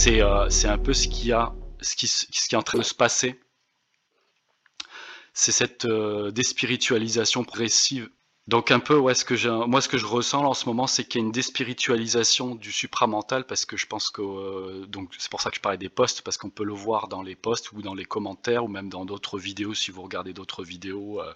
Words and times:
c'est 0.00 0.68
un 0.68 0.78
peu 0.78 0.92
ce 0.92 1.08
qui, 1.08 1.32
a, 1.32 1.52
ce, 1.80 1.96
qui, 1.96 2.08
ce 2.08 2.26
qui 2.26 2.54
est 2.54 2.58
en 2.58 2.62
train 2.62 2.78
de 2.78 2.84
se 2.84 2.94
passer. 2.94 3.38
C'est 5.32 5.52
cette 5.52 5.86
déspiritualisation 5.86 7.44
progressive 7.44 8.10
donc 8.50 8.72
un 8.72 8.80
peu, 8.80 8.98
ouais, 8.98 9.14
ce 9.14 9.24
que 9.24 9.36
j'ai, 9.36 9.48
moi 9.48 9.80
ce 9.80 9.88
que 9.88 9.96
je 9.96 10.06
ressens 10.06 10.44
en 10.44 10.54
ce 10.54 10.66
moment, 10.66 10.88
c'est 10.88 11.04
qu'il 11.04 11.20
y 11.20 11.22
a 11.22 11.26
une 11.26 11.30
déspiritualisation 11.30 12.56
du 12.56 12.72
supramental 12.72 13.46
parce 13.46 13.64
que 13.64 13.76
je 13.76 13.86
pense 13.86 14.10
que 14.10 14.22
euh, 14.22 14.86
donc 14.86 15.14
c'est 15.18 15.30
pour 15.30 15.40
ça 15.40 15.50
que 15.50 15.56
je 15.56 15.60
parlais 15.60 15.78
des 15.78 15.88
posts 15.88 16.22
parce 16.22 16.36
qu'on 16.36 16.50
peut 16.50 16.64
le 16.64 16.72
voir 16.72 17.06
dans 17.06 17.22
les 17.22 17.36
posts 17.36 17.70
ou 17.70 17.80
dans 17.80 17.94
les 17.94 18.04
commentaires 18.04 18.64
ou 18.64 18.68
même 18.68 18.88
dans 18.88 19.04
d'autres 19.04 19.38
vidéos 19.38 19.74
si 19.74 19.92
vous 19.92 20.02
regardez 20.02 20.32
d'autres 20.32 20.64
vidéos. 20.64 21.20
Euh, 21.20 21.32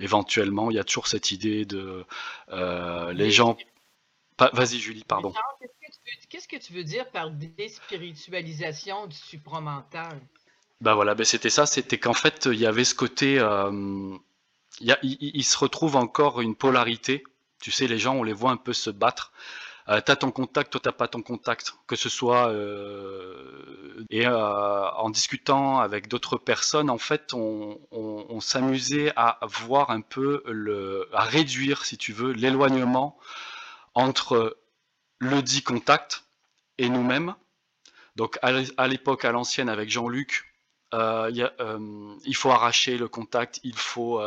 éventuellement, 0.00 0.72
il 0.72 0.74
y 0.74 0.80
a 0.80 0.84
toujours 0.84 1.06
cette 1.06 1.30
idée 1.30 1.64
de 1.64 2.04
euh, 2.50 3.12
les 3.12 3.30
gens. 3.30 3.56
Vas-y 4.52 4.80
Julie, 4.80 5.04
pardon. 5.04 5.32
Qu'est-ce 6.28 6.48
que 6.48 6.56
tu 6.56 6.72
veux 6.72 6.84
dire 6.84 7.10
par 7.10 7.30
déspiritualisation 7.30 9.06
du 9.06 9.16
supramental? 9.16 10.20
Bah 10.80 10.94
voilà, 10.94 11.14
ben 11.14 11.24
c'était 11.24 11.50
ça, 11.50 11.66
c'était 11.66 11.98
qu'en 11.98 12.14
fait 12.14 12.48
il 12.52 12.58
y 12.58 12.66
avait 12.66 12.84
ce 12.84 12.94
côté 12.94 13.40
il, 14.80 15.44
se 15.44 15.58
retrouve 15.58 15.96
encore 15.96 16.40
une 16.40 16.54
polarité. 16.54 17.24
Tu 17.60 17.70
sais, 17.70 17.86
les 17.86 17.98
gens, 17.98 18.14
on 18.14 18.22
les 18.22 18.32
voit 18.32 18.50
un 18.50 18.56
peu 18.56 18.72
se 18.72 18.90
battre. 18.90 19.32
Euh, 19.88 20.00
t'as 20.04 20.16
ton 20.16 20.30
contact, 20.30 20.70
toi 20.70 20.80
t'as 20.84 20.92
pas 20.92 21.08
ton 21.08 21.22
contact, 21.22 21.72
que 21.86 21.96
ce 21.96 22.10
soit 22.10 22.48
euh, 22.48 24.04
et 24.10 24.26
euh, 24.26 24.90
en 24.90 25.08
discutant 25.08 25.80
avec 25.80 26.08
d'autres 26.08 26.36
personnes, 26.36 26.90
en 26.90 26.98
fait, 26.98 27.32
on, 27.32 28.40
s'amusait 28.40 29.12
à 29.16 29.38
voir 29.42 29.90
un 29.90 30.00
peu 30.00 30.42
le, 30.46 31.08
à 31.12 31.22
réduire, 31.22 31.84
si 31.84 31.96
tu 31.96 32.12
veux, 32.12 32.32
l'éloignement 32.32 33.18
entre 33.94 34.56
le 35.18 35.42
dit 35.42 35.62
contact 35.62 36.24
et 36.78 36.88
nous-mêmes. 36.88 37.34
Donc 38.16 38.38
à 38.42 38.88
l'époque, 38.88 39.24
à 39.24 39.32
l'ancienne, 39.32 39.68
avec 39.68 39.90
Jean-Luc, 39.90 40.52
il 40.92 42.34
faut 42.34 42.50
arracher 42.50 42.98
le 42.98 43.08
contact, 43.08 43.60
il 43.62 43.78
faut 43.78 44.20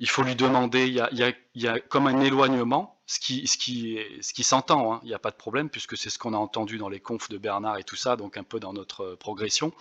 il 0.00 0.08
faut 0.08 0.22
lui 0.22 0.34
demander, 0.34 0.86
il 0.88 1.34
y 1.54 1.68
a, 1.68 1.78
comme 1.78 2.06
un 2.06 2.20
éloignement, 2.20 2.98
ce 3.06 3.20
qui, 3.20 3.46
ce 3.46 3.58
qui, 3.58 3.98
ce 4.22 4.32
qui 4.32 4.44
s'entend, 4.44 4.94
hein. 4.94 5.00
il 5.02 5.08
n'y 5.08 5.14
a 5.14 5.18
pas 5.18 5.30
de 5.30 5.36
problème, 5.36 5.68
puisque 5.68 5.96
c'est 5.96 6.08
ce 6.08 6.18
qu'on 6.18 6.32
a 6.32 6.38
entendu 6.38 6.78
dans 6.78 6.88
les 6.88 7.00
confs 7.00 7.28
de 7.28 7.36
Bernard 7.36 7.76
et 7.76 7.84
tout 7.84 7.96
ça, 7.96 8.16
donc 8.16 8.38
un 8.38 8.42
peu 8.42 8.58
dans 8.58 8.72
notre 8.72 9.02
euh, 9.02 9.16
progression. 9.16 9.72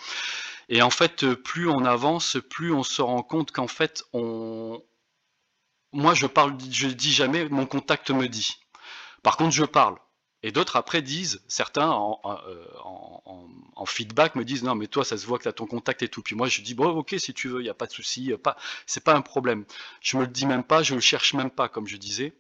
Et 0.67 0.81
en 0.81 0.89
fait, 0.89 1.33
plus 1.35 1.69
on 1.69 1.85
avance, 1.85 2.37
plus 2.49 2.73
on 2.73 2.83
se 2.83 3.01
rend 3.01 3.23
compte 3.23 3.51
qu'en 3.51 3.67
fait, 3.67 4.03
on... 4.11 4.83
moi 5.93 6.13
je 6.15 6.27
parle, 6.27 6.57
je 6.69 6.87
dis 6.87 7.13
jamais, 7.13 7.47
mon 7.47 7.65
contact 7.65 8.11
me 8.11 8.27
dit. 8.27 8.57
Par 9.23 9.37
contre, 9.37 9.55
je 9.55 9.65
parle. 9.65 9.97
Et 10.41 10.51
d'autres 10.53 10.77
après 10.77 11.01
disent, 11.01 11.41
certains 11.49 11.89
en, 11.89 12.21
en, 13.75 13.85
feedback 13.85 14.35
me 14.35 14.45
disent 14.45 14.63
non 14.63 14.75
mais 14.75 14.87
toi 14.87 15.03
ça 15.03 15.17
se 15.17 15.25
voit 15.25 15.37
que 15.37 15.43
tu 15.43 15.49
as 15.49 15.53
ton 15.53 15.65
contact 15.65 16.01
et 16.01 16.07
tout. 16.07 16.21
Puis 16.21 16.35
moi 16.35 16.47
je 16.47 16.61
dis 16.61 16.75
bon 16.75 16.87
ok 16.89 17.15
si 17.17 17.33
tu 17.33 17.49
veux, 17.49 17.59
il 17.59 17.63
n'y 17.63 17.69
a 17.69 17.73
pas 17.73 17.87
de 17.87 17.91
souci, 17.91 18.31
pas, 18.41 18.55
c'est 18.85 19.03
pas 19.03 19.13
un 19.13 19.21
problème. 19.21 19.65
Je 20.01 20.15
me 20.15 20.21
le 20.21 20.29
dis 20.29 20.45
même 20.45 20.63
pas, 20.63 20.81
je 20.81 20.95
le 20.95 21.01
cherche 21.01 21.33
même 21.33 21.49
pas 21.49 21.67
comme 21.67 21.87
je 21.87 21.97
disais. 21.97 22.33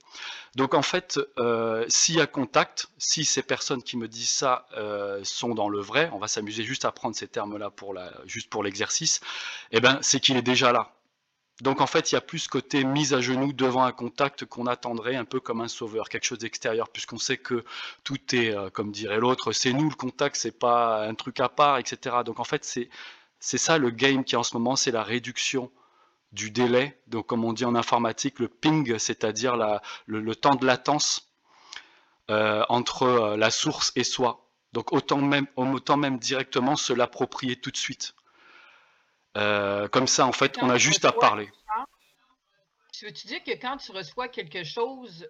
Donc 0.55 0.75
en 0.75 0.81
fait, 0.81 1.19
euh, 1.39 1.85
s'il 1.89 2.15
y 2.15 2.21
a 2.21 2.27
contact, 2.27 2.87
si 2.97 3.25
ces 3.25 3.41
personnes 3.43 3.83
qui 3.83 3.97
me 3.97 4.07
disent 4.07 4.29
ça 4.29 4.65
euh, 4.77 5.19
sont 5.23 5.53
dans 5.53 5.67
le 5.67 5.81
vrai, 5.81 6.09
on 6.13 6.19
va 6.19 6.27
s'amuser 6.29 6.63
juste 6.63 6.85
à 6.85 6.91
prendre 6.91 7.15
ces 7.15 7.27
termes-là 7.27 7.69
pour 7.69 7.95
juste 8.25 8.49
pour 8.49 8.63
l'exercice, 8.63 9.19
eh 9.71 9.81
ben 9.81 9.99
c'est 10.01 10.21
qu'il 10.21 10.37
est 10.37 10.41
déjà 10.41 10.71
là. 10.71 10.93
Donc 11.61 11.81
en 11.81 11.87
fait, 11.87 12.11
il 12.11 12.15
y 12.15 12.17
a 12.17 12.21
plus 12.21 12.47
côté 12.47 12.83
mise 12.85 13.13
à 13.13 13.19
genoux 13.19 13.51
devant 13.51 13.83
un 13.83 13.91
contact 13.91 14.45
qu'on 14.45 14.65
attendrait 14.65 15.15
un 15.15 15.25
peu 15.25 15.39
comme 15.39 15.59
un 15.61 15.67
sauveur, 15.67 16.07
quelque 16.07 16.23
chose 16.23 16.39
d'extérieur, 16.39 16.89
puisqu'on 16.89 17.17
sait 17.17 17.37
que 17.37 17.65
tout 18.03 18.17
est, 18.33 18.55
euh, 18.55 18.69
comme 18.69 18.91
dirait 18.91 19.19
l'autre, 19.19 19.51
c'est 19.51 19.73
nous 19.73 19.89
le 19.89 19.95
contact, 19.95 20.37
c'est 20.37 20.57
pas 20.57 21.05
un 21.05 21.15
truc 21.15 21.39
à 21.41 21.49
part, 21.49 21.77
etc. 21.77 22.17
Donc 22.25 22.39
en 22.39 22.45
fait, 22.45 22.63
c'est 22.63 22.89
c'est 23.39 23.57
ça 23.57 23.77
le 23.77 23.89
game 23.89 24.23
qui 24.23 24.35
en 24.35 24.43
ce 24.43 24.55
moment, 24.55 24.75
c'est 24.75 24.91
la 24.91 25.03
réduction 25.03 25.71
du 26.31 26.51
délai. 26.51 26.99
Donc 27.07 27.27
comme 27.27 27.45
on 27.45 27.53
dit 27.53 27.65
en 27.65 27.75
informatique, 27.75 28.39
le 28.39 28.47
ping, 28.47 28.97
c'est-à-dire 28.97 29.55
le, 30.05 30.35
temps 30.35 30.55
de 30.55 30.65
latence 30.65 31.29
euh, 32.29 32.63
entre 32.69 33.03
euh, 33.03 33.37
la 33.37 33.51
source 33.51 33.91
et 33.95 34.03
soi. 34.03 34.45
Donc 34.73 34.93
autant 34.93 35.17
même, 35.17 35.47
autant 35.55 35.97
même 35.97 36.19
directement 36.19 36.75
se 36.75 36.93
l'approprier 36.93 37.55
tout 37.55 37.71
de 37.71 37.77
suite. 37.77 38.13
Euh, 39.37 39.87
comme 39.87 40.07
ça, 40.07 40.25
en 40.25 40.31
fait, 40.31 40.57
on 40.61 40.69
a 40.69 40.77
juste 40.77 41.05
à 41.05 41.11
parler. 41.11 41.49
Tu 42.93 43.05
veux-tu 43.05 43.27
dire 43.27 43.43
que 43.43 43.51
quand 43.51 43.77
tu 43.77 43.91
reçois 43.91 44.27
quelque 44.27 44.63
chose, 44.63 45.27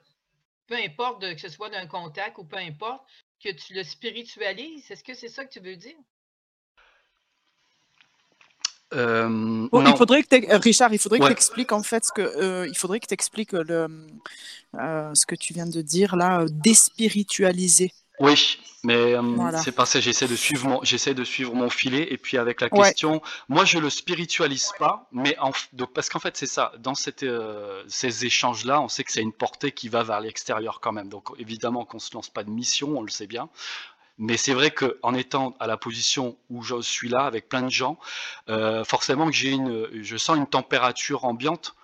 peu 0.68 0.76
importe 0.76 1.22
que 1.22 1.40
ce 1.40 1.50
soit 1.50 1.70
d'un 1.70 1.86
contact 1.86 2.38
ou 2.38 2.44
peu 2.44 2.58
importe, 2.58 3.02
que 3.44 3.50
tu 3.50 3.74
le 3.74 3.84
spiritualises? 3.84 4.90
Est-ce 4.90 5.04
que 5.04 5.14
c'est 5.14 5.28
ça 5.28 5.46
que 5.46 5.52
tu 5.52 5.60
veux 5.60 5.76
dire? 5.76 5.98
Euh, 8.92 9.68
il 9.72 9.98
faudrait 9.98 10.24
que 10.24 10.56
Richard, 10.56 10.92
il 10.92 10.98
faudrait 10.98 11.20
que 11.20 11.26
tu 11.26 11.32
expliques 11.32 11.72
en 11.72 11.84
fait 11.84 12.06
ce 12.06 12.12
que 12.12 12.22
euh, 12.22 12.68
il 12.68 12.76
faudrait 12.76 13.00
que 13.00 13.06
tu 13.06 13.14
expliques 13.14 13.52
le, 13.52 14.08
ce 14.74 15.26
que 15.28 15.36
tu 15.36 15.54
viens 15.54 15.68
de 15.68 15.82
dire 15.82 16.16
là, 16.16 16.46
déspiritualiser. 16.50 17.94
Oui, 18.20 18.60
mais 18.84 19.16
euh, 19.16 19.22
c'est 19.62 19.74
parce 19.74 19.94
que 19.94 20.02
j'essaie 20.02 20.28
de 20.28 20.36
suivre 20.36 20.68
mon, 20.68 20.84
j'essaie 20.84 21.14
de 21.14 21.24
suivre 21.24 21.54
mon 21.54 21.70
filet 21.70 22.08
et 22.12 22.18
puis 22.18 22.38
avec 22.38 22.62
la 22.62 22.70
question, 22.70 23.22
moi 23.50 23.66
je 23.66 23.78
le 23.78 23.90
spiritualise 23.90 24.72
pas, 24.78 25.08
mais 25.12 25.38
en, 25.40 25.52
parce 25.94 26.10
qu'en 26.10 26.20
fait 26.20 26.38
c'est 26.38 26.46
ça, 26.46 26.72
dans 26.80 26.96
cette, 26.96 27.24
euh, 27.24 27.84
ces 27.88 28.26
échanges 28.26 28.64
là, 28.64 28.82
on 28.82 28.88
sait 28.88 29.04
que 29.04 29.12
c'est 29.12 29.22
une 29.22 29.34
portée 29.34 29.72
qui 29.72 29.90
va 29.90 30.04
vers 30.04 30.22
l'extérieur 30.22 30.80
quand 30.80 30.94
même. 30.94 31.10
Donc 31.10 31.30
évidemment 31.40 31.84
qu'on 31.84 32.00
se 32.00 32.14
lance 32.14 32.30
pas 32.30 32.44
de 32.44 32.50
mission, 32.50 32.98
on 32.98 33.02
le 33.02 33.10
sait 33.10 33.28
bien. 33.28 33.50
Mais 34.18 34.36
c'est 34.36 34.54
vrai 34.54 34.72
qu'en 34.72 35.14
étant 35.14 35.56
à 35.62 35.68
la 35.68 35.78
position 35.78 36.38
où 36.50 36.62
je 36.62 36.82
suis 36.82 37.08
là 37.08 37.26
avec 37.26 37.48
plein 37.48 37.62
de 37.62 37.70
gens, 37.70 37.98
euh, 38.50 38.84
forcément 38.84 39.28
que 39.28 39.34
j'ai 39.34 39.52
une, 39.52 39.90
je 40.02 40.18
sens 40.18 40.38
une 40.38 40.48
température 40.48 41.26
ambiante. 41.26 41.76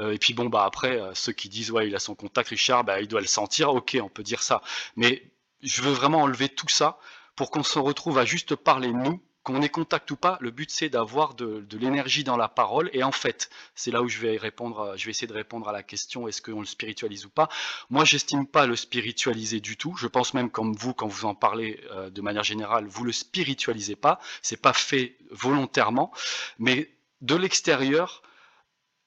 et 0.00 0.18
puis 0.18 0.34
bon 0.34 0.46
bah 0.46 0.64
après 0.66 1.00
ceux 1.14 1.32
qui 1.32 1.48
disent 1.48 1.70
ouais 1.70 1.86
il 1.88 1.94
a 1.94 2.00
son 2.00 2.14
contact 2.16 2.48
Richard, 2.48 2.84
bah 2.84 3.00
il 3.00 3.08
doit 3.08 3.20
le 3.20 3.26
sentir. 3.28 3.74
Ok, 3.74 3.96
on 4.00 4.08
peut 4.08 4.24
dire 4.24 4.42
ça. 4.42 4.60
Mais 4.96 5.22
je 5.64 5.82
veux 5.82 5.92
vraiment 5.92 6.22
enlever 6.22 6.48
tout 6.48 6.68
ça 6.68 6.98
pour 7.36 7.50
qu'on 7.50 7.62
se 7.62 7.78
retrouve 7.78 8.18
à 8.18 8.24
juste 8.24 8.54
parler 8.54 8.92
nous, 8.92 9.20
qu'on 9.42 9.60
ait 9.60 9.68
contact 9.68 10.10
ou 10.10 10.16
pas. 10.16 10.38
Le 10.40 10.50
but 10.50 10.70
c'est 10.70 10.88
d'avoir 10.88 11.34
de, 11.34 11.66
l'énergie 11.72 12.24
dans 12.24 12.36
la 12.36 12.48
parole. 12.48 12.90
Et 12.92 13.02
en 13.02 13.12
fait, 13.12 13.50
c'est 13.74 13.90
là 13.90 14.02
où 14.02 14.08
je 14.08 14.18
vais 14.18 14.36
répondre, 14.36 14.94
je 14.96 15.04
vais 15.04 15.10
essayer 15.10 15.26
de 15.26 15.34
répondre 15.34 15.68
à 15.68 15.72
la 15.72 15.82
question 15.82 16.28
est-ce 16.28 16.40
qu'on 16.40 16.60
le 16.60 16.66
spiritualise 16.66 17.26
ou 17.26 17.30
pas? 17.30 17.48
Moi, 17.90 18.04
j'estime 18.04 18.46
pas 18.46 18.66
le 18.66 18.76
spiritualiser 18.76 19.60
du 19.60 19.76
tout. 19.76 19.94
Je 19.96 20.06
pense 20.06 20.34
même 20.34 20.50
comme 20.50 20.74
vous, 20.74 20.94
quand 20.94 21.08
vous 21.08 21.26
en 21.26 21.34
parlez 21.34 21.84
euh, 21.90 22.10
de 22.10 22.22
manière 22.22 22.44
générale, 22.44 22.86
vous 22.86 23.04
le 23.04 23.12
spiritualisez 23.12 23.96
pas. 23.96 24.18
C'est 24.42 24.60
pas 24.60 24.72
fait 24.72 25.16
volontairement, 25.30 26.12
mais 26.58 26.90
de 27.20 27.34
l'extérieur. 27.34 28.22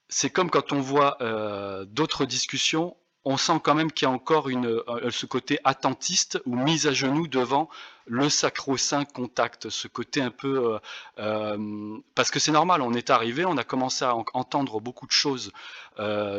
C'est 0.09 0.29
comme 0.29 0.49
quand 0.49 0.71
on 0.71 0.79
voit 0.79 1.17
euh, 1.21 1.83
d'autres 1.85 2.25
discussions, 2.25 2.95
on 3.29 3.35
sent 3.35 3.59
quand 3.61 3.75
même 3.75 3.91
qu'il 3.91 4.07
y 4.07 4.09
a 4.09 4.13
encore 4.13 4.47
euh, 4.47 5.11
ce 5.11 5.25
côté 5.25 5.59
attentiste 5.65 6.39
ou 6.45 6.55
mise 6.55 6.87
à 6.87 6.93
genoux 6.93 7.27
devant 7.27 7.69
le 8.05 8.29
sacro-saint 8.29 9.03
contact, 9.03 9.69
ce 9.69 9.89
côté 9.89 10.21
un 10.21 10.31
peu... 10.31 10.75
Euh, 10.75 10.79
euh, 11.19 11.97
parce 12.15 12.31
que 12.31 12.39
c'est 12.39 12.53
normal, 12.53 12.81
on 12.81 12.93
est 12.93 13.09
arrivé, 13.09 13.43
on 13.43 13.57
a 13.57 13.65
commencé 13.65 14.05
à 14.05 14.15
entendre 14.33 14.79
beaucoup 14.79 15.05
de 15.05 15.11
choses 15.11 15.51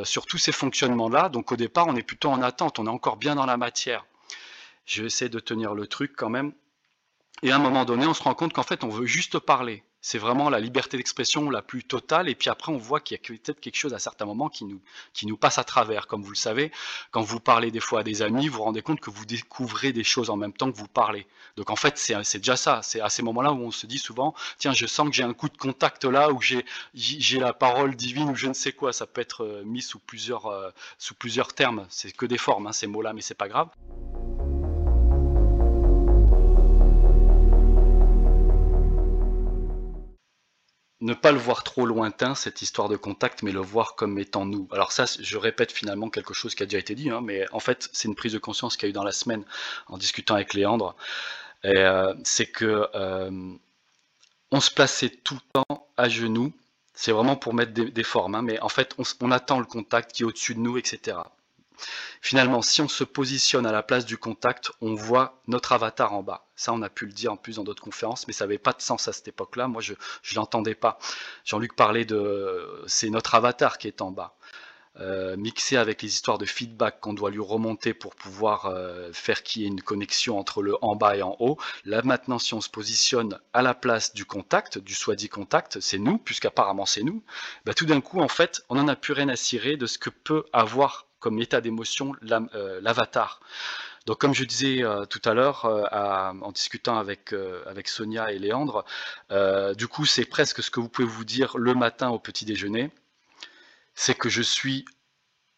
sur 0.04 0.24
tous 0.24 0.38
ces 0.38 0.52
fonctionnements-là, 0.52 1.28
donc 1.28 1.52
au 1.52 1.56
départ 1.56 1.88
on 1.88 1.96
est 1.96 2.02
plutôt 2.02 2.30
en 2.30 2.40
attente, 2.40 2.78
on 2.78 2.86
est 2.86 2.90
encore 2.90 3.18
bien 3.18 3.34
dans 3.34 3.46
la 3.46 3.58
matière. 3.58 4.06
Je 4.86 5.02
vais 5.02 5.08
essayer 5.08 5.28
de 5.28 5.40
tenir 5.40 5.74
le 5.74 5.86
truc 5.86 6.14
quand 6.16 6.30
même. 6.30 6.52
Et 7.42 7.52
à 7.52 7.56
un 7.56 7.58
moment 7.58 7.84
donné, 7.84 8.06
on 8.06 8.14
se 8.14 8.22
rend 8.22 8.34
compte 8.34 8.54
qu'en 8.54 8.62
fait, 8.62 8.82
on 8.82 8.88
veut 8.88 9.04
juste 9.06 9.38
parler. 9.38 9.82
C'est 10.10 10.16
vraiment 10.16 10.48
la 10.48 10.58
liberté 10.58 10.96
d'expression 10.96 11.50
la 11.50 11.60
plus 11.60 11.84
totale. 11.84 12.30
Et 12.30 12.34
puis 12.34 12.48
après, 12.48 12.72
on 12.72 12.78
voit 12.78 12.98
qu'il 12.98 13.18
y 13.18 13.20
a 13.20 13.22
peut-être 13.22 13.60
quelque 13.60 13.76
chose 13.76 13.92
à 13.92 13.98
certains 13.98 14.24
moments 14.24 14.48
qui 14.48 14.64
nous, 14.64 14.80
qui 15.12 15.26
nous 15.26 15.36
passe 15.36 15.58
à 15.58 15.64
travers. 15.64 16.06
Comme 16.06 16.22
vous 16.22 16.30
le 16.30 16.36
savez, 16.36 16.72
quand 17.10 17.20
vous 17.20 17.40
parlez 17.40 17.70
des 17.70 17.80
fois 17.80 18.00
à 18.00 18.02
des 18.04 18.22
amis, 18.22 18.48
vous 18.48 18.56
vous 18.56 18.62
rendez 18.62 18.80
compte 18.80 19.00
que 19.00 19.10
vous 19.10 19.26
découvrez 19.26 19.92
des 19.92 20.04
choses 20.04 20.30
en 20.30 20.36
même 20.38 20.54
temps 20.54 20.72
que 20.72 20.78
vous 20.78 20.88
parlez. 20.88 21.26
Donc 21.58 21.68
en 21.68 21.76
fait, 21.76 21.98
c'est 21.98 22.38
déjà 22.38 22.56
ça. 22.56 22.80
C'est 22.82 23.02
à 23.02 23.10
ces 23.10 23.22
moments-là 23.22 23.52
où 23.52 23.60
on 23.60 23.70
se 23.70 23.86
dit 23.86 23.98
souvent, 23.98 24.34
tiens, 24.56 24.72
je 24.72 24.86
sens 24.86 25.10
que 25.10 25.14
j'ai 25.14 25.24
un 25.24 25.34
coup 25.34 25.50
de 25.50 25.58
contact 25.58 26.06
là, 26.06 26.32
ou 26.32 26.40
j'ai 26.40 26.64
la 27.38 27.52
parole 27.52 27.94
divine, 27.94 28.30
ou 28.30 28.34
je 28.34 28.46
ne 28.46 28.54
sais 28.54 28.72
quoi. 28.72 28.94
Ça 28.94 29.06
peut 29.06 29.20
être 29.20 29.44
euh, 29.44 29.62
mis 29.66 29.82
sous 29.82 29.98
plusieurs, 29.98 30.46
euh, 30.46 30.70
sous 30.96 31.16
plusieurs 31.16 31.52
termes. 31.52 31.86
C'est 31.90 32.16
que 32.16 32.24
des 32.24 32.38
formes, 32.38 32.66
hein, 32.66 32.72
ces 32.72 32.86
mots-là, 32.86 33.12
mais 33.12 33.20
c'est 33.20 33.34
pas 33.34 33.48
grave. 33.48 33.68
Ne 41.00 41.14
pas 41.14 41.30
le 41.30 41.38
voir 41.38 41.62
trop 41.62 41.86
lointain, 41.86 42.34
cette 42.34 42.62
histoire 42.62 42.88
de 42.88 42.96
contact, 42.96 43.42
mais 43.42 43.52
le 43.52 43.60
voir 43.60 43.94
comme 43.94 44.18
étant 44.18 44.44
nous. 44.44 44.68
Alors 44.72 44.90
ça, 44.90 45.04
je 45.20 45.36
répète 45.36 45.70
finalement 45.70 46.10
quelque 46.10 46.34
chose 46.34 46.54
qui 46.54 46.62
a 46.62 46.66
déjà 46.66 46.78
été 46.78 46.94
dit, 46.94 47.10
hein, 47.10 47.20
mais 47.22 47.46
en 47.52 47.60
fait, 47.60 47.88
c'est 47.92 48.08
une 48.08 48.16
prise 48.16 48.32
de 48.32 48.38
conscience 48.38 48.76
qu'il 48.76 48.86
y 48.86 48.88
a 48.88 48.90
eu 48.90 48.92
dans 48.92 49.04
la 49.04 49.12
semaine 49.12 49.44
en 49.86 49.96
discutant 49.96 50.34
avec 50.34 50.54
Léandre. 50.54 50.96
Euh, 51.64 52.14
c'est 52.24 52.46
que 52.46 52.88
euh, 52.94 53.30
on 54.50 54.60
se 54.60 54.70
plaçait 54.70 55.10
tout 55.10 55.34
le 55.34 55.60
temps 55.62 55.88
à 55.96 56.08
genoux. 56.08 56.52
C'est 56.94 57.12
vraiment 57.12 57.36
pour 57.36 57.54
mettre 57.54 57.72
des, 57.72 58.02
formes, 58.02 58.34
hein, 58.34 58.42
mais 58.42 58.58
en 58.58 58.68
fait, 58.68 58.96
on, 59.20 59.30
attend 59.30 59.60
le 59.60 59.66
contact 59.66 60.10
qui 60.12 60.22
est 60.22 60.26
au-dessus 60.26 60.56
de 60.56 60.60
nous, 60.60 60.78
etc. 60.78 61.18
Finalement, 62.20 62.62
si 62.62 62.80
on 62.80 62.88
se 62.88 63.04
positionne 63.04 63.66
à 63.66 63.72
la 63.72 63.82
place 63.82 64.04
du 64.04 64.18
contact, 64.18 64.70
on 64.80 64.94
voit 64.94 65.40
notre 65.46 65.72
avatar 65.72 66.12
en 66.12 66.22
bas. 66.22 66.46
Ça, 66.56 66.72
on 66.72 66.82
a 66.82 66.90
pu 66.90 67.06
le 67.06 67.12
dire 67.12 67.32
en 67.32 67.36
plus 67.36 67.56
dans 67.56 67.64
d'autres 67.64 67.82
conférences, 67.82 68.26
mais 68.26 68.32
ça 68.32 68.44
n'avait 68.44 68.58
pas 68.58 68.72
de 68.72 68.80
sens 68.80 69.08
à 69.08 69.12
cette 69.12 69.28
époque-là. 69.28 69.68
Moi, 69.68 69.80
je 69.80 69.92
ne 69.92 70.34
l'entendais 70.36 70.74
pas. 70.74 70.98
Jean-Luc 71.44 71.76
parlait 71.76 72.04
de... 72.04 72.82
C'est 72.86 73.10
notre 73.10 73.34
avatar 73.34 73.78
qui 73.78 73.86
est 73.86 74.02
en 74.02 74.10
bas. 74.10 74.36
Euh, 75.00 75.36
mixé 75.36 75.76
avec 75.76 76.02
les 76.02 76.08
histoires 76.08 76.38
de 76.38 76.44
feedback 76.44 76.98
qu'on 76.98 77.12
doit 77.12 77.30
lui 77.30 77.38
remonter 77.38 77.94
pour 77.94 78.16
pouvoir 78.16 78.66
euh, 78.66 79.12
faire 79.12 79.44
qu'il 79.44 79.62
y 79.62 79.64
ait 79.64 79.68
une 79.68 79.80
connexion 79.80 80.40
entre 80.40 80.60
le 80.60 80.74
en 80.82 80.96
bas 80.96 81.16
et 81.16 81.22
en 81.22 81.36
haut. 81.38 81.56
Là 81.84 82.02
maintenant, 82.02 82.40
si 82.40 82.54
on 82.54 82.60
se 82.60 82.68
positionne 82.68 83.38
à 83.52 83.62
la 83.62 83.74
place 83.74 84.12
du 84.12 84.24
contact, 84.24 84.78
du 84.78 84.94
soi-dit 84.94 85.28
contact, 85.28 85.78
c'est 85.78 85.98
nous, 85.98 86.18
puisqu'apparemment 86.18 86.84
c'est 86.84 87.04
nous, 87.04 87.22
bah, 87.64 87.74
tout 87.74 87.86
d'un 87.86 88.00
coup, 88.00 88.18
en 88.20 88.26
fait, 88.26 88.64
on 88.70 88.74
n'en 88.74 88.88
a 88.88 88.96
plus 88.96 89.12
rien 89.12 89.28
à 89.28 89.36
cirer 89.36 89.76
de 89.76 89.86
ce 89.86 89.98
que 89.98 90.10
peut 90.10 90.44
avoir 90.52 91.06
comme 91.20 91.40
état 91.40 91.60
d'émotion 91.60 92.12
euh, 92.22 92.80
l'avatar. 92.82 93.40
Donc 94.06 94.18
comme 94.18 94.34
je 94.34 94.44
disais 94.44 94.82
tout 95.10 95.20
à 95.26 95.34
l'heure 95.34 95.66
en 95.66 96.50
discutant 96.52 96.96
avec, 96.96 97.34
Sonia 97.84 98.32
et 98.32 98.38
Léandre, 98.38 98.86
du 99.76 99.86
coup 99.86 100.06
c'est 100.06 100.24
presque 100.24 100.62
ce 100.62 100.70
que 100.70 100.80
vous 100.80 100.88
pouvez 100.88 101.06
vous 101.06 101.24
dire 101.24 101.58
le 101.58 101.74
matin 101.74 102.08
au 102.08 102.18
petit 102.18 102.46
déjeuner 102.46 102.90
c'est 103.98 104.14
que 104.14 104.28
je 104.28 104.42
suis 104.42 104.84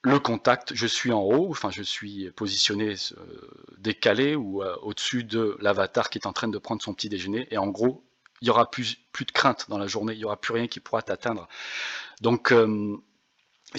le 0.03 0.19
contact, 0.19 0.75
je 0.75 0.87
suis 0.87 1.13
en 1.13 1.21
haut, 1.21 1.51
enfin 1.51 1.71
je 1.71 1.83
suis 1.83 2.31
positionné 2.31 2.95
euh, 2.95 3.51
décalé 3.77 4.35
ou 4.35 4.63
euh, 4.63 4.75
au-dessus 4.81 5.25
de 5.25 5.59
l'avatar 5.61 6.09
qui 6.09 6.17
est 6.17 6.27
en 6.27 6.33
train 6.33 6.49
de 6.49 6.57
prendre 6.57 6.81
son 6.81 6.95
petit 6.95 7.11
déjeuner, 7.11 7.47
et 7.51 7.59
en 7.59 7.67
gros, 7.67 8.03
il 8.41 8.47
n'y 8.47 8.51
aura 8.51 8.71
plus, 8.71 8.97
de 8.97 9.31
crainte 9.31 9.67
dans 9.69 9.77
la 9.77 9.87
journée, 9.87 10.15
il 10.15 10.19
n'y 10.19 10.25
aura 10.25 10.41
plus 10.41 10.55
rien 10.55 10.69
qui 10.69 10.81
pourra 10.81 11.03
t'atteindre. 11.03 11.49
Donc, 12.23 12.51
euh, 12.51 12.97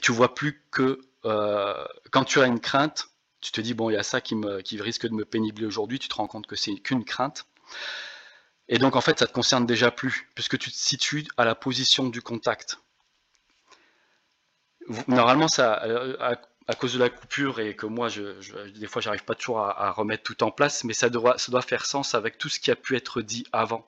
tu 0.04 0.12
vois 0.12 0.36
plus 0.36 0.64
que 0.70 1.02
quand 1.24 2.26
tu 2.26 2.42
as 2.42 2.46
une 2.46 2.60
crainte, 2.60 3.10
tu 3.42 3.52
te 3.52 3.62
dis, 3.62 3.74
bon, 3.74 3.90
il 3.90 3.94
y 3.94 3.98
a 3.98 4.04
ça 4.04 4.22
qui, 4.22 4.36
risque 4.80 5.08
de 5.08 5.14
me 5.14 5.26
pénibler 5.26 5.66
aujourd'hui, 5.66 6.00
tu 6.00 6.08
te 6.08 6.16
rends 6.16 6.28
compte 6.28 6.48
que 6.48 6.56
c'est 6.56 6.76
qu'une 6.76 7.06
crainte. 7.06 7.46
Et 8.68 8.78
donc, 8.78 8.96
en 8.96 9.02
fait, 9.02 9.20
ça 9.20 9.28
te 9.28 9.34
concerne 9.34 9.66
déjà 9.66 9.92
plus, 9.92 10.30
puisque 10.36 10.58
tu 10.58 10.72
te 10.72 10.78
situes 10.78 11.28
à 11.38 11.46
la 11.46 11.56
position 11.56 12.08
du 12.08 12.22
contact 12.22 12.78
normalement, 15.08 15.48
ça, 15.48 15.84
euh, 15.84 16.36
à, 16.68 16.76
cause 16.76 16.94
de 16.94 17.00
la 17.00 17.10
coupure 17.10 17.60
et 17.60 17.76
que 17.76 17.86
moi, 17.86 18.10
des 18.10 18.88
fois, 18.88 19.02
j'arrive 19.02 19.24
pas 19.24 19.36
toujours 19.36 19.60
à, 19.60 19.92
remettre 19.92 20.24
tout 20.24 20.44
en 20.44 20.52
place, 20.52 20.84
mais 20.84 20.94
ça 20.94 21.10
doit, 21.10 21.38
ça 21.38 21.52
doit 21.52 21.62
faire 21.62 21.86
sens 21.86 22.16
avec 22.16 22.38
tout 22.38 22.50
ce 22.50 22.60
qui 22.60 22.72
a 22.72 22.76
pu 22.76 22.96
être 22.96 23.22
dit 23.22 23.46
avant. 23.52 23.88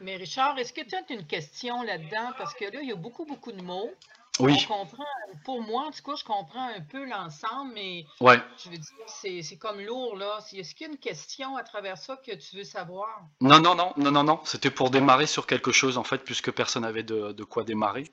Mais 0.00 0.16
Richard, 0.16 0.58
est-ce 0.58 0.72
que 0.72 0.82
tu 0.82 0.94
as 0.94 1.02
une 1.12 1.26
question 1.26 1.82
là-dedans? 1.82 2.32
Parce 2.38 2.54
que 2.54 2.64
là, 2.64 2.80
il 2.82 2.88
y 2.88 2.92
a 2.92 2.96
beaucoup, 2.96 3.24
beaucoup 3.24 3.52
de 3.52 3.62
mots. 3.62 3.92
Oui. 4.40 4.64
comprend, 4.66 5.04
pour 5.44 5.62
moi, 5.62 5.86
en 5.86 5.90
tout 5.90 6.02
cas, 6.02 6.16
je 6.16 6.24
comprends 6.24 6.68
un 6.68 6.80
peu 6.80 7.04
l'ensemble, 7.04 7.72
mais 7.74 8.04
ouais. 8.20 8.38
je 8.62 8.70
veux 8.70 8.76
dire, 8.78 9.42
c'est 9.42 9.56
comme 9.58 9.80
lourd, 9.80 10.16
là. 10.16 10.38
Est-ce 10.52 10.74
qu'il 10.74 10.86
y 10.86 10.90
a 10.90 10.92
une 10.92 10.98
question 10.98 11.56
à 11.56 11.62
travers 11.62 11.98
ça 11.98 12.16
que 12.16 12.34
tu 12.34 12.56
veux 12.56 12.64
savoir? 12.64 13.08
Non, 13.40 13.60
non, 13.60 13.74
non, 13.74 13.92
non, 13.96 14.10
non, 14.10 14.24
non. 14.24 14.40
C'était 14.44 14.70
pour 14.70 14.90
démarrer 14.90 15.26
sur 15.26 15.46
quelque 15.46 15.72
chose, 15.72 15.98
en 15.98 16.04
fait, 16.04 16.18
puisque 16.18 16.50
personne 16.52 16.82
n'avait 16.82 17.02
de, 17.02 17.32
de, 17.32 17.44
quoi 17.44 17.64
démarrer. 17.64 18.04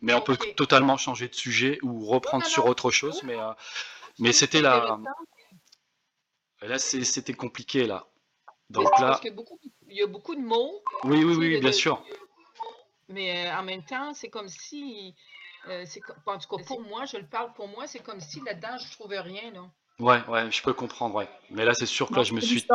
Mais 0.00 0.14
on 0.14 0.20
peut 0.20 0.36
totalement 0.56 0.96
changer 0.96 1.28
de 1.28 1.34
sujet 1.34 1.78
ou 1.82 2.06
reprendre 2.06 2.44
sur 2.44 2.66
autre 2.66 2.90
chose, 2.90 3.22
mais, 3.22 3.38
euh, 3.38 3.52
mais 4.18 4.32
c'était 4.32 4.60
là. 4.60 4.98
Là, 6.60 6.78
c'était 6.78 7.34
compliqué, 7.34 7.86
là. 7.86 8.06
Donc 8.70 8.84
là. 8.98 9.08
Parce 9.08 9.20
qu'il 9.20 9.34
y 9.90 10.02
a 10.02 10.06
beaucoup 10.06 10.34
de 10.34 10.40
mots. 10.40 10.82
Oui, 11.04 11.24
oui, 11.24 11.34
oui, 11.34 11.60
bien 11.60 11.72
sûr. 11.72 12.02
Mais 13.08 13.46
euh, 13.46 13.56
en 13.56 13.62
même 13.62 13.82
temps, 13.82 14.14
c'est 14.14 14.30
comme 14.30 14.48
si 14.48 15.14
euh, 15.68 15.84
en 16.26 16.38
tout 16.38 16.56
cas, 16.56 16.64
pour 16.64 16.80
moi, 16.80 17.04
je 17.04 17.16
le 17.16 17.26
parle 17.26 17.52
pour 17.54 17.68
moi, 17.68 17.86
c'est 17.86 18.00
comme 18.00 18.20
si 18.20 18.40
là-dedans, 18.40 18.78
je 18.78 18.86
ne 18.86 18.92
trouvais 18.92 19.20
rien. 19.20 19.50
Là. 19.52 19.62
Ouais, 19.98 20.20
ouais, 20.28 20.50
je 20.50 20.62
peux 20.62 20.72
comprendre, 20.72 21.14
ouais. 21.14 21.28
Mais 21.50 21.64
là, 21.64 21.74
c'est 21.74 21.86
sûr 21.86 22.08
que 22.08 22.14
là, 22.16 22.22
je 22.22 22.34
me 22.34 22.40
suis. 22.40 22.66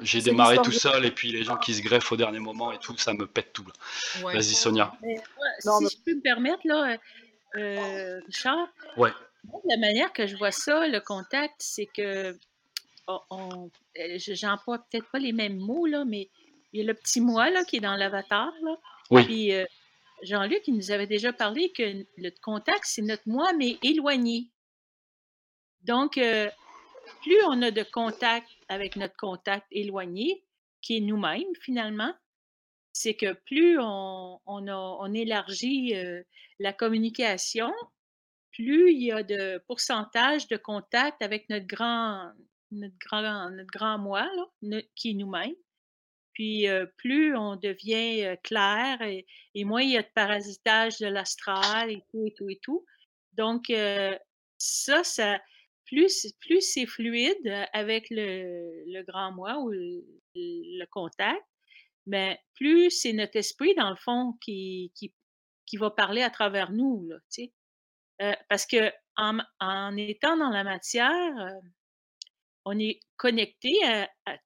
J'ai 0.00 0.22
démarré 0.22 0.58
tout 0.58 0.72
seul 0.72 1.04
et 1.04 1.10
puis 1.10 1.32
les 1.32 1.42
gens 1.42 1.56
qui 1.56 1.74
se 1.74 1.82
greffent 1.82 2.12
au 2.12 2.16
dernier 2.16 2.38
moment 2.38 2.72
et 2.72 2.78
tout, 2.78 2.96
ça 2.96 3.12
me 3.12 3.26
pète 3.26 3.52
tout. 3.52 3.66
Vas-y, 4.22 4.54
Sonia. 4.54 4.92
si 5.02 5.68
je 5.68 6.04
peux 6.04 6.14
me 6.14 6.22
permettre, 6.22 6.60
là, 6.64 6.96
euh, 7.56 8.20
Richard, 8.26 8.68
ouais. 8.96 9.10
la 9.68 9.76
manière 9.78 10.12
que 10.12 10.26
je 10.26 10.36
vois 10.36 10.52
ça, 10.52 10.86
le 10.86 11.00
contact, 11.00 11.54
c'est 11.58 11.86
que. 11.86 12.38
On, 13.28 13.68
euh, 13.98 14.18
J'emploie 14.18 14.78
peut-être 14.78 15.10
pas 15.10 15.18
les 15.18 15.32
mêmes 15.32 15.56
mots, 15.56 15.86
là, 15.86 16.04
mais 16.04 16.30
il 16.72 16.80
y 16.80 16.84
a 16.84 16.86
le 16.86 16.94
petit 16.94 17.20
moi 17.20 17.50
là, 17.50 17.64
qui 17.64 17.78
est 17.78 17.80
dans 17.80 17.96
l'avatar. 17.96 18.52
Là. 18.62 18.76
Oui. 19.10 19.24
Puis, 19.24 19.52
euh, 19.52 19.64
Jean-Luc, 20.22 20.62
il 20.66 20.74
nous 20.74 20.90
avait 20.90 21.06
déjà 21.06 21.32
parlé 21.32 21.72
que 21.72 21.82
le 22.16 22.30
contact, 22.42 22.84
c'est 22.84 23.02
notre 23.02 23.26
moi, 23.26 23.52
mais 23.52 23.78
éloigné. 23.82 24.50
Donc, 25.82 26.18
euh, 26.18 26.48
plus 27.22 27.38
on 27.46 27.62
a 27.62 27.70
de 27.70 27.82
contact 27.82 28.48
avec 28.68 28.96
notre 28.96 29.16
contact 29.16 29.66
éloigné, 29.70 30.44
qui 30.82 30.96
est 30.96 31.00
nous-mêmes 31.00 31.54
finalement, 31.62 32.12
c'est 32.92 33.14
que 33.14 33.32
plus 33.32 33.78
on, 33.80 35.14
élargit 35.14 35.94
euh, 35.94 36.22
la 36.58 36.72
communication, 36.72 37.72
plus 38.52 38.92
il 38.92 39.02
y 39.02 39.12
a 39.12 39.22
de 39.22 39.62
pourcentage 39.66 40.48
de 40.48 40.56
contact 40.56 41.22
avec 41.22 41.48
notre 41.48 41.66
grand, 41.66 42.30
notre 42.70 42.96
grand, 42.98 43.50
notre 43.50 43.70
grand 43.70 43.98
moi, 43.98 44.28
qui 44.94 45.10
est 45.10 45.14
nous-mêmes. 45.14 45.54
Puis 46.40 46.64
plus 46.96 47.36
on 47.36 47.56
devient 47.56 48.34
clair 48.42 49.02
et, 49.02 49.26
moins 49.66 49.82
il 49.82 49.90
y 49.90 49.98
a 49.98 50.02
de 50.02 50.08
parasitage 50.14 50.96
de 50.96 51.06
l'astral 51.06 51.90
et 51.90 52.02
tout 52.10 52.24
et 52.24 52.32
tout 52.34 52.48
et 52.48 52.58
tout. 52.62 52.86
Donc 53.34 53.64
ça, 54.56 55.04
ça 55.04 55.38
plus, 55.84 56.32
plus 56.40 56.62
c'est 56.62 56.86
fluide 56.86 57.68
avec 57.74 58.06
le, 58.08 59.02
grand 59.02 59.32
moi 59.32 59.58
ou 59.58 59.68
le, 59.68 60.86
contact, 60.86 61.44
mais 62.06 62.40
plus 62.54 62.88
c'est 62.88 63.12
notre 63.12 63.36
esprit, 63.36 63.74
dans 63.74 63.90
le 63.90 63.96
fond, 63.96 64.32
qui, 64.40 64.92
qui, 64.94 65.12
qui 65.66 65.76
va 65.76 65.90
parler 65.90 66.22
à 66.22 66.30
travers 66.30 66.72
nous. 66.72 67.06
Là, 67.06 68.32
parce 68.48 68.64
que 68.64 68.90
en, 69.18 69.96
étant 69.98 70.38
dans 70.38 70.48
la 70.48 70.64
matière, 70.64 71.52
on 72.64 72.78
est 72.78 72.98
connecté 73.18 73.74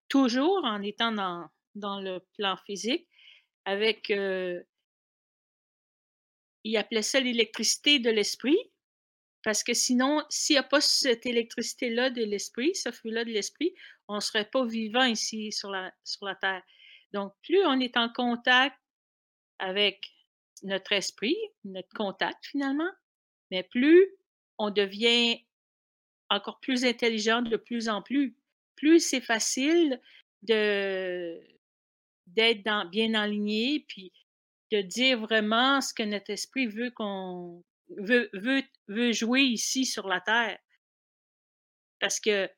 toujours 0.08 0.64
en 0.64 0.82
étant 0.82 1.12
dans, 1.12 1.46
dans 1.74 2.00
le 2.00 2.20
plan 2.36 2.56
physique 2.66 3.08
avec, 3.64 4.10
il 6.64 6.76
appelait 6.76 7.02
ça 7.02 7.20
l'électricité 7.20 7.98
de 7.98 8.10
l'esprit, 8.10 8.58
parce 9.42 9.62
que 9.62 9.74
sinon, 9.74 10.22
s'il 10.30 10.54
n'y 10.54 10.58
a 10.58 10.62
pas 10.62 10.80
cette 10.80 11.26
électricité-là 11.26 12.10
de 12.10 12.24
l'esprit, 12.24 12.74
ce 12.74 12.90
feu-là 12.90 13.24
de 13.24 13.30
l'esprit, 13.30 13.74
on 14.08 14.16
ne 14.16 14.20
serait 14.20 14.48
pas 14.48 14.64
vivant 14.64 15.04
ici 15.04 15.52
sur 15.52 15.70
la, 15.70 15.92
sur 16.02 16.26
la 16.26 16.34
Terre. 16.34 16.62
Donc, 17.12 17.34
plus 17.42 17.64
on 17.64 17.78
est 17.78 17.96
en 17.96 18.08
contact 18.08 18.76
avec 19.58 20.00
notre 20.62 20.92
esprit, 20.92 21.36
notre 21.64 21.92
contact 21.94 22.44
finalement, 22.46 22.90
mais 23.50 23.62
plus 23.62 24.16
on 24.58 24.70
devient 24.70 25.44
encore 26.30 26.58
plus 26.60 26.84
intelligent 26.84 27.42
de 27.42 27.56
plus 27.56 27.88
en 27.88 28.02
plus. 28.02 28.36
Plus 28.76 29.00
c'est 29.00 29.20
facile 29.20 30.00
de, 30.42 31.40
d'être 32.26 32.90
bien 32.90 33.14
aligné, 33.14 33.84
puis 33.88 34.12
de 34.72 34.80
dire 34.80 35.20
vraiment 35.20 35.80
ce 35.80 35.94
que 35.94 36.02
notre 36.02 36.30
esprit 36.30 36.66
veut 36.66 36.90
qu'on 36.90 37.62
veut 37.88 39.12
jouer 39.12 39.42
ici 39.42 39.84
sur 39.84 40.08
la 40.08 40.20
Terre. 40.20 40.58
Parce 42.00 42.20
que, 42.20 42.50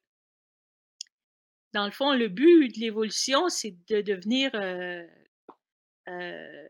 dans 1.72 1.84
le 1.84 1.92
fond, 1.92 2.12
le 2.12 2.28
but 2.28 2.74
de 2.74 2.80
l'évolution, 2.80 3.48
c'est 3.48 3.76
de 3.88 4.00
devenir 4.00 4.50
euh, 4.54 5.06
euh, 6.08 6.68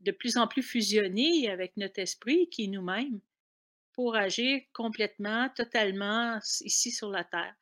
de 0.00 0.12
plus 0.12 0.36
en 0.36 0.46
plus 0.46 0.62
fusionné 0.62 1.50
avec 1.50 1.76
notre 1.76 1.98
esprit, 1.98 2.48
qui 2.50 2.64
est 2.64 2.68
nous-mêmes, 2.68 3.20
pour 3.92 4.16
agir 4.16 4.60
complètement, 4.72 5.48
totalement 5.50 6.38
ici 6.60 6.90
sur 6.90 7.10
la 7.10 7.24
Terre. 7.24 7.54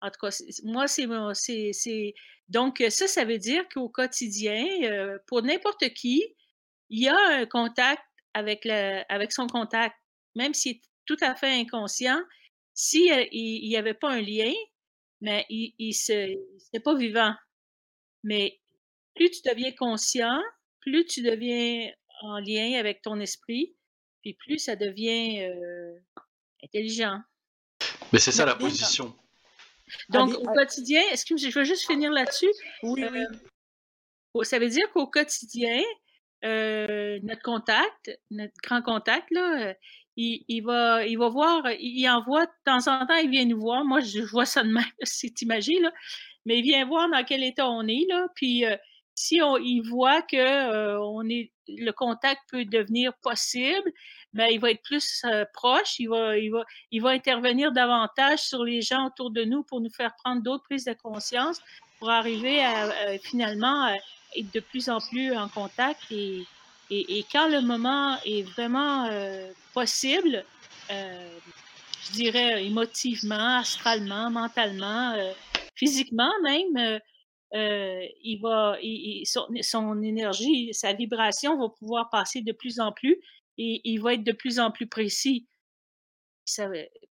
En 0.00 0.10
tout 0.10 0.20
cas, 0.20 0.36
moi, 0.64 0.86
c'est. 0.88 2.14
Donc, 2.48 2.84
ça, 2.90 3.08
ça 3.08 3.24
veut 3.24 3.38
dire 3.38 3.64
qu'au 3.72 3.88
quotidien, 3.88 4.64
euh, 4.84 5.18
pour 5.26 5.42
n'importe 5.42 5.88
qui, 5.94 6.22
il 6.90 7.02
y 7.02 7.08
a 7.08 7.16
un 7.16 7.46
contact 7.46 8.02
avec, 8.34 8.64
le, 8.64 9.02
avec 9.08 9.32
son 9.32 9.46
contact, 9.46 9.96
même 10.34 10.54
s'il 10.54 10.76
est 10.76 10.82
tout 11.06 11.16
à 11.22 11.34
fait 11.34 11.50
inconscient. 11.50 12.20
S'il 12.74 13.10
n'y 13.32 13.76
avait 13.76 13.94
pas 13.94 14.10
un 14.10 14.20
lien, 14.20 14.52
mais 15.22 15.46
il 15.48 15.74
ne 15.88 16.78
pas 16.78 16.94
vivant. 16.94 17.34
Mais 18.22 18.60
plus 19.14 19.30
tu 19.30 19.40
deviens 19.48 19.72
conscient, 19.72 20.38
plus 20.80 21.06
tu 21.06 21.22
deviens 21.22 21.90
en 22.20 22.38
lien 22.38 22.78
avec 22.78 23.02
ton 23.02 23.18
esprit, 23.20 23.74
puis 24.22 24.34
plus 24.34 24.58
ça 24.58 24.76
devient 24.76 25.42
euh, 25.42 25.98
intelligent. 26.64 27.20
Mais 28.12 28.18
c'est 28.18 28.32
ça 28.32 28.44
la 28.44 28.54
position. 28.54 29.16
Donc, 30.08 30.34
au 30.34 30.52
quotidien, 30.52 31.02
excusez-moi, 31.12 31.50
je 31.50 31.58
veux 31.58 31.64
juste 31.64 31.86
finir 31.86 32.10
là-dessus. 32.10 32.50
Oui, 32.82 33.04
oui. 33.12 34.44
Ça 34.44 34.58
veut 34.58 34.68
dire 34.68 34.90
qu'au 34.92 35.06
quotidien, 35.06 35.80
euh, 36.44 37.18
notre 37.22 37.42
contact, 37.42 38.10
notre 38.30 38.52
grand 38.62 38.82
contact, 38.82 39.30
là, 39.30 39.74
il, 40.16 40.60
va, 40.62 41.06
il 41.06 41.18
va 41.18 41.28
voir, 41.28 41.70
il, 41.78 42.08
envoie, 42.08 42.46
de 42.46 42.52
temps 42.64 42.86
en 42.88 43.06
temps, 43.06 43.16
il 43.16 43.30
vient 43.30 43.44
nous 43.44 43.60
voir. 43.60 43.84
Moi, 43.84 44.00
je, 44.00 44.20
vois 44.20 44.46
ça 44.46 44.62
de 44.62 44.70
même, 44.70 44.84
c'est 45.02 45.42
imagé, 45.42 45.78
là. 45.80 45.92
Mais 46.44 46.58
il 46.58 46.62
vient 46.62 46.86
voir 46.86 47.10
dans 47.10 47.24
quel 47.24 47.42
état 47.42 47.68
on 47.68 47.86
est, 47.88 48.06
là. 48.08 48.28
Puis, 48.34 48.64
euh, 48.64 48.76
si 49.16 49.40
on, 49.42 49.56
il 49.56 49.80
voit 49.80 50.22
que 50.22 50.36
euh, 50.36 51.00
on 51.00 51.28
est, 51.28 51.50
le 51.68 51.90
contact 51.90 52.42
peut 52.50 52.66
devenir 52.66 53.12
possible, 53.22 53.90
ben, 54.34 54.48
il 54.52 54.60
va 54.60 54.70
être 54.70 54.82
plus 54.82 55.24
proche, 55.54 55.98
il 55.98 56.08
va, 56.08 56.36
il, 56.36 56.50
va, 56.50 56.64
il 56.92 57.02
va 57.02 57.10
intervenir 57.10 57.72
davantage 57.72 58.40
sur 58.40 58.62
les 58.62 58.82
gens 58.82 59.06
autour 59.06 59.30
de 59.30 59.42
nous 59.42 59.64
pour 59.64 59.80
nous 59.80 59.90
faire 59.90 60.14
prendre 60.22 60.42
d'autres 60.42 60.64
prises 60.64 60.84
de 60.84 60.92
conscience 60.92 61.60
pour 61.98 62.10
arriver 62.10 62.62
à, 62.62 63.18
finalement 63.18 63.88
être 64.36 64.52
de 64.52 64.60
plus 64.60 64.90
en 64.90 65.00
plus 65.00 65.34
en 65.34 65.48
contact 65.48 66.00
et, 66.10 66.44
et, 66.90 67.24
quand 67.32 67.48
le 67.48 67.62
moment 67.62 68.18
est 68.24 68.42
vraiment 68.42 69.06
euh, 69.06 69.50
possible, 69.72 70.44
je 70.90 72.12
dirais 72.12 72.64
émotivement, 72.64 73.56
astralement, 73.58 74.30
mentalement, 74.30 75.16
physiquement 75.74 76.30
même, 76.44 77.00
il 77.52 78.38
va, 78.42 78.76
son, 79.24 80.02
énergie, 80.02 80.72
sa 80.72 80.92
vibration 80.92 81.58
va 81.58 81.68
pouvoir 81.68 82.10
passer 82.10 82.42
de 82.42 82.52
plus 82.52 82.80
en 82.80 82.92
plus 82.92 83.18
et 83.58 83.80
il 83.84 83.98
va 83.98 84.14
être 84.14 84.24
de 84.24 84.32
plus 84.32 84.58
en 84.58 84.70
plus 84.70 84.86
précis. 84.86 85.46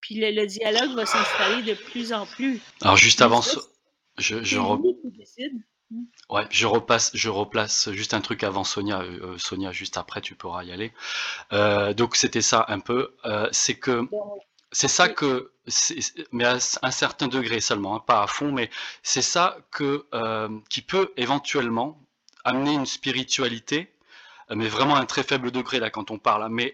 puis 0.00 0.16
le, 0.16 0.46
dialogue 0.46 0.94
va 0.94 1.06
s'installer 1.06 1.62
de 1.62 1.74
plus 1.74 2.12
en 2.12 2.26
plus. 2.26 2.60
Alors 2.82 2.96
juste 2.96 3.22
avant 3.22 3.42
ça, 3.42 3.60
je, 4.18 4.42
je, 4.42 4.58
Ouais, 6.30 6.46
je 6.50 6.66
repasse, 6.66 7.10
je 7.14 7.28
replace 7.28 7.90
juste 7.92 8.14
un 8.14 8.20
truc 8.20 8.42
avant 8.42 8.64
Sonia. 8.64 9.02
Euh, 9.02 9.38
Sonia, 9.38 9.70
juste 9.72 9.96
après, 9.96 10.20
tu 10.20 10.34
pourras 10.34 10.64
y 10.64 10.72
aller. 10.72 10.92
Euh, 11.52 11.92
donc 11.94 12.16
c'était 12.16 12.42
ça 12.42 12.64
un 12.68 12.80
peu. 12.80 13.14
Euh, 13.24 13.48
c'est 13.52 13.78
que 13.78 14.08
c'est 14.72 14.88
ça 14.88 15.08
que, 15.08 15.52
mais 16.32 16.44
à 16.44 16.58
un 16.82 16.90
certain 16.90 17.28
degré 17.28 17.60
seulement, 17.60 17.96
hein, 17.96 18.02
pas 18.06 18.22
à 18.22 18.26
fond, 18.26 18.52
mais 18.52 18.70
c'est 19.02 19.22
ça 19.22 19.58
que 19.70 20.06
qui 20.68 20.82
peut 20.82 21.12
éventuellement 21.16 22.00
amener 22.44 22.74
une 22.74 22.86
spiritualité, 22.86 23.90
mais 24.50 24.68
vraiment 24.68 24.96
à 24.96 25.00
un 25.00 25.06
très 25.06 25.22
faible 25.22 25.50
degré 25.50 25.80
là 25.80 25.90
quand 25.90 26.10
on 26.10 26.18
parle. 26.18 26.44
Hein. 26.44 26.48
Mais 26.50 26.72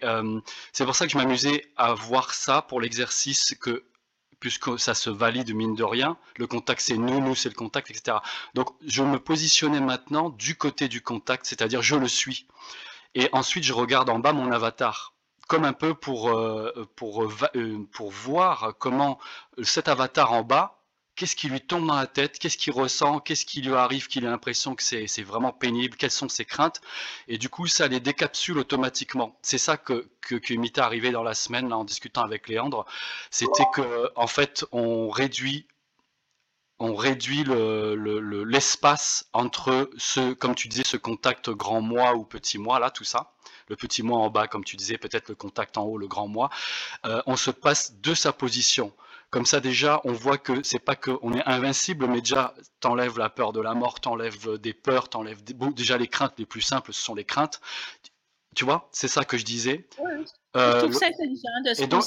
c'est 0.73 0.85
pour 0.85 0.95
ça 0.95 1.05
que 1.05 1.11
je 1.11 1.17
m'amusais 1.17 1.71
à 1.77 1.93
voir 1.93 2.33
ça 2.33 2.61
pour 2.61 2.81
l'exercice 2.81 3.55
que 3.59 3.85
puisque 4.41 4.77
ça 4.79 4.93
se 4.93 5.09
valide 5.09 5.53
mine 5.53 5.75
de 5.75 5.83
rien. 5.83 6.17
Le 6.35 6.47
contact, 6.47 6.81
c'est 6.81 6.97
nous, 6.97 7.21
nous, 7.21 7.35
c'est 7.35 7.47
le 7.47 7.55
contact, 7.55 7.89
etc. 7.91 8.17
Donc, 8.55 8.69
je 8.85 9.03
me 9.03 9.19
positionnais 9.19 9.79
maintenant 9.79 10.31
du 10.31 10.55
côté 10.55 10.89
du 10.89 11.01
contact, 11.01 11.45
c'est-à-dire 11.45 11.81
je 11.81 11.95
le 11.95 12.07
suis. 12.09 12.47
Et 13.13 13.29
ensuite, 13.33 13.63
je 13.63 13.71
regarde 13.71 14.09
en 14.09 14.19
bas 14.19 14.33
mon 14.33 14.51
avatar, 14.51 15.13
comme 15.51 15.65
un 15.65 15.73
peu 15.73 15.93
pour, 15.93 16.29
euh, 16.29 16.87
pour, 16.95 17.25
euh, 17.25 17.87
pour 17.91 18.09
voir 18.09 18.73
comment 18.79 19.19
cet 19.61 19.89
avatar 19.89 20.31
en 20.31 20.43
bas 20.43 20.77
qu'est-ce 21.17 21.35
qui 21.35 21.49
lui 21.49 21.59
tombe 21.59 21.85
dans 21.87 21.97
la 21.97 22.07
tête, 22.07 22.39
qu'est-ce 22.39 22.57
qu'il 22.57 22.71
ressent, 22.71 23.19
qu'est-ce 23.19 23.45
qui 23.45 23.61
lui 23.61 23.73
arrive, 23.75 24.07
qu'il 24.07 24.25
a 24.25 24.29
l'impression 24.29 24.75
que 24.75 24.81
c'est 24.81 25.23
vraiment 25.23 25.51
pénible, 25.51 25.97
quelles 25.97 26.09
sont 26.09 26.29
ses 26.29 26.45
craintes. 26.45 26.79
Et 27.27 27.37
du 27.37 27.49
coup, 27.49 27.67
ça 27.67 27.89
les 27.89 27.99
décapsule 27.99 28.57
automatiquement. 28.57 29.37
C'est 29.41 29.57
ça 29.57 29.75
que, 29.75 30.09
que, 30.21 30.35
que 30.35 31.11
dans 31.11 31.21
la 31.21 31.33
semaine, 31.33 31.67
là, 31.67 31.77
en 31.77 31.83
discutant 31.83 32.21
avec 32.21 32.47
Léandre. 32.47 32.85
C'était 33.29 33.65
que, 33.73 34.09
en 34.15 34.27
fait, 34.27 34.65
on 34.71 35.09
réduit 35.09 35.67
on 36.79 36.95
réduit 36.95 37.43
l'espace 37.43 39.29
le, 39.33 39.39
entre 39.39 39.91
ce, 39.97 40.33
comme 40.33 40.55
tu 40.55 40.69
disais, 40.69 40.83
ce 40.85 40.97
contact 40.97 41.49
grand 41.51 41.81
moi 41.81 42.15
ou 42.15 42.23
petit 42.23 42.57
moi, 42.57 42.79
là, 42.79 42.89
tout 42.89 43.03
ça. 43.03 43.33
Le 43.71 43.77
petit 43.77 44.03
moi 44.03 44.19
en 44.19 44.29
bas, 44.29 44.47
comme 44.47 44.65
tu 44.65 44.75
disais, 44.75 44.97
peut-être 44.97 45.29
le 45.29 45.35
contact 45.35 45.77
en 45.77 45.83
haut, 45.83 45.97
le 45.97 46.07
grand 46.07 46.27
moi. 46.27 46.49
Euh, 47.05 47.21
on 47.25 47.37
se 47.37 47.51
passe 47.51 47.93
de 48.01 48.13
sa 48.13 48.33
position. 48.33 48.91
Comme 49.29 49.45
ça, 49.45 49.61
déjà, 49.61 50.01
on 50.03 50.11
voit 50.11 50.37
que 50.37 50.61
c'est 50.61 50.83
pas 50.83 50.97
qu'on 50.97 51.33
est 51.33 51.43
invincible, 51.45 52.05
mais 52.07 52.19
déjà, 52.19 52.53
t'enlèves 52.81 53.17
la 53.17 53.29
peur 53.29 53.53
de 53.53 53.61
la 53.61 53.73
mort, 53.73 54.01
t'enlèves 54.01 54.57
des 54.57 54.73
peurs, 54.73 55.07
t'enlèves 55.07 55.41
des... 55.41 55.53
déjà 55.71 55.97
les 55.97 56.09
craintes 56.09 56.33
les 56.37 56.45
plus 56.45 56.59
simples, 56.59 56.91
ce 56.91 57.01
sont 57.01 57.15
les 57.15 57.23
craintes. 57.23 57.61
Tu 58.57 58.65
vois, 58.65 58.89
c'est 58.91 59.07
ça 59.07 59.23
que 59.23 59.37
je 59.37 59.45
disais. 59.45 59.87
je 60.53 60.79
trouve 60.79 60.91
ça 60.91 61.05
intelligent 61.05 61.61
de 61.65 61.73
se 61.73 61.85
donc, 61.85 62.03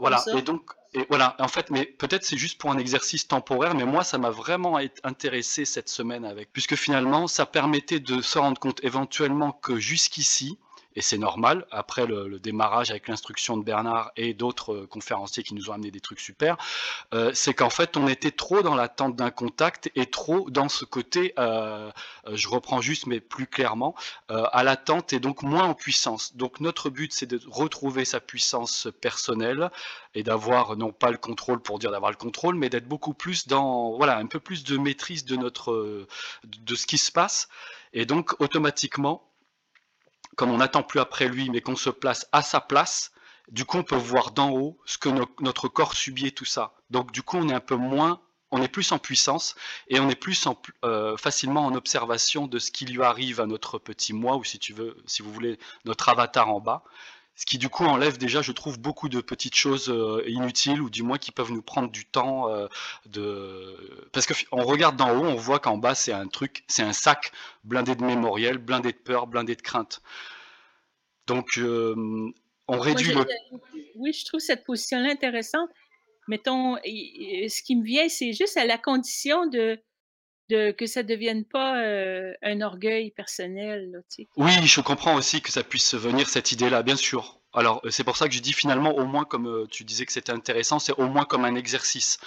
Voilà, 0.00 0.20
et 0.34 0.42
donc, 0.42 0.72
et 0.94 1.06
voilà, 1.08 1.36
en 1.38 1.46
fait, 1.46 1.70
mais 1.70 1.84
peut-être 1.84 2.24
c'est 2.24 2.36
juste 2.36 2.58
pour 2.58 2.72
un 2.72 2.78
exercice 2.78 3.28
temporaire, 3.28 3.76
mais 3.76 3.84
moi, 3.84 4.02
ça 4.02 4.18
m'a 4.18 4.30
vraiment 4.30 4.80
intéressé 5.04 5.64
cette 5.64 5.88
semaine 5.88 6.24
avec, 6.24 6.52
puisque 6.52 6.74
finalement, 6.74 7.28
ça 7.28 7.46
permettait 7.46 8.00
de 8.00 8.20
se 8.20 8.36
rendre 8.36 8.58
compte 8.58 8.82
éventuellement 8.82 9.52
que 9.52 9.78
jusqu'ici, 9.78 10.58
et 10.96 11.02
c'est 11.02 11.18
normal, 11.18 11.66
après 11.70 12.06
le, 12.06 12.38
démarrage 12.38 12.90
avec 12.90 13.08
l'instruction 13.08 13.56
de 13.56 13.64
Bernard 13.64 14.12
et 14.16 14.34
d'autres 14.34 14.74
euh, 14.74 14.86
conférenciers 14.86 15.42
qui 15.42 15.54
nous 15.54 15.70
ont 15.70 15.72
amené 15.72 15.90
des 15.90 16.00
trucs 16.00 16.20
super, 16.20 16.56
euh, 17.12 17.30
c'est 17.34 17.54
qu'en 17.54 17.70
fait 17.70 17.96
on 17.96 18.06
était 18.06 18.30
trop 18.30 18.62
dans 18.62 18.74
l'attente 18.74 19.16
d'un 19.16 19.30
contact 19.30 19.90
et 19.94 20.06
trop 20.06 20.50
dans 20.50 20.68
ce 20.68 20.84
côté, 20.84 21.32
euh, 21.38 21.90
je 22.32 22.48
reprends 22.48 22.80
juste 22.80 23.06
mais 23.06 23.20
plus 23.20 23.46
clairement, 23.46 23.94
à 24.28 24.64
l'attente 24.64 25.12
et 25.12 25.20
donc 25.20 25.42
moins 25.42 25.64
en 25.64 25.74
puissance. 25.74 26.36
Donc 26.36 26.60
notre 26.60 26.90
but 26.90 27.12
c'est 27.12 27.26
de 27.26 27.40
retrouver 27.46 28.04
sa 28.04 28.20
puissance 28.20 28.88
personnelle 29.00 29.70
et 30.14 30.22
d'avoir 30.22 30.76
non 30.76 30.92
pas 30.92 31.10
le 31.10 31.18
contrôle 31.18 31.60
pour 31.60 31.78
dire 31.78 31.90
d'avoir 31.90 32.10
le 32.10 32.16
contrôle, 32.16 32.54
mais 32.54 32.68
d'être 32.68 32.88
beaucoup 32.88 33.14
plus 33.14 33.46
dans, 33.46 33.96
voilà, 33.96 34.18
un 34.18 34.26
peu 34.26 34.40
plus 34.40 34.64
de 34.64 34.76
maîtrise 34.76 35.24
de 35.24 35.36
notre, 35.36 36.06
de 36.44 36.74
ce 36.74 36.86
qui 36.86 36.98
se 36.98 37.12
passe. 37.12 37.48
Et 37.92 38.06
donc 38.06 38.40
automatiquement, 38.40 39.28
comme 40.36 40.50
on 40.50 40.58
n'attend 40.58 40.82
plus 40.82 41.00
après 41.00 41.28
lui, 41.28 41.50
mais 41.50 41.60
qu'on 41.60 41.76
se 41.76 41.90
place 41.90 42.26
à 42.32 42.42
sa 42.42 42.60
place, 42.60 43.12
du 43.50 43.64
coup, 43.64 43.78
on 43.78 43.82
peut 43.82 43.96
voir 43.96 44.30
d'en 44.30 44.50
haut 44.50 44.78
ce 44.86 44.98
que 44.98 45.10
notre 45.40 45.68
corps 45.68 45.94
subit 45.94 46.28
et 46.28 46.32
tout 46.32 46.44
ça. 46.44 46.74
Donc, 46.90 47.12
du 47.12 47.22
coup, 47.22 47.36
on 47.36 47.48
est 47.48 47.54
un 47.54 47.60
peu 47.60 47.76
moins, 47.76 48.20
on 48.50 48.62
est 48.62 48.68
plus 48.68 48.92
en 48.92 48.98
puissance 48.98 49.54
et 49.88 50.00
on 50.00 50.08
est 50.08 50.14
plus 50.14 50.48
euh, 50.84 51.16
facilement 51.16 51.66
en 51.66 51.74
observation 51.74 52.46
de 52.46 52.58
ce 52.58 52.70
qui 52.70 52.86
lui 52.86 53.02
arrive 53.02 53.40
à 53.40 53.46
notre 53.46 53.78
petit 53.78 54.12
moi, 54.12 54.36
ou 54.36 54.44
si 54.44 54.58
tu 54.58 54.72
veux, 54.72 54.96
si 55.06 55.22
vous 55.22 55.32
voulez, 55.32 55.58
notre 55.84 56.08
avatar 56.08 56.48
en 56.48 56.60
bas. 56.60 56.84
Ce 57.36 57.46
qui 57.46 57.58
du 57.58 57.68
coup 57.68 57.84
enlève 57.84 58.16
déjà, 58.16 58.42
je 58.42 58.52
trouve, 58.52 58.78
beaucoup 58.78 59.08
de 59.08 59.20
petites 59.20 59.56
choses 59.56 59.88
euh, 59.88 60.22
inutiles 60.28 60.80
ou 60.80 60.88
du 60.88 61.02
moins 61.02 61.18
qui 61.18 61.32
peuvent 61.32 61.50
nous 61.50 61.62
prendre 61.62 61.90
du 61.90 62.04
temps 62.04 62.48
euh, 62.48 62.68
de. 63.06 64.08
Parce 64.12 64.26
qu'on 64.26 64.62
regarde 64.62 64.96
d'en 64.96 65.16
haut, 65.16 65.26
on 65.26 65.34
voit 65.34 65.58
qu'en 65.58 65.76
bas 65.76 65.96
c'est 65.96 66.12
un 66.12 66.28
truc, 66.28 66.62
c'est 66.68 66.84
un 66.84 66.92
sac 66.92 67.32
blindé 67.64 67.96
de 67.96 68.04
mémoriel, 68.04 68.58
blindé 68.58 68.92
de 68.92 68.98
peur, 68.98 69.26
blindé 69.26 69.56
de 69.56 69.62
crainte. 69.62 70.00
Donc 71.26 71.58
euh, 71.58 72.32
on 72.68 72.78
réduit 72.78 73.12
le. 73.12 73.26
Oui, 73.96 74.12
je 74.12 74.24
trouve 74.24 74.40
cette 74.40 74.64
position-là 74.64 75.10
intéressante. 75.10 75.70
Mettons, 76.28 76.76
ce 76.76 77.62
qui 77.62 77.74
me 77.76 77.84
vient, 77.84 78.08
c'est 78.08 78.32
juste 78.32 78.56
à 78.56 78.64
la 78.64 78.78
condition 78.78 79.46
de 79.46 79.78
de, 80.48 80.72
que 80.72 80.86
ça 80.86 81.02
ne 81.02 81.08
devienne 81.08 81.44
pas 81.44 81.82
euh, 81.82 82.32
un 82.42 82.60
orgueil 82.60 83.10
personnel. 83.10 84.02
oui, 84.36 84.52
je 84.64 84.80
comprends 84.80 85.14
aussi 85.14 85.40
que 85.40 85.50
ça 85.50 85.62
puisse 85.62 85.94
venir 85.94 86.28
cette 86.28 86.52
idée-là, 86.52 86.82
bien 86.82 86.96
sûr. 86.96 87.40
Alors, 87.52 87.80
euh, 87.84 87.90
c'est 87.90 88.04
pour 88.04 88.16
ça 88.16 88.28
que 88.28 88.34
je 88.34 88.40
dis 88.40 88.52
finalement, 88.52 88.94
au 88.96 89.06
moins, 89.06 89.24
comme 89.24 89.46
euh, 89.46 89.66
tu 89.70 89.84
disais 89.84 90.06
que 90.06 90.12
c'était 90.12 90.32
intéressant, 90.32 90.78
c'est 90.78 90.92
au 90.94 91.06
moins 91.06 91.24
comme 91.24 91.44
un 91.44 91.54
exercice. 91.54 92.18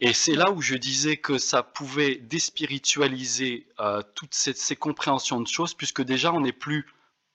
Et 0.00 0.12
c'est 0.12 0.34
là 0.34 0.50
où 0.50 0.62
je 0.62 0.76
disais 0.76 1.16
que 1.16 1.38
ça 1.38 1.62
pouvait 1.62 2.16
déspiritualiser 2.16 3.66
toutes 4.14 4.34
ces, 4.34 4.54
ces, 4.54 4.76
compréhensions 4.76 5.40
de 5.40 5.48
choses, 5.48 5.74
puisque 5.74 6.02
déjà, 6.02 6.32
on 6.32 6.40
n'est 6.40 6.52
plus 6.52 6.86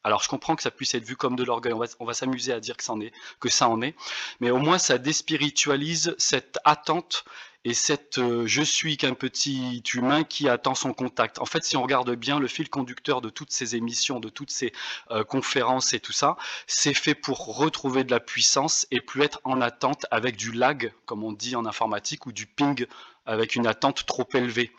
alors 0.03 0.23
je 0.23 0.29
comprends 0.29 0.55
que 0.55 0.63
ça 0.63 0.71
puisse 0.71 0.95
être 0.95 1.03
vu 1.03 1.15
comme 1.15 1.35
de 1.35 1.43
l'orgueil, 1.43 1.73
on 1.73 1.77
va, 1.77 1.85
on 1.99 2.05
va 2.05 2.13
s'amuser 2.13 2.51
à 2.53 2.59
dire 2.59 2.75
que 2.75 2.83
ça, 2.83 2.93
en 2.93 3.01
est, 3.01 3.13
que 3.39 3.49
ça 3.49 3.69
en 3.69 3.81
est, 3.81 3.95
mais 4.39 4.49
au 4.49 4.57
moins 4.57 4.79
ça 4.79 4.97
déspiritualise 4.97 6.15
cette 6.17 6.57
attente 6.65 7.23
et 7.63 7.73
cette 7.73 8.17
euh, 8.17 8.47
je 8.47 8.61
suis 8.61 8.97
qu'un 8.97 9.13
petit 9.13 9.83
humain 9.93 10.23
qui 10.23 10.49
attend 10.49 10.75
son 10.75 10.93
contact. 10.93 11.39
En 11.39 11.45
fait, 11.45 11.63
si 11.63 11.77
on 11.77 11.83
regarde 11.83 12.11
bien 12.15 12.39
le 12.39 12.47
fil 12.47 12.69
conducteur 12.69 13.21
de 13.21 13.29
toutes 13.29 13.51
ces 13.51 13.75
émissions, 13.75 14.19
de 14.19 14.29
toutes 14.29 14.51
ces 14.51 14.73
euh, 15.11 15.23
conférences 15.23 15.93
et 15.93 15.99
tout 15.99 16.11
ça, 16.11 16.37
c'est 16.65 16.93
fait 16.93 17.15
pour 17.15 17.55
retrouver 17.57 18.03
de 18.03 18.11
la 18.11 18.19
puissance 18.19 18.87
et 18.91 18.99
plus 18.99 19.21
être 19.21 19.39
en 19.43 19.61
attente 19.61 20.05
avec 20.11 20.35
du 20.37 20.51
lag, 20.51 20.91
comme 21.05 21.23
on 21.23 21.31
dit 21.33 21.55
en 21.55 21.65
informatique, 21.65 22.25
ou 22.25 22.31
du 22.31 22.47
ping 22.47 22.85
avec 23.27 23.55
une 23.55 23.67
attente 23.67 24.05
trop 24.07 24.27
élevée. 24.33 24.71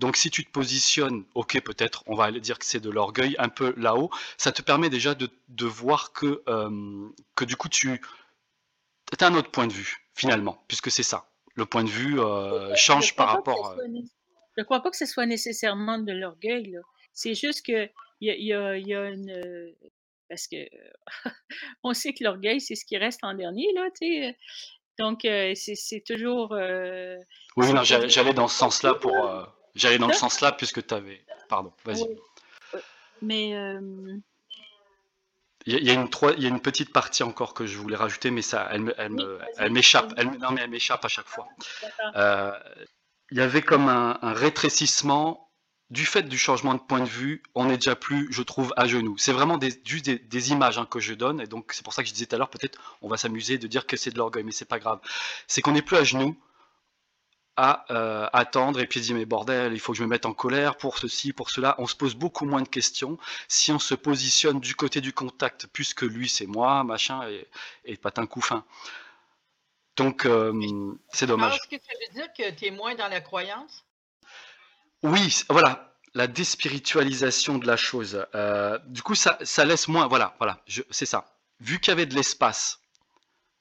Donc 0.00 0.16
si 0.16 0.30
tu 0.30 0.44
te 0.44 0.50
positionnes, 0.50 1.24
ok 1.34 1.60
peut-être 1.60 2.02
on 2.06 2.16
va 2.16 2.32
dire 2.32 2.58
que 2.58 2.64
c'est 2.64 2.80
de 2.80 2.90
l'orgueil 2.90 3.36
un 3.38 3.48
peu 3.48 3.72
là-haut, 3.76 4.10
ça 4.36 4.50
te 4.50 4.62
permet 4.62 4.90
déjà 4.90 5.14
de, 5.14 5.30
voir 5.64 6.12
que, 6.12 6.42
euh, 6.48 7.08
que 7.36 7.44
du 7.44 7.56
coup 7.56 7.68
tu 7.68 8.00
as 9.20 9.26
un 9.26 9.34
autre 9.34 9.50
point 9.50 9.68
de 9.68 9.72
vue 9.72 10.08
finalement, 10.14 10.62
puisque 10.66 10.90
c'est 10.90 11.04
ça 11.04 11.28
le 11.54 11.66
point 11.66 11.84
de 11.84 11.88
vue 11.88 12.20
euh, 12.20 12.74
change 12.74 13.14
par 13.16 13.28
rapport. 13.28 13.76
Je 13.78 14.60
ne 14.60 14.64
crois 14.64 14.80
pas 14.80 14.90
que 14.90 14.96
ce 14.96 15.06
soit 15.06 15.26
nécessairement 15.26 15.98
de 15.98 16.12
l'orgueil. 16.12 16.78
C'est 17.12 17.34
juste 17.34 17.64
que 17.64 17.88
il 18.20 18.28
y 18.28 18.52
a, 18.52 18.78
y 18.78 18.94
a, 18.94 19.08
une 19.08 19.74
parce 20.28 20.46
que 20.46 20.56
on 21.82 21.92
sait 21.92 22.12
que 22.12 22.24
l'orgueil 22.24 22.60
c'est 22.60 22.74
ce 22.74 22.84
qui 22.84 22.96
reste 22.96 23.22
en 23.22 23.34
dernier 23.34 23.72
là, 23.74 23.88
tu 24.00 24.34
Donc 24.98 25.24
euh, 25.24 25.52
c'est 25.54 26.04
toujours. 26.06 26.52
Euh, 26.52 27.16
oui, 27.56 27.72
non, 27.72 27.82
j'allais 27.82 28.34
dans 28.34 28.48
ce 28.48 28.58
sens-là 28.58 28.94
pour. 28.94 29.14
j'allais 29.74 29.98
dans 29.98 30.08
le 30.08 30.12
sens-là 30.24 30.52
puisque 30.52 30.86
tu 30.86 30.94
avais. 30.94 31.24
Pardon, 31.48 31.72
vas-y. 31.84 32.06
Mais 33.22 33.54
Il 35.66 35.82
y, 35.82 35.90
a 35.90 35.94
une 35.94 36.08
il 36.36 36.42
y 36.42 36.46
a 36.46 36.50
une 36.50 36.60
petite 36.60 36.92
partie 36.92 37.22
encore 37.22 37.54
que 37.54 37.64
je 37.64 37.78
voulais 37.78 37.96
rajouter, 37.96 38.30
mais 38.30 38.42
ça, 38.42 38.68
elle, 38.70 38.94
elle, 38.98 39.72
m'échappe. 39.72 40.12
non, 40.38 40.50
mais 40.52 40.60
elle 40.60 40.70
m'échappe 40.70 41.04
à 41.04 41.08
chaque 41.08 41.26
fois. 41.26 41.48
Euh, 42.16 42.52
il 43.30 43.38
y 43.38 43.40
avait 43.40 43.62
comme 43.62 43.88
un, 43.88 44.18
rétrécissement 44.22 45.50
du 45.88 46.04
fait 46.04 46.24
du 46.24 46.36
changement 46.36 46.74
de 46.74 46.80
point 46.80 47.00
de 47.00 47.08
vue. 47.08 47.42
On 47.54 47.64
n'est 47.64 47.76
déjà 47.76 47.96
plus, 47.96 48.30
je 48.30 48.42
trouve, 48.42 48.74
à 48.76 48.86
genoux. 48.86 49.16
C'est 49.16 49.32
vraiment 49.32 49.56
des, 49.56 49.72
juste 49.84 50.10
des, 50.10 50.52
images 50.52 50.78
hein, 50.78 50.86
que 50.90 51.00
je 51.00 51.14
donne, 51.14 51.40
et 51.40 51.46
donc 51.46 51.72
c'est 51.72 51.82
pour 51.82 51.94
ça 51.94 52.02
que 52.02 52.08
je 52.08 52.12
disais 52.12 52.26
tout 52.26 52.34
à 52.34 52.38
l'heure, 52.38 52.50
peut-être 52.50 52.78
on 53.00 53.08
va 53.08 53.16
s'amuser 53.16 53.56
de 53.56 53.66
dire 53.66 53.86
que 53.86 53.96
c'est 53.96 54.10
de 54.10 54.18
l'orgueil, 54.18 54.44
mais 54.44 54.52
c'est 54.52 54.68
pas 54.68 54.78
grave. 54.78 55.00
C'est 55.46 55.62
qu'on 55.62 55.72
n'est 55.72 55.82
plus 55.82 55.96
à 55.96 56.04
genoux 56.04 56.36
à 57.56 57.84
euh, 57.90 58.28
attendre 58.32 58.80
et 58.80 58.86
puis 58.86 59.00
dire 59.00 59.14
mais 59.14 59.26
bordel, 59.26 59.72
il 59.72 59.80
faut 59.80 59.92
que 59.92 59.98
je 59.98 60.02
me 60.02 60.08
mette 60.08 60.26
en 60.26 60.34
colère 60.34 60.76
pour 60.76 60.98
ceci, 60.98 61.32
pour 61.32 61.50
cela. 61.50 61.74
On 61.78 61.86
se 61.86 61.94
pose 61.94 62.14
beaucoup 62.14 62.46
moins 62.46 62.62
de 62.62 62.68
questions 62.68 63.18
si 63.48 63.70
on 63.72 63.78
se 63.78 63.94
positionne 63.94 64.60
du 64.60 64.74
côté 64.74 65.00
du 65.00 65.12
contact, 65.12 65.68
puisque 65.72 66.02
lui 66.02 66.28
c'est 66.28 66.46
moi, 66.46 66.82
machin, 66.84 67.28
et, 67.28 67.46
et 67.84 67.96
patin 67.96 68.26
couffin. 68.26 68.64
Donc 69.96 70.26
euh, 70.26 70.52
c'est 71.12 71.26
dommage. 71.26 71.54
Est-ce 71.54 71.76
que 71.76 71.82
ça 71.82 71.92
veut 72.00 72.14
dire 72.14 72.32
que 72.36 72.50
tu 72.54 72.66
es 72.66 72.70
moins 72.70 72.94
dans 72.94 73.08
la 73.08 73.20
croyance? 73.20 73.84
Oui, 75.02 75.42
voilà, 75.50 75.94
la 76.14 76.26
déspiritualisation 76.26 77.58
de 77.58 77.66
la 77.66 77.76
chose. 77.76 78.26
Euh, 78.34 78.78
du 78.86 79.02
coup, 79.02 79.14
ça, 79.14 79.38
ça 79.42 79.64
laisse 79.64 79.86
moins. 79.86 80.08
Voilà, 80.08 80.34
voilà, 80.38 80.64
c'est 80.90 81.06
ça. 81.06 81.26
Vu 81.60 81.78
qu'il 81.78 81.90
y 81.90 81.92
avait 81.92 82.06
de 82.06 82.14
l'espace 82.14 82.80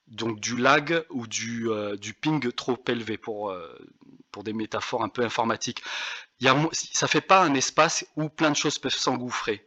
donc 0.07 0.39
du 0.39 0.57
lag 0.57 1.05
ou 1.10 1.27
du, 1.27 1.69
euh, 1.69 1.95
ping 2.22 2.51
trop 2.51 2.81
élevé 2.88 3.17
pour, 3.17 3.50
euh, 3.50 3.77
pour 4.31 4.43
des 4.43 4.53
métaphores 4.53 5.03
un 5.03 5.10
peu 5.10 5.24
informatiques. 5.24 5.83
Il 6.39 6.48
y 6.48 6.51
ça 6.72 7.07
fait 7.07 7.22
pas 7.22 7.43
un 7.43 7.53
espace 7.53 8.05
où 8.15 8.29
plein 8.29 8.51
de 8.51 8.55
choses 8.55 8.79
peuvent 8.79 8.93
s'engouffrer. 8.93 9.65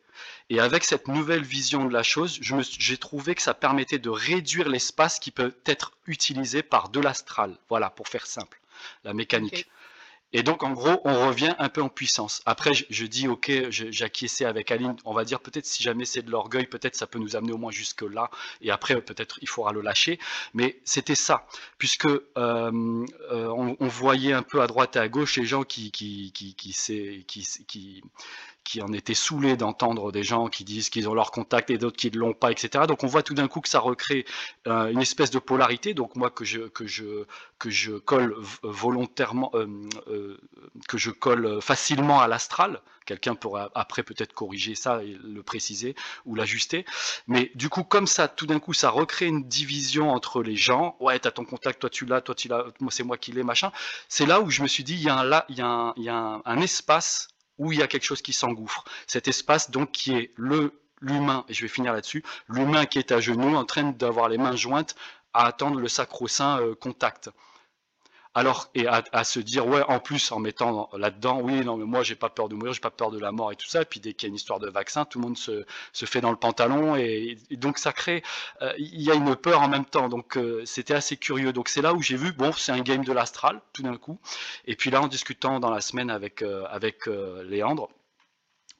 Et 0.48 0.60
avec 0.60 0.84
cette 0.84 1.08
nouvelle 1.08 1.42
vision 1.42 1.84
de 1.86 1.92
la 1.92 2.02
chose, 2.02 2.38
j'ai 2.40 2.96
trouvé 2.96 3.34
que 3.34 3.42
ça 3.42 3.54
permettait 3.54 3.98
de 3.98 4.10
réduire 4.10 4.68
l'espace 4.68 5.18
qui 5.18 5.30
peut 5.30 5.54
être 5.66 5.92
utilisé 6.06 6.62
par 6.62 6.88
de 6.88 7.00
l'astral. 7.00 7.58
Voilà, 7.68 7.90
pour 7.90 8.08
faire 8.08 8.26
simple, 8.26 8.60
la 9.04 9.12
mécanique. 9.12 9.68
Et 10.36 10.42
donc, 10.42 10.62
en 10.64 10.72
gros, 10.72 11.00
on 11.06 11.26
revient 11.28 11.54
un 11.58 11.70
peu 11.70 11.80
en 11.80 11.88
puissance. 11.88 12.42
Après, 12.44 12.72
je, 12.74 13.06
dis, 13.06 13.26
ok, 13.26 13.50
j'acquiesçais 13.70 14.44
avec 14.44 14.70
Aline, 14.70 14.94
on 15.06 15.14
va 15.14 15.24
dire 15.24 15.40
peut-être 15.40 15.64
si 15.64 15.82
jamais 15.82 16.04
c'est 16.04 16.20
de 16.20 16.30
l'orgueil, 16.30 16.66
peut-être 16.66 16.94
ça 16.94 17.06
peut 17.06 17.18
nous 17.18 17.36
amener 17.36 17.52
au 17.52 17.56
moins 17.56 17.70
jusque-là, 17.70 18.30
et 18.60 18.70
après, 18.70 19.00
peut-être 19.00 19.38
il 19.40 19.48
faudra 19.48 19.72
le 19.72 19.80
lâcher. 19.80 20.18
Mais 20.52 20.78
c'était 20.84 21.14
ça, 21.14 21.46
puisque 21.78 22.04
euh, 22.04 22.20
euh, 22.36 23.06
on, 23.80 23.88
voyait 23.88 24.34
un 24.34 24.42
peu 24.42 24.60
à 24.60 24.66
droite 24.66 24.96
et 24.96 24.98
à 24.98 25.08
gauche 25.08 25.38
les 25.38 25.46
gens 25.46 25.62
qui, 25.62 25.90
qui, 25.90 26.32
qui, 26.32 26.54
qui, 26.54 26.76
qui, 27.66 28.02
en 28.82 28.92
étaient 28.92 29.14
saoulés 29.14 29.56
d'entendre 29.56 30.12
des 30.12 30.22
gens 30.22 30.48
qui 30.48 30.64
disent 30.64 30.90
qu'ils 30.90 31.08
ont 31.08 31.14
leur 31.14 31.30
contact 31.30 31.70
et 31.70 31.78
d'autres 31.78 31.96
qui 31.96 32.10
ne 32.10 32.18
l'ont 32.18 32.34
pas, 32.34 32.50
etc. 32.50 32.84
Donc 32.86 33.04
on 33.04 33.06
voit 33.06 33.22
tout 33.22 33.34
d'un 33.34 33.48
coup 33.48 33.60
que 33.60 33.68
ça 33.68 33.78
recrée 33.78 34.26
euh, 34.66 34.88
une 34.88 35.00
espèce 35.00 35.30
de 35.30 35.38
polarité. 35.38 35.94
Donc 35.94 36.16
moi 36.16 36.30
que 36.30 36.44
je 36.44 36.60
que 36.68 36.86
je 36.86 37.24
que 37.58 37.70
je 37.70 37.92
colle 37.92 38.36
volontairement, 38.62 39.50
euh, 39.54 39.66
euh, 40.08 40.36
que 40.88 40.98
je 40.98 41.10
colle 41.10 41.60
facilement 41.62 42.20
à 42.20 42.28
l'astral. 42.28 42.82
Quelqu'un 43.06 43.36
pourra 43.36 43.70
après 43.76 44.02
peut-être 44.02 44.32
corriger 44.32 44.74
ça 44.74 45.04
et 45.04 45.16
le 45.22 45.42
préciser 45.44 45.94
ou 46.24 46.34
l'ajuster. 46.34 46.84
Mais 47.28 47.52
du 47.54 47.68
coup 47.68 47.84
comme 47.84 48.08
ça, 48.08 48.26
tout 48.26 48.46
d'un 48.46 48.58
coup 48.58 48.74
ça 48.74 48.90
recrée 48.90 49.26
une 49.26 49.44
division 49.44 50.10
entre 50.10 50.42
les 50.42 50.56
gens. 50.56 50.96
Ouais, 50.98 51.18
t'as 51.20 51.30
ton 51.30 51.44
contact, 51.44 51.80
toi 51.80 51.90
tu 51.90 52.04
l'as, 52.04 52.20
toi 52.20 52.34
tu 52.34 52.48
l'as, 52.48 52.64
moi 52.80 52.90
c'est 52.90 53.04
moi 53.04 53.16
qui 53.16 53.30
l'ai, 53.30 53.44
machin. 53.44 53.70
C'est 54.08 54.26
là 54.26 54.40
où 54.40 54.50
je 54.50 54.62
me 54.62 54.66
suis 54.66 54.82
dit 54.82 54.94
il 54.94 55.02
y 55.02 55.08
a 55.08 55.16
un 55.16 55.24
là, 55.24 55.46
y 55.50 55.60
a 55.60 55.66
un, 55.66 55.94
y 55.96 56.08
a 56.08 56.40
un 56.44 56.60
espace 56.60 57.28
où 57.58 57.72
il 57.72 57.78
y 57.78 57.82
a 57.82 57.86
quelque 57.86 58.04
chose 58.04 58.22
qui 58.22 58.32
s'engouffre. 58.32 58.84
Cet 59.06 59.28
espace 59.28 59.70
donc 59.70 59.92
qui 59.92 60.12
est 60.12 60.32
le 60.36 60.72
l'humain, 61.00 61.44
et 61.48 61.54
je 61.54 61.62
vais 61.62 61.68
finir 61.68 61.92
là-dessus, 61.92 62.24
l'humain 62.48 62.86
qui 62.86 62.98
est 62.98 63.12
à 63.12 63.20
genoux, 63.20 63.54
en 63.54 63.64
train 63.64 63.92
d'avoir 63.92 64.28
les 64.28 64.38
mains 64.38 64.56
jointes 64.56 64.94
à 65.34 65.44
attendre 65.44 65.78
le 65.78 65.88
sacro-saint 65.88 66.60
euh, 66.60 66.74
contact. 66.74 67.30
Alors, 68.36 68.68
et 68.74 68.86
à, 68.86 69.24
se 69.24 69.40
dire, 69.40 69.66
ouais, 69.66 69.80
en 69.88 69.98
plus, 69.98 70.30
en 70.30 70.38
mettant 70.38 70.90
là-dedans, 70.92 71.40
oui, 71.40 71.64
non, 71.64 71.78
mais 71.78 71.86
moi, 71.86 72.02
j'ai 72.02 72.16
pas 72.16 72.28
peur 72.28 72.50
de 72.50 72.54
mourir, 72.54 72.74
j'ai 72.74 72.80
pas 72.80 72.90
peur 72.90 73.10
de 73.10 73.18
la 73.18 73.32
mort 73.32 73.50
et 73.50 73.56
tout 73.56 73.66
ça. 73.66 73.80
Et 73.80 73.86
puis, 73.86 73.98
dès 73.98 74.12
qu'il 74.12 74.26
y 74.26 74.28
a 74.28 74.28
une 74.28 74.34
histoire 74.34 74.60
de 74.60 74.68
vaccin, 74.68 75.06
tout 75.06 75.18
le 75.18 75.24
monde 75.24 75.38
se, 75.38 75.64
se 75.94 76.04
fait 76.04 76.20
dans 76.20 76.30
le 76.30 76.36
pantalon. 76.36 76.96
Et, 76.96 77.38
donc, 77.52 77.78
ça 77.78 77.94
crée, 77.94 78.22
euh, 78.60 78.74
il 78.76 79.00
y 79.00 79.10
a 79.10 79.14
une 79.14 79.34
peur 79.36 79.62
en 79.62 79.68
même 79.68 79.86
temps. 79.86 80.10
Donc, 80.10 80.36
euh, 80.36 80.62
c'était 80.66 80.92
assez 80.92 81.16
curieux. 81.16 81.54
Donc, 81.54 81.70
c'est 81.70 81.80
là 81.80 81.94
où 81.94 82.02
j'ai 82.02 82.18
vu, 82.18 82.32
bon, 82.32 82.52
c'est 82.52 82.72
un 82.72 82.82
game 82.82 83.06
de 83.06 83.12
l'astral, 83.14 83.62
tout 83.72 83.82
d'un 83.82 83.96
coup. 83.96 84.20
Et 84.66 84.76
puis 84.76 84.90
là, 84.90 85.00
en 85.00 85.08
discutant 85.08 85.58
dans 85.58 85.70
la 85.70 85.80
semaine 85.80 86.10
avec, 86.10 86.42
euh, 86.42 86.66
avec 86.68 87.06
Léandre, 87.06 87.88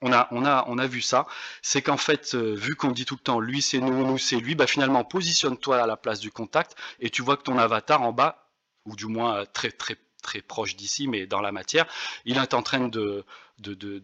on 0.02 0.12
a, 0.12 0.28
on, 0.32 0.44
a, 0.44 0.66
on 0.68 0.76
a 0.76 0.86
vu 0.86 1.00
ça, 1.00 1.26
c'est 1.62 1.80
qu'en 1.80 1.96
fait, 1.96 2.34
vu 2.34 2.76
qu'on 2.76 2.90
dit 2.90 3.06
tout 3.06 3.14
le 3.14 3.22
temps 3.22 3.40
lui 3.40 3.62
c'est 3.62 3.78
nous, 3.78 4.06
nous 4.06 4.18
c'est 4.18 4.36
lui, 4.36 4.54
bah 4.54 4.66
finalement 4.66 5.02
positionne-toi 5.04 5.78
à 5.78 5.86
la 5.86 5.96
place 5.96 6.20
du 6.20 6.30
contact 6.30 6.76
et 7.00 7.08
tu 7.08 7.22
vois 7.22 7.38
que 7.38 7.44
ton 7.44 7.56
avatar 7.56 8.02
en 8.02 8.12
bas 8.12 8.45
ou 8.86 8.96
du 8.96 9.06
moins 9.06 9.44
très 9.46 9.70
très 9.70 9.96
très 10.22 10.42
proche 10.42 10.74
d'ici, 10.74 11.06
mais 11.06 11.26
dans 11.26 11.40
la 11.40 11.52
matière, 11.52 11.86
il 12.24 12.36
est 12.36 12.52
en 12.52 12.62
train 12.62 12.88
de, 12.88 13.24
de, 13.60 13.74
de, 13.74 14.00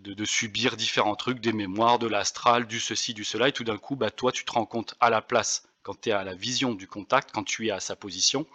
de, 0.00 0.24
subir 0.24 0.76
différents 0.76 1.14
trucs, 1.14 1.40
des 1.40 1.52
mémoires, 1.52 1.98
de 1.98 2.06
l'astral, 2.06 2.66
du 2.66 2.80
ceci, 2.80 3.12
du 3.12 3.24
cela, 3.24 3.48
et 3.48 3.52
tout 3.52 3.64
d'un 3.64 3.76
coup, 3.76 3.94
bah, 3.94 4.10
toi, 4.10 4.32
tu 4.32 4.46
te 4.46 4.52
rends 4.52 4.64
compte 4.64 4.94
à 4.98 5.10
la 5.10 5.20
place 5.20 5.68
quand 5.82 6.00
tu 6.00 6.08
es 6.10 6.12
à 6.12 6.24
la 6.24 6.34
vision 6.34 6.74
du 6.74 6.86
contact, 6.86 7.30
quand 7.32 7.44
tu 7.44 7.68
es 7.68 7.70
à 7.70 7.80
sa 7.80 7.96
position, 7.96 8.46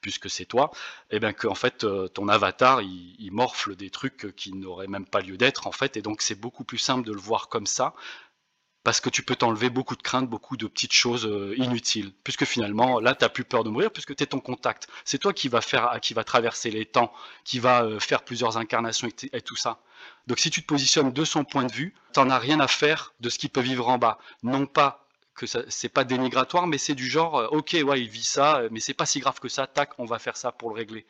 puisque 0.00 0.30
c'est 0.30 0.44
toi, 0.44 0.70
et 1.10 1.16
eh 1.16 1.20
bien 1.20 1.32
qu'en 1.32 1.56
fait 1.56 1.82
euh, 1.82 2.06
ton 2.06 2.28
avatar 2.28 2.80
il, 2.80 3.16
il, 3.18 3.32
morfle 3.32 3.74
des 3.74 3.90
trucs 3.90 4.32
qui 4.36 4.52
n'auraient 4.52 4.86
même 4.86 5.06
pas 5.06 5.20
lieu 5.20 5.36
d'être 5.36 5.66
en 5.66 5.72
fait, 5.72 5.96
et 5.96 6.02
donc 6.02 6.22
c'est 6.22 6.36
beaucoup 6.36 6.62
plus 6.62 6.78
simple 6.78 7.04
de 7.04 7.12
le 7.12 7.18
voir 7.18 7.48
comme 7.48 7.66
ça 7.66 7.94
parce 8.86 9.00
que 9.00 9.10
tu 9.10 9.24
peux 9.24 9.34
t'enlever 9.34 9.68
beaucoup 9.68 9.96
de 9.96 10.02
craintes, 10.02 10.30
beaucoup 10.30 10.56
de 10.56 10.68
petites 10.68 10.92
choses 10.92 11.26
euh, 11.26 11.56
inutiles. 11.56 12.12
Puisque 12.22 12.44
finalement, 12.44 13.00
là, 13.00 13.16
tu 13.16 13.24
n'as 13.24 13.28
plus 13.28 13.42
peur 13.42 13.64
de 13.64 13.68
mourir, 13.68 13.90
puisque 13.90 14.14
tu 14.14 14.22
es 14.22 14.26
ton 14.26 14.38
contact. 14.38 14.86
C'est 15.04 15.18
toi 15.18 15.32
qui 15.32 15.48
va, 15.48 15.60
faire, 15.60 15.98
qui 16.00 16.14
va 16.14 16.22
traverser 16.22 16.70
les 16.70 16.86
temps, 16.86 17.12
qui 17.42 17.58
va 17.58 17.82
euh, 17.82 17.98
faire 17.98 18.22
plusieurs 18.22 18.58
incarnations 18.58 19.08
et, 19.32 19.40
tout 19.40 19.56
ça. 19.56 19.80
Donc 20.28 20.38
si 20.38 20.50
tu 20.50 20.62
te 20.62 20.68
positionnes 20.68 21.10
de 21.10 21.24
son 21.24 21.42
point 21.42 21.64
de 21.64 21.72
vue, 21.72 21.94
tu 22.14 22.20
n'en 22.20 22.30
as 22.30 22.38
rien 22.38 22.60
à 22.60 22.68
faire 22.68 23.12
de 23.18 23.28
ce 23.28 23.40
qu'il 23.40 23.50
peut 23.50 23.60
vivre 23.60 23.88
en 23.88 23.98
bas. 23.98 24.20
Non 24.44 24.66
pas 24.66 25.04
que 25.34 25.46
ce 25.46 25.68
c'est 25.68 25.88
pas 25.88 26.04
dénigratoire, 26.04 26.68
mais 26.68 26.78
c'est 26.78 26.94
du 26.94 27.08
genre, 27.08 27.40
euh, 27.40 27.48
ok, 27.48 27.76
ouais, 27.84 28.00
il 28.00 28.08
vit 28.08 28.22
ça, 28.22 28.62
mais 28.70 28.78
c'est 28.78 28.94
pas 28.94 29.04
si 29.04 29.18
grave 29.18 29.40
que 29.40 29.48
ça, 29.48 29.66
tac, 29.66 29.98
on 29.98 30.04
va 30.04 30.20
faire 30.20 30.36
ça 30.36 30.52
pour 30.52 30.68
le 30.68 30.76
régler. 30.76 31.06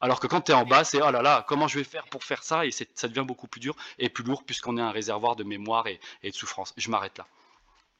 Alors 0.00 0.20
que 0.20 0.26
quand 0.26 0.42
tu 0.42 0.52
es 0.52 0.54
en 0.54 0.66
bas, 0.66 0.84
c'est 0.84 1.00
oh 1.02 1.10
là 1.10 1.22
là, 1.22 1.44
comment 1.48 1.68
je 1.68 1.78
vais 1.78 1.84
faire 1.84 2.04
pour 2.06 2.22
faire 2.22 2.42
ça? 2.42 2.66
Et 2.66 2.70
ça 2.70 3.08
devient 3.08 3.24
beaucoup 3.26 3.46
plus 3.46 3.60
dur 3.60 3.74
et 3.98 4.08
plus 4.08 4.24
lourd 4.24 4.44
puisqu'on 4.44 4.76
est 4.76 4.82
un 4.82 4.90
réservoir 4.90 5.36
de 5.36 5.44
mémoire 5.44 5.86
et, 5.86 5.98
de 6.22 6.32
souffrance. 6.32 6.74
Je 6.76 6.90
m'arrête 6.90 7.16
là. 7.18 7.26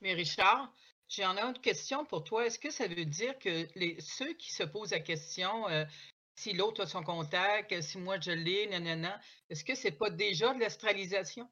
Mais 0.02 0.12
Richard, 0.12 0.70
j'ai 1.08 1.24
en 1.24 1.36
une 1.38 1.58
question 1.58 2.04
pour 2.04 2.24
toi. 2.24 2.46
Est-ce 2.46 2.58
que 2.58 2.70
ça 2.70 2.86
veut 2.86 3.04
dire 3.04 3.38
que 3.38 3.66
les, 3.76 3.96
ceux 4.00 4.34
qui 4.34 4.52
se 4.52 4.62
posent 4.62 4.90
la 4.90 5.00
question, 5.00 5.68
euh, 5.68 5.84
si 6.34 6.52
l'autre 6.52 6.82
a 6.82 6.86
son 6.86 7.02
contact, 7.02 7.80
si 7.80 7.96
moi 7.96 8.20
je 8.20 8.32
l'ai, 8.32 8.66
nanana, 8.66 9.18
est-ce 9.48 9.64
que 9.64 9.74
c'est 9.74 9.92
pas 9.92 10.10
déjà 10.10 10.52
de 10.52 10.60
l'astralisation? 10.60 11.48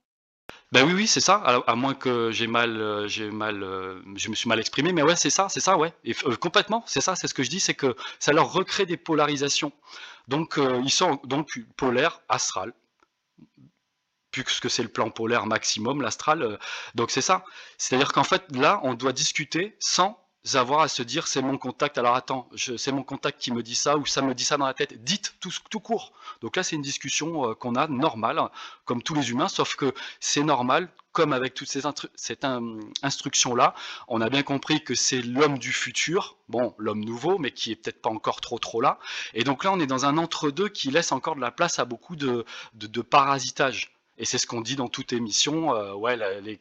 Ben 0.72 0.84
oui, 0.86 0.92
oui, 0.92 1.06
c'est 1.06 1.20
ça. 1.20 1.36
À, 1.36 1.74
moins 1.76 1.94
que 1.94 2.30
j'ai 2.32 2.46
mal, 2.46 2.80
euh, 2.80 3.06
j'ai 3.06 3.30
mal, 3.30 3.62
euh, 3.62 4.00
je 4.16 4.28
me 4.28 4.34
suis 4.34 4.48
mal 4.48 4.58
exprimé, 4.58 4.92
mais 4.92 5.02
ouais, 5.02 5.16
c'est 5.16 5.30
ça, 5.30 5.48
c'est 5.48 5.60
ça, 5.60 5.76
ouais. 5.76 5.92
Et, 6.04 6.14
complètement, 6.40 6.82
c'est 6.86 7.00
ça, 7.00 7.14
c'est 7.14 7.28
ce 7.28 7.34
que 7.34 7.42
je 7.42 7.50
dis, 7.50 7.60
c'est 7.60 7.74
que 7.74 7.96
ça 8.18 8.32
leur 8.32 8.52
recrée 8.52 8.84
des 8.84 8.96
polarisations. 8.96 9.72
Donc, 10.28 10.58
euh, 10.58 10.80
ils 10.84 10.90
sont 10.90 11.20
donc 11.24 11.58
polaires, 11.76 12.20
astral, 12.28 12.72
puisque 14.30 14.70
c'est 14.70 14.82
le 14.82 14.88
plan 14.88 15.10
polaire 15.10 15.46
maximum, 15.46 16.02
l'astral. 16.02 16.42
Euh, 16.42 16.56
donc, 16.94 17.10
c'est 17.10 17.20
ça. 17.20 17.44
C'est-à-dire 17.78 18.12
qu'en 18.12 18.24
fait, 18.24 18.44
là, 18.56 18.80
on 18.82 18.94
doit 18.94 19.12
discuter 19.12 19.76
sans 19.80 20.18
avoir 20.52 20.80
à 20.80 20.88
se 20.88 21.02
dire 21.02 21.26
c'est 21.26 21.40
mon 21.40 21.56
contact. 21.56 21.96
Alors 21.96 22.14
attends, 22.14 22.48
c'est 22.56 22.92
mon 22.92 23.02
contact 23.02 23.40
qui 23.40 23.50
me 23.50 23.62
dit 23.62 23.74
ça 23.74 23.96
ou 23.96 24.04
ça 24.04 24.20
me 24.20 24.34
dit 24.34 24.44
ça 24.44 24.56
dans 24.58 24.66
la 24.66 24.74
tête. 24.74 25.02
Dites 25.02 25.34
tout, 25.40 25.80
court. 25.80 26.12
Donc 26.42 26.56
là, 26.56 26.62
c'est 26.62 26.76
une 26.76 26.82
discussion 26.82 27.50
euh, 27.50 27.54
qu'on 27.54 27.74
a 27.76 27.86
normale, 27.88 28.40
comme 28.84 29.02
tous 29.02 29.14
les 29.14 29.30
humains, 29.30 29.48
sauf 29.48 29.74
que 29.74 29.94
c'est 30.20 30.42
normal, 30.42 30.90
comme 31.14 31.32
avec 31.32 31.54
toutes 31.54 31.68
ces 31.68 31.82
cette 32.16 32.46
instruction-là. 33.02 33.74
On 34.08 34.20
a 34.20 34.28
bien 34.28 34.42
compris 34.42 34.84
que 34.84 34.94
c'est 34.94 35.22
l'homme 35.22 35.58
du 35.58 35.72
futur, 35.72 36.36
bon, 36.50 36.74
l'homme 36.76 37.02
nouveau, 37.02 37.38
mais 37.38 37.52
qui 37.52 37.72
est 37.72 37.76
peut-être 37.76 38.02
pas 38.02 38.10
encore 38.10 38.42
trop 38.42 38.58
trop 38.58 38.82
là. 38.82 38.98
Et 39.32 39.44
donc 39.44 39.64
là, 39.64 39.72
on 39.72 39.80
est 39.80 39.86
dans 39.86 40.04
un 40.04 40.18
entre-deux 40.18 40.68
qui 40.68 40.90
laisse 40.90 41.12
encore 41.12 41.36
de 41.36 41.40
la 41.40 41.52
place 41.52 41.78
à 41.78 41.86
beaucoup 41.86 42.16
de, 42.16 42.44
de 42.74 43.00
parasitage. 43.00 43.94
Et 44.18 44.24
c'est 44.24 44.38
ce 44.38 44.46
qu'on 44.46 44.60
dit 44.60 44.76
dans 44.76 44.88
toute 44.88 45.12
émission, 45.12 45.74
euh, 45.74 45.92
ouais, 45.92 46.16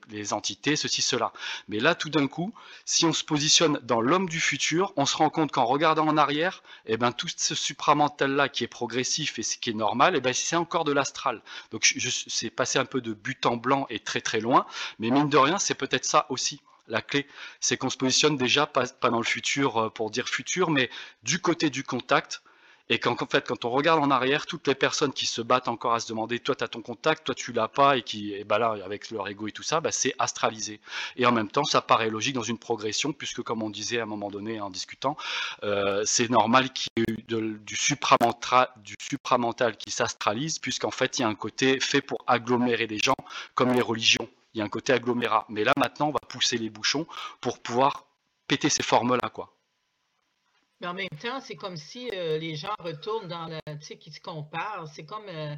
les, 0.10 0.34
entités, 0.34 0.76
ceci, 0.76 1.02
cela. 1.02 1.32
Mais 1.68 1.80
là, 1.80 1.94
tout 1.94 2.10
d'un 2.10 2.28
coup, 2.28 2.54
si 2.86 3.06
on 3.06 3.14
se 3.14 3.24
positionne 3.24 3.80
dans 3.84 4.02
l'homme 4.02 4.28
du 4.28 4.40
futur, 4.40 4.92
on 4.96 5.06
se 5.06 5.16
rend 5.16 5.30
compte 5.30 5.52
qu'en 5.52 5.66
regardant 5.66 6.08
en 6.08 6.18
arrière, 6.18 6.64
eh 6.88 6.98
ben, 6.98 7.12
tout 7.12 7.28
ce 7.36 7.54
supramental-là 7.54 8.50
qui 8.50 8.64
est 8.64 8.68
progressif 8.68 9.38
et 9.38 9.44
ce 9.44 9.58
qui 9.58 9.70
est 9.70 9.74
normal, 9.74 10.16
eh 10.16 10.22
ben, 10.22 10.34
c'est 10.34 10.56
encore 10.56 10.84
de 10.84 10.92
l'astral. 10.92 11.42
Donc, 11.72 11.94
c'est 12.28 12.50
passé 12.50 12.80
un 12.80 12.86
peu 12.86 13.02
de 13.02 13.14
but 13.14 13.46
en 13.46 13.58
blanc 13.58 13.86
et 13.90 14.00
très 14.00 14.22
très 14.22 14.40
loin, 14.40 14.66
mais 15.00 15.12
mine 15.12 15.30
de 15.30 15.38
rien, 15.38 15.60
c'est 15.60 15.76
peut-être 15.76 16.06
ça 16.06 16.26
aussi. 16.30 16.62
La 16.90 17.02
clé, 17.02 17.28
c'est 17.62 17.78
qu'on 17.78 17.90
se 17.90 17.96
positionne 17.96 18.36
déjà 18.36 18.66
pas, 18.66 18.86
pas 18.88 19.10
dans 19.10 19.20
le 19.20 19.24
futur 19.24 19.78
euh, 19.78 19.90
pour 19.90 20.12
dire 20.12 20.28
futur, 20.28 20.70
mais 20.70 20.90
du 21.24 21.40
côté 21.40 21.70
du 21.70 21.84
contact, 21.84 22.42
Et 22.90 23.00
qu'en 23.00 23.14
en 23.14 23.28
fait, 23.28 23.48
quand 23.48 23.64
on 23.64 23.70
regarde 23.70 24.04
en 24.04 24.12
arrière, 24.12 24.46
toutes 24.46 24.68
les 24.68 24.76
personnes 24.76 25.14
qui 25.14 25.26
se 25.26 25.42
battent 25.42 25.70
encore 25.70 25.94
à 25.94 26.02
se 26.02 26.08
demander, 26.10 26.40
toi, 26.40 26.54
tu 26.54 26.64
as 26.66 26.68
ton 26.68 26.82
contact, 26.82 27.24
toi, 27.26 27.34
tu 27.34 27.54
l'as 27.54 27.70
pas, 27.70 27.98
et 27.98 28.04
qui, 28.04 28.34
et 28.34 28.44
bah 28.44 28.60
là, 28.60 28.76
avec 28.84 29.10
leur 29.10 29.28
ego 29.30 29.48
et 29.48 29.54
tout 29.54 29.64
ça, 29.64 29.80
bah, 29.80 29.92
c'est 29.92 30.14
astralisé. 30.20 30.82
Et 31.16 31.26
en 31.26 31.32
même 31.32 31.50
temps, 31.50 31.64
ça 31.64 31.82
paraît 31.82 32.10
logique 32.10 32.36
dans 32.36 32.44
une 32.44 32.58
progression, 32.58 33.14
puisque 33.14 33.42
comme 33.42 33.64
on 33.64 33.70
disait 33.70 34.00
à 34.00 34.04
un 34.04 34.08
moment 34.08 34.30
donné 34.30 34.60
en 34.60 34.70
discutant, 34.70 35.16
euh, 35.64 36.04
c'est 36.06 36.30
normal 36.30 36.74
qu'il 36.74 36.90
y 36.98 37.02
ait 37.02 37.14
eu 37.14 37.24
du, 37.24 37.76
supramental, 37.76 38.68
du 38.78 38.96
supramental 39.02 39.78
qui 39.78 39.92
s'astralise, 39.92 40.60
puisqu'en 40.60 40.92
fait, 40.92 41.20
il 41.20 41.22
y 41.22 41.26
a 41.26 41.30
un 41.30 41.36
côté 41.36 41.80
fait 41.80 42.02
pour 42.02 42.24
agglomérer 42.28 42.88
des 42.88 43.00
gens, 43.00 43.16
comme 43.56 43.72
les 43.72 43.82
religions. 43.82 44.28
Il 44.54 44.60
y 44.60 44.62
a 44.62 44.66
un 44.66 44.70
côté 44.70 44.92
agglomérat. 44.92 45.46
Mais 45.50 45.64
là, 45.64 45.74
maintenant, 45.78 46.10
on 46.10 46.12
va 46.12 46.20
pousser 46.28 46.58
les 46.58 46.70
bouchons 46.70 47.08
pour 47.40 47.60
pouvoir 47.60 48.06
péter 48.48 48.70
ces 48.70 48.84
formes-là, 48.84 49.30
quoi. 49.30 49.53
Mais 50.84 50.90
en 50.90 50.94
même 50.94 51.20
temps, 51.22 51.40
c'est 51.40 51.56
comme 51.56 51.78
si 51.78 52.10
euh, 52.14 52.38
les 52.38 52.56
gens 52.56 52.76
retournent 52.80 53.30
dans 53.30 53.48
la. 53.48 53.62
Tu 53.78 53.86
sais, 53.86 53.98
qui 53.98 54.12
se 54.12 54.20
comparent. 54.20 54.86
C'est 54.90 55.06
comme. 55.06 55.28
Euh, 55.30 55.56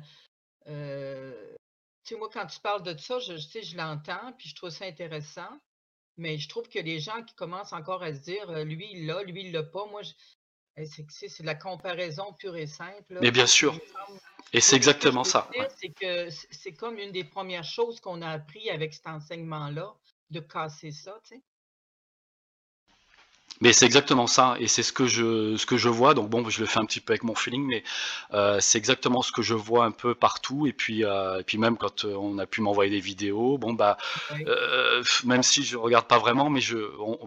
euh, 0.67 1.55
tu 2.03 2.13
sais, 2.13 2.19
moi, 2.19 2.29
quand 2.31 2.45
tu 2.45 2.59
parles 2.59 2.83
de 2.83 2.95
ça, 2.95 3.17
je, 3.17 3.35
sais, 3.37 3.63
je 3.63 3.75
l'entends, 3.75 4.33
puis 4.37 4.49
je 4.49 4.55
trouve 4.55 4.69
ça 4.69 4.85
intéressant. 4.85 5.49
Mais 6.17 6.37
je 6.37 6.47
trouve 6.47 6.69
que 6.69 6.77
les 6.77 6.99
gens 6.99 7.23
qui 7.23 7.33
commencent 7.33 7.73
encore 7.73 8.03
à 8.03 8.13
se 8.13 8.19
dire, 8.19 8.63
lui, 8.63 8.87
il 8.91 9.07
l'a, 9.07 9.23
lui, 9.23 9.47
il 9.47 9.51
l'a 9.51 9.63
pas, 9.63 9.85
moi, 9.87 10.01
eh, 10.77 10.85
c'est 10.85 11.41
de 11.41 11.45
la 11.45 11.55
comparaison 11.55 12.31
pure 12.33 12.55
et 12.55 12.67
simple. 12.67 13.17
Mais 13.19 13.31
bien 13.31 13.47
sûr. 13.47 13.75
Et 14.53 14.61
c'est 14.61 14.75
exactement 14.75 15.23
ça. 15.23 15.49
C'est 15.75 15.89
que 15.89 16.29
c'est 16.51 16.73
comme 16.73 16.99
une 16.99 17.11
des 17.11 17.23
premières 17.23 17.63
choses 17.63 17.99
qu'on 17.99 18.21
a 18.21 18.29
appris 18.29 18.69
avec 18.69 18.93
cet 18.93 19.07
enseignement-là, 19.07 19.91
de 20.29 20.39
casser 20.39 20.91
ça, 20.91 21.19
tu 21.23 21.35
sais. 21.35 21.41
Mais 23.61 23.71
c'est 23.71 23.85
exactement 23.85 24.27
ça, 24.27 24.57
et 24.59 24.67
c'est 24.67 24.83
ce 24.83 24.91
que 24.91 25.07
je 25.07 25.55
ce 25.55 25.65
que 25.65 25.77
je 25.77 25.87
vois. 25.87 26.13
Donc 26.13 26.29
bon, 26.29 26.47
je 26.49 26.59
le 26.59 26.65
fais 26.65 26.79
un 26.79 26.85
petit 26.85 26.99
peu 26.99 27.13
avec 27.13 27.23
mon 27.23 27.35
feeling, 27.35 27.65
mais 27.65 27.83
euh, 28.33 28.57
c'est 28.59 28.77
exactement 28.77 29.21
ce 29.21 29.31
que 29.31 29.41
je 29.41 29.53
vois 29.53 29.85
un 29.85 29.91
peu 29.91 30.13
partout. 30.13 30.67
Et 30.67 30.73
puis 30.73 31.05
euh, 31.05 31.39
et 31.39 31.43
puis 31.43 31.57
même 31.57 31.77
quand 31.77 32.03
euh, 32.03 32.15
on 32.15 32.37
a 32.37 32.45
pu 32.47 32.59
m'envoyer 32.59 32.91
des 32.91 32.99
vidéos, 32.99 33.57
bon 33.57 33.73
bah 33.73 33.97
même 35.23 35.41
si 35.41 35.63
je 35.63 35.77
regarde 35.77 36.05
pas 36.05 36.17
vraiment, 36.17 36.49
mais 36.49 36.59
je 36.59 36.77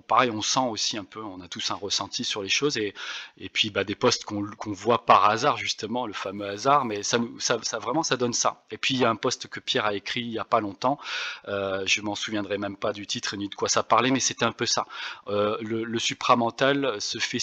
pareil, 0.07 0.31
on 0.31 0.43
sent 0.43 0.61
aussi 0.69 0.99
un 0.99 1.05
peu, 1.05 1.23
on 1.23 1.41
a 1.41 1.49
tous 1.49 1.71
un 1.71 1.77
ressenti 1.77 2.25
sur 2.25 2.43
les 2.43 2.51
choses. 2.51 2.77
Et 2.77 2.93
et 3.39 3.49
puis 3.49 3.71
bah 3.71 3.85
des 3.85 3.95
posts 3.95 4.25
qu'on 4.25 4.45
qu'on 4.59 4.73
voit 4.73 5.07
par 5.07 5.31
hasard 5.31 5.57
justement, 5.57 6.07
le 6.07 6.13
fameux 6.13 6.47
hasard, 6.47 6.85
mais 6.85 7.03
ça 7.03 7.19
ça, 7.39 7.59
ça 7.63 7.79
vraiment 7.79 8.03
ça 8.03 8.19
donne 8.19 8.35
ça. 8.35 8.65
Et 8.71 8.77
puis 8.77 8.95
il 8.95 9.01
y 9.01 9.05
a 9.07 9.11
un 9.11 9.17
post 9.17 9.47
que 9.49 9.61
Pierre 9.61 9.87
a 9.87 9.95
écrit 9.95 10.21
il 10.21 10.33
y 10.33 10.39
a 10.39 10.45
pas 10.45 10.61
longtemps. 10.61 10.99
je 11.47 12.01
m'en 12.03 12.15
souviendrai 12.15 12.59
même 12.59 12.77
pas 12.77 12.93
du 12.93 13.07
titre 13.07 13.35
ni 13.37 13.49
de 13.49 13.55
quoi 13.55 13.71
ça 13.71 13.83
parlait, 13.83 14.11
mais 14.11 14.21
c'était 14.21 14.45
un 14.45 14.53
peu 14.53 14.67
ça. 14.67 14.87
le, 15.27 15.85
le 15.85 15.99
supramental 16.19 17.01
se 17.01 17.19
fait 17.19 17.39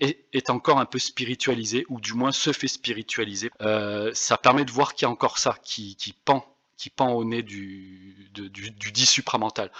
est, 0.00 0.50
encore 0.50 0.78
un 0.80 0.84
peu 0.84 0.98
spiritualisé, 0.98 1.86
ou 1.88 2.00
du 2.00 2.14
moins 2.14 2.32
se 2.32 2.52
fait 2.52 2.66
spiritualiser. 2.66 3.50
Euh, 3.60 4.10
ça 4.14 4.36
permet 4.36 4.64
de 4.64 4.72
voir 4.72 4.94
qu'il 4.94 5.06
y 5.06 5.08
a 5.08 5.10
encore 5.10 5.38
ça 5.38 5.56
qui, 5.62 5.96
pend, 6.24 6.44
qui 6.76 6.90
pend 6.90 7.12
au 7.12 7.24
nez 7.24 7.42
du, 7.42 8.30
du, 8.32 8.92
dit 8.92 9.06
supramental. 9.06 9.70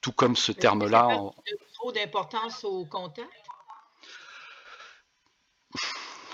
Tout 0.00 0.12
comme 0.12 0.36
ce 0.36 0.52
terme-là. 0.52 1.08
En... 1.08 1.34
Trop 1.74 1.92
d'importance 1.92 2.64
au 2.64 2.84
contact? 2.84 3.28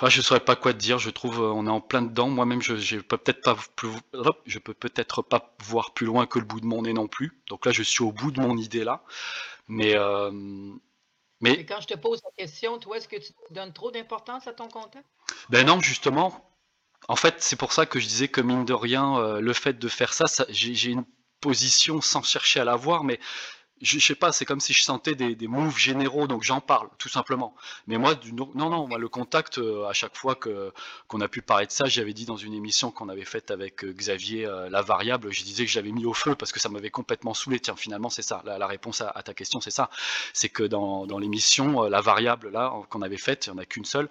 Ah, 0.03 0.11
je 0.11 0.19
ne 0.19 0.23
saurais 0.23 0.41
pas 0.41 0.57
quoi 0.57 0.75
te 0.75 0.79
dire. 0.79 0.99
Je 0.99 1.09
trouve 1.09 1.41
euh, 1.41 1.51
on 1.51 1.67
est 1.67 1.71
en 1.71 1.81
plein 1.81 2.03
dedans. 2.03 2.29
Moi-même, 2.29 2.61
je, 2.61 2.77
je 2.77 2.99
peux 2.99 3.17
peut-être 3.17 3.43
pas 3.43 3.57
plus, 3.75 3.89
je 4.45 4.59
peux 4.59 4.75
peut-être 4.75 5.23
pas 5.23 5.57
voir 5.65 5.95
plus 5.95 6.05
loin 6.05 6.27
que 6.27 6.39
le 6.39 6.45
bout 6.45 6.61
de 6.61 6.67
mon 6.67 6.83
nez 6.83 6.93
non 6.93 7.09
plus. 7.09 7.41
Donc 7.49 7.65
là, 7.65 7.73
je 7.73 7.83
suis 7.83 8.05
au 8.05 8.13
bout 8.13 8.31
de 8.31 8.41
mon 8.41 8.59
idée 8.59 8.85
là. 8.85 9.03
Mais 9.69 9.97
euh, 9.97 10.31
mais, 11.41 11.67
quand 11.67 11.81
je 11.81 11.87
te 11.87 11.95
pose 11.95 12.21
la 12.25 12.31
question, 12.45 12.79
toi, 12.79 12.97
est-ce 12.97 13.09
que 13.09 13.17
tu 13.17 13.33
donnes 13.51 13.73
trop 13.73 13.91
d'importance 13.91 14.47
à 14.47 14.53
ton 14.53 14.69
contact? 14.69 15.07
Ben 15.51 15.67
non, 15.67 15.81
justement. 15.81 16.57
En 17.09 17.17
fait, 17.17 17.37
c'est 17.39 17.57
pour 17.57 17.73
ça 17.73 17.87
que 17.87 18.01
je 18.01 18.07
disais 18.07 18.29
que 18.29 18.41
mine 18.41 18.65
de 18.65 18.73
rien, 18.73 19.19
euh, 19.19 19.41
le 19.41 19.53
fait 19.53 19.79
de 19.79 19.89
faire 19.89 20.13
ça, 20.13 20.27
ça 20.27 20.47
j'ai 20.49 20.91
une 20.91 21.05
position 21.41 22.01
sans 22.01 22.23
chercher 22.23 22.61
à 22.61 22.65
l'avoir, 22.65 23.05
mais 23.05 23.21
je, 23.83 23.99
sais 23.99 24.15
pas, 24.15 24.33
c'est 24.33 24.45
comme 24.45 24.61
si 24.61 24.73
je 24.73 24.83
sentais 24.83 25.15
des, 25.15 25.35
des 25.35 25.49
moves 25.49 25.77
généraux, 25.77 26.27
donc 26.27 26.43
j'en 26.43 26.61
parle, 26.61 26.89
tout 26.99 27.09
simplement. 27.09 27.55
Mais 27.87 27.99
moi, 27.99 28.15
non, 28.33 28.71
non, 28.71 28.87
le 28.97 29.09
contact, 29.09 29.59
euh, 29.59 29.87
à 29.87 29.93
chaque 29.93 30.17
fois 30.17 30.35
qu'on 30.35 31.21
a 31.21 31.29
pu 31.29 31.43
parler 31.43 31.67
de 31.67 31.71
ça, 31.73 31.87
j'avais 31.87 32.15
dit 32.15 32.25
dans 32.25 32.37
une 32.37 32.55
émission 32.55 32.91
qu'on 32.91 33.09
avait 33.09 33.25
faite 33.25 33.51
avec 33.51 33.85
euh, 33.85 33.93
Xavier, 33.93 34.47
euh, 34.47 34.71
la 34.71 34.83
variable, 34.83 35.33
je 35.33 35.43
disais 35.45 35.65
que 35.65 35.71
j'avais 35.71 35.93
mis 35.93 36.07
au 36.07 36.15
feu 36.15 36.35
parce 36.35 36.53
que 36.53 36.61
ça 36.61 36.69
m'avait 36.69 36.91
complètement 36.91 37.35
saoulé. 37.35 37.61
Tiens, 37.61 37.77
finalement, 37.77 38.09
c'est 38.09 38.23
ça. 38.23 38.43
La, 38.47 38.67
réponse 38.67 39.01
à, 39.01 39.23
ta 39.23 39.35
question, 39.35 39.61
c'est 39.61 39.71
ça. 39.71 39.91
C'est 40.33 40.49
que 40.49 40.63
dans, 40.63 41.07
l'émission, 41.19 41.83
la 41.85 42.01
variable 42.01 42.51
là 42.51 42.73
qu'on 42.91 43.03
avait 43.03 43.17
faite, 43.17 43.47
il 43.47 43.53
n'y 43.53 43.59
en 43.59 43.63
a 43.63 43.65
qu'une 43.65 43.85
seule, 43.85 44.09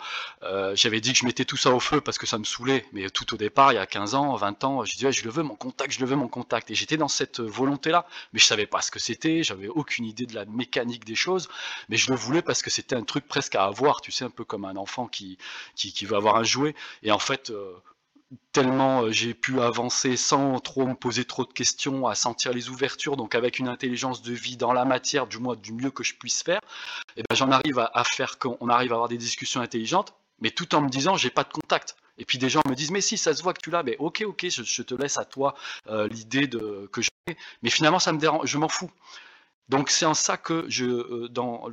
j'avais 0.73 1.01
dit 1.01 1.13
que 1.13 1.19
je 1.19 1.25
mettais 1.25 1.45
tout 1.45 1.57
ça 1.57 1.71
au 1.71 1.79
feu 1.79 2.01
parce 2.01 2.17
que 2.17 2.25
ça 2.25 2.37
me 2.37 2.43
saoulait. 2.43 2.85
Mais 2.93 3.09
tout 3.09 3.33
au 3.33 3.37
départ, 3.37 3.73
il 3.73 3.75
y 3.75 3.79
a 3.79 3.85
15 3.85 4.15
ans, 4.15 4.35
20 4.35 4.63
ans, 4.63 4.85
je 4.85 4.93
disais, 4.93 5.11
je 5.11 5.23
le 5.23 5.29
veux 5.29 5.43
mon 5.43 5.55
contact, 5.55 5.91
je 5.91 5.99
le 5.99 6.05
veux 6.05 6.15
mon 6.15 6.27
contact. 6.27 6.71
Et 6.71 6.75
j'étais 6.75 6.97
dans 6.97 7.07
cette 7.07 7.39
volonté-là, 7.39 8.05
mais 8.33 8.39
je 8.39 8.45
savais 8.45 8.65
pas 8.65 8.81
ce 8.81 8.91
que 8.91 8.99
c'était 8.99 9.43
j'avais 9.55 9.69
aucune 9.69 10.05
idée 10.05 10.25
de 10.25 10.35
la 10.35 10.45
mécanique 10.45 11.05
des 11.05 11.15
choses, 11.15 11.47
mais 11.89 11.97
je 11.97 12.11
le 12.11 12.17
voulais 12.17 12.41
parce 12.41 12.61
que 12.61 12.69
c'était 12.69 12.95
un 12.95 13.03
truc 13.03 13.27
presque 13.27 13.55
à 13.55 13.63
avoir, 13.63 14.01
tu 14.01 14.11
sais, 14.11 14.25
un 14.25 14.29
peu 14.29 14.43
comme 14.43 14.65
un 14.65 14.75
enfant 14.75 15.07
qui, 15.07 15.37
qui, 15.75 15.93
qui 15.93 16.05
veut 16.05 16.17
avoir 16.17 16.35
un 16.35 16.43
jouet. 16.43 16.75
Et 17.03 17.11
en 17.11 17.19
fait, 17.19 17.51
euh, 17.51 17.73
tellement 18.51 19.03
euh, 19.03 19.11
j'ai 19.11 19.33
pu 19.33 19.61
avancer 19.61 20.17
sans 20.17 20.59
trop 20.59 20.85
me 20.85 20.95
poser 20.95 21.25
trop 21.25 21.45
de 21.45 21.53
questions, 21.53 22.07
à 22.07 22.15
sentir 22.15 22.51
les 22.53 22.69
ouvertures, 22.69 23.15
donc 23.15 23.35
avec 23.35 23.59
une 23.59 23.67
intelligence 23.67 24.21
de 24.21 24.33
vie 24.33 24.57
dans 24.57 24.73
la 24.73 24.85
matière, 24.85 25.27
du 25.27 25.37
moins 25.37 25.55
du 25.55 25.73
mieux 25.73 25.91
que 25.91 26.03
je 26.03 26.15
puisse 26.15 26.43
faire, 26.43 26.59
et 27.15 27.23
ben 27.29 27.35
j'en 27.35 27.51
arrive 27.51 27.79
à, 27.79 28.03
faire 28.03 28.37
qu'on 28.37 28.69
arrive 28.69 28.91
à 28.91 28.95
avoir 28.95 29.09
des 29.09 29.17
discussions 29.17 29.61
intelligentes, 29.61 30.13
mais 30.39 30.51
tout 30.51 30.75
en 30.75 30.81
me 30.81 30.89
disant 30.89 31.15
j'ai 31.15 31.29
pas 31.29 31.43
de 31.43 31.53
contact. 31.53 31.95
Et 32.17 32.23
puis 32.23 32.37
des 32.37 32.49
gens 32.49 32.61
me 32.65 32.75
disent 32.75 32.91
mais 32.91 33.01
si 33.01 33.17
ça 33.17 33.33
se 33.33 33.43
voit 33.43 33.53
que 33.53 33.61
tu 33.61 33.71
l'as, 33.71 33.83
mais 33.83 33.97
ok 33.99 34.23
ok 34.25 34.47
je, 34.49 34.81
te 34.83 34.95
laisse 34.95 35.17
à 35.17 35.25
toi 35.25 35.53
euh, 35.87 36.07
l'idée 36.07 36.47
de 36.47 36.89
que 36.91 37.01
j'ai, 37.01 37.37
mais 37.61 37.69
finalement 37.69 37.99
ça 37.99 38.13
me 38.13 38.19
dérange, 38.19 38.47
je 38.47 38.57
m'en 38.57 38.69
fous. 38.69 38.89
Donc 39.69 39.89
c'est 39.89 40.05
en 40.05 40.13
ça 40.13 40.37
que 40.37 40.65
je, 40.67 40.85
euh, 40.85 41.27
dans 41.29 41.67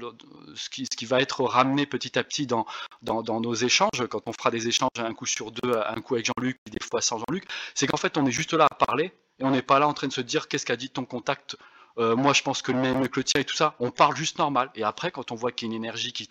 ce, 0.55 0.71
qui, 0.71 1.05
va 1.05 1.21
être 1.21 1.43
ramené 1.45 1.87
petit 1.87 2.19
à 2.19 2.25
petit 2.25 2.47
dans, 2.47 2.67
dans, 3.03 3.41
nos 3.41 3.55
échanges, 3.55 4.07
quand 4.09 4.23
on 4.27 4.33
fera 4.33 4.51
des 4.51 4.69
échanges 4.69 4.91
un 4.99 5.13
coup 5.13 5.27
sur 5.27 5.51
deux, 5.51 5.75
un 5.87 6.01
coup 6.01 6.15
avec 6.15 6.27
Jean-Luc, 6.27 6.59
des 6.71 6.85
fois 6.85 7.03
sans 7.03 7.19
Jean-Luc, 7.19 7.45
c'est 7.75 7.87
qu'en 7.87 7.99
fait 7.99 8.17
on 8.17 8.27
est 8.27 8.33
juste 8.33 8.55
là 8.55 8.67
à 8.71 8.75
parler 8.75 9.13
et 9.39 9.45
on 9.45 9.51
n'est 9.51 9.63
pas 9.63 9.79
là 9.79 9.89
en 9.89 9.93
train 9.93 10.09
de 10.09 10.13
se 10.13 10.21
dire 10.21 10.49
qu'est-ce 10.49 10.65
qu'a 10.65 10.77
dit 10.77 10.91
ton 10.91 11.05
contact. 11.05 11.57
Euh, 11.99 12.17
moi, 12.17 12.33
je 12.33 12.43
pense 12.43 12.63
que 12.63 12.73
le 12.73 12.79
même 12.79 13.07
que 13.09 13.21
le 13.21 13.25
tien 13.25 13.41
et 13.41 13.45
tout 13.45 13.55
ça, 13.55 13.75
on 13.79 13.91
parle 13.91 14.17
juste 14.17 14.39
normal. 14.39 14.71
Et 14.75 14.83
après, 14.83 15.11
quand 15.11 15.31
on 15.31 15.35
voit 15.35 15.53
qu'il 15.53 15.69
y 15.69 15.71
a 15.71 15.77
une 15.77 15.83
énergie 15.83 16.13
qui, 16.13 16.27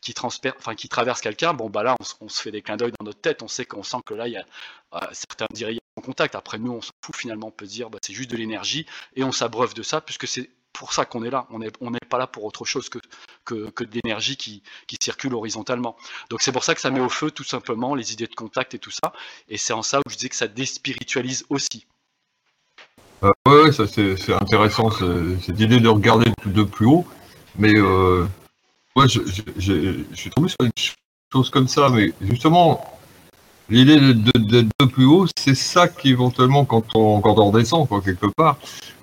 qui, 0.00 0.14
enfin, 0.22 0.74
qui 0.74 0.88
traverse 0.88 1.20
quelqu'un, 1.20 1.54
bon, 1.54 1.70
bah 1.70 1.82
là, 1.82 1.96
on, 2.20 2.28
se 2.28 2.42
fait 2.42 2.50
des 2.50 2.60
clins 2.60 2.76
d'œil 2.76 2.92
dans 2.98 3.06
notre 3.06 3.20
tête. 3.20 3.42
On 3.42 3.48
sait 3.48 3.64
qu'on 3.64 3.82
sent 3.82 3.98
que 4.04 4.14
là, 4.14 4.28
il 4.28 4.34
y 4.34 4.36
a 4.36 4.44
euh, 4.94 4.98
certains 5.12 5.46
diraient 5.52 5.78
en 5.96 6.02
contact. 6.02 6.34
Après, 6.34 6.58
nous, 6.58 6.72
on 6.72 6.82
s'en 6.82 6.92
fout 7.02 7.16
finalement. 7.16 7.46
On 7.48 7.52
peut 7.52 7.66
dire, 7.66 7.88
bah, 7.88 7.98
c'est 8.02 8.12
juste 8.12 8.30
de 8.30 8.36
l'énergie 8.36 8.86
et 9.16 9.24
on 9.24 9.32
s'abreuve 9.32 9.74
de 9.74 9.82
ça 9.82 10.00
puisque 10.00 10.28
c'est 10.28 10.50
pour 10.72 10.92
ça 10.92 11.04
qu'on 11.04 11.24
est 11.24 11.30
là. 11.30 11.46
On 11.50 11.58
n'est 11.58 11.70
on 11.80 11.92
pas 12.08 12.18
là 12.18 12.26
pour 12.26 12.44
autre 12.44 12.64
chose 12.64 12.88
que, 12.88 12.98
que, 13.44 13.84
de 13.84 14.00
l'énergie 14.02 14.36
qui, 14.36 14.62
circule 15.00 15.34
horizontalement. 15.34 15.96
Donc 16.28 16.42
c'est 16.42 16.52
pour 16.52 16.64
ça 16.64 16.74
que 16.74 16.80
ça 16.80 16.90
met 16.90 17.00
au 17.00 17.08
feu 17.08 17.30
tout 17.30 17.44
simplement 17.44 17.94
les 17.94 18.12
idées 18.12 18.26
de 18.26 18.34
contact 18.34 18.74
et 18.74 18.78
tout 18.78 18.90
ça. 18.90 19.12
Et 19.48 19.56
c'est 19.56 19.72
en 19.72 19.82
ça 19.82 19.98
où 20.00 20.10
je 20.10 20.16
disais 20.16 20.28
que 20.28 20.36
ça 20.36 20.48
déspiritualise 20.48 21.44
aussi. 21.48 21.86
Euh, 23.22 23.30
oui, 23.46 23.72
c'est 23.72 24.32
intéressant, 24.32 24.90
cette 24.90 25.60
idée 25.60 25.80
de 25.80 25.88
regarder 25.88 26.32
de 26.46 26.62
plus 26.62 26.86
haut. 26.86 27.06
Mais 27.58 27.74
euh, 27.76 28.26
je, 28.96 30.04
suis 30.14 30.30
tombé 30.30 30.48
sur 30.48 30.56
une 30.62 30.70
chose 31.32 31.50
comme 31.50 31.68
ça, 31.68 31.88
mais 31.88 32.12
justement, 32.20 32.98
l'idée 33.68 34.14
d'être 34.14 34.68
de, 34.78 34.86
plus 34.86 35.04
haut, 35.04 35.26
c'est 35.38 35.54
ça 35.54 35.88
qui 35.88 36.10
éventuellement, 36.10 36.64
quand 36.64 36.84
on, 36.94 37.20
quand 37.20 37.38
on 37.38 37.50
redescend, 37.50 37.88
quoi, 37.88 38.00
quelque 38.00 38.26
part, 38.26 38.56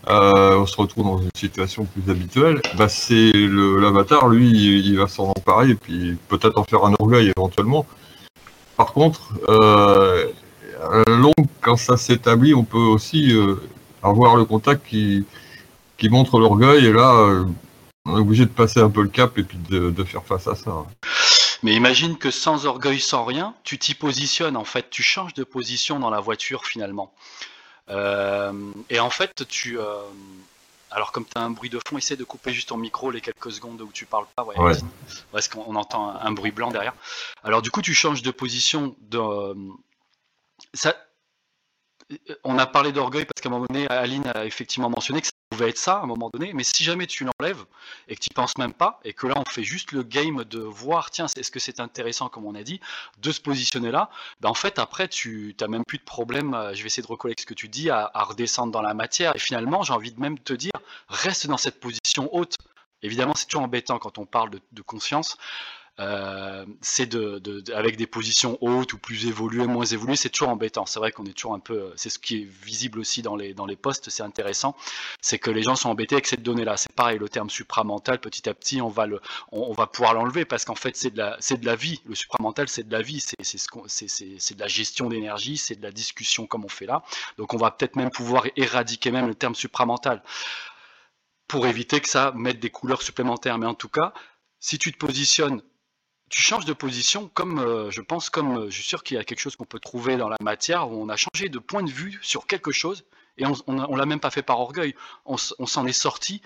on 0.10 0.65
se 0.65 0.76
retrouve 0.78 1.04
dans 1.04 1.17
une 1.17 1.30
situation 1.36 1.86
plus 1.86 2.12
habituelle, 2.12 2.62
bah 2.78 2.89
c'est 2.89 3.32
l'avatar, 3.34 4.28
lui, 4.28 4.50
il, 4.50 4.98
va 4.98 5.08
s'en 5.08 5.30
emparer 5.30 5.72
et 5.72 5.76
puis 5.76 6.17
peut-être 6.28 6.58
en 6.58 6.63
faire 6.63 6.86
un 6.86 6.93
orgueil 7.00 7.34
éventuellement. 7.36 7.86
Par 8.78 8.93
contre, 8.93 9.34
euh, 9.50 10.32
long, 11.08 11.34
quand 11.62 11.78
ça 11.78 11.98
s'établit, 11.98 12.54
on 12.54 12.63
peut 12.63 12.78
aussi 12.78 13.32
euh, 13.32 13.56
avoir 14.04 14.36
le 14.36 14.46
contact 14.46 14.86
qui, 14.88 15.26
qui 15.98 16.10
montre 16.10 16.39
l'orgueil 16.39 16.86
et 16.86 16.93
là, 16.93 17.12
euh, 17.15 17.46
on 18.06 18.17
est 18.17 18.22
obligé 18.22 18.46
de 18.46 18.52
passer 18.52 18.80
un 18.80 18.89
peu 18.89 19.02
le 19.02 19.10
cap 19.10 19.38
et 19.38 19.43
puis 19.43 19.58
de, 19.70 19.89
de 19.89 20.04
faire 20.04 20.24
face 20.24 20.48
à 20.48 20.56
ça. 20.56 20.86
Mais 21.63 21.74
imagine 21.74 22.17
que 22.17 22.30
sans 22.30 22.65
orgueil, 22.67 23.00
sans 23.00 23.26
rien, 23.26 23.56
tu 23.63 23.80
t'y 23.80 23.96
positionnes 23.96 24.56
en 24.56 24.63
fait, 24.63 24.89
tu 24.89 25.02
changes 25.02 25.34
de 25.34 25.43
position 25.43 26.00
dans 26.00 26.12
la 26.12 26.20
voiture 26.20 26.65
finalement. 26.65 27.12
Euh, 27.89 28.71
et 28.89 29.00
en 29.00 29.10
fait, 29.10 29.47
tu. 29.47 29.80
Euh, 29.80 30.02
alors, 30.91 31.12
comme 31.12 31.26
tu 31.26 31.38
as 31.38 31.41
un 31.41 31.50
bruit 31.50 31.69
de 31.69 31.80
fond, 31.86 31.97
essaie 31.97 32.15
de 32.15 32.23
couper 32.23 32.54
juste 32.54 32.69
ton 32.69 32.78
micro 32.78 33.12
les 33.12 33.21
quelques 33.21 33.52
secondes 33.52 33.82
où 33.82 33.91
tu 33.91 34.06
parles 34.06 34.28
pas. 34.36 34.43
Ouais, 34.43 34.73
Parce 35.32 35.47
qu'on 35.47 35.76
entend 35.76 36.10
un, 36.10 36.32
bruit 36.32 36.52
blanc 36.52 36.71
derrière. 36.71 36.93
Alors, 37.43 37.62
du 37.62 37.71
coup, 37.71 37.82
tu 37.82 37.93
changes 37.93 38.21
de 38.21 38.32
position. 38.32 38.95
De, 39.02 39.56
ça, 40.73 40.95
on 42.43 42.58
a 42.58 42.65
parlé 42.65 42.91
d'orgueil 42.91 43.26
parce 43.26 43.41
qu'à 43.41 43.50
un 43.50 43.52
moment 43.52 43.65
donné, 43.70 43.88
Aline 43.88 44.28
a 44.34 44.46
effectivement 44.46 44.89
mentionné 44.89 45.22
que 45.22 45.28
pouvait 45.50 45.70
être 45.70 45.78
ça 45.78 45.98
à 45.98 46.04
un 46.04 46.06
moment 46.06 46.30
donné, 46.32 46.54
mais 46.54 46.63
si 46.63 46.84
jamais 46.84 47.08
tu 47.08 47.26
l'enlèves 47.26 47.65
et 48.08 48.15
que 48.15 48.22
tu 48.22 48.30
penses 48.34 48.58
même 48.58 48.74
pas, 48.74 49.00
et 49.04 49.13
que 49.13 49.28
là 49.28 49.36
on 49.38 49.50
fait 49.50 49.63
juste 49.63 49.91
le 49.91 50.04
game 50.04 50.43
de 50.43 50.60
voir, 50.60 51.10
tiens, 51.10 51.26
est-ce 51.26 51.52
que 51.52 51.60
c'est 51.60 51.80
intéressant, 51.80 52.30
comme 52.30 52.46
on 52.46 52.56
a 52.56 52.63
dit, 52.63 52.80
de 53.20 53.32
se 53.32 53.39
positionner 53.39 53.91
là, 53.91 54.10
ben 54.41 54.50
en 54.50 54.54
fait 54.54 54.80
après 54.80 55.08
tu 55.08 55.56
n'as 55.60 55.67
même 55.67 55.84
plus 55.86 55.98
de 55.98 56.04
problème, 56.04 56.54
euh, 56.54 56.74
je 56.74 56.82
vais 56.82 56.88
essayer 56.88 57.04
de 57.04 57.08
recoller 57.08 57.36
ce 57.39 57.46
que 57.46 57.54
tu 57.54 57.70
dis, 57.70 57.89
à, 57.89 58.12
redescendre 58.15 58.72
dans 58.72 58.82
la 58.82 58.93
matière, 58.93 59.36
et 59.36 59.39
finalement 59.39 59.84
j'ai 59.84 59.93
envie 59.93 60.12
de 60.12 60.20
même 60.20 60.38
te 60.39 60.54
dire, 60.54 60.72
reste 61.08 61.48
dans 61.48 61.58
cette 61.58 61.80
position 61.80 62.30
haute. 62.34 62.56
Évidemment 63.02 63.34
c'est 63.36 63.46
toujours 63.46 63.63
embêtant 63.63 64.00
quand 64.00 64.17
on 64.17 64.26
parle 64.26 64.50
de 64.50 64.82
conscience, 64.82 65.38
euh, 66.00 66.66
c'est 66.82 67.08
de, 67.08 67.64
avec 67.74 67.98
des 67.98 68.06
positions 68.06 68.58
hautes 68.62 68.94
ou 68.94 69.00
plus 69.00 69.26
évoluées, 69.26 69.66
moins 69.66 69.86
évoluées, 69.86 70.16
c'est 70.16 70.30
toujours 70.30 70.50
embêtant. 70.50 70.86
C'est 70.86 71.00
vrai 71.00 71.12
qu'on 71.12 71.26
est 71.26 71.34
toujours 71.34 71.56
un 71.56 71.60
peu, 71.60 71.92
c'est 71.96 72.10
ce 72.10 72.20
qui 72.20 72.42
est 72.42 72.48
visible 72.64 73.00
aussi 73.00 73.24
dans 73.24 73.36
les 73.36 73.56
dans 73.56 73.66
les 73.66 73.76
postes, 73.76 74.10
c'est 74.10 74.22
intéressant, 74.22 74.76
c'est 75.22 75.40
que 75.40 75.50
les 75.50 75.64
gens 75.64 75.76
sont 75.76 75.90
embêtés 75.90 76.16
avec 76.16 76.28
cette 76.28 76.44
donnée-là. 76.44 76.78
C'est 76.78 76.92
pareil, 76.94 77.18
le 77.18 77.30
terme 77.30 77.50
supramental, 77.50 78.20
petit 78.20 78.48
à 78.48 78.54
petit, 78.54 78.80
on 78.82 78.90
va 78.90 79.08
le, 79.08 79.22
on, 79.52 79.74
va 79.74 79.88
pouvoir 79.88 80.14
l'enlever 80.14 80.46
parce 80.46 80.66
qu'en 80.66 80.76
fait, 80.76 80.96
c'est 80.96 81.12
de 81.12 81.18
la, 81.18 81.36
c'est 81.40 81.60
de 81.60 81.66
la 81.66 81.76
vie. 81.76 82.02
Le 82.06 82.14
supramental, 82.16 82.68
c'est 82.70 82.88
de 82.88 82.92
la 82.92 83.02
vie, 83.02 83.20
c'est 83.20 83.44
c'est 83.44 83.60
c'est 83.88 84.36
c'est 84.40 84.56
de 84.56 84.60
la 84.60 84.68
gestion 84.68 85.10
d'énergie, 85.10 85.58
c'est 85.58 85.76
de 85.76 85.84
la 85.84 85.92
discussion 85.92 86.46
comme 86.46 86.64
on 86.64 86.70
fait 86.70 86.86
là. 86.86 87.04
Donc, 87.38 87.54
on 87.54 87.58
va 87.58 87.72
peut-être 87.72 87.96
même 87.96 88.12
pouvoir 88.12 88.46
éradiquer 88.56 89.12
même 89.12 89.28
le 89.28 89.36
terme 89.36 89.56
supramental 89.56 90.22
pour 91.48 91.66
éviter 91.66 92.02
que 92.02 92.10
ça 92.10 92.34
mette 92.36 92.60
des 92.60 92.70
couleurs 92.70 93.02
supplémentaires. 93.02 93.58
Mais 93.58 93.66
en 93.66 93.74
tout 93.74 93.90
cas, 93.90 94.14
si 94.60 94.78
tu 94.78 94.92
te 94.92 94.98
positionnes 94.98 95.62
tu 96.30 96.42
changes 96.42 96.66
de 96.66 96.74
position, 96.74 97.30
comme 97.34 97.60
euh, 97.60 97.90
je 97.92 98.02
pense, 98.02 98.30
comme 98.30 98.58
euh, 98.58 98.70
je 98.70 98.76
suis 98.76 98.84
sûr 98.84 99.04
qu'il 99.04 99.16
y 99.16 99.20
a 99.20 99.24
quelque 99.24 99.40
chose 99.40 99.56
qu'on 99.56 99.66
peut 99.66 99.80
trouver 99.80 100.18
dans 100.18 100.30
la 100.30 100.38
matière, 100.42 100.92
où 100.92 101.02
on 101.02 101.10
a 101.10 101.16
changé 101.16 101.50
de 101.50 101.60
point 101.60 101.84
de 101.84 101.90
vue 101.90 102.20
sur 102.22 102.48
quelque 102.48 102.72
chose, 102.72 103.06
et 103.38 103.46
on 103.46 103.74
ne 103.74 103.98
l'a 103.98 104.06
même 104.06 104.20
pas 104.20 104.32
fait 104.32 104.42
par 104.42 104.60
orgueil. 104.60 104.96
On, 105.26 105.38
s'en 105.38 105.86
est 105.86 105.94
sorti 105.94 106.42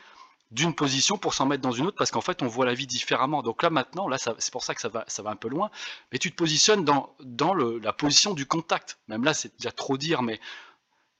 d'une 0.52 0.76
position 0.76 1.17
pour 1.17 1.34
s'en 1.34 1.46
mettre 1.46 1.62
dans 1.62 1.72
une 1.72 1.88
autre, 1.88 1.98
parce 1.98 2.12
qu'en 2.12 2.22
fait, 2.22 2.41
on 2.41 2.48
voit 2.48 2.65
la 2.65 2.74
vie 2.74 2.86
différemment. 2.86 3.41
Donc 3.41 3.63
là, 3.63 3.70
maintenant, 3.70 4.10
là, 4.10 4.17
c'est 4.17 4.52
pour 4.52 4.63
ça 4.63 4.76
que 4.76 4.82
ça 4.82 4.89
va, 4.89 5.06
ça 5.08 5.24
va 5.24 5.30
un 5.30 5.38
peu 5.38 5.48
loin, 5.48 5.72
mais 6.12 6.20
tu 6.20 6.32
te 6.32 6.36
positionnes 6.36 6.84
dans, 6.84 7.15
la 7.56 7.94
position 7.94 8.34
du 8.34 8.46
contact. 8.46 9.00
Même 9.08 9.24
là, 9.24 9.34
c'est 9.34 9.56
déjà 9.58 9.72
trop 9.72 9.98
dire, 9.98 10.22
mais... 10.22 10.39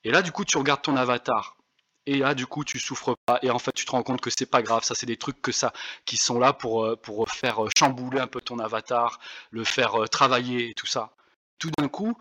Et 0.04 0.12
là, 0.12 0.22
du 0.22 0.32
coup, 0.32 0.44
tu 0.44 0.58
regardes 0.58 0.82
ton 0.82 0.98
avatar 0.98 1.56
et 2.06 2.18
là 2.18 2.34
du 2.34 2.46
coup 2.46 2.64
tu 2.64 2.80
souffres 2.80 3.16
pas. 3.26 3.40
Et 3.42 3.50
en 3.50 3.60
fait 3.60 3.72
tu 3.74 3.86
te 3.86 3.92
rends 3.92 4.04
compte 4.04 4.22
que 4.22 4.30
c'est 4.30 4.46
pas 4.46 4.62
grave. 4.62 4.84
Ça 4.84 4.96
c'est 4.96 5.06
des 5.06 5.18
trucs 5.18 5.42
que 5.42 5.52
ça 5.52 5.74
qui 6.06 6.18
sont 6.18 6.40
là 6.40 6.54
pour 6.54 6.86
euh, 6.86 6.96
pour 6.96 7.30
faire 7.30 7.66
euh, 7.66 7.70
chambouler 7.78 8.20
un 8.20 8.28
peu 8.28 8.42
ton 8.42 8.60
avatar 8.60 9.20
le 9.52 9.64
faire 9.64 10.04
euh, 10.04 10.08
travailler 10.08 10.70
et 10.70 10.74
tout 10.74 10.88
ça. 10.88 11.12
Tout 11.60 11.72
d'un 11.78 11.88
coup 11.88 12.18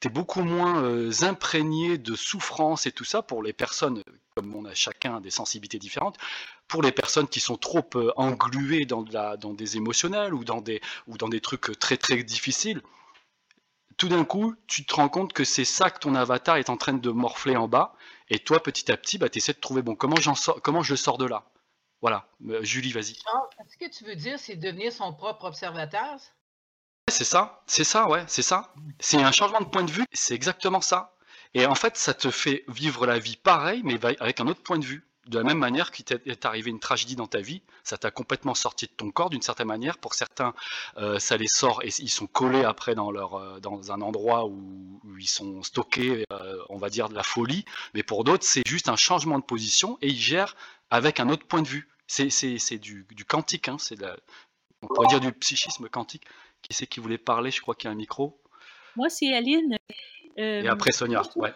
tu 0.00 0.08
es 0.08 0.10
beaucoup 0.10 0.42
moins 0.42 1.10
imprégné 1.22 1.98
de 1.98 2.14
souffrance 2.14 2.86
et 2.86 2.92
tout 2.92 3.04
ça 3.04 3.20
pour 3.22 3.42
les 3.42 3.52
personnes 3.52 4.02
comme 4.36 4.54
on 4.54 4.64
a 4.64 4.72
chacun 4.72 5.20
des 5.20 5.30
sensibilités 5.30 5.80
différentes 5.80 6.16
pour 6.68 6.82
les 6.82 6.92
personnes 6.92 7.26
qui 7.26 7.40
sont 7.40 7.56
trop 7.56 7.84
engluées 8.16 8.84
dans 8.86 9.04
la, 9.10 9.36
dans 9.36 9.54
des 9.54 9.76
émotionnels 9.76 10.34
ou 10.34 10.44
dans 10.44 10.60
des 10.60 10.80
ou 11.08 11.18
dans 11.18 11.28
des 11.28 11.40
trucs 11.40 11.76
très 11.80 11.96
très 11.96 12.22
difficiles. 12.22 12.80
Tout 13.96 14.08
d'un 14.08 14.24
coup, 14.24 14.54
tu 14.68 14.84
te 14.84 14.94
rends 14.94 15.08
compte 15.08 15.32
que 15.32 15.42
c'est 15.42 15.64
ça 15.64 15.90
que 15.90 15.98
ton 15.98 16.14
avatar 16.14 16.56
est 16.56 16.70
en 16.70 16.76
train 16.76 16.92
de 16.94 17.10
morfler 17.10 17.56
en 17.56 17.66
bas, 17.66 17.96
et 18.30 18.38
toi, 18.38 18.62
petit 18.62 18.90
à 18.92 18.96
petit, 18.96 19.18
bah, 19.18 19.28
tu 19.28 19.38
essaies 19.38 19.52
de 19.52 19.60
trouver, 19.60 19.82
bon, 19.82 19.94
comment, 19.94 20.16
j'en 20.16 20.34
sors, 20.34 20.60
comment 20.62 20.82
je 20.82 20.94
sors 20.94 21.18
de 21.18 21.26
là? 21.26 21.44
Voilà. 22.00 22.28
Euh, 22.48 22.62
Julie, 22.62 22.92
vas-y. 22.92 23.16
Ah, 23.26 23.64
ce 23.68 23.76
que 23.76 23.90
tu 23.90 24.04
veux 24.04 24.14
dire, 24.14 24.38
c'est 24.38 24.56
devenir 24.56 24.92
son 24.92 25.12
propre 25.12 25.44
observateur? 25.44 26.18
C'est 27.08 27.24
ça, 27.24 27.62
c'est 27.66 27.84
ça, 27.84 28.08
ouais, 28.08 28.24
c'est 28.26 28.42
ça. 28.42 28.72
C'est 29.00 29.22
un 29.22 29.32
changement 29.32 29.60
de 29.60 29.66
point 29.66 29.82
de 29.82 29.90
vue, 29.90 30.04
c'est 30.12 30.34
exactement 30.34 30.80
ça. 30.80 31.14
Et 31.54 31.64
en 31.66 31.74
fait, 31.74 31.96
ça 31.96 32.12
te 32.12 32.30
fait 32.30 32.64
vivre 32.68 33.06
la 33.06 33.18
vie 33.18 33.36
pareil, 33.36 33.80
mais 33.82 33.98
avec 34.20 34.40
un 34.40 34.46
autre 34.46 34.62
point 34.62 34.78
de 34.78 34.84
vue 34.84 35.08
de 35.28 35.38
la 35.38 35.44
même 35.44 35.58
manière 35.58 35.90
qu'il 35.90 36.04
t'est 36.04 36.46
arrivé 36.46 36.70
une 36.70 36.80
tragédie 36.80 37.14
dans 37.14 37.26
ta 37.26 37.40
vie, 37.40 37.60
ça 37.84 37.98
t'a 37.98 38.10
complètement 38.10 38.54
sorti 38.54 38.86
de 38.86 38.92
ton 38.92 39.10
corps 39.10 39.30
d'une 39.30 39.42
certaine 39.42 39.66
manière. 39.66 39.98
Pour 39.98 40.14
certains, 40.14 40.54
euh, 40.96 41.18
ça 41.18 41.36
les 41.36 41.46
sort 41.46 41.82
et 41.84 41.90
ils 41.98 42.08
sont 42.08 42.26
collés 42.26 42.64
après 42.64 42.94
dans, 42.94 43.10
leur, 43.10 43.34
euh, 43.34 43.60
dans 43.60 43.92
un 43.92 44.00
endroit 44.00 44.46
où, 44.46 45.00
ils 45.18 45.28
sont 45.28 45.62
stockés, 45.62 46.24
euh, 46.32 46.58
on 46.70 46.78
va 46.78 46.88
dire, 46.88 47.08
de 47.08 47.14
la 47.14 47.22
folie. 47.22 47.64
Mais 47.94 48.02
pour 48.02 48.24
d'autres, 48.24 48.44
c'est 48.44 48.66
juste 48.66 48.88
un 48.88 48.96
changement 48.96 49.38
de 49.38 49.44
position 49.44 49.98
et 50.00 50.08
ils 50.08 50.18
gèrent 50.18 50.56
avec 50.90 51.20
un 51.20 51.28
autre 51.28 51.46
point 51.46 51.62
de 51.62 51.68
vue. 51.68 51.88
C'est 52.06 52.78
du, 52.78 53.06
du, 53.10 53.24
quantique, 53.26 53.68
hein, 53.68 53.76
c'est 53.78 53.98
on 54.80 54.86
pourrait 54.86 55.08
dire 55.08 55.20
du 55.20 55.32
psychisme 55.32 55.88
quantique. 55.88 56.24
Qui 56.62 56.74
c'est 56.74 56.86
qui 56.86 57.00
voulait 57.00 57.18
parler? 57.18 57.50
Je 57.50 57.60
crois 57.60 57.74
qu'il 57.74 57.88
y 57.88 57.90
a 57.90 57.92
un 57.92 57.96
micro. 57.96 58.40
Moi, 58.96 59.10
c'est 59.10 59.34
Aline. 59.34 59.76
et 60.36 60.66
après 60.66 60.92
Sonia, 60.92 61.22
ouais. 61.36 61.52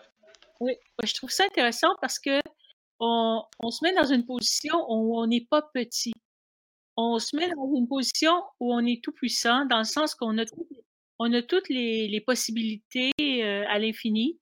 Oui, 0.61 0.75
je 1.03 1.15
trouve 1.15 1.31
ça 1.31 1.45
intéressant 1.45 1.89
parce 2.01 2.19
que 2.19 2.41
on, 3.03 3.71
se 3.71 3.85
met 3.85 3.95
dans 3.95 4.05
une 4.05 4.25
position 4.25 4.75
où 4.89 5.19
on 5.19 5.27
n'est 5.27 5.47
pas 5.51 5.63
petit. 5.63 6.13
On 6.97 7.19
se 7.19 7.35
met 7.35 7.49
dans 7.49 7.75
une 7.75 7.89
position 7.89 8.33
où 8.61 8.73
on 8.73 8.85
est 8.87 9.03
tout 9.03 9.13
puissant, 9.13 9.65
dans 9.67 9.79
le 9.79 9.85
sens 9.85 10.15
qu'on 10.15 10.39
a, 10.39 10.45
on 11.19 11.33
a 11.33 11.43
toutes 11.43 11.69
les, 11.69 12.23
possibilités 12.27 13.13
euh, 13.21 13.65
à 13.69 13.79
l'infini 13.79 14.39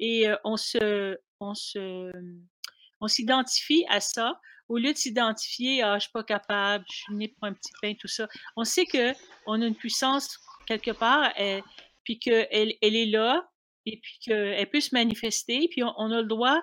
et 0.00 0.28
euh, 0.28 0.36
on 0.44 0.56
se, 0.56 1.16
on 1.38 3.08
s'identifie 3.08 3.84
à 3.88 4.00
ça 4.00 4.40
au 4.68 4.78
lieu 4.78 4.92
de 4.92 4.98
s'identifier 4.98 5.82
ah, 5.82 5.98
je 5.98 6.04
suis 6.04 6.12
pas 6.12 6.24
capable, 6.24 6.84
je 6.90 6.96
suis 6.96 7.14
né 7.14 7.28
pour 7.28 7.44
un 7.44 7.52
petit 7.52 7.72
pain, 7.80 7.94
tout 7.94 8.08
ça. 8.08 8.26
On 8.56 8.64
sait 8.64 8.86
que 8.86 9.12
on 9.46 9.60
a 9.60 9.66
une 9.66 9.76
puissance 9.76 10.38
quelque 10.66 10.92
part, 10.92 11.30
et, 11.38 11.56
euh, 11.56 11.60
puis 12.04 12.18
qu'elle 12.18 12.74
elle 12.80 12.96
est 12.96 13.06
là, 13.06 13.48
et 13.84 13.98
puis 14.00 14.18
qu'elle 14.20 14.70
peut 14.70 14.80
se 14.80 14.94
manifester, 14.94 15.68
puis 15.70 15.82
on 15.84 16.10
a 16.10 16.22
le 16.22 16.26
droit 16.26 16.62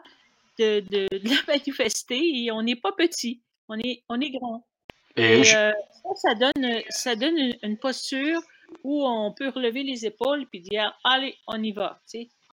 de, 0.60 1.08
la 1.12 1.36
manifester 1.48 2.20
et 2.20 2.52
on 2.52 2.62
n'est 2.62 2.76
pas 2.76 2.92
petit, 2.92 3.42
on 3.68 3.78
est, 3.80 4.04
on 4.10 4.20
est 4.20 4.32
grand. 4.32 4.68
Et, 5.16 5.42
euh, 5.56 5.72
ça, 6.16 6.36
donne, 6.36 6.82
ça 6.90 7.16
donne 7.16 7.38
une, 7.64 7.78
posture 7.78 8.40
où 8.84 9.06
on 9.06 9.34
peut 9.34 9.50
relever 9.50 9.84
les 9.84 10.06
épaules 10.06 10.46
puis 10.50 10.62
dire 10.62 10.94
allez, 11.04 11.38
on 11.48 11.62
y 11.62 11.72
va. 11.72 12.00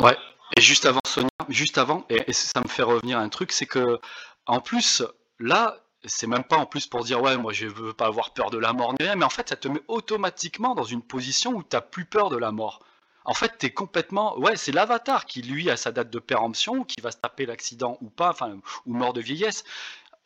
Ouais. 0.01 0.17
Et 0.57 0.61
juste 0.61 0.87
avant 0.87 1.01
Sonia, 1.07 1.29
juste 1.49 1.79
avant, 1.79 2.07
et, 2.09 2.33
ça 2.33 2.61
me 2.61 2.69
fait 2.69 2.83
revenir 2.83 3.19
à 3.19 3.23
un 3.23 3.29
truc, 3.29 3.53
c'est 3.53 3.67
que 3.67 4.01
en 4.47 4.61
plus 4.61 5.03
là, 5.39 5.83
c'est 6.05 6.29
même 6.29 6.45
pas 6.45 6.57
en 6.57 6.67
plus 6.67 6.87
pour 6.87 7.05
dire 7.05 7.21
ouais 7.21 7.37
moi 7.37 7.53
je 7.53 7.67
veux 7.67 7.93
pas 7.93 8.07
avoir 8.07 8.33
peur 8.33 8.51
de 8.51 8.59
la 8.59 8.73
mort 8.73 8.95
ni 8.99 9.05
rien, 9.05 9.17
mais 9.17 9.25
en 9.25 9.31
fait 9.31 9.49
ça 9.49 9.57
te 9.57 9.67
met 9.67 9.81
automatiquement 9.89 10.75
dans 10.75 10.85
une 10.85 11.03
position 11.03 11.53
où 11.53 11.63
tu 11.63 11.75
n'as 11.75 11.81
plus 11.81 12.05
peur 12.05 12.31
de 12.31 12.37
la 12.37 12.53
mort 12.53 12.85
en 13.27 13.35
fait, 13.35 13.59
tu 13.59 13.67
es 13.67 13.71
complètement. 13.71 14.39
Ouais, 14.39 14.57
c'est 14.57 14.73
l'avatar 14.73 15.27
qui, 15.27 15.43
lui, 15.43 15.69
a 15.71 15.77
sa 15.77 15.93
date 15.93 16.11
de 16.11 16.19
péremption, 16.19 16.85
qui 16.85 17.01
va 17.01 17.11
se 17.11 17.17
taper 17.17 17.45
l'accident 17.45 17.99
ou 18.01 18.09
pas, 18.09 18.31
enfin, 18.31 18.59
ou 18.87 18.95
mort 18.95 19.13
de 19.13 19.21
vieillesse. 19.21 19.65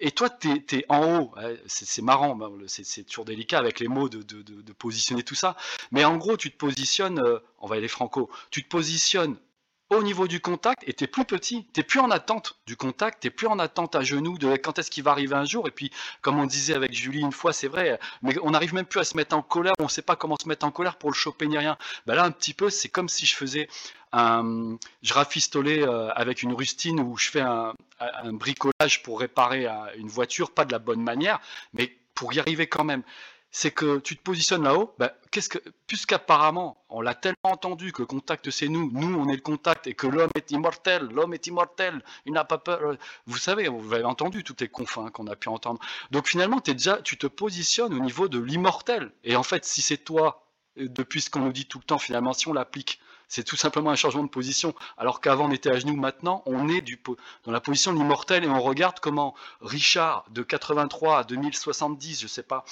Et 0.01 0.13
toi, 0.13 0.31
tu 0.31 0.65
es, 0.73 0.85
en 0.89 1.19
haut. 1.19 1.35
C'est 1.67 2.03
marrant, 2.03 2.39
c'est 2.67 3.05
toujours 3.05 3.25
délicat 3.25 3.59
avec 3.59 3.81
les 3.81 3.89
mots 3.89 4.09
de, 4.09 4.23
de, 4.23 4.73
positionner 4.73 5.23
tout 5.23 5.35
ça. 5.35 5.57
Mais 5.91 6.05
en 6.05 6.17
gros, 6.17 6.37
tu 6.37 6.51
te 6.51 6.57
positionnes, 6.57 7.21
euh, 7.21 7.39
on 7.59 7.67
va 7.67 7.77
aller 7.77 7.89
franco, 7.89 8.31
tu 8.51 8.63
te 8.63 8.69
positionnes 8.69 9.37
au 9.91 10.03
niveau 10.03 10.29
du 10.29 10.41
contact 10.41 10.83
et 10.87 10.93
tu 10.93 11.05
es 11.05 11.07
plus 11.07 11.25
petit, 11.25 11.67
tu 11.75 11.83
plus 11.83 11.99
en 11.99 12.11
attente 12.11 12.57
du 12.67 12.77
contact, 12.77 13.23
tu 13.23 13.31
plus 13.31 13.49
en 13.49 13.59
attente 13.59 13.97
à 13.97 14.03
genoux 14.03 14.39
de 14.39 14.57
quand 14.57 14.79
est-ce 14.79 14.91
qu'il 14.91 15.03
va 15.03 15.11
arriver 15.11 15.35
un 15.35 15.45
jour. 15.45 15.67
Et 15.67 15.73
puis, 15.73 15.91
comme 16.23 16.39
on 16.39 16.47
disait 16.47 16.75
avec 16.75 16.93
Julie 16.93 17.21
une 17.21 17.33
fois, 17.33 17.53
c'est 17.53 17.69
vrai, 17.69 17.99
mais 18.23 18.37
on 18.43 18.51
n'arrive 18.51 18.73
même 18.73 18.87
plus 18.87 19.01
à 19.01 19.05
se 19.05 19.17
mettre 19.17 19.37
en 19.37 19.43
colère, 19.43 19.75
on 19.81 19.85
ne 19.85 19.89
sait 19.89 20.03
pas 20.03 20.17
comment 20.17 20.37
se 20.41 20.49
mettre 20.49 20.65
en 20.65 20.71
colère 20.71 20.97
pour 20.97 21.11
le 21.11 21.15
choper 21.15 21.49
ni 21.49 21.59
rien. 21.59 21.77
Ben 22.07 22.15
là, 22.15 22.25
un 22.25 22.31
petit 22.31 22.55
peu, 22.55 22.71
c'est 22.71 22.89
comme 22.89 23.09
si 23.09 23.27
je 23.27 23.35
faisais 23.35 23.69
un. 24.13 24.77
Je 25.03 25.13
rafistolais 25.13 25.83
euh, 25.83 26.11
avec 26.15 26.43
une 26.43 26.53
rustine 26.53 27.01
ou 27.01 27.17
je 27.17 27.29
fais 27.29 27.41
un, 27.41 27.75
un 27.99 28.33
bricolage 28.33 29.03
pour 29.03 29.21
réparer 29.21 29.67
euh, 29.67 29.73
une 29.97 30.09
voiture, 30.09 30.53
pas 30.53 30.65
de 30.65 30.73
la 30.73 30.79
bonne 30.79 31.03
manière, 31.03 31.41
mais 31.75 31.97
pour 32.15 32.33
y 32.33 32.39
arriver 32.39 32.67
quand 32.67 32.85
même 32.85 33.03
c'est 33.51 33.73
que 33.73 33.99
tu 33.99 34.17
te 34.17 34.23
positionnes 34.23 34.63
là-haut, 34.63 34.95
bah, 34.99 35.13
qu'est-ce 35.31 35.49
que, 35.49 35.59
puisqu'apparemment, 35.87 36.85
on 36.89 37.01
l'a 37.01 37.15
tellement 37.15 37.37
entendu 37.45 37.93
que 37.93 38.03
le 38.03 38.07
contact 38.07 38.51
c'est 38.51 38.69
nous, 38.69 38.91
nous 38.93 39.19
on 39.19 39.29
est 39.29 39.37
le 39.37 39.43
contact 39.43 39.87
et 39.87 39.95
que 39.95 40.07
l'homme 40.07 40.31
est 40.37 40.51
immortel, 40.53 41.09
l'homme 41.13 41.35
est 41.35 41.47
immortel, 41.47 42.03
il 42.27 42.33
n'a 42.33 42.45
pas 42.45 42.59
peur. 42.59 42.97
Vous 43.27 43.39
savez, 43.39 43.69
vous 43.69 43.93
avez 43.93 44.05
entendu 44.05 44.45
toutes 44.45 44.61
les 44.61 44.69
confins 44.69 45.11
qu'on 45.11 45.27
a 45.27 45.37
pu 45.37 45.49
entendre. 45.49 45.81
Donc 46.11 46.29
finalement, 46.29 46.61
es 46.67 46.75
déjà, 46.75 47.03
tu 47.03 47.19
te 47.19 47.27
positionnes 47.27 47.93
au 47.93 48.01
niveau 48.01 48.29
de 48.29 48.39
l'immortel. 48.39 49.13
Et 49.25 49.35
en 49.37 49.43
fait, 49.43 49.65
si 49.65 49.83
c'est 49.83 49.99
toi, 49.99 50.47
euh, 50.79 50.89
depuis 50.89 51.21
ce 51.21 51.31
qu'on 51.31 51.41
nous 51.41 51.53
dit 51.53 51.67
tout 51.67 51.79
le 51.79 51.85
temps, 51.85 51.99
finalement, 51.99 52.33
si 52.33 52.47
on 52.49 52.53
l'applique 52.53 53.01
c'est 53.31 53.45
tout 53.45 53.57
simplement 53.57 53.91
un 53.91 53.97
changement 53.97 54.25
de 54.25 54.29
position. 54.29 54.75
Alors 54.99 55.23
qu'avant 55.23 55.47
on 55.49 55.53
était 55.53 55.71
à 55.71 55.79
genoux, 55.79 55.97
maintenant 55.97 56.43
on 56.45 56.69
est 56.69 56.85
dans 57.45 57.53
la 57.53 57.61
position 57.61 57.93
de 57.93 57.99
l'immortel 57.99 58.45
et 58.45 58.49
on 58.49 58.61
regarde 58.61 59.01
comment 59.01 59.35
Richard 59.63 60.27
de 60.31 60.43
83 60.43 61.21
à 61.21 61.25
2070, 61.25 62.21
je 62.21 62.27
sais 62.27 62.43
pas, 62.43 62.65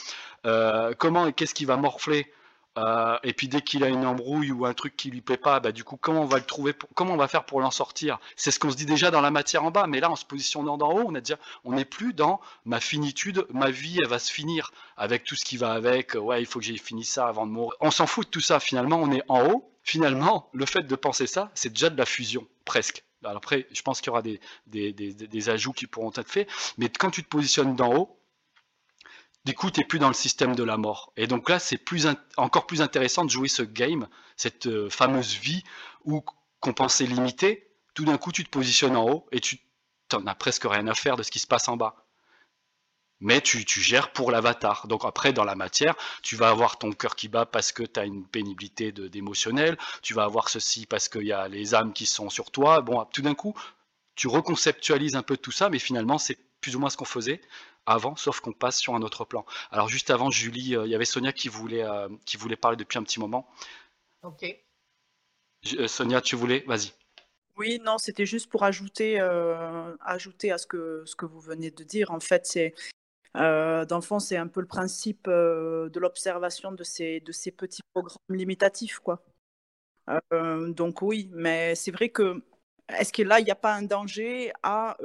euh, 0.44 0.92
comment 0.98 1.26
et 1.26 1.32
qu'est-ce 1.32 1.54
qu'il 1.54 1.68
va 1.68 1.76
morfler. 1.76 2.30
Euh, 2.76 3.18
et 3.24 3.32
puis 3.32 3.48
dès 3.48 3.60
qu'il 3.60 3.82
a 3.82 3.88
une 3.88 4.04
embrouille 4.06 4.52
ou 4.52 4.66
un 4.66 4.74
truc 4.74 4.96
qui 4.96 5.10
lui 5.10 5.20
plaît 5.20 5.36
pas, 5.36 5.58
bah, 5.58 5.72
du 5.72 5.84
coup 5.84 5.96
comment 5.96 6.22
on 6.22 6.26
va 6.26 6.38
le 6.38 6.44
trouver, 6.44 6.74
comment 6.94 7.14
on 7.14 7.16
va 7.16 7.28
faire 7.28 7.44
pour 7.44 7.60
l'en 7.60 7.70
sortir? 7.70 8.18
C'est 8.36 8.50
ce 8.50 8.58
qu'on 8.58 8.70
se 8.70 8.76
dit 8.76 8.86
déjà 8.86 9.10
dans 9.10 9.20
la 9.20 9.30
matière 9.30 9.64
en 9.64 9.70
bas, 9.70 9.86
mais 9.86 10.00
là 10.00 10.10
en 10.10 10.16
se 10.16 10.24
positionnant 10.24 10.76
d'en 10.76 10.92
haut, 10.92 11.04
on 11.06 11.14
a 11.14 11.20
déjà, 11.20 11.38
on 11.64 11.72
n'est 11.72 11.84
plus 11.84 12.14
dans 12.14 12.40
ma 12.64 12.80
finitude, 12.80 13.46
ma 13.50 13.70
vie 13.70 13.98
elle 14.00 14.08
va 14.08 14.18
se 14.18 14.32
finir 14.32 14.72
avec 14.96 15.24
tout 15.24 15.36
ce 15.36 15.44
qui 15.44 15.56
va 15.56 15.72
avec. 15.72 16.14
Ouais, 16.14 16.42
il 16.42 16.46
faut 16.46 16.58
que 16.58 16.64
j'ai 16.64 16.76
fini 16.76 17.04
ça 17.04 17.28
avant 17.28 17.46
de 17.46 17.52
mourir. 17.52 17.76
On 17.80 17.92
s'en 17.92 18.06
fout 18.06 18.26
de 18.26 18.30
tout 18.30 18.40
ça. 18.40 18.60
Finalement, 18.60 18.98
on 18.98 19.10
est 19.12 19.22
en 19.28 19.48
haut 19.48 19.70
finalement, 19.88 20.50
le 20.52 20.66
fait 20.66 20.82
de 20.82 20.96
penser 20.96 21.26
ça, 21.26 21.50
c'est 21.54 21.70
déjà 21.70 21.88
de 21.88 21.96
la 21.96 22.04
fusion, 22.04 22.46
presque. 22.66 23.04
Alors 23.24 23.38
après, 23.38 23.66
je 23.72 23.80
pense 23.80 24.00
qu'il 24.00 24.08
y 24.08 24.10
aura 24.10 24.20
des, 24.22 24.38
des, 24.66 25.48
ajouts 25.48 25.72
qui 25.72 25.86
pourront 25.86 26.10
être 26.10 26.28
faits, 26.28 26.46
mais 26.76 26.90
quand 26.90 27.10
tu 27.10 27.24
te 27.24 27.28
positionnes 27.28 27.74
d'en 27.74 27.94
haut, 27.94 28.20
du 29.46 29.54
coup, 29.54 29.70
tu 29.70 29.80
n'es 29.80 29.86
plus 29.86 29.98
dans 29.98 30.08
le 30.08 30.14
système 30.14 30.54
de 30.54 30.62
la 30.62 30.76
mort. 30.76 31.14
Et 31.16 31.26
donc 31.26 31.48
là, 31.48 31.58
c'est 31.58 31.78
plus 31.78 32.06
encore 32.36 32.66
plus 32.66 32.82
intéressant 32.82 33.24
de 33.24 33.30
jouer 33.30 33.48
ce 33.48 33.62
game, 33.62 34.08
cette 34.36 34.66
euh, 34.66 34.90
fameuse 34.90 35.34
vie 35.34 35.64
où 36.04 36.22
qu'on 36.60 36.74
pensait 36.74 37.06
limitée. 37.06 37.70
Tout 37.94 38.04
d'un 38.04 38.18
coup, 38.18 38.30
tu 38.30 38.44
te 38.44 38.50
positionnes 38.50 38.94
en 38.94 39.08
haut 39.08 39.26
et 39.32 39.40
tu 39.40 39.58
n'en 40.12 40.26
as 40.26 40.34
presque 40.34 40.64
rien 40.64 40.86
à 40.86 40.94
faire 40.94 41.16
de 41.16 41.22
ce 41.22 41.30
qui 41.30 41.38
se 41.38 41.46
passe 41.46 41.66
en 41.68 41.78
bas 41.78 42.07
mais 43.20 43.40
tu, 43.40 43.64
gères 43.80 44.12
pour 44.12 44.30
l'avatar. 44.30 44.86
Donc 44.86 45.04
après, 45.04 45.32
dans 45.32 45.44
la 45.44 45.54
matière, 45.54 45.94
tu 46.22 46.36
vas 46.36 46.48
avoir 46.48 46.78
ton 46.78 46.92
cœur 46.92 47.16
qui 47.16 47.28
bat 47.28 47.46
parce 47.46 47.72
que 47.72 47.82
tu 47.82 47.98
as 47.98 48.04
une 48.04 48.26
pénibilité 48.26 48.92
d'émotionnel, 48.92 49.76
tu 50.02 50.14
vas 50.14 50.24
avoir 50.24 50.48
ceci 50.48 50.86
parce 50.86 51.08
qu'il 51.08 51.26
y 51.26 51.32
a 51.32 51.48
les 51.48 51.74
âmes 51.74 51.92
qui 51.92 52.06
sont 52.06 52.30
sur 52.30 52.50
toi. 52.50 52.80
Bon, 52.80 53.04
tout 53.06 53.22
d'un 53.22 53.34
coup, 53.34 53.54
tu 54.14 54.28
reconceptualises 54.28 55.16
un 55.16 55.22
peu 55.22 55.36
tout 55.36 55.52
ça, 55.52 55.68
mais 55.68 55.78
finalement, 55.78 56.18
c'est 56.18 56.38
plus 56.60 56.76
ou 56.76 56.80
moins 56.80 56.90
ce 56.90 56.96
qu'on 56.96 57.04
faisait 57.04 57.40
avant, 57.86 58.16
sauf 58.16 58.40
qu'on 58.40 58.52
passe 58.52 58.78
sur 58.78 58.94
un 58.94 59.02
autre 59.02 59.24
plan. 59.24 59.46
Alors 59.70 59.88
juste 59.88 60.10
avant, 60.10 60.30
Julie, 60.30 60.76
euh, 60.76 60.86
il 60.86 60.90
y 60.90 60.94
avait 60.94 61.04
Sonia 61.04 61.32
qui 61.32 61.48
voulait, 61.48 61.84
euh, 61.84 62.08
qui 62.26 62.36
voulait 62.36 62.56
parler 62.56 62.76
depuis 62.76 62.98
un 62.98 63.02
petit 63.02 63.18
moment. 63.18 63.48
Ok. 64.22 64.44
Euh, 65.74 65.88
Sonia, 65.88 66.20
tu 66.20 66.36
voulais? 66.36 66.64
Vas-y. 66.66 66.92
Oui, 67.56 67.80
non, 67.82 67.98
c'était 67.98 68.26
juste 68.26 68.48
pour 68.50 68.62
ajouter, 68.62 69.18
ajouter 70.00 70.52
à 70.52 70.58
ce 70.58 70.66
que, 70.68 71.02
ce 71.06 71.16
que 71.16 71.26
vous 71.26 71.40
venez 71.40 71.72
de 71.72 71.82
dire. 71.82 72.12
En 72.12 72.20
fait, 72.20 72.46
c'est 72.46 72.72
euh, 73.36 73.84
dans 73.84 73.96
le 73.96 74.02
fond, 74.02 74.18
c'est 74.18 74.36
un 74.36 74.48
peu 74.48 74.60
le 74.60 74.66
principe 74.66 75.26
euh, 75.28 75.88
de 75.90 76.00
l'observation 76.00 76.72
de 76.72 76.82
ces, 76.82 77.20
petits 77.56 77.82
programmes 77.92 78.18
limitatifs. 78.30 78.98
Quoi. 78.98 79.22
Euh, 80.32 80.72
donc 80.72 81.02
oui, 81.02 81.30
mais 81.32 81.74
c'est 81.74 81.90
vrai 81.90 82.08
que 82.08 82.42
est-ce 82.88 83.12
que 83.12 83.22
là, 83.22 83.38
il 83.38 83.44
n'y 83.44 83.50
a 83.50 83.56
pas 83.56 83.74
un 83.74 83.82
danger 83.82 84.52
à 84.62 84.96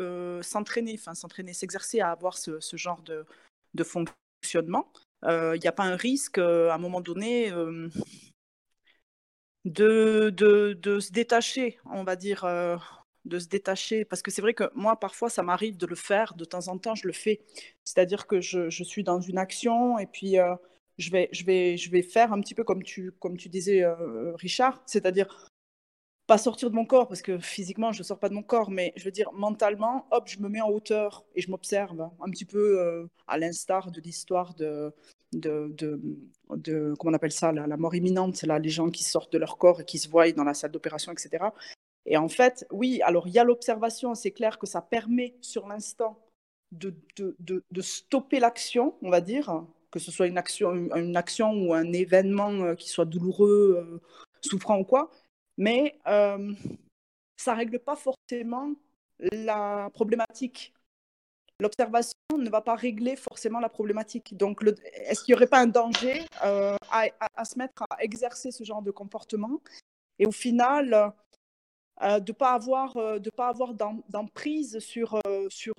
s'entraîner, 0.41 0.95
enfin 0.97 1.13
s'entraîner, 1.15 1.53
s'exercer 1.53 1.99
à 1.99 2.11
avoir 2.11 2.37
ce, 2.37 2.59
genre 2.77 3.01
de, 3.01 3.83
fonctionnement? 3.83 4.91
Il 5.23 5.59
n'y 5.59 5.67
a 5.67 5.73
pas 5.73 5.83
un 5.83 5.97
risque, 5.97 6.37
à 6.37 6.73
un 6.73 6.77
moment 6.77 7.01
donné, 7.01 7.51
de, 9.65 10.33
se 10.99 11.11
détacher, 11.11 11.77
on 11.85 12.05
va 12.05 12.15
dire 12.15 12.45
de 13.25 13.39
se 13.39 13.47
détacher. 13.47 14.05
Parce 14.05 14.21
que 14.21 14.31
c'est 14.31 14.41
vrai 14.41 14.53
que 14.53 14.65
moi, 14.75 14.99
parfois, 14.99 15.29
ça 15.29 15.43
m'arrive 15.43 15.77
de 15.77 15.85
le 15.85 15.95
faire. 15.95 16.33
De 16.35 16.45
temps 16.45 16.67
en 16.67 16.77
temps, 16.77 16.95
je 16.95 17.07
le 17.07 17.13
fais. 17.13 17.41
C'est-à-dire 17.83 18.27
que 18.27 18.41
je, 18.41 18.69
suis 18.69 19.03
dans 19.03 19.21
une 19.21 19.37
action 19.37 19.97
et 19.99 20.07
puis 20.07 20.37
euh, 20.39 20.55
je, 20.97 21.11
vais, 21.11 21.29
je, 21.31 21.45
vais, 21.45 21.77
je 21.77 21.91
vais 21.91 22.01
faire 22.01 22.33
un 22.33 22.41
petit 22.41 22.55
peu 22.55 22.63
comme 22.63 22.83
tu, 22.83 23.11
comme 23.19 23.37
tu 23.37 23.49
disais, 23.49 23.83
euh, 23.83 24.33
Richard. 24.35 24.81
C'est-à-dire 24.85 25.47
pas 26.27 26.37
sortir 26.37 26.69
de 26.69 26.75
mon 26.75 26.85
corps, 26.85 27.07
parce 27.07 27.21
que 27.21 27.37
physiquement, 27.37 27.91
je 27.91 27.99
ne 27.99 28.03
sors 28.03 28.17
pas 28.17 28.29
de 28.29 28.33
mon 28.33 28.43
corps, 28.43 28.71
mais 28.71 28.93
je 28.95 29.03
veux 29.03 29.11
dire, 29.11 29.31
mentalement, 29.33 30.07
hop, 30.11 30.23
je 30.27 30.39
me 30.39 30.47
mets 30.47 30.61
en 30.61 30.69
hauteur 30.69 31.25
et 31.35 31.41
je 31.41 31.51
m'observe 31.51 32.09
un 32.21 32.29
petit 32.29 32.45
peu 32.45 32.79
euh, 32.79 33.07
à 33.27 33.37
l'instar 33.37 33.91
de 33.91 33.99
l'histoire 33.99 34.53
de, 34.53 34.93
de, 35.33 35.73
de, 36.49 36.93
comment 36.97 37.11
on 37.11 37.13
appelle 37.13 37.33
ça, 37.33 37.51
la, 37.51 37.67
la 37.67 37.77
mort 37.77 37.93
imminente, 37.93 38.41
là, 38.43 38.57
les 38.57 38.69
gens 38.69 38.89
qui 38.89 39.03
sortent 39.03 39.33
de 39.33 39.37
leur 39.37 39.57
corps 39.57 39.81
et 39.81 39.85
qui 39.85 39.97
se 39.97 40.07
voient 40.07 40.31
dans 40.31 40.45
la 40.45 40.53
salle 40.53 40.71
d'opération, 40.71 41.11
etc. 41.11 41.45
Et 42.05 42.17
en 42.17 42.27
fait, 42.27 42.65
oui, 42.71 43.01
alors 43.03 43.27
il 43.27 43.33
y 43.33 43.39
a 43.39 43.43
l'observation, 43.43 44.13
c'est 44.15 44.31
clair 44.31 44.59
que 44.59 44.67
ça 44.67 44.81
permet 44.81 45.35
sur 45.41 45.67
l'instant 45.67 46.19
de, 46.71 47.81
stopper 47.81 48.39
l'action, 48.39 48.95
on 49.01 49.09
va 49.09 49.21
dire, 49.21 49.63
que 49.91 49.99
ce 49.99 50.11
soit 50.11 50.27
une 50.27 50.37
action, 50.37 51.51
ou 51.53 51.73
un 51.73 51.93
événement 51.93 52.51
euh, 52.51 52.75
qui 52.75 52.89
soit 52.89 53.05
douloureux, 53.05 53.77
euh, 53.77 54.01
souffrant 54.41 54.79
ou 54.79 54.83
quoi, 54.83 55.11
mais 55.57 55.99
euh, 56.07 56.53
ça 57.37 57.53
ne 57.53 57.57
règle 57.57 57.79
pas 57.79 57.95
forcément 57.95 58.73
la 59.19 59.89
problématique. 59.93 60.73
L'observation 61.59 62.17
ne 62.37 62.49
va 62.49 62.61
pas 62.61 62.75
régler 62.75 63.15
forcément 63.15 63.59
la 63.59 63.69
problématique. 63.69 64.35
Donc, 64.35 64.63
est-ce 64.95 65.23
qu'il 65.23 65.33
n'y 65.33 65.37
aurait 65.37 65.47
pas 65.47 65.59
un 65.59 65.67
danger 65.67 66.25
à, 66.41 67.45
se 67.45 67.57
mettre 67.57 67.83
à 67.89 68.03
exercer 68.03 68.51
ce 68.51 68.63
genre 68.63 68.81
de 68.81 68.91
comportement? 68.91 69.61
Et 70.17 70.25
au 70.25 70.31
final, 70.31 71.13
euh, 72.01 72.19
de 72.19 72.31
ne 72.31 72.35
pas 72.35 72.53
avoir, 72.53 72.97
euh, 72.97 73.19
de 73.19 73.29
pas 73.29 73.49
avoir 73.49 73.73
d'emprise 74.09 74.79
sur, 74.79 75.19
euh, 75.27 75.47
sur, 75.49 75.75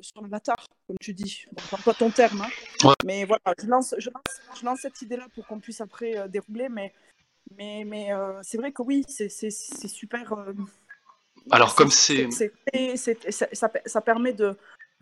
sur 0.00 0.20
l'avatar, 0.20 0.56
comme 0.86 0.98
tu 1.00 1.14
dis. 1.14 1.44
Bon, 1.52 1.78
pas 1.84 1.94
ton 1.94 2.10
terme. 2.10 2.42
Hein. 2.42 2.92
Mais 3.04 3.24
voilà, 3.24 3.54
je 3.60 3.66
lance, 3.66 3.94
je 3.98 4.10
lance, 4.10 4.58
je 4.60 4.64
lance 4.66 4.80
cette 4.80 5.00
idée-là 5.02 5.26
pour 5.34 5.46
qu'on 5.46 5.60
puisse 5.60 5.80
après 5.80 6.28
dérouler. 6.28 6.68
Mais, 6.68 6.92
mais, 7.56 7.84
mais 7.86 8.10
c'est 8.42 8.58
vrai 8.58 8.72
que 8.72 8.82
oui, 8.82 9.04
c'est 9.08 9.28
super. 9.50 10.34
Alors, 11.50 11.74
comme 11.76 11.90
c'est. 11.90 12.28
Ça, 12.96 13.70
ça, 13.84 14.00
permet 14.00 14.32
de, 14.32 14.56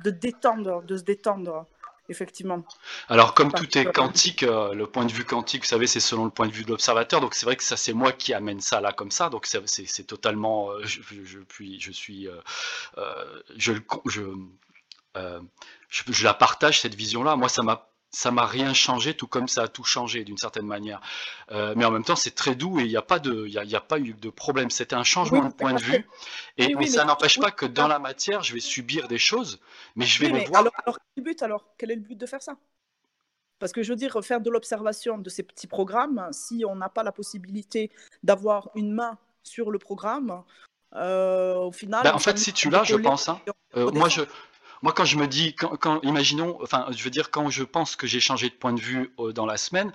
de 0.05 0.11
détendre, 0.11 0.83
de 0.83 0.97
se 0.97 1.03
détendre 1.03 1.67
effectivement. 2.11 2.65
Alors, 3.09 3.35
comme 3.35 3.53
tout 3.53 3.79
est 3.79 3.87
quantique, 3.87 4.43
euh, 4.43 4.75
le 4.75 4.87
point 4.87 5.05
de 5.05 5.13
vue 5.13 5.25
quantique, 5.25 5.63
vous 5.63 5.69
savez, 5.69 5.87
c'est 5.87 6.01
selon 6.01 6.25
le 6.25 6.31
point 6.31 6.47
de 6.47 6.53
vue 6.53 6.65
de 6.65 6.71
l'observateur. 6.71 7.21
Donc, 7.21 7.35
c'est 7.35 7.47
vrai 7.47 7.57
que 7.57 7.63
ça, 7.63 7.77
c'est 7.77 7.93
moi 7.93 8.13
qui 8.13 8.35
amène 8.35 8.61
ça 8.61 8.81
là 8.81 8.93
comme 8.93 9.11
ça. 9.11 9.31
Donc, 9.31 9.47
c'est 9.47 10.07
totalement. 10.07 10.71
Euh, 10.71 10.85
je, 10.85 11.01
je, 11.25 11.39
puis, 11.39 11.81
je 11.81 11.93
suis. 11.93 12.29
Euh, 12.29 12.41
je, 13.57 13.73
je, 14.07 14.23
je, 15.89 16.25
la 16.25 16.35
partage, 16.35 16.81
cette 16.81 16.95
vision-là. 16.95 17.37
Moi, 17.37 17.49
ça 17.49 17.63
m'a 17.63 17.90
ça 18.11 18.31
m'a 18.31 18.47
rien 18.47 18.75
changé, 18.75 19.15
tout 19.15 19.27
comme 19.27 19.49
ça 19.49 19.63
a 19.63 19.69
tout 19.69 19.85
changé 19.85 20.25
d'une 20.25 20.37
certaine 20.37 20.67
manière. 20.67 21.01
Euh, 21.53 21.75
mais 21.77 21.85
en 21.85 21.91
même 21.91 22.05
temps, 22.05 22.17
c'est 22.17 22.35
très 22.35 22.55
doux 22.55 22.81
et 22.81 22.83
il 22.83 22.89
n'y 22.89 22.97
a 22.97 23.03
pas 23.03 23.19
de, 23.19 23.47
il 23.47 23.53
y 23.53 23.77
a, 23.77 23.81
pas 23.81 23.99
eu 23.99 24.15
de 24.15 24.31
problème. 24.31 24.71
C'était 24.71 24.97
un 24.97 25.05
changement 25.05 25.45
de 25.45 25.53
point 25.53 25.75
de 25.75 25.81
vue 25.81 26.07
et 26.57 26.75
ça 26.87 27.05
n'empêche 27.05 27.39
pas 27.39 27.51
que 27.51 27.67
dans 27.67 27.89
la 27.89 27.99
matière, 27.99 28.43
je 28.43 28.55
vais 28.55 28.61
subir 28.61 29.09
des 29.09 29.19
choses, 29.19 29.61
mais 29.97 30.07
je 30.07 30.21
vais 30.21 30.29
les 30.29 30.45
voir. 30.47 30.63
Alors, 30.63 30.73
alors, 30.85 30.99
quel 31.15 31.25
but? 31.25 31.43
Alors 31.43 31.65
Quel 31.79 31.91
est 31.91 31.97
le 31.97 32.03
but 32.03 32.19
de 32.19 32.27
faire 32.27 32.43
ça? 32.43 32.57
Parce 33.59 33.73
que 33.73 33.83
je 33.83 33.91
veux 33.91 33.97
dire, 33.97 34.19
faire 34.25 34.41
de 34.41 34.51
l'observation 34.51 35.19
de 35.19 35.29
ces 35.29 35.43
petits 35.43 35.67
programmes, 35.67 36.29
si 36.33 36.65
on 36.67 36.75
n'a 36.75 36.89
pas 36.89 37.03
la 37.03 37.13
possibilité 37.13 37.91
d'avoir 38.23 38.71
une 38.75 38.93
main 38.93 39.19
sur 39.43 39.71
le 39.71 39.79
programme, 39.79 40.43
euh, 40.95 41.57
au 41.57 41.73
final. 41.73 42.03
Ben, 42.03 42.15
en 42.15 42.19
fait, 42.19 42.39
si 42.39 42.53
tu 42.53 42.71
l'as, 42.71 42.85
je 42.85 42.97
pense. 42.97 43.29
Hein. 43.29 43.41
Euh, 43.77 43.91
moi, 43.93 44.09
je, 44.09 44.23
moi, 44.83 44.93
quand 44.93 45.05
je 45.05 45.17
me 45.17 45.27
dis, 45.27 45.55
quand, 45.55 46.01
imaginons, 46.03 46.59
enfin, 46.63 46.87
je 46.91 47.03
veux 47.05 47.11
dire, 47.11 47.31
quand 47.31 47.51
je 47.51 47.65
pense 47.65 47.97
que 47.97 48.07
j'ai 48.07 48.21
changé 48.21 48.49
de 48.49 48.55
point 48.55 48.73
de 48.73 48.81
vue 48.81 49.13
euh, 49.19 49.33
dans 49.33 49.47
la 49.47 49.57
semaine 49.57 49.93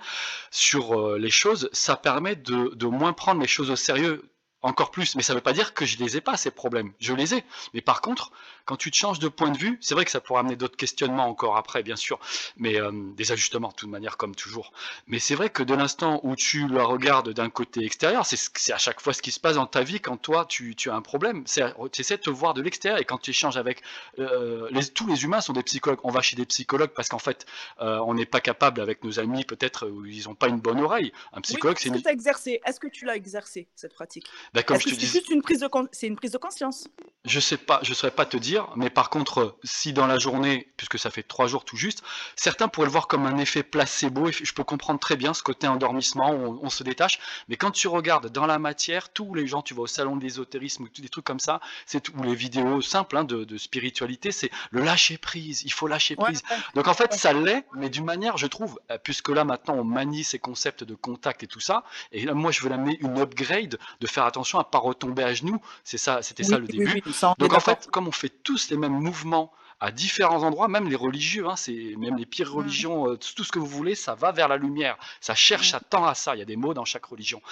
sur 0.50 0.98
euh, 0.98 1.18
les 1.18 1.30
choses, 1.30 1.68
ça 1.72 1.96
permet 1.96 2.36
de, 2.36 2.86
moins 2.86 3.12
prendre 3.12 3.40
les 3.40 3.48
choses 3.48 3.70
au 3.70 3.76
sérieux 3.76 4.30
encore 4.62 4.92
plus. 4.92 5.16
Mais 5.16 5.22
ça 5.22 5.32
ne 5.32 5.38
veut 5.38 5.42
pas 5.42 5.52
dire 5.52 5.74
que 5.74 5.84
je 5.84 5.98
les 5.98 6.16
ai 6.16 6.20
pas, 6.20 6.36
ces 6.36 6.52
problèmes. 6.52 6.92
Je 7.00 7.14
les 7.14 7.34
ai. 7.34 7.44
Mais 7.74 7.80
par 7.80 8.00
contre, 8.00 8.30
quand 8.66 8.76
tu 8.76 8.90
te 8.90 8.96
changes 8.96 9.18
de 9.20 9.28
point 9.28 9.50
de 9.50 9.56
vue, 9.56 9.78
c'est 9.80 9.94
vrai 9.94 10.04
que 10.04 10.10
ça 10.10 10.20
pourra 10.20 10.40
amener 10.40 10.56
d'autres 10.56 10.76
questionnements 10.76 11.28
encore 11.28 11.56
après, 11.56 11.82
bien 11.82 11.96
sûr, 11.96 12.18
mais 12.56 12.80
euh, 12.80 12.90
des 13.16 13.32
ajustements 13.32 13.68
de 13.68 13.74
toute 13.74 13.88
manière, 13.88 14.16
comme 14.16 14.34
toujours. 14.34 14.72
Mais 15.06 15.18
c'est 15.18 15.36
vrai 15.36 15.50
que 15.50 15.62
de 15.62 15.72
l'instant 15.74 16.20
où 16.24 16.36
tu 16.36 16.66
la 16.68 16.84
regardes 16.84 17.30
d'un 17.30 17.48
côté 17.48 17.84
extérieur, 17.84 18.26
c'est 18.26 18.72
à 18.72 18.78
chaque 18.78 19.00
fois 19.00 19.12
ce 19.12 19.22
qui 19.22 19.30
se 19.30 19.40
passe 19.40 19.54
dans 19.54 19.66
ta 19.66 19.82
vie 19.82 20.00
quand 20.00 20.16
toi, 20.16 20.44
tu, 20.46 20.74
tu 20.74 20.90
as 20.90 20.94
un 20.94 21.00
problème. 21.00 21.44
Tu 21.44 22.00
essaies 22.00 22.16
de 22.16 22.22
te 22.22 22.30
voir 22.30 22.54
de 22.54 22.62
l'extérieur 22.62 23.00
et 23.00 23.04
quand 23.04 23.18
tu 23.18 23.30
échanges 23.30 23.56
avec... 23.56 23.82
Euh, 24.18 24.68
les, 24.72 24.84
tous 24.88 25.06
les 25.06 25.22
humains 25.24 25.40
sont 25.40 25.52
des 25.52 25.62
psychologues. 25.62 26.00
On 26.02 26.10
va 26.10 26.20
chez 26.20 26.34
des 26.34 26.46
psychologues 26.46 26.90
parce 26.90 27.08
qu'en 27.08 27.20
fait, 27.20 27.46
euh, 27.80 27.98
on 28.00 28.14
n'est 28.14 28.26
pas 28.26 28.40
capable 28.40 28.80
avec 28.80 29.04
nos 29.04 29.20
amis, 29.20 29.44
peut-être, 29.44 29.88
où 29.88 30.04
ils 30.04 30.24
n'ont 30.24 30.34
pas 30.34 30.48
une 30.48 30.60
bonne 30.60 30.80
oreille. 30.80 31.12
Un 31.32 31.40
psychologue, 31.40 31.76
c'est... 31.78 31.88
Une... 31.88 32.06
exercé 32.08 32.60
Est-ce 32.66 32.80
que 32.80 32.88
tu 32.88 33.04
l'as 33.04 33.14
exercé, 33.14 33.68
cette 33.76 33.94
pratique? 33.94 34.26
Je 34.54 34.60
te 34.60 34.74
dis... 34.90 35.06
C'est 35.06 35.12
juste 35.12 35.30
une 35.30 35.42
prise 35.42 35.60
de, 35.60 35.68
c'est 35.92 36.08
une 36.08 36.16
prise 36.16 36.32
de 36.32 36.38
conscience? 36.38 36.88
Je 37.24 37.38
sais 37.38 37.56
pas, 37.56 37.80
je 37.82 37.90
ne 37.90 37.94
saurais 37.94 38.10
pas 38.10 38.26
te 38.26 38.36
dire 38.36 38.55
mais 38.76 38.90
par 38.90 39.10
contre, 39.10 39.56
si 39.64 39.92
dans 39.92 40.06
la 40.06 40.18
journée, 40.18 40.68
puisque 40.76 40.98
ça 40.98 41.10
fait 41.10 41.22
trois 41.22 41.46
jours 41.46 41.64
tout 41.64 41.76
juste, 41.76 42.02
certains 42.36 42.68
pourraient 42.68 42.86
le 42.86 42.92
voir 42.92 43.08
comme 43.08 43.26
un 43.26 43.38
effet 43.38 43.62
placebo, 43.62 44.28
et 44.28 44.32
je 44.32 44.52
peux 44.52 44.64
comprendre 44.64 45.00
très 45.00 45.16
bien 45.16 45.34
ce 45.34 45.42
côté 45.42 45.66
endormissement, 45.66 46.32
où 46.32 46.58
on, 46.62 46.70
se 46.70 46.82
détache, 46.82 47.18
mais 47.48 47.56
quand 47.56 47.70
tu 47.70 47.88
regardes 47.88 48.28
dans 48.30 48.46
la 48.46 48.58
matière, 48.58 49.08
tous 49.12 49.34
les 49.34 49.46
gens, 49.46 49.62
tu 49.62 49.74
vas 49.74 49.82
au 49.82 49.86
salon 49.86 50.16
de 50.16 50.22
l'ésotérisme, 50.22 50.86
des 50.98 51.08
trucs 51.08 51.24
comme 51.24 51.40
ça, 51.40 51.60
c'est 51.86 52.08
ou 52.10 52.22
les 52.22 52.34
vidéos 52.34 52.80
simples 52.80 53.16
hein, 53.16 53.24
de, 53.24 53.56
spiritualité, 53.56 54.32
c'est 54.32 54.50
le 54.70 54.82
lâcher 54.82 55.18
prise, 55.18 55.62
il 55.64 55.72
faut 55.72 55.86
lâcher 55.86 56.16
prise. 56.16 56.42
Donc 56.74 56.88
en 56.88 56.94
fait, 56.94 57.12
ça 57.14 57.32
l'est, 57.32 57.64
mais 57.74 57.88
d'une 57.88 58.04
manière, 58.04 58.36
je 58.36 58.46
trouve, 58.46 58.78
euh, 58.90 58.98
puisque 59.02 59.28
là 59.28 59.44
maintenant 59.44 59.74
on 59.74 59.84
manie 59.84 60.24
ces 60.24 60.38
concepts 60.38 60.84
de 60.84 60.94
contact 60.94 61.42
et 61.42 61.46
tout 61.46 61.60
ça, 61.60 61.84
et 62.12 62.24
là 62.24 62.34
moi 62.34 62.50
je 62.50 62.62
veux 62.62 62.68
l'amener 62.68 62.98
une 63.00 63.18
upgrade, 63.18 63.78
de 64.00 64.06
faire 64.06 64.24
attention 64.24 64.58
à 64.58 64.64
pas 64.64 64.78
retomber 64.78 65.22
à 65.22 65.34
genoux, 65.34 65.60
c'est 65.84 65.98
ça, 65.98 66.22
c'était 66.22 66.44
ça 66.44 66.58
le 66.58 66.66
début. 66.66 67.02
Donc 67.38 67.52
en 67.52 67.60
fait, 67.60 67.88
comme 67.90 68.08
on 68.08 68.12
fait 68.12 68.32
tous 68.46 68.70
les 68.70 68.76
mêmes 68.76 68.92
mouvements 68.92 69.52
à 69.80 69.90
différents 69.90 70.42
endroits, 70.42 70.68
même 70.68 70.88
les 70.88 70.96
religieux, 70.96 71.46
hein, 71.48 71.56
c'est 71.56 71.94
même 71.98 72.16
les 72.16 72.24
pires 72.24 72.50
religions, 72.50 73.10
euh, 73.10 73.16
tout 73.16 73.44
ce 73.44 73.52
que 73.52 73.58
vous 73.58 73.66
voulez, 73.66 73.94
ça 73.94 74.14
va 74.14 74.32
vers 74.32 74.48
la 74.48 74.56
lumière, 74.56 74.96
ça 75.20 75.34
cherche, 75.34 75.72
ça 75.72 75.80
tend 75.80 76.06
à 76.06 76.14
ça. 76.14 76.34
Il 76.34 76.38
y 76.38 76.42
a 76.42 76.46
des 76.46 76.56
mots 76.56 76.72
dans 76.72 76.86
chaque 76.86 77.04
religion, 77.04 77.42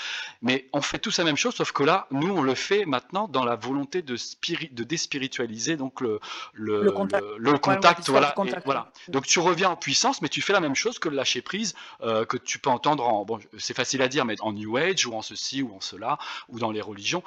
mais 0.40 0.68
on 0.72 0.80
fait 0.80 0.98
tous 0.98 1.18
la 1.18 1.24
même 1.24 1.36
chose, 1.36 1.54
sauf 1.54 1.72
que 1.72 1.82
là, 1.82 2.06
nous, 2.10 2.34
on 2.34 2.40
le 2.40 2.54
fait 2.54 2.86
maintenant 2.86 3.28
dans 3.28 3.44
la 3.44 3.56
volonté 3.56 4.00
de, 4.00 4.16
de 4.70 4.84
déspiritualiser 4.84 5.76
donc 5.76 6.00
le, 6.00 6.20
le, 6.54 6.90
contact, 7.58 8.08
voilà, 8.08 8.34
voilà. 8.64 8.90
Donc 9.08 9.26
tu 9.26 9.38
reviens 9.40 9.70
en 9.70 9.76
puissance, 9.76 10.22
mais 10.22 10.28
tu 10.30 10.40
fais 10.40 10.54
la 10.54 10.60
même 10.60 10.76
chose 10.76 10.98
que 10.98 11.10
le 11.10 11.16
lâcher 11.16 11.42
prise 11.42 11.74
euh, 12.02 12.24
que 12.24 12.38
tu 12.38 12.58
peux 12.58 12.70
entendre 12.70 13.06
en, 13.06 13.24
bon, 13.26 13.38
c'est 13.58 13.76
facile 13.76 14.00
à 14.00 14.08
dire, 14.08 14.24
mais 14.24 14.40
en 14.40 14.52
New 14.52 14.76
Age 14.78 15.06
ou 15.06 15.14
en 15.14 15.22
ceci 15.22 15.60
ou 15.60 15.74
en 15.74 15.80
cela 15.80 16.18
ou 16.48 16.58
dans 16.58 16.70
les 16.70 16.80
religions 16.80 17.22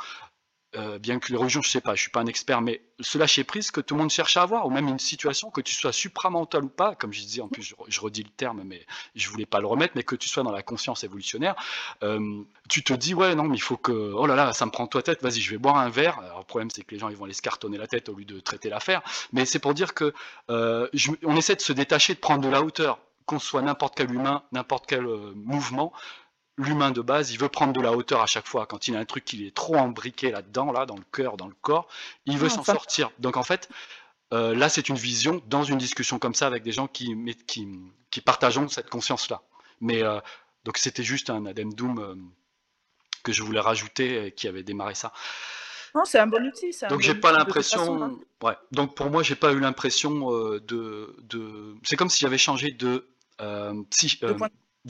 euh, 0.75 0.99
bien 0.99 1.17
que 1.19 1.31
les 1.31 1.37
religions, 1.37 1.61
je 1.61 1.69
sais 1.69 1.79
pas, 1.79 1.95
je 1.95 2.01
suis 2.01 2.11
pas 2.11 2.19
un 2.19 2.25
expert, 2.25 2.61
mais 2.61 2.81
ce 2.99 3.17
lâcher 3.17 3.45
prise 3.45 3.71
que 3.71 3.79
tout 3.79 3.95
le 3.95 4.01
monde 4.01 4.09
cherche 4.09 4.35
à 4.35 4.41
avoir, 4.41 4.65
ou 4.67 4.69
même 4.69 4.89
une 4.89 4.99
situation 4.99 5.49
que 5.49 5.61
tu 5.61 5.73
sois 5.73 5.93
supramental 5.93 6.65
ou 6.65 6.69
pas, 6.69 6.93
comme 6.93 7.13
je 7.13 7.21
disais, 7.21 7.41
en 7.41 7.47
plus 7.47 7.73
je, 7.87 7.99
redis 8.01 8.23
le 8.23 8.29
terme, 8.29 8.63
mais 8.65 8.85
je 9.15 9.29
voulais 9.29 9.45
pas 9.45 9.61
le 9.61 9.67
remettre, 9.67 9.93
mais 9.95 10.03
que 10.03 10.15
tu 10.15 10.27
sois 10.27 10.43
dans 10.43 10.51
la 10.51 10.63
conscience 10.63 11.05
évolutionnaire, 11.05 11.55
euh, 12.03 12.43
tu 12.67 12.83
te 12.83 12.93
dis 12.93 13.13
ouais 13.13 13.33
non 13.33 13.43
mais 13.43 13.55
il 13.55 13.61
faut 13.61 13.77
que 13.77 13.91
oh 13.91 14.25
là 14.25 14.35
là 14.35 14.51
ça 14.51 14.65
me 14.65 14.71
prend 14.71 14.87
toi 14.87 15.01
tête, 15.01 15.21
vas-y 15.21 15.39
je 15.39 15.51
vais 15.51 15.57
boire 15.57 15.77
un 15.77 15.89
verre. 15.89 16.19
Alors 16.19 16.39
le 16.39 16.45
problème 16.45 16.69
c'est 16.69 16.83
que 16.83 16.93
les 16.93 16.99
gens 16.99 17.07
ils 17.07 17.15
vont 17.15 17.25
aller 17.25 17.33
se 17.33 17.41
cartonner 17.41 17.77
la 17.77 17.87
tête 17.87 18.09
au 18.09 18.15
lieu 18.15 18.25
de 18.25 18.39
traiter 18.41 18.69
l'affaire, 18.69 19.01
mais 19.31 19.45
c'est 19.45 19.59
pour 19.59 19.73
dire 19.73 19.93
que 19.93 20.13
euh, 20.49 20.89
on 21.23 21.37
essaie 21.37 21.55
de 21.55 21.61
se 21.61 21.71
détacher, 21.71 22.13
de 22.13 22.19
prendre 22.19 22.43
de 22.43 22.49
la 22.49 22.61
hauteur, 22.61 22.99
qu'on 23.25 23.39
soit 23.39 23.61
n'importe 23.61 23.95
quel 23.95 24.13
humain, 24.13 24.43
n'importe 24.51 24.85
quel 24.85 25.05
mouvement 25.05 25.93
l'humain 26.57 26.91
de 26.91 27.01
base, 27.01 27.31
il 27.31 27.39
veut 27.39 27.49
prendre 27.49 27.73
de 27.73 27.81
la 27.81 27.91
hauteur 27.91 28.21
à 28.21 28.25
chaque 28.25 28.47
fois. 28.47 28.65
Quand 28.65 28.87
il 28.87 28.95
a 28.95 28.99
un 28.99 29.05
truc 29.05 29.23
qui 29.25 29.45
est 29.45 29.55
trop 29.55 29.75
embriqué 29.75 30.31
là-dedans, 30.31 30.71
là, 30.71 30.85
dans 30.85 30.95
le 30.95 31.03
cœur, 31.11 31.37
dans 31.37 31.47
le 31.47 31.55
corps, 31.61 31.87
il 32.25 32.37
veut 32.37 32.49
s'en 32.49 32.63
sortir. 32.63 33.11
Donc 33.19 33.37
en 33.37 33.43
fait, 33.43 33.69
euh, 34.33 34.55
là, 34.55 34.67
c'est 34.69 34.89
une 34.89 34.95
vision 34.95 35.41
dans 35.47 35.63
une 35.63 35.77
discussion 35.77 36.19
comme 36.19 36.33
ça 36.33 36.47
avec 36.47 36.63
des 36.63 36.71
gens 36.71 36.87
qui, 36.87 37.15
qui, 37.45 37.67
qui 38.09 38.21
partageons 38.21 38.67
cette 38.67 38.89
conscience-là. 38.89 39.41
Mais 39.81 40.03
euh, 40.03 40.19
donc 40.65 40.77
c'était 40.77 41.03
juste 41.03 41.29
un 41.29 41.45
addendum 41.45 41.99
euh, 41.99 42.15
que 43.23 43.31
je 43.31 43.43
voulais 43.43 43.59
rajouter 43.59 44.25
et 44.25 44.31
qui 44.31 44.47
avait 44.47 44.63
démarré 44.63 44.95
ça. 44.95 45.13
Non, 45.93 46.05
c'est 46.05 46.19
un 46.19 46.27
bon 46.27 46.43
outil. 46.45 46.75
Donc 46.89 47.01
j'ai 47.01 47.15
pas 47.15 47.31
l'impression. 47.31 48.03
Hein. 48.03 48.17
Ouais. 48.41 48.55
Donc 48.71 48.95
pour 48.95 49.09
moi, 49.09 49.23
j'ai 49.23 49.35
pas 49.35 49.53
eu 49.53 49.59
l'impression 49.59 50.31
de, 50.31 51.15
de... 51.21 51.75
C'est 51.83 51.95
comme 51.95 52.09
si 52.09 52.19
j'avais 52.19 52.37
changé 52.37 52.71
de, 52.71 53.07
de 53.39 53.83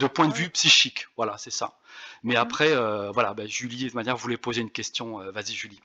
point 0.05 0.27
de 0.27 0.33
vue 0.33 0.49
psychique. 0.49 1.07
Voilà, 1.15 1.37
c'est 1.37 1.51
ça. 1.51 1.79
Mais 2.23 2.35
mhm. 2.35 2.41
après, 2.41 2.71
euh, 2.71 3.11
voilà, 3.11 3.33
bah, 3.33 3.47
Julie, 3.47 3.89
de 3.89 3.95
manière, 3.95 4.15
voulait 4.15 4.37
poser 4.37 4.61
une 4.61 4.71
question. 4.71 5.19
Euh, 5.21 5.31
vas-y, 5.31 5.53
Julie. 5.53 5.81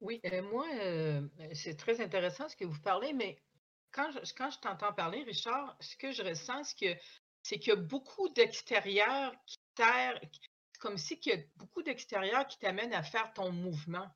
Oui, 0.00 0.20
euh, 0.26 0.42
moi, 0.42 0.66
c'est 1.54 1.76
très 1.76 2.00
intéressant 2.00 2.48
ce 2.48 2.56
que 2.56 2.64
vous 2.64 2.80
parlez, 2.80 3.12
mais 3.12 3.38
quand 3.90 4.10
je, 4.12 4.32
quand 4.36 4.50
je 4.50 4.58
t'entends 4.58 4.92
parler, 4.92 5.22
Richard, 5.22 5.76
ce 5.80 5.96
que 5.96 6.12
je 6.12 6.22
ressens, 6.22 6.74
c'est 7.42 7.58
qu'il 7.58 7.68
y 7.68 7.72
a 7.72 7.76
beaucoup 7.76 8.28
d'extérieur 8.28 9.32
qui 9.46 9.56
terre, 9.74 10.20
comme 10.78 10.98
si 10.98 11.18
il 11.24 11.32
y 11.32 11.32
a 11.32 11.38
beaucoup 11.56 11.82
d'extérieur 11.82 12.46
qui 12.46 12.58
t'amène 12.58 12.92
à 12.92 13.02
faire 13.02 13.32
ton 13.32 13.50
mouvement. 13.50 14.06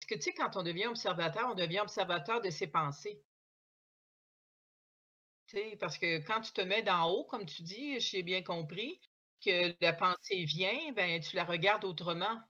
Parce 0.00 0.06
que 0.08 0.14
tu 0.14 0.20
sais, 0.22 0.34
quand 0.34 0.56
on 0.56 0.62
devient 0.62 0.86
observateur, 0.86 1.48
on 1.50 1.54
devient 1.54 1.80
observateur 1.80 2.40
de 2.40 2.50
ses 2.50 2.66
pensées 2.66 3.20
parce 5.80 5.98
que 5.98 6.18
quand 6.26 6.40
tu 6.40 6.52
te 6.52 6.60
mets 6.60 6.82
d'en 6.82 7.08
haut, 7.10 7.24
comme 7.24 7.46
tu 7.46 7.62
dis, 7.62 7.98
j'ai 8.00 8.22
bien 8.22 8.42
compris, 8.42 9.00
que 9.44 9.74
la 9.80 9.92
pensée 9.92 10.44
vient, 10.44 10.92
ben, 10.92 11.20
tu 11.20 11.36
la 11.36 11.44
regardes 11.44 11.84
autrement. 11.84 12.40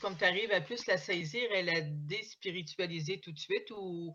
Comme 0.00 0.16
tu 0.16 0.24
arrives 0.24 0.52
à 0.52 0.60
plus 0.60 0.86
la 0.86 0.98
saisir 0.98 1.50
et 1.52 1.62
la 1.62 1.80
déspiritualiser 1.80 3.20
tout 3.20 3.32
de 3.32 3.38
suite 3.38 3.70
ou 3.72 4.14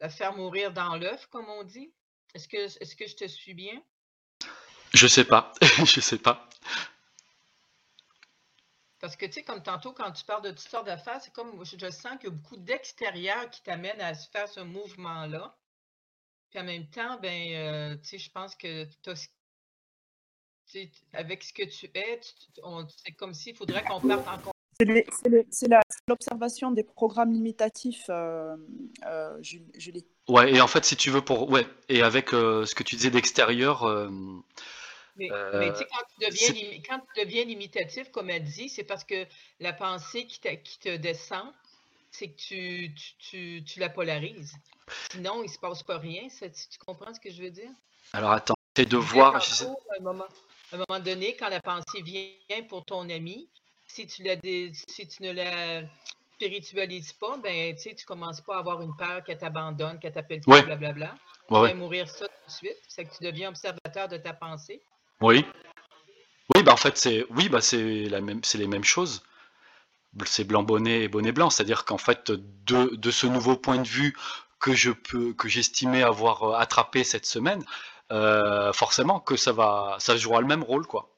la 0.00 0.10
faire 0.10 0.36
mourir 0.36 0.72
dans 0.72 0.96
l'œuf, 0.96 1.26
comme 1.28 1.48
on 1.48 1.64
dit. 1.64 1.92
Est-ce 2.34 2.48
que, 2.48 2.56
est 2.56 2.96
que 2.96 3.06
je 3.06 3.16
te 3.16 3.26
suis 3.26 3.54
bien? 3.54 3.82
Je 4.92 5.06
sais 5.06 5.24
pas. 5.24 5.52
je 5.84 6.00
sais 6.00 6.18
pas. 6.18 6.48
Parce 8.98 9.16
que, 9.16 9.24
tu 9.26 9.32
sais, 9.32 9.44
comme 9.44 9.62
tantôt, 9.62 9.92
quand 9.92 10.10
tu 10.12 10.24
parles 10.24 10.42
de 10.42 10.50
toutes 10.50 10.68
sortes 10.68 10.86
d'affaires, 10.86 11.20
c'est 11.22 11.32
comme 11.32 11.64
je, 11.64 11.78
je 11.78 11.90
sens 11.90 12.18
qu'il 12.18 12.28
y 12.28 12.32
a 12.32 12.34
beaucoup 12.34 12.56
d'extérieur 12.56 13.48
qui 13.50 13.62
t'amène 13.62 14.00
à 14.00 14.14
faire 14.14 14.48
ce 14.48 14.60
mouvement-là. 14.60 15.56
Puis 16.50 16.60
en 16.60 16.64
même 16.64 16.86
temps, 16.88 17.18
ben, 17.20 17.52
euh, 17.52 17.96
tu 17.96 18.08
sais, 18.10 18.18
je 18.18 18.30
pense 18.30 18.54
que 18.54 18.86
avec 21.12 21.44
ce 21.44 21.52
que 21.52 21.62
tu 21.62 21.86
es, 21.94 22.20
c'est 22.22 23.12
comme 23.12 23.34
s'il 23.34 23.56
faudrait 23.56 23.84
qu'on 23.84 24.00
parte 24.00 24.46
en 24.46 24.52
c'est 25.50 25.68
l'observation 26.06 26.70
des 26.70 26.82
programmes 26.82 27.32
limitatifs, 27.32 28.04
euh, 28.10 28.56
euh, 29.06 29.42
Julie. 29.42 30.04
Ouais, 30.28 30.52
et 30.52 30.60
en 30.60 30.66
fait, 30.66 30.84
si 30.84 30.96
tu 30.96 31.08
veux, 31.08 31.22
pour. 31.22 31.50
Ouais, 31.50 31.66
et 31.88 32.02
avec 32.02 32.28
ce 32.30 32.74
que 32.74 32.82
tu 32.82 32.96
disais 32.96 33.10
d'extérieur. 33.10 33.86
mais, 35.16 35.30
mais 35.54 35.72
tu 35.72 35.78
sais, 35.78 35.86
quand 35.90 36.04
tu, 36.18 36.26
deviens, 36.26 36.80
quand 36.86 36.98
tu 36.98 37.24
deviens 37.24 37.44
limitatif, 37.44 38.10
comme 38.10 38.28
elle 38.28 38.44
dit, 38.44 38.68
c'est 38.68 38.84
parce 38.84 39.04
que 39.04 39.26
la 39.60 39.72
pensée 39.72 40.26
qui, 40.26 40.40
qui 40.62 40.78
te 40.78 40.94
descend, 40.96 41.54
c'est 42.16 42.28
que 42.28 42.36
tu, 42.36 42.94
tu, 43.18 43.62
tu, 43.64 43.80
la 43.80 43.88
polarises. 43.88 44.54
Sinon, 45.10 45.42
il 45.42 45.46
ne 45.46 45.52
se 45.52 45.58
passe 45.58 45.82
pas 45.82 45.98
rien. 45.98 46.28
tu 46.28 46.78
comprends 46.84 47.12
ce 47.12 47.20
que 47.20 47.30
je 47.30 47.42
veux 47.42 47.50
dire? 47.50 47.70
Alors 48.12 48.32
attends, 48.32 48.54
c'est 48.76 48.86
de 48.86 48.96
voir. 48.96 49.36
À 49.36 49.38
un, 49.98 50.02
moment, 50.02 50.26
un 50.72 50.78
moment 50.88 51.00
donné, 51.00 51.36
quand 51.36 51.48
la 51.48 51.60
pensée 51.60 52.02
vient 52.02 52.62
pour 52.68 52.84
ton 52.84 53.08
ami, 53.10 53.48
si 53.86 54.06
tu, 54.06 54.22
la, 54.22 54.36
si 54.42 55.08
tu 55.08 55.22
ne 55.22 55.32
la 55.32 55.82
spiritualises 56.34 57.12
pas, 57.14 57.36
ben, 57.38 57.74
tu 57.76 57.88
ne 57.88 58.04
commences 58.06 58.40
pas 58.40 58.56
à 58.56 58.58
avoir 58.60 58.82
une 58.82 58.94
peur 58.96 59.24
qu'elle 59.24 59.38
t'abandonne, 59.38 59.98
qu'elle 59.98 60.12
t'appelle 60.12 60.40
ouais. 60.46 60.62
blablabla. 60.62 61.14
Tu 61.48 61.54
vas 61.54 61.74
mourir 61.74 62.08
ça 62.08 62.26
tout 62.26 62.46
de 62.46 62.52
suite. 62.52 62.78
C'est 62.88 63.04
que 63.04 63.16
tu 63.16 63.24
deviens 63.24 63.48
observateur 63.50 64.08
de 64.08 64.16
ta 64.16 64.32
pensée. 64.32 64.82
Oui. 65.20 65.44
Oui, 66.54 66.62
bah 66.62 66.72
en 66.72 66.76
fait, 66.76 66.96
c'est 66.96 67.24
oui, 67.30 67.48
bah 67.48 67.60
c'est 67.60 68.04
la 68.04 68.20
même, 68.20 68.42
c'est 68.44 68.58
les 68.58 68.68
mêmes 68.68 68.84
choses 68.84 69.22
c'est 70.24 70.44
blanc 70.44 70.62
bonnet 70.62 71.02
et 71.02 71.08
bonnet 71.08 71.32
blanc, 71.32 71.50
c'est-à-dire 71.50 71.84
qu'en 71.84 71.98
fait 71.98 72.30
de, 72.30 72.94
de, 72.94 73.10
ce 73.10 73.26
nouveau 73.26 73.56
point 73.56 73.78
de 73.78 73.86
vue 73.86 74.16
que 74.60 74.74
je 74.74 74.90
peux 74.90 75.32
que 75.34 75.48
j'estimais 75.48 76.02
avoir 76.02 76.42
euh, 76.44 76.54
attrapé 76.54 77.04
cette 77.04 77.26
semaine, 77.26 77.64
euh, 78.12 78.72
forcément 78.72 79.20
que 79.20 79.36
ça 79.36 79.52
va 79.52 79.96
ça 79.98 80.16
jouera 80.16 80.40
le 80.40 80.46
même 80.46 80.62
rôle 80.62 80.86
quoi. 80.86 81.10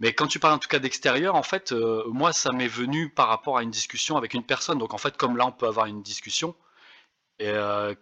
Mais 0.00 0.12
quand 0.14 0.26
tu 0.26 0.38
parles 0.40 0.54
en 0.54 0.58
tout 0.58 0.68
cas 0.68 0.78
d'extérieur, 0.80 1.34
en 1.36 1.42
fait, 1.42 1.72
euh, 1.72 2.04
moi 2.08 2.32
ça 2.32 2.52
m'est 2.52 2.68
venu 2.68 3.10
par 3.10 3.28
rapport 3.28 3.58
à 3.58 3.62
une 3.62 3.70
discussion 3.70 4.16
avec 4.16 4.34
une 4.34 4.42
personne. 4.44 4.78
Donc 4.78 4.94
en 4.94 4.98
fait, 4.98 5.16
comme 5.16 5.36
là 5.36 5.46
on 5.46 5.52
peut 5.52 5.66
avoir 5.66 5.86
une 5.86 6.02
discussion, 6.02 6.54
et 7.38 7.52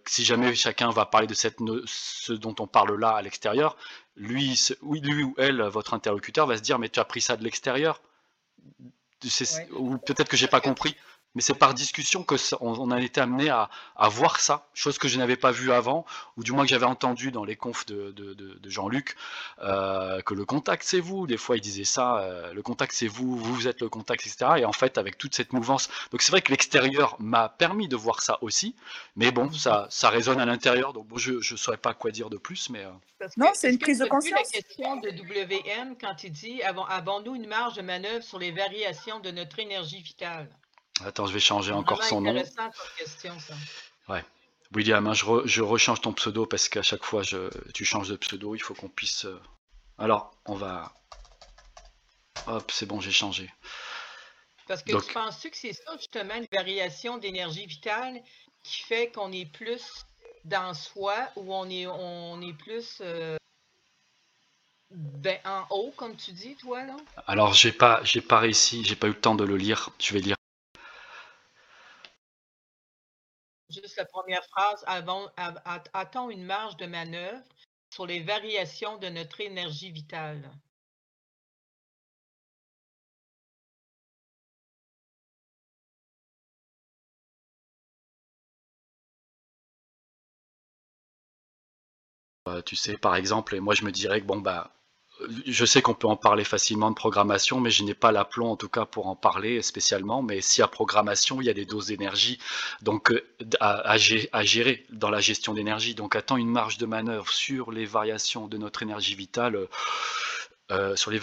si 0.07 0.23
jamais 0.23 0.55
chacun 0.55 0.91
va 0.91 1.05
parler 1.05 1.27
de 1.27 1.33
cette 1.33 1.59
ce 1.85 2.33
dont 2.33 2.55
on 2.59 2.67
parle 2.67 2.97
là 2.99 3.09
à 3.11 3.21
l'extérieur, 3.21 3.75
lui, 4.15 4.57
lui 4.81 5.23
ou 5.23 5.35
elle, 5.37 5.61
votre 5.63 5.93
interlocuteur 5.93 6.47
va 6.47 6.57
se 6.57 6.61
dire 6.61 6.79
mais 6.79 6.89
tu 6.89 6.99
as 7.01 7.05
pris 7.05 7.21
ça 7.21 7.35
de 7.35 7.43
l'extérieur? 7.43 8.01
Ou 9.71 9.97
peut-être 9.97 10.29
que 10.29 10.37
j'ai 10.37 10.47
pas 10.47 10.61
compris 10.61 10.95
mais 11.35 11.41
c'est 11.41 11.53
par 11.53 11.73
discussion 11.73 12.23
que 12.23 12.35
on, 12.61 12.91
a 12.91 13.01
été 13.01 13.19
amené 13.21 13.49
à, 13.49 13.69
voir 14.09 14.39
ça, 14.39 14.67
chose 14.73 14.97
que 14.97 15.07
je 15.07 15.17
n'avais 15.17 15.35
pas 15.35 15.51
vue 15.51 15.71
avant, 15.71 16.05
ou 16.37 16.43
du 16.43 16.53
moins 16.53 16.63
que 16.63 16.69
j'avais 16.69 16.85
entendu 16.85 17.31
dans 17.31 17.43
les 17.43 17.57
confs 17.57 17.85
de, 17.85 18.13
Jean-Luc, 18.65 19.15
euh, 19.61 20.21
que 20.21 20.33
le 20.33 20.45
contact 20.45 20.83
c'est 20.83 20.99
vous. 20.99 21.27
Des 21.27 21.37
fois 21.37 21.57
il 21.57 21.61
disait 21.61 21.83
ça, 21.83 22.19
euh, 22.19 22.53
le 22.53 22.61
contact 22.61 22.93
c'est 22.93 23.07
vous, 23.07 23.35
vous 23.37 23.67
êtes 23.67 23.81
le 23.81 23.89
contact, 23.89 24.25
etc. 24.25 24.53
Et 24.57 24.65
en 24.65 24.71
fait 24.71 24.97
avec 24.97 25.17
toute 25.17 25.35
cette 25.35 25.53
mouvance, 25.53 25.89
donc 26.11 26.21
c'est 26.21 26.31
vrai 26.31 26.41
que 26.41 26.51
l'extérieur 26.51 27.15
m'a 27.19 27.49
permis 27.49 27.87
de 27.87 27.95
voir 27.95 28.21
ça 28.21 28.37
aussi, 28.41 28.75
mais 29.15 29.31
bon 29.31 29.51
ça, 29.51 29.87
ça 29.89 30.09
résonne 30.09 30.39
à 30.39 30.45
l'intérieur, 30.45 30.93
donc 30.93 31.07
bon, 31.07 31.17
je 31.17 31.33
ne 31.33 31.57
saurais 31.57 31.77
pas 31.77 31.93
quoi 31.93 32.11
dire 32.11 32.29
de 32.29 32.37
plus, 32.37 32.69
mais 32.69 32.85
euh. 32.85 33.27
non 33.35 33.51
c'est 33.53 33.69
une 33.69 33.79
prise 33.79 33.99
de 33.99 34.05
conscience. 34.05 34.39
la 34.39 34.61
question 34.61 34.95
de 34.97 35.09
WM 35.09 35.95
quand 35.99 36.23
il 36.23 36.31
dit 36.31 36.61
avons-nous 36.63 37.35
une 37.35 37.47
marge 37.47 37.75
de 37.75 37.81
manœuvre 37.81 38.23
sur 38.23 38.39
les 38.39 38.51
variations 38.51 39.19
de 39.19 39.31
notre 39.31 39.59
énergie 39.59 40.01
vitale? 40.01 40.49
Attends, 41.03 41.25
je 41.25 41.33
vais 41.33 41.39
changer 41.39 41.71
encore 41.71 42.03
son 42.03 42.21
nom. 42.21 42.41
Question, 42.97 43.37
ça. 43.39 43.53
Ouais. 44.07 44.23
William, 44.73 45.05
hein, 45.07 45.13
je, 45.13 45.61
rechange 45.61 46.01
ton 46.01 46.13
pseudo 46.13 46.45
parce 46.45 46.69
qu'à 46.69 46.81
chaque 46.81 47.03
fois 47.03 47.23
je, 47.23 47.49
tu 47.73 47.85
changes 47.85 48.09
de 48.09 48.15
pseudo, 48.15 48.55
il 48.55 48.59
faut 48.59 48.73
qu'on 48.73 48.89
puisse. 48.89 49.25
Euh, 49.25 49.39
alors, 49.97 50.31
on 50.45 50.55
va. 50.55 50.91
Hop, 52.47 52.71
c'est 52.71 52.85
bon, 52.85 52.99
j'ai 52.99 53.11
changé. 53.11 53.51
Parce 54.67 54.83
que 54.83 54.99
tu 54.99 55.13
penses-tu 55.13 55.51
que 55.51 55.57
c'est 55.57 55.73
ça, 55.73 55.95
justement, 55.97 56.35
une 56.35 56.47
variation 56.51 57.17
d'énergie 57.17 57.65
vitale 57.65 58.21
qui 58.63 58.81
fait 58.81 59.11
qu'on 59.11 59.31
est 59.31 59.45
plus 59.45 60.05
dans 60.43 60.73
soi 60.73 61.15
ou 61.35 61.53
on 61.53 61.69
est, 61.69 61.87
on 61.87 62.41
est 62.41 62.53
plus 62.53 63.01
euh, 63.01 63.37
ben, 64.91 65.39
en 65.45 65.65
haut, 65.69 65.93
comme 65.95 66.15
tu 66.15 66.31
dis, 66.31 66.55
toi, 66.55 66.83
là? 66.83 66.95
Alors, 67.27 67.53
j'ai 67.53 67.71
pas, 67.71 68.03
j'ai 68.03 68.21
pas 68.21 68.39
réussi, 68.39 68.83
j'ai 68.83 68.95
pas 68.95 69.07
eu 69.07 69.11
le 69.11 69.19
temps 69.19 69.35
de 69.35 69.43
le 69.43 69.57
lire. 69.57 69.89
Je 69.99 70.13
vais 70.13 70.19
lire 70.19 70.35
Juste 73.75 73.97
la 73.97 74.05
première 74.05 74.43
phrase, 74.45 74.83
a-t-on 75.93 76.29
une 76.31 76.45
marge 76.45 76.77
de 76.77 76.87
manœuvre 76.87 77.43
sur 77.91 78.07
les 78.07 78.21
variations 78.21 78.97
de 78.97 79.09
notre 79.09 79.39
énergie 79.41 79.91
vitale? 79.91 80.49
Euh, 92.47 92.61
tu 92.63 92.75
sais, 92.75 92.97
par 92.97 93.15
exemple, 93.15 93.59
moi 93.59 93.75
je 93.75 93.85
me 93.85 93.91
dirais 93.91 94.19
que 94.21 94.25
bon 94.25 94.37
bah 94.39 94.74
je 95.45 95.65
sais 95.65 95.81
qu'on 95.81 95.93
peut 95.93 96.07
en 96.07 96.15
parler 96.15 96.43
facilement 96.43 96.89
de 96.89 96.95
programmation, 96.95 97.59
mais 97.59 97.69
je 97.69 97.83
n'ai 97.83 97.93
pas 97.93 98.11
l'aplomb 98.11 98.51
en 98.51 98.55
tout 98.55 98.69
cas 98.69 98.85
pour 98.85 99.07
en 99.07 99.15
parler 99.15 99.61
spécialement. 99.61 100.21
Mais 100.21 100.39
y 100.57 100.61
a 100.61 100.67
programmation, 100.67 101.41
il 101.41 101.47
y 101.47 101.49
a 101.49 101.53
des 101.53 101.65
doses 101.65 101.87
d'énergie 101.87 102.39
donc 102.81 103.11
euh, 103.11 103.21
à, 103.59 103.97
gérer 103.97 104.85
dans 104.91 105.09
la 105.09 105.19
gestion 105.19 105.53
d'énergie. 105.53 105.95
Donc 105.95 106.15
attend 106.15 106.37
une 106.37 106.49
marge 106.49 106.77
de 106.77 106.85
manœuvre 106.85 107.29
sur 107.29 107.71
les 107.71 107.85
variations 107.85 108.47
de 108.47 108.57
notre 108.57 108.83
énergie 108.83 109.15
vitale, 109.15 109.67
euh, 110.71 110.95
sur 110.95 111.11
les 111.11 111.19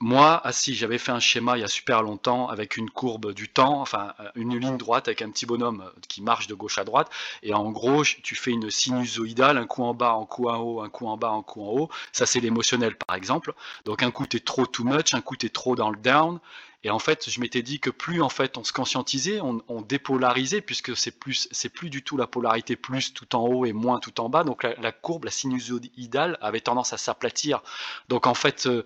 moi, 0.00 0.42
ah 0.44 0.52
si, 0.52 0.74
j'avais 0.74 0.98
fait 0.98 1.12
un 1.12 1.20
schéma 1.20 1.56
il 1.56 1.62
y 1.62 1.64
a 1.64 1.68
super 1.68 2.02
longtemps 2.02 2.48
avec 2.48 2.76
une 2.76 2.90
courbe 2.90 3.32
du 3.32 3.48
temps, 3.48 3.80
enfin 3.80 4.12
euh, 4.20 4.28
une 4.34 4.58
ligne 4.58 4.76
droite 4.76 5.08
avec 5.08 5.22
un 5.22 5.30
petit 5.30 5.46
bonhomme 5.46 5.84
euh, 5.86 6.00
qui 6.06 6.20
marche 6.20 6.48
de 6.48 6.54
gauche 6.54 6.76
à 6.76 6.84
droite. 6.84 7.10
Et 7.42 7.54
en 7.54 7.70
gros, 7.70 8.04
tu 8.04 8.34
fais 8.34 8.50
une 8.50 8.70
sinusoïdale, 8.70 9.56
un 9.56 9.66
coup 9.66 9.84
en 9.84 9.94
bas, 9.94 10.12
un 10.12 10.26
coup 10.26 10.48
en 10.50 10.58
haut, 10.58 10.82
un 10.82 10.90
coup 10.90 11.06
en 11.06 11.16
bas, 11.16 11.30
un 11.30 11.42
coup 11.42 11.62
en 11.62 11.70
haut. 11.70 11.90
Ça, 12.12 12.26
c'est 12.26 12.40
l'émotionnel, 12.40 12.94
par 12.96 13.16
exemple. 13.16 13.54
Donc 13.86 14.02
un 14.02 14.10
coup, 14.10 14.26
tu 14.26 14.36
es 14.36 14.40
trop 14.40 14.66
too 14.66 14.84
much, 14.84 15.14
un 15.14 15.22
coup, 15.22 15.36
tu 15.36 15.46
es 15.46 15.50
trop 15.50 15.76
dans 15.76 15.90
le 15.90 15.96
down. 15.96 16.40
Et 16.86 16.90
en 16.90 17.00
fait, 17.00 17.28
je 17.28 17.40
m'étais 17.40 17.62
dit 17.62 17.80
que 17.80 17.90
plus 17.90 18.22
en 18.22 18.28
fait 18.28 18.56
on 18.56 18.62
se 18.62 18.72
conscientisait, 18.72 19.40
on, 19.40 19.80
dépolarisait, 19.80 20.60
puisque 20.60 20.96
c'est 20.96 21.10
plus, 21.10 21.48
c'est 21.50 21.68
plus 21.68 21.90
du 21.90 22.04
tout 22.04 22.16
la 22.16 22.28
polarité 22.28 22.76
plus 22.76 23.12
tout 23.12 23.34
en 23.34 23.40
haut 23.40 23.66
et 23.66 23.72
moins 23.72 23.98
tout 23.98 24.20
en 24.20 24.28
bas. 24.28 24.44
Donc 24.44 24.62
la, 24.62 24.92
courbe, 24.92 25.24
la 25.24 25.32
sinusoïdale, 25.32 26.38
avait 26.40 26.60
tendance 26.60 26.92
à 26.92 26.96
s'aplatir. 26.96 27.60
Donc 28.08 28.28
en 28.28 28.34
fait, 28.34 28.66
euh, 28.66 28.84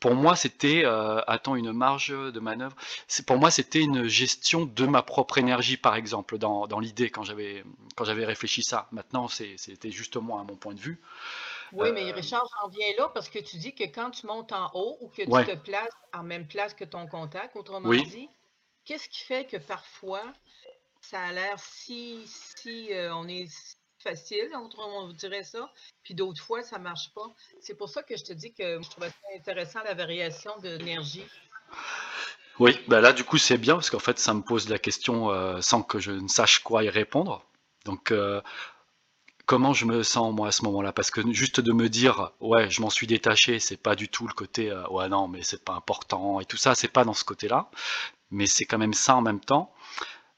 pour 0.00 0.14
moi, 0.14 0.36
c'était, 0.36 0.86
euh, 0.86 1.20
attends, 1.26 1.54
une 1.54 1.72
marge 1.72 2.08
de 2.08 2.40
manœuvre. 2.40 2.76
Pour 3.26 3.36
moi, 3.36 3.50
c'était 3.50 3.82
une 3.82 4.06
gestion 4.06 4.64
de 4.64 4.86
ma 4.86 5.02
propre 5.02 5.36
énergie, 5.36 5.76
par 5.76 5.96
exemple, 5.96 6.38
dans, 6.38 6.66
dans 6.66 6.80
l'idée 6.80 7.10
quand 7.10 7.24
j'avais 7.24 7.62
quand 7.94 8.06
j'avais 8.06 8.24
réfléchi 8.24 8.62
ça. 8.62 8.88
Maintenant, 8.90 9.28
c'était 9.28 9.90
juste 9.90 10.16
moi, 10.16 10.40
à 10.40 10.44
mon 10.44 10.56
point 10.56 10.72
de 10.72 10.80
vue. 10.80 10.98
Oui, 11.72 11.92
mais 11.92 12.10
euh, 12.10 12.14
Richard, 12.14 12.46
j'en 12.60 12.68
viens 12.68 12.92
là 12.98 13.08
parce 13.12 13.28
que 13.28 13.38
tu 13.38 13.56
dis 13.56 13.74
que 13.74 13.84
quand 13.84 14.10
tu 14.10 14.26
montes 14.26 14.52
en 14.52 14.70
haut 14.74 14.96
ou 15.00 15.08
que 15.08 15.22
tu 15.22 15.46
te 15.52 15.56
places 15.56 15.92
en 16.12 16.22
même 16.22 16.46
place 16.46 16.74
que 16.74 16.84
ton 16.84 17.06
contact, 17.06 17.56
autrement 17.56 17.90
dit, 17.90 18.28
qu'est-ce 18.84 19.08
qui 19.08 19.22
fait 19.24 19.46
que 19.46 19.56
parfois 19.56 20.22
ça 21.00 21.20
a 21.20 21.32
l'air 21.32 21.58
si, 21.58 22.22
si 22.26 22.92
euh, 22.92 23.14
on 23.14 23.28
est 23.28 23.48
facile, 23.98 24.50
autrement 24.62 25.04
on 25.04 25.12
dirait 25.12 25.44
ça, 25.44 25.70
puis 26.02 26.14
d'autres 26.14 26.42
fois 26.42 26.62
ça 26.62 26.78
ne 26.78 26.84
marche 26.84 27.12
pas? 27.14 27.26
C'est 27.60 27.74
pour 27.74 27.88
ça 27.88 28.02
que 28.02 28.16
je 28.16 28.24
te 28.24 28.32
dis 28.32 28.52
que 28.52 28.82
je 28.82 28.90
trouvais 28.90 29.08
ça 29.08 29.16
intéressant 29.36 29.80
la 29.84 29.94
variation 29.94 30.56
d'énergie. 30.58 31.24
Oui, 32.58 32.78
ben 32.86 33.00
là 33.00 33.12
du 33.12 33.24
coup 33.24 33.38
c'est 33.38 33.58
bien 33.58 33.74
parce 33.74 33.90
qu'en 33.90 33.98
fait 33.98 34.18
ça 34.18 34.32
me 34.32 34.42
pose 34.42 34.68
la 34.68 34.78
question 34.78 35.30
euh, 35.30 35.60
sans 35.60 35.82
que 35.82 35.98
je 35.98 36.12
ne 36.12 36.28
sache 36.28 36.60
quoi 36.60 36.84
y 36.84 36.88
répondre. 36.88 37.44
Donc 37.84 38.12
comment 39.46 39.72
je 39.72 39.84
me 39.84 40.02
sens 40.02 40.34
moi 40.34 40.48
à 40.48 40.52
ce 40.52 40.62
moment-là? 40.64 40.92
Parce 40.92 41.10
que 41.10 41.20
juste 41.32 41.60
de 41.60 41.72
me 41.72 41.88
dire 41.88 42.32
ouais 42.40 42.70
je 42.70 42.80
m'en 42.80 42.90
suis 42.90 43.06
détaché 43.06 43.58
c'est 43.58 43.76
pas 43.76 43.94
du 43.94 44.08
tout 44.08 44.26
le 44.26 44.34
côté 44.34 44.70
euh, 44.70 44.86
ouais 44.88 45.08
non 45.08 45.28
mais 45.28 45.42
c'est 45.42 45.64
pas 45.64 45.74
important 45.74 46.40
et 46.40 46.44
tout 46.44 46.56
ça 46.56 46.74
c'est 46.74 46.88
pas 46.88 47.04
dans 47.04 47.14
ce 47.14 47.24
côté-là. 47.24 47.70
Mais 48.30 48.46
c'est 48.46 48.64
quand 48.64 48.78
même 48.78 48.94
ça 48.94 49.16
en 49.16 49.22
même 49.22 49.40
temps 49.40 49.72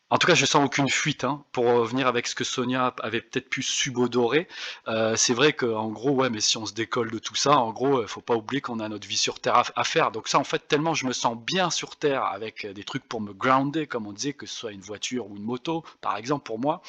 en 0.09 0.18
tout 0.18 0.28
cas, 0.28 0.34
je 0.34 0.46
sens 0.46 0.64
aucune 0.64 0.88
fuite. 0.88 1.24
Hein. 1.24 1.44
Pour 1.50 1.64
revenir 1.64 2.07
avec 2.07 2.28
ce 2.28 2.36
que 2.36 2.44
Sonia 2.44 2.94
avait 3.02 3.20
peut-être 3.20 3.50
pu 3.50 3.62
subodorer, 3.62 4.46
euh, 4.86 5.16
c'est 5.16 5.34
vrai 5.34 5.52
qu'en 5.52 5.88
gros, 5.88 6.12
ouais, 6.12 6.30
mais 6.30 6.40
si 6.40 6.57
on 6.57 6.64
se 6.66 6.74
décolle 6.74 7.11
de 7.11 7.18
tout 7.18 7.34
ça, 7.34 7.59
en 7.59 7.72
gros, 7.72 8.00
il 8.00 8.04
euh, 8.04 8.07
faut 8.07 8.20
pas 8.20 8.36
oublier 8.36 8.61
qu'on 8.61 8.78
a 8.78 8.88
notre 8.88 9.09
vie 9.09 9.16
sur 9.16 9.40
Terre 9.40 9.64
à, 9.74 9.84
faire. 9.84 10.12
Donc 10.12 10.28
ça, 10.28 10.38
en 10.38 10.44
fait, 10.44 10.68
tellement 10.68 10.94
je 10.94 11.07
me 11.07 11.12
sens 11.12 11.36
bien 11.36 11.70
sur 11.70 11.96
Terre 11.96 12.24
avec 12.24 12.66
des 12.66 12.84
trucs 12.84 13.04
pour 13.09 13.20
me 13.20 13.32
grounder, 13.32 13.88
comme 13.88 14.07
on 14.07 14.12
disait, 14.12 14.32
que 14.32 14.46
ce 14.46 14.54
soit 14.54 14.72
une 14.72 14.80
voiture 14.80 15.28
ou 15.28 15.36
une 15.36 15.42
moto, 15.42 15.84
par 16.00 16.16
exemple, 16.16 16.44
pour 16.44 16.61
moi. 16.61 16.82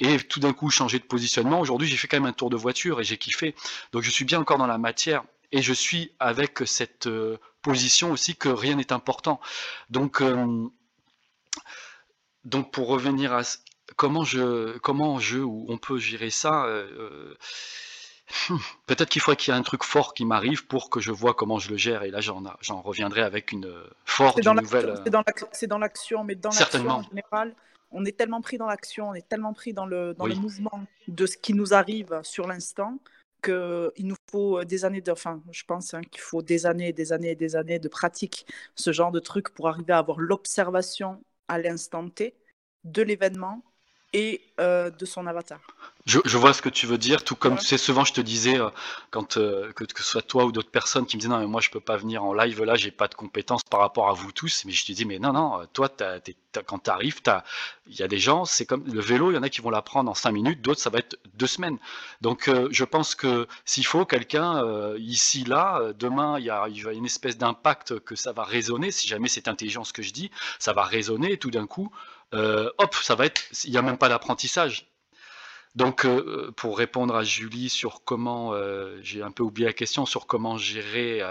Et 0.00 0.18
tout 0.18 0.40
d'un 0.40 0.52
coup, 0.52 0.68
changer 0.68 0.98
de 0.98 1.04
positionnement. 1.04 1.60
Aujourd'hui, 1.60 1.88
j'ai 1.88 1.96
fait 1.96 2.08
quand 2.08 2.18
même 2.18 2.26
un 2.26 2.32
tour 2.32 2.50
de 2.50 2.56
voiture 2.56 3.00
et 3.00 3.04
j'ai 3.04 3.16
kiffé. 3.16 3.54
Donc 3.92 4.02
je 4.02 4.10
suis 4.10 4.26
bien 4.26 4.40
encore 4.40 4.58
dans 4.58 4.66
la 4.66 4.78
matière 4.78 5.24
et 5.52 5.62
je 5.62 5.72
suis 5.72 6.12
avec 6.20 6.58
cette 6.66 7.06
euh, 7.06 7.38
position 7.62 8.10
aussi 8.10 8.36
que 8.36 8.50
rien 8.50 8.76
n'est 8.76 8.92
important. 8.92 9.40
Donc 9.88 10.22
donc 12.48 12.72
pour 12.72 12.88
revenir 12.88 13.32
à 13.32 13.42
comment 13.96 14.24
je 14.24 14.78
comment 14.78 15.18
je 15.18 15.38
ou 15.38 15.66
on 15.68 15.78
peut 15.78 15.98
gérer 15.98 16.30
ça, 16.30 16.64
euh, 16.64 17.36
euh, 18.50 18.56
peut-être 18.86 19.08
qu'il 19.08 19.22
faudrait 19.22 19.36
qu'il 19.36 19.52
y 19.52 19.56
ait 19.56 19.60
un 19.60 19.62
truc 19.62 19.84
fort 19.84 20.14
qui 20.14 20.24
m'arrive 20.24 20.66
pour 20.66 20.90
que 20.90 21.00
je 21.00 21.12
vois 21.12 21.34
comment 21.34 21.58
je 21.58 21.70
le 21.70 21.76
gère. 21.76 22.02
Et 22.02 22.10
là, 22.10 22.20
j'en 22.20 22.82
reviendrai 22.82 23.22
avec 23.22 23.52
une 23.52 23.72
forte 24.04 24.44
nouvelle. 24.44 25.00
C'est 25.52 25.66
dans 25.66 25.78
l'action, 25.78 26.24
mais 26.24 26.34
dans 26.34 26.50
l'action 26.50 26.88
en 26.88 27.02
général, 27.02 27.54
on 27.90 28.04
est 28.04 28.16
tellement 28.16 28.40
pris 28.40 28.58
dans 28.58 28.66
l'action, 28.66 29.10
on 29.10 29.14
est 29.14 29.26
tellement 29.28 29.54
pris 29.54 29.72
dans 29.72 29.86
le 29.86 30.14
dans 30.14 30.26
le 30.26 30.34
mouvement 30.34 30.84
de 31.06 31.26
ce 31.26 31.36
qui 31.36 31.54
nous 31.54 31.74
arrive 31.74 32.20
sur 32.22 32.46
l'instant 32.46 32.98
qu'il 33.40 34.06
nous 34.06 34.16
faut 34.32 34.64
des 34.64 34.84
années 34.84 35.00
de, 35.00 35.12
enfin, 35.12 35.40
je 35.52 35.62
pense 35.64 35.94
hein, 35.94 36.00
qu'il 36.10 36.20
faut 36.20 36.42
des 36.42 36.66
années, 36.66 36.92
des 36.92 37.12
années, 37.12 37.36
des 37.36 37.54
années 37.54 37.78
de 37.78 37.88
pratique, 37.88 38.46
ce 38.74 38.92
genre 38.92 39.12
de 39.12 39.20
truc 39.20 39.50
pour 39.50 39.68
arriver 39.68 39.92
à 39.92 39.98
avoir 39.98 40.18
l'observation 40.18 41.22
à 41.48 41.58
l'instant 41.58 42.08
T 42.10 42.36
de 42.84 43.02
l'événement 43.02 43.64
et 44.12 44.40
euh, 44.60 44.90
de 44.90 45.04
son 45.04 45.26
avatar. 45.26 45.60
Je, 46.06 46.38
vois 46.38 46.54
ce 46.54 46.62
que 46.62 46.70
tu 46.70 46.86
veux 46.86 46.96
dire, 46.96 47.22
tout 47.22 47.36
comme 47.36 47.58
tu 47.58 47.66
sais, 47.66 47.76
souvent 47.76 48.02
je 48.02 48.14
te 48.14 48.22
disais, 48.22 48.58
euh, 48.58 48.70
quand, 49.10 49.36
euh, 49.36 49.70
que, 49.72 49.84
ce 49.94 50.02
soit 50.02 50.22
toi 50.22 50.46
ou 50.46 50.52
d'autres 50.52 50.70
personnes 50.70 51.04
qui 51.04 51.18
me 51.18 51.20
disaient 51.20 51.30
non, 51.30 51.38
mais 51.38 51.46
moi 51.46 51.60
je 51.60 51.68
peux 51.68 51.80
pas 51.80 51.98
venir 51.98 52.24
en 52.24 52.32
live 52.32 52.64
là, 52.64 52.76
j'ai 52.76 52.90
pas 52.90 53.08
de 53.08 53.14
compétences 53.14 53.62
par 53.62 53.80
rapport 53.80 54.08
à 54.08 54.14
vous 54.14 54.32
tous, 54.32 54.64
mais 54.64 54.72
je 54.72 54.86
te 54.86 54.92
dis, 54.92 55.04
mais 55.04 55.18
non, 55.18 55.34
non, 55.34 55.66
toi, 55.74 55.90
quand 56.64 56.78
tu 56.78 56.90
arrives, 56.90 57.20
il 57.88 57.96
y 57.96 58.02
a 58.02 58.08
des 58.08 58.18
gens, 58.18 58.46
c'est 58.46 58.64
comme 58.64 58.84
le 58.86 59.02
vélo, 59.02 59.30
il 59.30 59.34
y 59.34 59.36
en 59.36 59.42
a 59.42 59.50
qui 59.50 59.60
vont 59.60 59.68
l'apprendre 59.68 60.10
en 60.10 60.14
5 60.14 60.30
minutes, 60.30 60.62
d'autres 60.62 60.80
ça 60.80 60.88
va 60.88 61.00
être 61.00 61.18
deux 61.34 61.46
semaines. 61.46 61.76
Donc 62.22 62.50
je 62.70 62.84
pense 62.84 63.14
que 63.14 63.46
s'il 63.66 63.84
faut 63.84 64.06
quelqu'un 64.06 64.64
ici, 64.96 65.44
là, 65.44 65.92
demain, 65.98 66.38
il 66.38 66.46
y, 66.46 66.50
a, 66.50 66.68
il 66.68 66.82
y 66.82 66.86
a 66.86 66.92
une 66.92 67.04
espèce 67.04 67.36
d'impact 67.36 68.00
que 68.00 68.16
ça 68.16 68.32
va 68.32 68.44
résonner, 68.44 68.90
si 68.90 69.06
jamais 69.06 69.28
c'est 69.28 69.46
intelligent 69.46 69.84
ce 69.84 69.92
que 69.92 70.02
je 70.02 70.14
dis, 70.14 70.30
ça 70.58 70.72
va 70.72 70.84
résonner 70.84 71.32
et 71.32 71.38
tout 71.38 71.50
d'un 71.50 71.66
coup, 71.66 71.92
euh, 72.34 72.70
hop, 72.78 72.94
ça 72.94 73.14
va 73.14 73.26
être, 73.26 73.42
il 73.64 73.70
n'y 73.70 73.76
a 73.76 73.82
même 73.82 73.98
pas 73.98 74.08
d'apprentissage. 74.08 74.90
Donc, 75.74 76.04
euh, 76.04 76.52
pour 76.56 76.78
répondre 76.78 77.14
à 77.14 77.24
Julie 77.24 77.68
sur 77.68 78.02
comment, 78.04 78.52
euh, 78.54 78.98
j'ai 79.02 79.22
un 79.22 79.30
peu 79.30 79.42
oublié 79.42 79.66
la 79.66 79.72
question 79.72 80.06
sur 80.06 80.26
comment 80.26 80.56
gérer. 80.58 81.22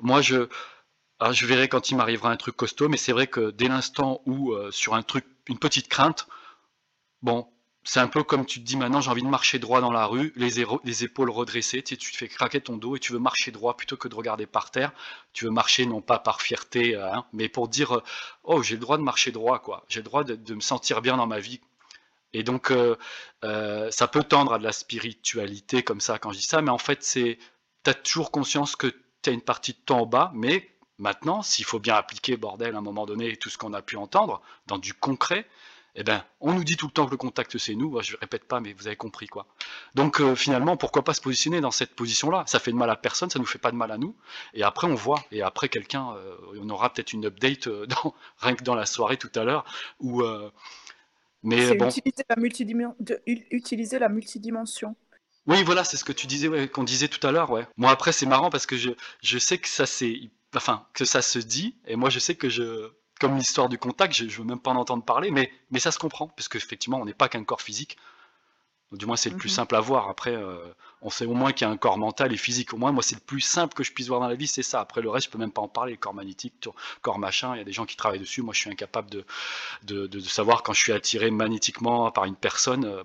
moi, 0.00 0.22
je, 0.22 0.48
je 1.30 1.46
verrai 1.46 1.68
quand 1.68 1.90
il 1.90 1.96
m'arrivera 1.96 2.30
un 2.30 2.36
truc 2.36 2.56
costaud, 2.56 2.88
mais 2.88 2.96
c'est 2.96 3.12
vrai 3.12 3.26
que 3.26 3.50
dès 3.50 3.68
l'instant 3.68 4.22
où 4.26 4.54
sur 4.70 4.94
un 4.94 5.02
truc, 5.02 5.26
une 5.48 5.58
petite 5.58 5.88
crainte, 5.88 6.26
bon, 7.22 7.51
c'est 7.84 8.00
un 8.00 8.06
peu 8.06 8.22
comme 8.22 8.46
tu 8.46 8.60
te 8.60 8.64
dis 8.64 8.76
maintenant, 8.76 9.00
j'ai 9.00 9.10
envie 9.10 9.22
de 9.22 9.28
marcher 9.28 9.58
droit 9.58 9.80
dans 9.80 9.90
la 9.90 10.06
rue, 10.06 10.32
les, 10.36 10.64
les 10.84 11.04
épaules 11.04 11.30
redressées, 11.30 11.82
tu, 11.82 11.96
tu 11.96 12.12
te 12.12 12.16
fais 12.16 12.28
craquer 12.28 12.60
ton 12.60 12.76
dos 12.76 12.94
et 12.96 13.00
tu 13.00 13.12
veux 13.12 13.18
marcher 13.18 13.50
droit 13.50 13.76
plutôt 13.76 13.96
que 13.96 14.06
de 14.08 14.14
regarder 14.14 14.46
par 14.46 14.70
terre. 14.70 14.92
Tu 15.32 15.46
veux 15.46 15.50
marcher 15.50 15.86
non 15.86 16.00
pas 16.00 16.18
par 16.18 16.42
fierté, 16.42 16.94
hein, 16.94 17.24
mais 17.32 17.48
pour 17.48 17.68
dire 17.68 17.96
euh, 17.96 18.02
oh 18.44 18.62
j'ai 18.62 18.76
le 18.76 18.80
droit 18.80 18.98
de 18.98 19.02
marcher 19.02 19.32
droit 19.32 19.58
quoi, 19.58 19.84
j'ai 19.88 20.00
le 20.00 20.04
droit 20.04 20.22
de, 20.24 20.54
me 20.54 20.60
sentir 20.60 21.02
bien 21.02 21.16
dans 21.16 21.26
ma 21.26 21.40
vie. 21.40 21.60
Et 22.34 22.44
donc 22.44 22.70
euh, 22.70 22.96
euh, 23.44 23.90
ça 23.90 24.06
peut 24.08 24.22
tendre 24.22 24.54
à 24.54 24.58
de 24.58 24.64
la 24.64 24.72
spiritualité 24.72 25.82
comme 25.82 26.00
ça 26.00 26.18
quand 26.18 26.32
je 26.32 26.38
dis 26.38 26.44
ça, 26.44 26.62
mais 26.62 26.70
en 26.70 26.78
fait 26.78 27.02
c'est 27.02 27.38
as 27.86 27.94
toujours 27.94 28.30
conscience 28.30 28.76
que 28.76 28.86
tu 29.22 29.30
as 29.30 29.32
une 29.32 29.42
partie 29.42 29.72
de 29.72 29.78
toi 29.84 29.96
en 29.96 30.06
bas, 30.06 30.30
mais 30.34 30.70
maintenant 30.98 31.42
s'il 31.42 31.64
faut 31.64 31.80
bien 31.80 31.96
appliquer 31.96 32.36
bordel 32.36 32.76
à 32.76 32.78
un 32.78 32.82
moment 32.82 33.06
donné 33.06 33.36
tout 33.36 33.50
ce 33.50 33.58
qu'on 33.58 33.72
a 33.72 33.82
pu 33.82 33.96
entendre 33.96 34.40
dans 34.68 34.78
du 34.78 34.94
concret, 34.94 35.46
eh 35.94 36.04
ben, 36.04 36.24
on 36.40 36.54
nous 36.54 36.64
dit 36.64 36.76
tout 36.76 36.86
le 36.86 36.92
temps 36.92 37.04
que 37.04 37.10
le 37.10 37.18
contact 37.18 37.58
c'est 37.58 37.74
nous. 37.74 38.00
Je 38.00 38.14
ne 38.14 38.20
répète 38.20 38.44
pas, 38.44 38.60
mais 38.60 38.72
vous 38.72 38.86
avez 38.86 38.96
compris 38.96 39.26
quoi. 39.26 39.46
Donc 39.94 40.20
euh, 40.20 40.34
finalement, 40.34 40.76
pourquoi 40.76 41.04
pas 41.04 41.12
se 41.12 41.20
positionner 41.20 41.60
dans 41.60 41.70
cette 41.70 41.94
position-là? 41.94 42.44
Ça 42.46 42.58
fait 42.58 42.72
de 42.72 42.76
mal 42.76 42.88
à 42.88 42.96
personne, 42.96 43.28
ça 43.28 43.38
nous 43.38 43.46
fait 43.46 43.58
pas 43.58 43.70
de 43.70 43.76
mal 43.76 43.90
à 43.90 43.98
nous. 43.98 44.16
Et 44.54 44.62
après, 44.62 44.86
on 44.86 44.94
voit. 44.94 45.22
Et 45.32 45.42
après, 45.42 45.68
quelqu'un, 45.68 46.14
euh, 46.16 46.36
on 46.58 46.68
aura 46.70 46.92
peut-être 46.92 47.12
une 47.12 47.26
update 47.26 47.66
euh, 47.66 47.86
dans, 48.04 48.14
rien 48.38 48.54
que 48.54 48.64
dans 48.64 48.74
la 48.74 48.86
soirée 48.86 49.18
tout 49.18 49.30
à 49.34 49.44
l'heure. 49.44 49.64
Où, 50.00 50.22
mais 51.42 51.74
bon. 51.74 51.88
Utiliser 51.88 52.24
la, 52.28 52.36
utiliser 53.26 53.98
la 53.98 54.08
multidimension. 54.08 54.96
Oui, 55.46 55.64
voilà, 55.64 55.82
c'est 55.82 55.96
ce 55.96 56.04
que 56.04 56.12
tu 56.12 56.28
disais, 56.28 56.68
qu'on 56.68 56.84
disait 56.84 57.08
tout 57.08 57.24
à 57.26 57.32
l'heure, 57.32 57.50
ouais. 57.50 57.66
Moi 57.76 57.90
après, 57.90 58.12
c'est 58.12 58.26
marrant 58.26 58.48
parce 58.48 58.64
que 58.64 58.76
je, 58.76 58.90
je 59.22 59.38
sais 59.38 59.58
que 59.58 59.66
ça 59.66 59.86
c'est, 59.86 60.30
enfin, 60.54 60.86
que 60.94 61.04
ça 61.04 61.20
se 61.20 61.40
dit, 61.40 61.74
et 61.86 61.96
moi 61.96 62.10
je 62.10 62.20
sais 62.20 62.36
que 62.36 62.48
je, 62.48 62.92
comme 63.22 63.36
l'histoire 63.36 63.68
du 63.68 63.78
contact, 63.78 64.12
je 64.14 64.24
ne 64.24 64.30
veux 64.30 64.42
même 64.42 64.58
pas 64.58 64.72
en 64.72 64.76
entendre 64.76 65.04
parler, 65.04 65.30
mais, 65.30 65.52
mais 65.70 65.78
ça 65.78 65.92
se 65.92 65.98
comprend, 65.98 66.26
parce 66.26 66.48
qu'effectivement, 66.48 67.00
on 67.00 67.04
n'est 67.04 67.14
pas 67.14 67.28
qu'un 67.28 67.44
corps 67.44 67.62
physique. 67.62 67.96
Du 68.90 69.06
moins, 69.06 69.16
c'est 69.16 69.30
le 69.30 69.36
plus 69.36 69.48
mhm. 69.48 69.54
simple 69.54 69.76
à 69.76 69.80
voir. 69.80 70.08
Après, 70.08 70.34
euh, 70.34 70.58
on 71.00 71.08
sait 71.08 71.24
au 71.24 71.32
moins 71.32 71.52
qu'il 71.52 71.66
y 71.66 71.70
a 71.70 71.72
un 71.72 71.76
corps 71.76 71.98
mental 71.98 72.32
et 72.32 72.36
physique. 72.36 72.74
Au 72.74 72.76
moins, 72.76 72.90
moi, 72.90 73.02
c'est 73.02 73.14
le 73.14 73.20
plus 73.20 73.40
simple 73.40 73.74
que 73.74 73.84
je 73.84 73.92
puisse 73.92 74.08
voir 74.08 74.18
dans 74.18 74.26
la 74.26 74.34
vie, 74.34 74.48
c'est 74.48 74.64
ça. 74.64 74.80
Après, 74.80 75.00
le 75.00 75.08
reste, 75.08 75.26
je 75.26 75.30
peux 75.30 75.38
même 75.38 75.52
pas 75.52 75.62
en 75.62 75.68
parler. 75.68 75.96
corps 75.96 76.12
magnétique, 76.12 76.68
corps 77.00 77.18
machin, 77.20 77.54
il 77.54 77.58
y 77.58 77.60
a 77.60 77.64
des 77.64 77.72
gens 77.72 77.86
qui 77.86 77.96
travaillent 77.96 78.18
dessus. 78.18 78.42
Moi, 78.42 78.52
je 78.52 78.58
suis 78.58 78.70
incapable 78.70 79.08
de, 79.08 79.24
de, 79.84 80.20
savoir 80.20 80.64
quand 80.64 80.72
je 80.72 80.82
suis 80.82 80.92
attiré 80.92 81.30
magnétiquement 81.30 82.10
par 82.10 82.24
une 82.24 82.36
personne. 82.36 82.84
Euh. 82.84 83.04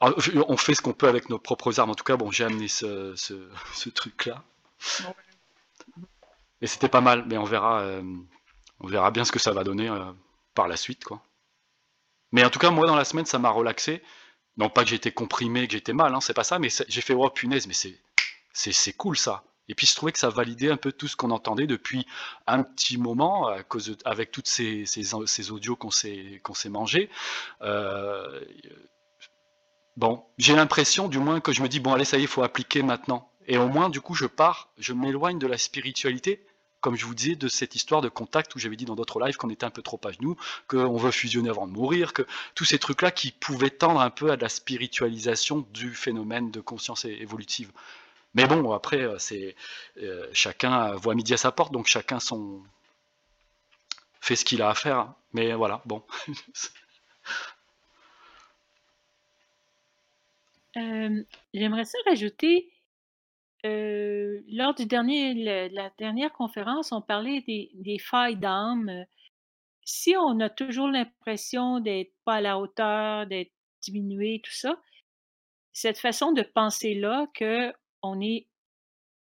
Ah, 0.00 0.10
on 0.48 0.56
fait 0.56 0.74
ce 0.74 0.82
qu'on 0.82 0.92
peut 0.92 1.08
avec 1.08 1.30
nos 1.30 1.38
propres 1.38 1.78
armes. 1.78 1.90
En 1.90 1.94
tout 1.94 2.04
cas, 2.04 2.16
bon, 2.16 2.32
j'ai 2.32 2.44
amené 2.44 2.66
ce, 2.66 3.14
ce, 3.14 3.88
truc-là. 3.88 4.42
Et 6.60 6.66
c'était 6.66 6.88
pas 6.88 7.00
mal, 7.00 7.24
mais 7.26 7.38
on 7.38 7.44
verra. 7.44 7.80
Euh, 7.80 8.02
on 8.80 8.88
verra 8.88 9.10
bien 9.10 9.24
ce 9.24 9.32
que 9.32 9.38
ça 9.38 9.52
va 9.52 9.64
donner 9.64 9.88
euh, 9.88 10.12
par 10.54 10.68
la 10.68 10.76
suite, 10.76 11.04
quoi. 11.04 11.22
Mais 12.32 12.44
en 12.44 12.50
tout 12.50 12.58
cas, 12.58 12.70
moi, 12.70 12.86
dans 12.86 12.96
la 12.96 13.04
semaine, 13.04 13.26
ça 13.26 13.38
m'a 13.38 13.50
relaxé. 13.50 14.02
Non 14.56 14.70
pas 14.70 14.84
que 14.84 14.90
j'étais 14.90 15.12
comprimé, 15.12 15.66
que 15.66 15.72
j'étais 15.72 15.92
mal, 15.92 16.14
hein, 16.14 16.20
c'est 16.20 16.34
pas 16.34 16.44
ça, 16.44 16.58
mais 16.58 16.68
j'ai 16.88 17.00
fait, 17.00 17.14
oh 17.14 17.28
punaise, 17.30 17.66
mais 17.66 17.74
c'est, 17.74 18.92
cool 18.94 19.18
ça. 19.18 19.44
Et 19.68 19.74
puis 19.74 19.86
je 19.86 19.94
trouvais 19.94 20.12
que 20.12 20.18
ça 20.18 20.30
validait 20.30 20.70
un 20.70 20.76
peu 20.76 20.92
tout 20.92 21.08
ce 21.08 21.16
qu'on 21.16 21.30
entendait 21.30 21.66
depuis 21.66 22.06
un 22.46 22.62
petit 22.62 22.96
moment, 22.96 23.48
avec 24.04 24.30
toutes 24.30 24.48
ces, 24.48 24.86
ces, 24.86 25.50
audios 25.50 25.76
qu'on 25.76 25.90
s'est, 25.90 26.40
s'est 26.54 26.68
mangés. 26.70 27.10
Euh, 27.62 28.40
bon, 29.96 30.24
j'ai 30.38 30.54
l'impression, 30.54 31.08
du 31.08 31.18
moins, 31.18 31.40
que 31.40 31.52
je 31.52 31.62
me 31.62 31.68
dis, 31.68 31.80
bon, 31.80 31.92
allez, 31.92 32.04
ça 32.04 32.16
y 32.16 32.20
est, 32.20 32.24
il 32.24 32.28
faut 32.28 32.42
appliquer 32.42 32.82
maintenant. 32.82 33.30
Et 33.46 33.58
au 33.58 33.68
moins, 33.68 33.90
du 33.90 34.00
coup, 34.00 34.14
je 34.14 34.26
pars, 34.26 34.70
je 34.78 34.92
m'éloigne 34.92 35.38
de 35.38 35.46
la 35.46 35.58
spiritualité, 35.58 36.46
comme 36.80 36.96
je 36.96 37.04
vous 37.06 37.14
disais, 37.14 37.36
de 37.36 37.48
cette 37.48 37.74
histoire 37.74 38.00
de 38.00 38.08
contact 38.08 38.54
où 38.54 38.58
j'avais 38.58 38.76
dit 38.76 38.84
dans 38.84 38.94
d'autres 38.94 39.20
lives 39.20 39.36
qu'on 39.36 39.50
était 39.50 39.64
un 39.64 39.70
peu 39.70 39.82
trop 39.82 40.00
à 40.04 40.12
genoux, 40.12 40.36
qu'on 40.68 40.96
veut 40.96 41.10
fusionner 41.10 41.50
avant 41.50 41.66
de 41.66 41.72
mourir, 41.72 42.12
que 42.12 42.22
tous 42.54 42.64
ces 42.64 42.78
trucs-là 42.78 43.10
qui 43.10 43.32
pouvaient 43.32 43.70
tendre 43.70 44.00
un 44.00 44.10
peu 44.10 44.30
à 44.30 44.36
de 44.36 44.42
la 44.42 44.48
spiritualisation 44.48 45.66
du 45.72 45.92
phénomène 45.94 46.50
de 46.50 46.60
conscience 46.60 47.04
évolutive. 47.04 47.72
Mais 48.34 48.46
bon, 48.46 48.72
après, 48.72 49.00
euh, 49.00 49.18
c'est 49.18 49.56
euh, 50.02 50.28
chacun 50.32 50.94
voit 50.94 51.14
midi 51.14 51.32
à 51.34 51.38
sa 51.38 51.52
porte, 51.52 51.72
donc 51.72 51.86
chacun 51.86 52.20
son 52.20 52.62
fait 54.20 54.36
ce 54.36 54.44
qu'il 54.44 54.60
a 54.62 54.68
à 54.68 54.74
faire. 54.74 55.14
Mais 55.32 55.54
voilà, 55.54 55.82
bon. 55.86 56.02
Euh, 60.76 61.22
j'aimerais 61.54 61.86
ça 61.86 61.96
rajouter 62.04 62.68
euh, 63.66 64.40
lors 64.48 64.74
du 64.74 64.86
dernier, 64.86 65.34
la 65.70 65.90
dernière 65.98 66.32
conférence, 66.32 66.92
on 66.92 67.02
parlait 67.02 67.42
des, 67.42 67.98
failles 67.98 68.36
d'âme. 68.36 69.04
Si 69.84 70.16
on 70.16 70.40
a 70.40 70.50
toujours 70.50 70.88
l'impression 70.88 71.80
d'être 71.80 72.12
pas 72.24 72.36
à 72.36 72.40
la 72.40 72.58
hauteur, 72.58 73.26
d'être 73.26 73.52
diminué, 73.82 74.40
tout 74.44 74.52
ça, 74.52 74.80
cette 75.72 75.98
façon 75.98 76.32
de 76.32 76.42
penser-là 76.42 77.26
que 77.34 77.72
on 78.02 78.20
est, 78.20 78.46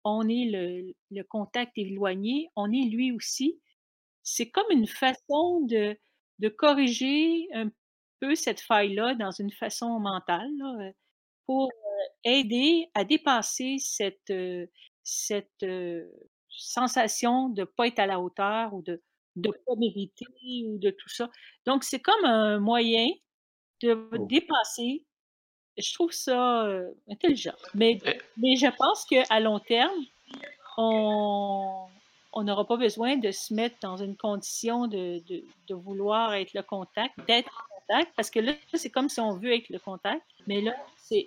le, 0.05 0.95
le 1.11 1.23
contact 1.25 1.77
éloigné, 1.77 2.51
on 2.57 2.73
est 2.73 2.89
lui 2.89 3.13
aussi, 3.13 3.61
c'est 4.23 4.51
comme 4.51 4.71
une 4.71 4.87
façon 4.87 5.61
de, 5.63 5.99
corriger 6.57 7.49
un 7.53 7.71
peu 8.21 8.35
cette 8.35 8.61
faille-là 8.61 9.15
dans 9.15 9.31
une 9.31 9.51
façon 9.53 9.99
mentale 10.01 10.51
là, 10.57 10.93
pour 11.47 11.71
aider 12.25 12.89
à 12.95 13.05
dépasser 13.05 13.77
cette, 13.79 14.33
cette 15.03 15.67
sensation 16.49 17.49
de 17.49 17.63
ne 17.63 17.65
pas 17.65 17.87
être 17.87 17.99
à 17.99 18.07
la 18.07 18.21
hauteur 18.21 18.75
ou 18.75 18.83
de 18.83 19.03
ne 19.37 19.51
pas 19.51 19.77
mériter 19.77 20.27
ou 20.67 20.79
de 20.79 20.91
tout 20.91 21.09
ça. 21.09 21.31
Donc, 21.67 21.85
c'est 21.85 22.01
comme 22.01 22.25
un 22.25 22.59
moyen 22.59 23.09
de 23.83 24.09
oh. 24.13 24.27
dépasser. 24.27 25.05
Je 25.79 25.95
trouve 25.95 26.13
ça 26.13 26.69
intelligent. 27.09 27.55
Mais, 27.75 27.99
mais 28.37 28.57
je 28.57 28.67
pense 28.77 29.05
qu'à 29.05 29.41
long 29.41 29.61
terme, 29.61 30.05
on 30.77 32.43
n'aura 32.43 32.67
pas 32.67 32.77
besoin 32.77 33.17
de 33.17 33.31
se 33.31 33.55
mettre 33.55 33.77
dans 33.83 33.97
une 33.97 34.17
condition 34.17 34.87
de, 34.87 35.21
de, 35.27 35.45
de 35.69 35.75
vouloir 35.75 36.35
être 36.35 36.55
le 36.55 36.63
contact, 36.63 37.15
d'être 37.27 37.70
contact, 37.91 38.13
parce 38.17 38.31
que 38.31 38.41
là, 38.41 38.53
c'est 38.75 38.91
comme 38.91 39.09
si 39.09 39.21
on 39.21 39.37
veut 39.37 39.55
être 39.55 39.69
le 39.71 39.79
contact. 39.79 40.23
Mais 40.47 40.61
là, 40.61 40.73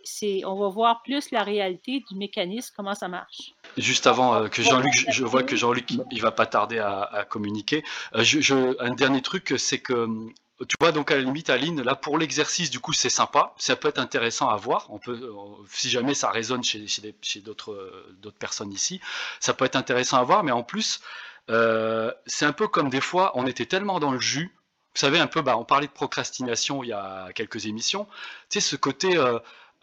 c'est, 0.04 0.46
on 0.46 0.56
va 0.56 0.70
voir 0.70 1.04
plus 1.04 1.32
la 1.32 1.44
réalité 1.44 2.04
du 2.10 2.16
mécanisme, 2.16 2.74
comment 2.76 2.96
ça 2.96 3.08
marche. 3.08 3.54
Juste 3.78 4.08
avant 4.08 4.36
euh, 4.36 4.48
que 4.48 4.62
Jean-Luc, 4.62 4.94
je, 5.10 5.24
vois 5.24 5.44
que 5.44 5.56
Jean-Luc, 5.56 5.92
il 6.12 6.22
va 6.22 6.32
pas 6.32 6.46
tarder 6.46 6.80
à, 6.80 7.26
communiquer. 7.30 7.84
Euh, 8.16 8.24
je, 8.24 8.82
un 8.82 8.94
dernier 8.94 9.22
truc, 9.22 9.56
c'est 9.58 9.80
que 9.80 9.94
euh, 9.94 10.66
tu 10.68 10.76
vois, 10.80 10.92
donc 10.92 11.12
à 11.12 11.16
la 11.16 11.22
limite, 11.22 11.50
Aline, 11.50 11.82
là 11.82 11.96
pour 11.96 12.18
l'exercice, 12.18 12.70
du 12.70 12.80
coup, 12.80 12.94
c'est 12.94 13.10
sympa, 13.10 13.54
ça 13.58 13.76
peut 13.76 13.90
être 13.90 14.00
intéressant 14.00 14.50
à 14.50 14.56
voir. 14.56 14.88
On 14.90 15.00
peut, 15.00 15.34
si 15.70 15.90
jamais 15.90 16.14
ça 16.14 16.30
résonne 16.30 16.64
chez, 16.64 16.86
chez, 16.88 17.42
d'autres, 17.42 18.06
d'autres 18.22 18.38
personnes 18.38 18.72
ici, 18.72 19.02
ça 19.40 19.54
peut 19.54 19.66
être 19.66 19.76
intéressant 19.76 20.18
à 20.18 20.24
voir. 20.24 20.44
Mais 20.44 20.52
en 20.52 20.64
plus, 20.64 21.02
c'est 21.48 22.46
un 22.46 22.54
peu 22.54 22.68
comme 22.68 22.90
des 22.90 23.02
fois, 23.02 23.32
on 23.36 23.48
était 23.48 23.66
tellement 23.66 24.00
dans 24.00 24.12
le 24.12 24.20
jus. 24.20 24.56
Vous 24.96 25.00
savez, 25.00 25.20
un 25.20 25.28
peu, 25.28 25.42
bah, 25.42 25.58
on 25.58 25.66
parlait 25.66 25.88
de 25.88 25.92
procrastination 25.92 26.84
il 26.84 26.90
y 26.90 26.94
a 26.94 27.30
quelques 27.34 27.66
émissions. 27.66 28.06
Tu 28.50 28.60
sais, 28.60 28.70
ce 28.70 28.76
côté, 28.76 29.18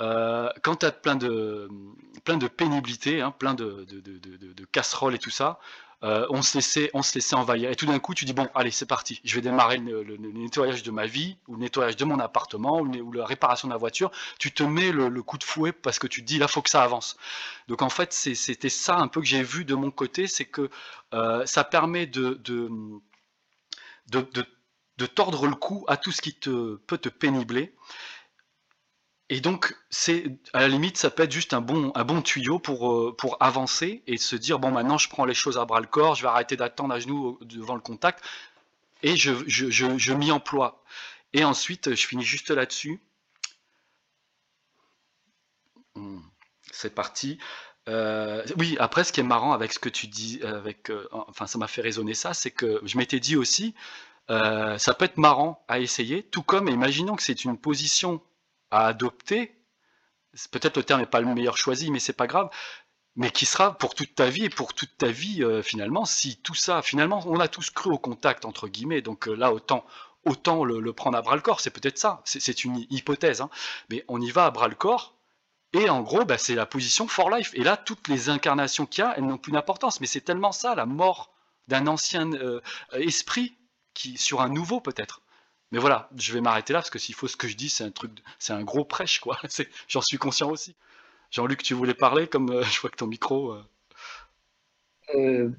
euh, 0.01 0.49
quand 0.63 0.77
tu 0.77 0.87
as 0.87 0.93
plein 0.93 1.17
de, 1.17 1.69
plein 2.25 2.37
de 2.37 2.49
pénibilité, 2.49 3.21
hein, 3.21 3.33
plein 3.33 3.55
de, 3.55 3.87
casseroles 4.73 5.15
et 5.15 5.19
tout 5.19 5.31
ça, 5.31 5.59
euh, 6.03 6.27
on, 6.31 6.41
se 6.41 6.57
laissait, 6.57 6.91
on 6.95 7.03
se 7.03 7.15
laissait 7.15 7.35
envahir. 7.35 7.71
Et 7.71 7.77
tout 7.77 7.85
d'un 7.85 7.99
coup, 7.99 8.15
tu 8.15 8.25
dis, 8.25 8.33
bon, 8.33 8.49
allez, 8.55 8.71
c'est 8.71 8.87
parti, 8.87 9.21
je 9.23 9.35
vais 9.35 9.43
démarrer 9.43 9.77
le, 9.77 10.17
nettoyage 10.17 10.83
de 10.83 10.91
ma 10.91 11.05
vie, 11.07 11.37
ou 11.47 11.55
le 11.55 11.61
nettoyage 11.61 11.97
de 11.97 12.05
mon 12.07 12.19
appartement, 12.19 12.81
ou, 12.81 13.13
la 13.13 13.27
réparation 13.27 13.69
de 13.69 13.75
ma 13.75 13.79
voiture. 13.79 14.11
Tu 14.39 14.53
te 14.53 14.63
mets 14.63 14.93
le, 14.93 15.11
coup 15.23 15.37
de 15.37 15.45
fouet 15.45 15.73
parce 15.73 15.99
que 15.99 16.07
tu 16.07 16.23
te 16.23 16.27
dis, 16.27 16.39
là, 16.39 16.49
faut 16.49 16.63
que 16.63 16.71
ça 16.71 16.83
avance. 16.83 17.17
Donc 17.69 17.83
en 17.83 17.91
fait, 17.91 18.13
c'était 18.13 18.71
ça 18.71 18.97
un 18.97 19.09
peu 19.09 19.21
que 19.21 19.27
j'ai 19.27 19.43
vu 19.43 19.65
de 19.67 19.75
mon 19.75 19.91
côté, 19.91 20.27
c'est 20.27 20.47
que 20.47 20.71
euh, 21.13 21.45
ça 21.45 21.65
permet 21.65 22.07
de, 22.07 22.41
tordre 25.07 25.47
le 25.47 25.55
cou 25.55 25.85
à 25.89 25.97
tout 25.97 26.13
ce 26.13 26.23
qui 26.23 26.35
te, 26.35 26.77
peut 26.77 26.99
te 26.99 27.09
pénibler. 27.09 27.75
Et 29.33 29.41
donc, 29.41 29.77
c'est 29.91 30.25
à 30.53 30.61
la 30.61 30.69
limite, 30.69 30.97
ça 30.97 31.09
peut 31.09 31.23
être 31.23 31.33
juste 31.33 31.55
un 31.55 31.61
bon, 31.61 31.93
un 31.95 32.05
bon 32.05 32.21
tuyau 32.21 32.59
pour, 32.59 32.93
euh, 32.93 33.15
pour 33.17 33.37
avancer 33.41 34.03
et 34.09 34.17
se 34.19 34.35
dire 34.35 34.59
bon, 34.59 34.73
maintenant, 34.73 34.99
je 34.99 35.09
prends 35.09 35.25
les 35.25 35.35
choses 35.35 35.57
à 35.57 35.65
bras 35.65 35.81
le 35.81 35.87
corps, 35.87 36.17
je 36.17 36.23
vais 36.23 36.29
arrêter 36.29 36.57
d'attendre 36.57 36.93
à 36.93 36.99
genoux 36.99 37.39
devant 37.43 37.77
le 37.77 37.81
contact 37.81 38.25
et 39.03 39.17
je, 39.17 39.33
je, 39.47 39.71
je, 39.71 40.13
m'y 40.13 40.33
emploie. 40.33 40.83
Et 41.33 41.45
ensuite, 41.45 41.95
je 41.95 42.07
finis 42.07 42.25
juste 42.25 42.51
là-dessus. 42.51 43.01
Hmm, 45.95 46.21
c'est 46.73 46.95
parti. 46.95 47.39
Euh, 47.89 48.45
oui, 48.59 48.77
après, 48.81 49.05
ce 49.05 49.13
qui 49.13 49.21
est 49.21 49.25
marrant 49.25 49.53
avec 49.53 49.73
ce 49.73 49.79
que 49.79 49.89
tu 49.89 50.07
dis, 50.09 50.41
avec, 50.43 50.91
euh, 50.91 51.09
enfin, 51.13 51.47
ça 51.47 51.59
m'a 51.59 51.69
fait 51.69 51.83
résonner 51.83 52.15
ça, 52.15 52.35
c'est 52.35 52.51
que 52.51 52.81
je 52.85 52.99
m'étais 52.99 53.21
dit 53.21 53.37
aussi, 53.37 53.75
ça 54.29 54.95
peut 54.95 55.05
être 55.05 55.19
marrant 55.19 55.65
à 55.69 55.81
essayer, 55.81 56.23
tout 56.23 56.43
comme, 56.43 56.69
imaginons 56.69 57.17
que 57.17 57.23
c'est 57.23 57.45
une 57.45 57.59
position 57.59 58.23
à 58.71 58.87
adopter, 58.87 59.61
peut-être 60.51 60.77
le 60.77 60.85
terme 60.85 61.01
n'est 61.01 61.07
pas 61.07 61.21
le 61.21 61.35
meilleur 61.35 61.57
choisi, 61.57 61.91
mais 61.91 61.99
c'est 61.99 62.13
pas 62.13 62.27
grave, 62.27 62.51
mais 63.17 63.31
qui 63.31 63.47
sera 63.47 63.77
pour 63.77 63.95
toute 63.95 64.15
ta 64.15 64.31
vie 64.31 64.45
et 64.45 64.51
pour 64.51 64.75
toute 64.75 64.97
ta 64.97 65.09
vie 65.09 65.43
euh, 65.43 65.63
finalement, 65.63 66.05
si 66.05 66.37
tout 66.37 66.55
ça, 66.55 66.83
finalement, 66.83 67.23
on 67.27 67.41
a 67.41 67.49
tous 67.49 67.71
cru 67.71 67.91
au 67.91 67.99
contact, 67.99 68.45
entre 68.45 68.69
guillemets, 68.69 69.03
donc 69.03 69.29
euh, 69.29 69.35
là, 69.35 69.53
autant, 69.53 69.85
autant 70.25 70.65
le, 70.65 70.93
prendre 70.93 71.19
à 71.19 71.23
bras 71.23 71.35
le 71.35 71.43
corps, 71.43 71.61
c'est 71.61 71.71
peut-être 71.71 71.99
ça, 71.99 72.23
c'est 72.25 72.65
une 72.65 72.87
hypothèse, 72.91 73.41
hein. 73.41 73.51
mais 73.91 74.05
on 74.09 74.21
y 74.21 74.31
va 74.31 74.47
à 74.47 74.51
bras 74.51 74.69
le 74.69 74.75
corps, 74.75 75.17
et 75.73 75.89
en 75.89 76.03
gros, 76.03 76.25
bah, 76.25 76.39
c'est 76.39 76.55
la 76.55 76.67
position 76.67 77.07
for 77.07 77.31
life. 77.31 77.53
Et 77.55 77.63
là, 77.63 77.77
toutes 77.77 78.09
les 78.09 78.29
incarnations 78.29 78.87
qu'il 78.87 79.05
y 79.05 79.07
a, 79.07 79.15
elles 79.17 79.25
n'ont 79.25 79.39
plus 79.39 79.53
d'importance, 79.53 80.01
mais 80.01 80.09
c'est 80.09 80.21
tellement 80.21 80.51
ça, 80.51 80.75
la 80.75 80.85
mort 80.85 81.33
d'un 81.69 81.87
ancien 81.87 82.33
euh, 82.33 82.61
esprit 82.93 83.57
qui, 83.95 84.17
sur 84.19 84.41
un 84.41 84.49
nouveau 84.49 84.81
peut-être. 84.81 85.23
Mais 85.73 85.79
voilà, 85.79 86.11
je 86.17 86.33
vais 86.33 86.41
m'arrêter 86.41 86.73
là 86.73 86.81
parce 86.81 86.91
que 86.91 86.99
s'il 86.99 87.15
faut 87.15 87.29
ce 87.29 87.37
que 87.37 87.47
je 87.47 87.57
dis, 87.57 87.69
c'est 87.69 87.85
un 87.85 87.91
truc, 87.91 88.13
c'est 88.39 88.53
un 88.53 88.65
gros 88.65 88.85
prêche 88.85 89.21
quoi. 89.21 89.39
J'en 89.89 90.01
suis 90.01 90.19
conscient 90.19 90.51
aussi. 90.51 90.75
Jean-Luc, 91.31 91.63
tu 91.63 91.75
voulais 91.75 91.95
parler 91.95 92.27
comme 92.27 92.51
euh, 92.51 92.63
je 92.65 92.81
vois 92.81 92.91
que 92.91 92.97
ton 92.97 93.07
micro. 93.07 93.53
Euh. 93.53 93.63
Euh, 95.15 95.51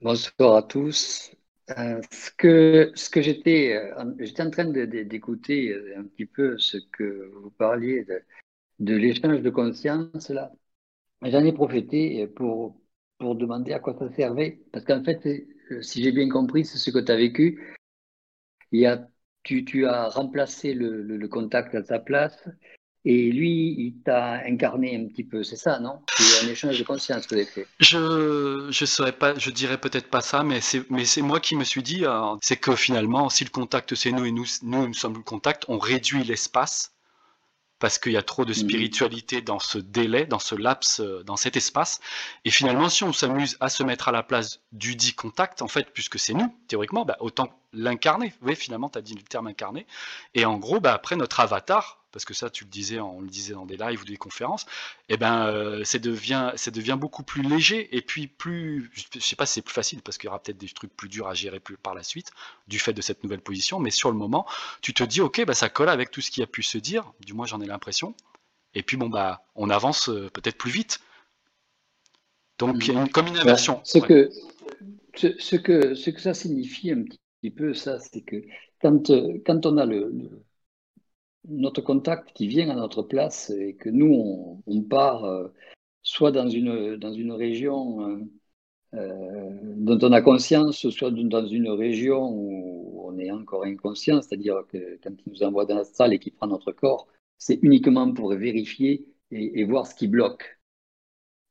bonsoir 0.00 0.56
à 0.56 0.62
tous. 0.62 1.30
ce 1.68 2.30
que, 2.38 2.92
ce 2.94 3.10
que 3.10 3.20
j'étais, 3.20 3.92
j'étais 4.20 4.42
en 4.42 4.50
train 4.50 4.64
d'écouter 4.64 5.74
un 5.96 6.04
petit 6.04 6.24
peu 6.24 6.58
ce 6.58 6.78
que 6.92 7.30
vous 7.34 7.50
parliez 7.50 8.06
de, 8.78 8.94
l'échange 8.94 9.42
de 9.42 9.50
conscience 9.50 10.30
là. 10.30 10.50
J'en 11.22 11.44
ai 11.44 11.52
profité 11.52 12.26
pour, 12.28 12.80
pour 13.18 13.34
demander 13.34 13.72
à 13.72 13.80
quoi 13.80 13.94
ça 13.98 14.10
servait. 14.14 14.60
Parce 14.72 14.84
qu'en 14.84 15.02
fait, 15.04 15.20
si 15.82 16.02
j'ai 16.02 16.12
bien 16.12 16.28
compris, 16.30 16.64
c'est 16.64 16.78
ce 16.78 16.90
que 16.90 17.00
tu 17.00 17.12
as 17.12 17.16
vécu. 17.16 17.76
Il 18.72 18.80
y 18.80 18.86
a 18.86 19.06
tu, 19.64 19.86
as 19.86 20.08
remplacé 20.08 20.74
le, 20.74 21.26
contact 21.28 21.74
à 21.74 21.82
ta 21.82 21.98
place 21.98 22.36
et 23.04 23.30
lui, 23.30 23.74
il 23.78 24.02
t'a 24.04 24.42
incarné 24.44 24.96
un 24.96 25.06
petit 25.08 25.24
peu, 25.24 25.42
c'est 25.42 25.56
ça, 25.56 25.78
non? 25.78 26.00
C'est 26.16 26.44
un 26.44 26.50
échange 26.50 26.78
de 26.78 26.84
conscience 26.84 27.26
que 27.26 27.34
vous 27.34 27.40
avez 27.40 27.50
fait. 27.50 27.66
Je 27.78 28.68
je 28.70 29.10
pas, 29.12 29.38
je 29.38 29.50
dirais 29.50 29.78
peut-être 29.78 30.10
pas 30.10 30.20
ça, 30.20 30.42
mais 30.42 30.60
c'est 30.60 30.88
mais 30.90 31.04
c'est 31.04 31.22
moi 31.22 31.40
qui 31.40 31.56
me 31.56 31.64
suis 31.64 31.82
dit, 31.82 32.04
euh, 32.04 32.34
c'est 32.42 32.56
que 32.56 32.74
finalement, 32.74 33.30
si 33.30 33.44
le 33.44 33.50
contact 33.50 33.94
c'est 33.94 34.12
nous 34.12 34.26
et 34.26 34.32
nous, 34.32 34.44
nous 34.62 34.94
sommes 34.94 35.14
le 35.14 35.22
contact, 35.22 35.64
on 35.68 35.78
réduit 35.78 36.24
l'espace 36.24 36.92
parce 37.78 37.98
qu'il 37.98 38.12
y 38.12 38.16
a 38.16 38.22
trop 38.22 38.44
de 38.44 38.50
mhm. 38.50 38.56
spiritualité 38.56 39.40
dans 39.40 39.58
ce 39.58 39.78
délai, 39.78 40.26
dans 40.26 40.38
ce 40.38 40.54
laps, 40.54 41.00
euh, 41.00 41.22
dans 41.24 41.36
cet 41.36 41.56
espace. 41.56 42.00
Et 42.44 42.50
finalement, 42.50 42.88
si 42.88 43.04
on 43.04 43.12
s'amuse 43.12 43.56
à 43.60 43.68
se 43.68 43.82
mettre 43.82 44.08
à 44.08 44.12
la 44.12 44.22
place 44.22 44.60
du 44.72 44.96
dit 44.96 45.14
contact, 45.14 45.62
en 45.62 45.68
fait, 45.68 45.90
puisque 45.92 46.18
c'est 46.18 46.34
nous, 46.34 46.54
théoriquement, 46.66 47.04
bah, 47.04 47.16
autant 47.20 47.48
l'incarner. 47.72 48.32
Oui, 48.42 48.56
finalement, 48.56 48.88
tu 48.88 48.98
as 48.98 49.02
dit 49.02 49.14
le 49.14 49.22
terme 49.22 49.46
incarné. 49.46 49.86
Et 50.34 50.44
en 50.44 50.56
gros, 50.56 50.80
bah, 50.80 50.92
après, 50.92 51.16
notre 51.16 51.40
avatar, 51.40 51.97
parce 52.12 52.24
que 52.24 52.34
ça, 52.34 52.50
tu 52.50 52.64
le 52.64 52.70
disais, 52.70 53.00
on 53.00 53.20
le 53.20 53.28
disait 53.28 53.54
dans 53.54 53.66
des 53.66 53.76
lives 53.76 54.02
ou 54.02 54.04
des 54.04 54.16
conférences, 54.16 54.64
et 55.08 55.14
eh 55.14 55.16
ben, 55.16 55.46
euh, 55.46 55.84
ça, 55.84 55.98
devient, 55.98 56.52
ça 56.56 56.70
devient 56.70 56.96
beaucoup 56.98 57.22
plus 57.22 57.42
léger 57.42 57.94
et 57.96 58.02
puis 58.02 58.26
plus, 58.26 58.90
je 58.94 59.20
sais 59.20 59.36
pas 59.36 59.46
si 59.46 59.54
c'est 59.54 59.62
plus 59.62 59.74
facile 59.74 60.02
parce 60.02 60.18
qu'il 60.18 60.26
y 60.26 60.28
aura 60.28 60.42
peut-être 60.42 60.58
des 60.58 60.68
trucs 60.68 60.94
plus 60.96 61.08
durs 61.08 61.28
à 61.28 61.34
gérer 61.34 61.60
plus 61.60 61.76
par 61.76 61.94
la 61.94 62.02
suite 62.02 62.30
du 62.66 62.78
fait 62.78 62.92
de 62.92 63.02
cette 63.02 63.22
nouvelle 63.22 63.40
position, 63.40 63.78
mais 63.78 63.90
sur 63.90 64.10
le 64.10 64.16
moment, 64.16 64.46
tu 64.80 64.94
te 64.94 65.02
dis, 65.02 65.20
ok, 65.20 65.44
bah, 65.44 65.54
ça 65.54 65.68
colle 65.68 65.88
avec 65.88 66.10
tout 66.10 66.20
ce 66.20 66.30
qui 66.30 66.42
a 66.42 66.46
pu 66.46 66.62
se 66.62 66.78
dire, 66.78 67.12
du 67.20 67.34
moins 67.34 67.46
j'en 67.46 67.60
ai 67.60 67.66
l'impression, 67.66 68.14
et 68.74 68.82
puis 68.82 68.96
bon, 68.96 69.08
bah, 69.08 69.42
on 69.54 69.70
avance 69.70 70.08
euh, 70.08 70.30
peut-être 70.30 70.56
plus 70.56 70.70
vite. 70.70 71.00
Donc, 72.58 72.82
comme 73.12 73.28
une 73.28 73.38
inversion. 73.38 73.80
ce, 73.84 73.98
que, 73.98 74.30
ce, 75.14 75.56
que, 75.56 75.94
ce 75.94 76.10
que 76.10 76.20
ça 76.20 76.34
signifie 76.34 76.90
un 76.90 77.04
petit 77.04 77.50
peu, 77.50 77.72
ça, 77.72 78.00
c'est 78.00 78.20
que 78.22 78.42
quand, 78.80 79.10
euh, 79.10 79.38
quand 79.46 79.64
on 79.66 79.76
a 79.78 79.86
le 79.86 80.12
notre 81.46 81.80
contact 81.82 82.32
qui 82.34 82.48
vient 82.48 82.70
à 82.70 82.74
notre 82.74 83.02
place 83.02 83.50
et 83.50 83.74
que 83.74 83.88
nous, 83.88 84.62
on, 84.66 84.82
part 84.82 85.24
euh, 85.24 85.48
soit 86.02 86.32
dans 86.32 86.48
une, 86.48 86.96
dans 86.96 87.12
une 87.12 87.32
région 87.32 88.26
euh, 88.94 89.50
dont 89.76 89.98
on 90.02 90.12
a 90.12 90.22
conscience, 90.22 90.88
soit 90.88 91.10
dans 91.10 91.46
une 91.46 91.68
région 91.68 92.30
où 92.30 93.02
on 93.04 93.18
est 93.18 93.30
encore 93.30 93.64
inconscient, 93.64 94.22
c'est-à-dire 94.22 94.64
que 94.68 94.98
quand 95.02 95.10
il 95.10 95.32
nous 95.32 95.42
envoie 95.42 95.66
dans 95.66 95.76
la 95.76 95.84
salle 95.84 96.14
et 96.14 96.18
qu'il 96.18 96.32
prend 96.32 96.46
notre 96.46 96.72
corps, 96.72 97.06
c'est 97.36 97.58
uniquement 97.62 98.12
pour 98.12 98.34
vérifier 98.34 99.06
et, 99.30 99.64
voir 99.64 99.86
ce 99.86 99.94
qui 99.94 100.08
bloque. 100.08 100.58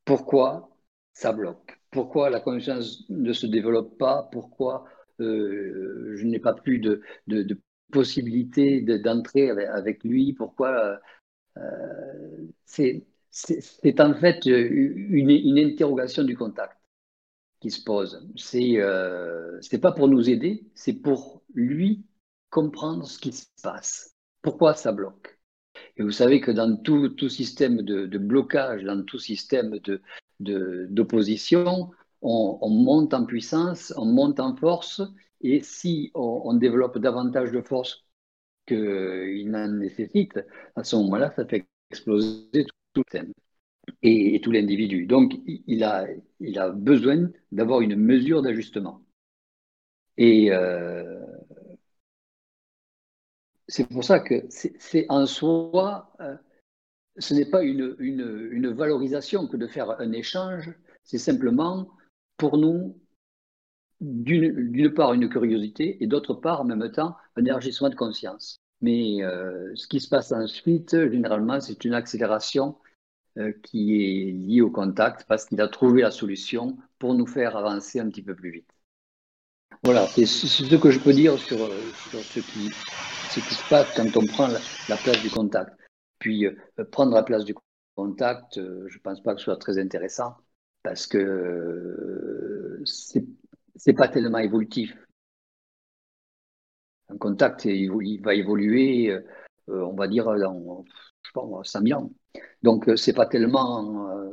Pourquoi 0.06 0.70
ça 1.14 1.32
bloque? 1.32 1.80
Pourquoi 1.92 2.30
la 2.30 2.40
conscience 2.40 3.08
ne 3.10 3.34
se 3.34 3.46
développe 3.46 3.98
pas? 4.00 4.28
Pourquoi 4.32 4.86
euh, 5.20 6.16
je 6.16 6.26
n'ai 6.26 6.40
pas 6.40 6.54
plus 6.54 6.80
de, 6.80 7.02
possibilité 7.92 8.82
d'entrer 8.82 9.50
avec, 9.50 10.04
lui 10.04 10.34
Pourquoi 10.34 11.00
euh, 11.58 12.48
C'est 12.66 13.06
en 14.00 14.14
fait 14.14 14.46
une, 14.46 15.58
interrogation 15.60 16.24
du 16.24 16.36
contact 16.36 16.78
qui 17.60 17.72
se 17.72 17.84
pose. 17.84 18.28
C'est 18.36 18.78
euh, 18.78 19.60
pas 19.82 19.92
pour 19.92 20.08
nous 20.08 20.30
aider, 20.30 20.66
c'est 20.76 20.94
pour 21.02 21.44
lui 21.54 22.06
comprendre 22.50 23.08
ce 23.08 23.20
qui 23.20 23.32
se 23.32 23.46
passe. 23.64 24.16
Pourquoi 24.42 24.74
ça 24.74 24.92
bloque? 24.92 25.38
Et 25.98 26.04
vous 26.04 26.12
savez 26.12 26.42
que 26.42 26.52
dans 26.52 26.76
tout, 26.78 27.10
tout 27.10 27.30
système 27.30 27.82
de, 27.82 28.18
blocage, 28.18 28.84
dans 28.84 29.04
tout 29.04 29.20
système 29.20 29.80
d'opposition, 30.40 31.92
on, 32.22 32.58
on, 32.62 32.70
monte 32.70 33.14
en 33.14 33.26
puissance, 33.26 33.94
on 33.98 34.06
monte 34.06 34.40
en 34.40 34.56
force, 34.56 35.02
et 35.42 35.62
si 35.62 36.12
on, 36.16 36.54
développe 36.54 36.98
davantage 36.98 37.52
de 37.52 37.62
force 37.62 38.06
qu'il 38.66 39.50
n'en 39.50 39.68
nécessite, 39.68 40.40
à 40.76 40.84
ce 40.84 40.96
moment-là, 40.98 41.32
ça 41.36 41.46
fait 41.46 41.66
exploser 41.92 42.66
tout, 42.94 43.02
le 43.02 43.04
système 43.04 43.34
et, 44.02 44.42
tout 44.42 44.52
l'individu. 44.52 45.06
Donc, 45.06 45.34
il 45.46 45.84
a, 45.84 46.08
besoin 46.72 47.30
d'avoir 47.52 47.82
une 47.82 47.96
mesure 47.96 48.42
d'ajustement. 48.42 49.04
Et 50.18 50.52
euh, 50.52 51.22
c'est 53.68 53.88
pour 53.88 54.04
ça 54.04 54.20
que 54.20 54.46
c'est 54.50 55.06
en 55.10 55.26
soi, 55.26 56.14
euh, 56.22 56.36
ce 57.18 57.34
n'est 57.34 57.50
pas 57.50 57.64
une, 57.64 58.72
valorisation 58.72 59.48
que 59.48 59.58
de 59.58 59.68
faire 59.68 60.00
un 60.00 60.12
échange, 60.12 60.74
c'est 61.04 61.18
simplement 61.18 61.90
pour 62.38 62.58
nous, 62.58 63.00
d'une 64.02 64.94
part, 64.94 65.14
une 65.14 65.30
curiosité 65.30 66.04
et 66.04 66.08
d'autre 66.08 66.34
part, 66.34 66.62
en 66.62 66.66
même 66.66 66.92
temps, 66.92 67.16
un 67.36 67.46
élargissement 67.46 67.90
de 67.90 67.96
conscience. 67.96 68.60
Mais 68.82 69.24
euh, 69.24 69.72
ce 69.76 69.88
qui 69.88 70.00
se 70.00 70.08
passe 70.08 70.32
ensuite, 70.32 70.92
généralement, 70.92 71.60
c'est 71.60 71.84
une 71.84 71.94
accélération 71.94 72.78
euh, 73.38 73.52
qui 73.64 73.96
est 73.96 74.32
liée 74.32 74.62
au 74.62 74.70
contact 74.70 75.26
parce 75.28 75.46
qu'il 75.46 75.60
a 75.62 75.68
trouvé 75.68 76.04
la 76.04 76.12
solution 76.12 76.78
pour 77.00 77.16
nous 77.16 77.26
faire 77.26 77.58
avancer 77.58 78.00
un 78.00 78.10
petit 78.10 78.22
peu 78.22 78.36
plus 78.36 78.52
vite. 78.52 78.70
Voilà, 79.84 80.06
c'est 80.08 80.26
ce 80.26 80.76
que 80.76 80.92
je 80.92 81.00
peux 81.00 81.14
dire 81.14 81.38
sur, 81.38 81.58
sur 82.10 82.20
ce 82.20 82.40
qui 82.40 82.70
se 83.56 83.70
passe 83.70 83.94
quand 83.96 84.18
on 84.18 84.26
prend 84.26 84.48
la, 84.48 84.98
place 84.98 85.22
du 85.22 85.30
contact. 85.30 85.76
Puis 86.20 86.46
euh, 86.46 86.56
prendre 86.92 87.14
la 87.14 87.24
place 87.24 87.46
du 87.46 87.56
contact, 87.96 88.56
je 88.56 88.96
ne 88.96 89.02
pense 89.02 89.22
pas 89.22 89.34
que 89.34 89.40
ce 89.40 89.46
soit 89.46 89.58
très 89.58 89.80
intéressant 89.80 90.36
parce 90.88 91.06
que 91.06 91.18
euh, 91.18 92.82
ce 93.78 93.90
n'est 93.90 93.96
pas 93.96 94.08
tellement 94.08 94.40
évolutif. 94.40 94.96
Un 97.10 97.18
contact, 97.18 97.66
il, 97.66 98.22
va 98.22 98.34
évoluer, 98.36 99.18
on 99.68 99.94
va 99.94 100.08
dire, 100.08 100.26
dans 100.26 100.84
je 101.24 101.32
pas, 101.34 101.42
100 101.64 101.92
ans. 101.94 102.12
Donc, 102.64 102.86
ce 102.96 103.10
n'est 103.10 103.16
pas 103.16 103.26
tellement 103.26 104.32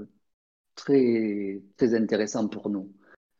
très, 0.74 1.62
très 1.76 1.94
intéressant 1.94 2.48
pour 2.48 2.70
nous. 2.70 2.92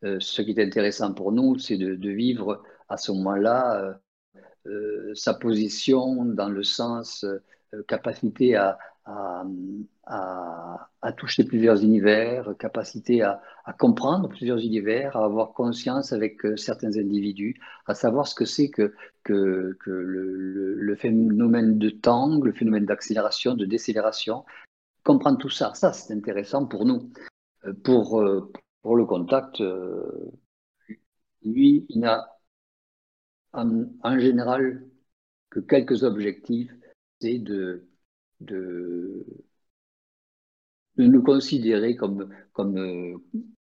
ce 0.02 0.42
qui 0.42 0.52
est 0.52 0.62
intéressant 0.62 1.14
pour 1.14 1.32
nous, 1.32 1.58
c'est 1.58 1.76
de, 1.78 1.96
de, 1.96 2.10
vivre 2.10 2.62
à 2.88 2.96
ce 2.96 3.10
moment-là 3.12 3.98
euh, 4.66 5.12
sa 5.14 5.34
position 5.34 6.24
dans 6.24 6.48
le 6.48 6.62
sens 6.62 7.24
euh, 7.24 7.82
capacité 7.86 8.56
à, 8.56 8.78
à, 9.06 11.12
toucher 11.16 11.44
plusieurs 11.44 11.82
univers, 11.82 12.54
capacité 12.58 13.22
à, 13.22 13.40
comprendre 13.78 14.28
plusieurs 14.28 14.58
univers, 14.58 15.16
à 15.16 15.24
avoir 15.24 15.52
conscience 15.52 16.12
avec 16.12 16.44
euh, 16.44 16.56
certains 16.56 16.96
individus, 16.96 17.60
à 17.86 17.94
savoir 17.94 18.26
ce 18.26 18.34
que 18.34 18.44
c'est 18.44 18.70
que, 18.70 18.94
que, 19.22 19.76
le, 19.86 20.96
phénomène 20.96 21.78
de 21.78 21.90
temps, 21.90 22.40
le 22.40 22.52
phénomène 22.52 22.86
d'accélération, 22.86 23.54
de 23.54 23.64
décélération. 23.64 24.44
Comprendre 25.02 25.38
tout 25.38 25.50
ça, 25.50 25.74
ça 25.74 25.92
c'est 25.92 26.14
intéressant 26.14 26.66
pour 26.66 26.86
nous. 26.86 27.12
Pour, 27.82 28.22
pour 28.82 28.96
le 28.96 29.06
contact, 29.06 29.62
lui, 31.42 31.86
il 31.88 32.00
n'a 32.00 32.34
en, 33.54 34.18
général 34.18 34.84
que 35.50 35.60
quelques 35.60 36.02
objectifs, 36.02 36.72
c'est 37.20 37.38
de, 37.38 37.86
de, 38.44 39.26
nous 40.96 41.22
considérer 41.22 41.96
comme, 41.96 42.28
comme, 42.52 43.20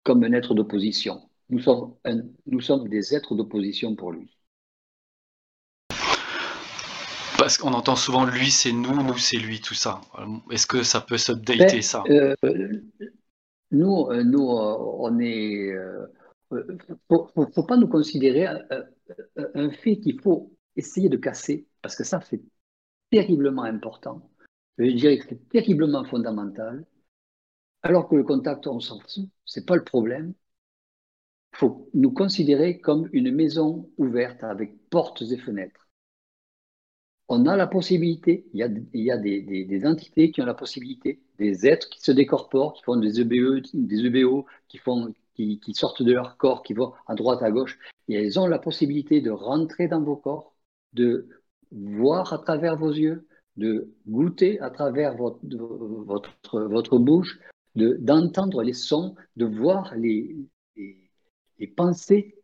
comme 0.03 0.25
un 0.25 0.33
être 0.33 0.55
d'opposition. 0.55 1.29
Nous 1.49 1.61
sommes, 1.61 1.95
nous 2.47 2.61
sommes 2.61 2.89
des 2.89 3.15
êtres 3.15 3.35
d'opposition 3.35 3.95
pour 3.95 4.13
lui. 4.13 4.37
Parce 7.39 7.59
qu'on 7.59 7.75
entend 7.75 7.97
souvent 7.97 8.25
lui 8.25 8.51
c'est 8.51 8.73
nous, 8.73 9.03
nous 9.03 9.19
c'est 9.19 9.37
lui, 9.37 9.61
tout 9.61 9.75
ça. 9.75 10.01
Est-ce 10.51 10.67
que 10.67 10.83
ça 10.83 11.01
peut 11.01 11.17
updater 11.29 11.67
ben, 11.67 11.83
ça? 11.83 12.03
euh, 12.09 12.35
Nous, 13.71 14.07
euh, 14.11 14.25
nous, 14.25 14.51
euh, 14.51 14.77
on 14.99 15.19
est. 15.21 15.73
Il 16.53 16.57
ne 16.57 17.45
faut, 17.55 17.63
pas 17.63 17.77
nous 17.77 17.89
considérer 17.89 18.47
un 19.55 19.71
fait 19.71 19.99
qu'il 19.99 20.21
faut 20.21 20.53
essayer 20.77 21.09
de 21.09 21.17
casser, 21.17 21.67
parce 21.83 21.97
que 21.97 22.05
ça, 22.05 22.21
c'est 22.21 22.43
terriblement 23.11 23.63
important. 23.63 24.31
Je 24.79 24.91
dirais 24.91 25.19
que 25.19 25.27
c'est 25.29 25.49
terriblement 25.49 26.05
fondamental. 26.05 26.85
Alors 27.83 28.09
que 28.09 28.17
le 28.17 28.25
contact, 28.25 28.67
on 28.67 28.81
s'en 28.81 29.01
fout, 29.01 29.29
ce 29.45 29.61
n'est 29.61 29.67
pas 29.67 29.77
le 29.77 29.85
problème. 29.85 30.35
Il 31.55 31.59
faut 31.59 31.89
nous 31.95 32.13
considérer 32.13 32.79
comme 32.81 33.09
une 33.13 33.33
maison 33.35 33.91
ouverte 33.97 34.45
avec 34.45 34.89
portes 34.91 35.23
et 35.23 35.39
fenêtres. 35.39 35.89
On 37.29 37.47
a 37.47 37.57
la 37.57 37.67
possibilité, 37.67 38.47
il 38.53 38.61
y 38.61 38.63
a, 38.63 38.69
il 38.69 39.03
y 39.03 39.11
a 39.11 39.17
des, 39.17 39.43
des, 39.43 39.87
entités 39.87 40.31
qui 40.31 40.43
ont 40.43 40.47
la 40.47 40.55
possibilité, 40.55 41.21
des 41.39 41.67
êtres 41.67 41.89
qui 41.89 42.01
se 42.01 42.13
décorporent, 42.13 42.75
qui 42.75 42.83
font 42.85 42.97
des 42.97 43.21
EBE, 43.21 43.63
des 43.75 44.05
EBO, 44.07 44.47
qui, 44.69 44.79
font, 44.79 45.13
qui, 45.35 45.59
qui 45.59 45.75
sortent 45.75 46.03
de 46.03 46.13
leur 46.13 46.37
corps, 46.37 46.63
qui 46.63 46.73
vont 46.75 46.93
à 47.07 47.15
droite, 47.15 47.43
à 47.43 47.51
gauche, 47.51 47.79
et 48.09 48.15
elles 48.15 48.39
ont 48.39 48.47
la 48.47 48.61
possibilité 48.61 49.21
de 49.21 49.31
rentrer 49.31 49.89
dans 49.89 50.03
vos 50.03 50.17
corps, 50.17 50.55
de 50.93 51.29
voir 51.73 52.33
à 52.33 52.39
travers 52.39 52.77
vos 52.77 52.93
yeux, 52.93 53.27
de 53.57 53.89
goûter 54.07 54.61
à 54.61 54.71
travers 54.71 55.17
votre, 55.17 55.39
votre, 55.43 56.61
votre 56.61 56.99
bouche, 56.99 57.39
d'entendre 57.75 58.63
les 58.63 58.73
sons, 58.73 59.15
de 59.37 59.45
voir 59.45 59.95
les, 59.97 60.37
les, 60.77 61.67
pensées 61.67 62.37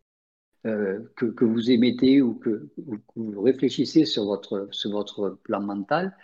euh, 0.67 1.01
que, 1.17 1.27
que, 1.27 1.45
vous 1.45 1.71
émettez 1.71 2.21
ou 2.21 2.35
que, 2.35 2.69
vous 3.17 3.41
réfléchissez 3.41 4.05
sur 4.05 4.25
votre, 4.25 4.69
sur 4.71 4.91
votre 4.91 5.39
plan 5.43 5.61
mental. 5.61 6.17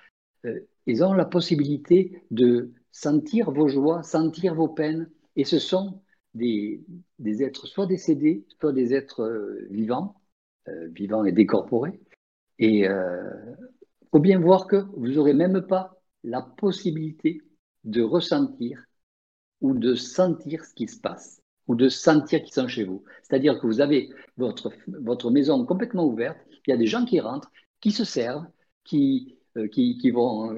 Euh, 0.44 0.60
ils 0.86 1.04
ont 1.04 1.12
la 1.12 1.24
possibilité 1.24 2.22
de 2.30 2.72
sentir 2.92 3.50
vos 3.50 3.68
joies, 3.68 4.02
sentir 4.02 4.54
vos 4.54 4.68
peines, 4.68 5.10
et 5.36 5.44
ce 5.44 5.58
sont 5.58 6.00
des, 6.34 6.84
êtres 7.42 7.66
soit 7.66 7.86
décédés, 7.86 8.46
soit 8.60 8.72
des 8.72 8.94
êtres 8.94 9.22
euh, 9.22 9.66
vivants, 9.70 10.20
euh, 10.68 10.88
vivants 10.88 11.24
et 11.24 11.32
décorporés. 11.32 12.00
Et 12.58 12.88
faut 14.10 14.20
bien 14.20 14.38
voir 14.40 14.66
que 14.66 14.76
vous 14.96 15.08
n'aurez 15.08 15.34
même 15.34 15.62
pas 15.66 15.94
la 16.24 16.42
possibilité 16.42 17.40
de 17.84 18.02
ressentir 18.02 18.82
ou 19.60 19.74
de 19.74 19.94
sentir 19.94 20.64
ce 20.64 20.74
qui 20.74 20.88
se 20.88 21.00
passe, 21.00 21.42
ou 21.66 21.74
de 21.74 21.88
sentir 21.88 22.42
qu'ils 22.42 22.54
sont 22.54 22.68
chez 22.68 22.84
vous. 22.84 23.04
C'est-à-dire 23.22 23.58
que 23.60 23.66
vous 23.66 23.80
avez 23.80 24.10
votre, 24.36 24.72
votre 24.86 25.30
maison 25.30 25.64
complètement 25.64 26.06
ouverte, 26.06 26.38
il 26.66 26.70
y 26.70 26.74
a 26.74 26.76
des 26.76 26.86
gens 26.86 27.04
qui 27.04 27.20
rentrent, 27.20 27.50
qui 27.80 27.90
se 27.92 28.04
servent, 28.04 28.46
qui, 28.84 29.38
qui, 29.72 29.98
qui 29.98 30.10
vont 30.10 30.54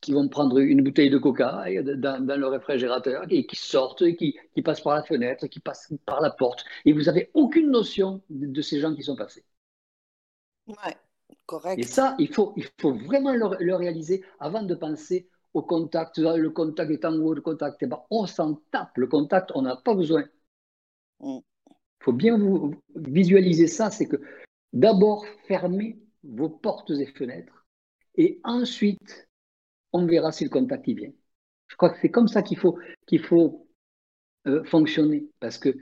qui 0.00 0.12
vont 0.12 0.28
prendre 0.28 0.58
une 0.58 0.82
bouteille 0.82 1.10
de 1.10 1.18
coca 1.18 1.64
dans, 1.82 2.24
dans 2.24 2.36
le 2.36 2.46
réfrigérateur 2.46 3.24
et 3.30 3.46
qui 3.46 3.56
sortent, 3.56 4.02
et 4.02 4.16
qui, 4.16 4.38
qui, 4.54 4.62
passent 4.62 4.80
par 4.80 4.94
la 4.94 5.02
fenêtre, 5.02 5.46
qui 5.46 5.60
passent 5.60 5.92
par 6.06 6.20
la 6.20 6.30
porte. 6.30 6.64
Et 6.84 6.92
vous 6.92 7.02
n'avez 7.02 7.30
aucune 7.34 7.70
notion 7.70 8.22
de, 8.30 8.62
ces 8.62 8.80
gens 8.80 8.94
qui 8.94 9.02
sont 9.02 9.16
passés. 9.16 9.44
Ouais, 10.66 10.96
correct. 11.50 11.78
Et 11.80 11.82
ça, 11.82 12.14
il 12.18 12.32
faut, 12.32 12.52
il 12.56 12.66
faut 12.80 12.94
vraiment 12.94 13.32
le, 13.32 13.74
réaliser 13.74 14.24
avant 14.38 14.62
de 14.62 14.74
penser 14.74 15.28
au 15.52 15.62
contact. 15.62 16.18
Le 16.18 16.50
contact 16.50 16.90
est 16.92 17.04
en 17.04 17.14
haut, 17.14 17.34
le 17.34 17.40
contact 17.40 17.82
est 17.82 17.88
bas. 17.88 18.06
On 18.10 18.26
s'en 18.26 18.54
tape. 18.70 18.96
Le 18.96 19.08
contact, 19.08 19.50
on 19.56 19.62
n'a 19.62 19.76
pas 19.76 19.94
besoin. 19.94 20.24
Il 21.20 21.38
mm. 21.38 21.40
faut 22.04 22.12
bien 22.12 22.38
vous 22.38 22.76
visualiser 22.94 23.66
ça. 23.66 23.90
C'est 23.90 24.06
que 24.06 24.20
d'abord, 24.72 25.26
fermez 25.48 25.98
vos 26.22 26.48
portes 26.48 26.90
et 26.90 27.06
fenêtres. 27.06 27.66
Et 28.14 28.40
ensuite, 28.44 29.28
on 29.92 30.06
verra 30.06 30.30
si 30.30 30.44
le 30.44 30.50
contact 30.50 30.86
y 30.86 30.94
vient. 30.94 31.12
Je 31.66 31.76
crois 31.76 31.90
que 31.90 31.98
c'est 32.00 32.10
comme 32.10 32.28
ça 32.28 32.42
qu'il 32.42 32.58
faut, 32.58 32.78
qu'il 33.06 33.24
faut 33.24 33.66
euh, 34.46 34.62
fonctionner. 34.64 35.26
Parce 35.40 35.58
que 35.58 35.76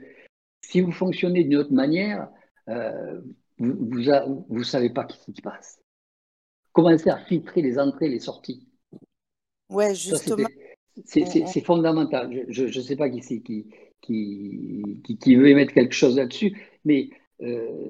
si 0.61 0.81
vous 0.81 0.91
fonctionnez 0.91 1.43
d'une 1.43 1.57
autre 1.57 1.73
manière, 1.73 2.27
euh, 2.69 3.21
vous 3.59 4.57
ne 4.57 4.63
savez 4.63 4.89
pas 4.89 5.07
ce 5.09 5.25
qui 5.25 5.33
se 5.37 5.41
passe. 5.41 5.79
Commencez 6.71 7.09
à 7.09 7.17
filtrer 7.17 7.61
les 7.61 7.77
entrées, 7.77 8.09
les 8.09 8.19
sorties? 8.19 8.67
Ouais, 9.69 9.93
justement. 9.93 10.47
C'est 11.05 11.63
fondamental. 11.63 12.45
Je 12.49 12.65
ne 12.65 12.83
sais 12.83 12.95
pas 12.95 13.09
qui 13.09 13.21
qui, 13.41 13.67
qui, 14.01 15.17
qui, 15.19 15.35
veut 15.35 15.49
émettre 15.49 15.73
quelque 15.73 15.93
chose 15.93 16.17
là-dessus, 16.17 16.57
mais 16.85 17.09
euh, 17.41 17.89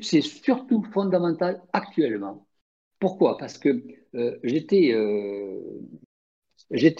c'est 0.00 0.20
surtout 0.20 0.82
fondamental 0.92 1.62
actuellement. 1.72 2.46
Pourquoi? 2.98 3.36
Parce 3.38 3.58
que 3.58 3.82
euh, 4.14 4.38
j'étais 4.44 4.92
euh, 4.92 5.60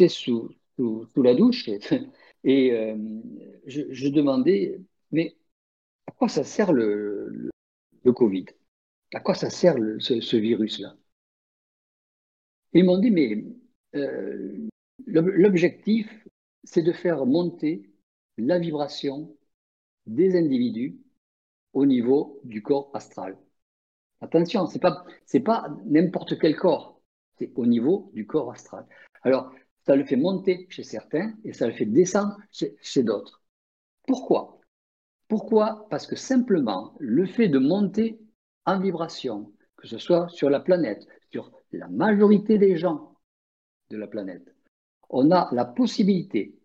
sous, 0.09 0.51
sous, 0.77 1.23
la 1.23 1.35
douche 1.35 1.69
et 2.45 2.97
je, 3.67 4.09
demandais, 4.09 4.81
mais 5.13 5.37
à 6.09 6.13
quoi 6.13 6.29
ça 6.29 6.43
sert 6.43 6.73
le, 6.73 7.29
le, 7.29 7.51
Covid 8.11 8.47
À 9.15 9.21
quoi 9.21 9.35
ça 9.35 9.51
sert 9.51 9.77
ce, 10.01 10.37
virus-là? 10.37 10.97
Ils 12.75 12.85
m'ont 12.85 12.99
dit, 12.99 13.11
mais 13.11 13.45
l'objectif, 15.07 16.09
c'est 16.65 16.83
de 16.83 16.93
faire 16.93 17.27
monter 17.27 17.91
la 18.39 18.59
vibration 18.59 19.37
des 20.07 20.37
individus 20.37 20.99
au 21.73 21.87
niveau 21.87 22.41
du 22.45 22.63
corps 22.63 22.91
astral. 22.95 23.37
Attention, 24.21 24.67
pas 24.81 25.05
c'est 25.27 25.41
pas 25.41 25.77
n'importe 25.85 26.39
quel 26.39 26.57
corps, 26.57 27.01
c'est 27.39 27.53
au 27.57 27.67
niveau 27.67 28.11
du 28.15 28.27
corps 28.27 28.53
astral. 28.53 28.87
Alors, 29.23 29.53
ça 29.85 29.97
le 29.97 30.05
fait 30.05 30.17
monter 30.17 30.67
chez 30.71 30.85
certains 30.85 31.35
et 31.45 31.53
ça 31.53 31.67
le 31.67 31.73
fait 31.73 31.87
descendre 31.87 32.37
chez 32.51 33.03
d'autres. 33.03 33.43
Pourquoi? 34.07 34.62
Pourquoi? 35.29 35.87
Parce 35.91 36.07
que 36.07 36.17
simplement 36.17 36.95
le 36.99 37.27
fait 37.27 37.49
de 37.49 37.59
monter 37.59 38.21
en 38.67 38.79
vibration, 38.79 39.53
que 39.77 39.87
ce 39.89 39.99
soit 39.99 40.29
sur 40.29 40.51
la 40.51 40.61
planète, 40.61 41.07
sur 41.31 41.51
la 41.73 41.89
majorité 41.89 42.59
des 42.59 42.77
gens 42.77 43.17
de 43.91 43.97
la 43.97 44.07
planète, 44.07 44.55
on 45.09 45.31
a 45.31 45.49
la 45.53 45.65
possibilité 45.65 46.59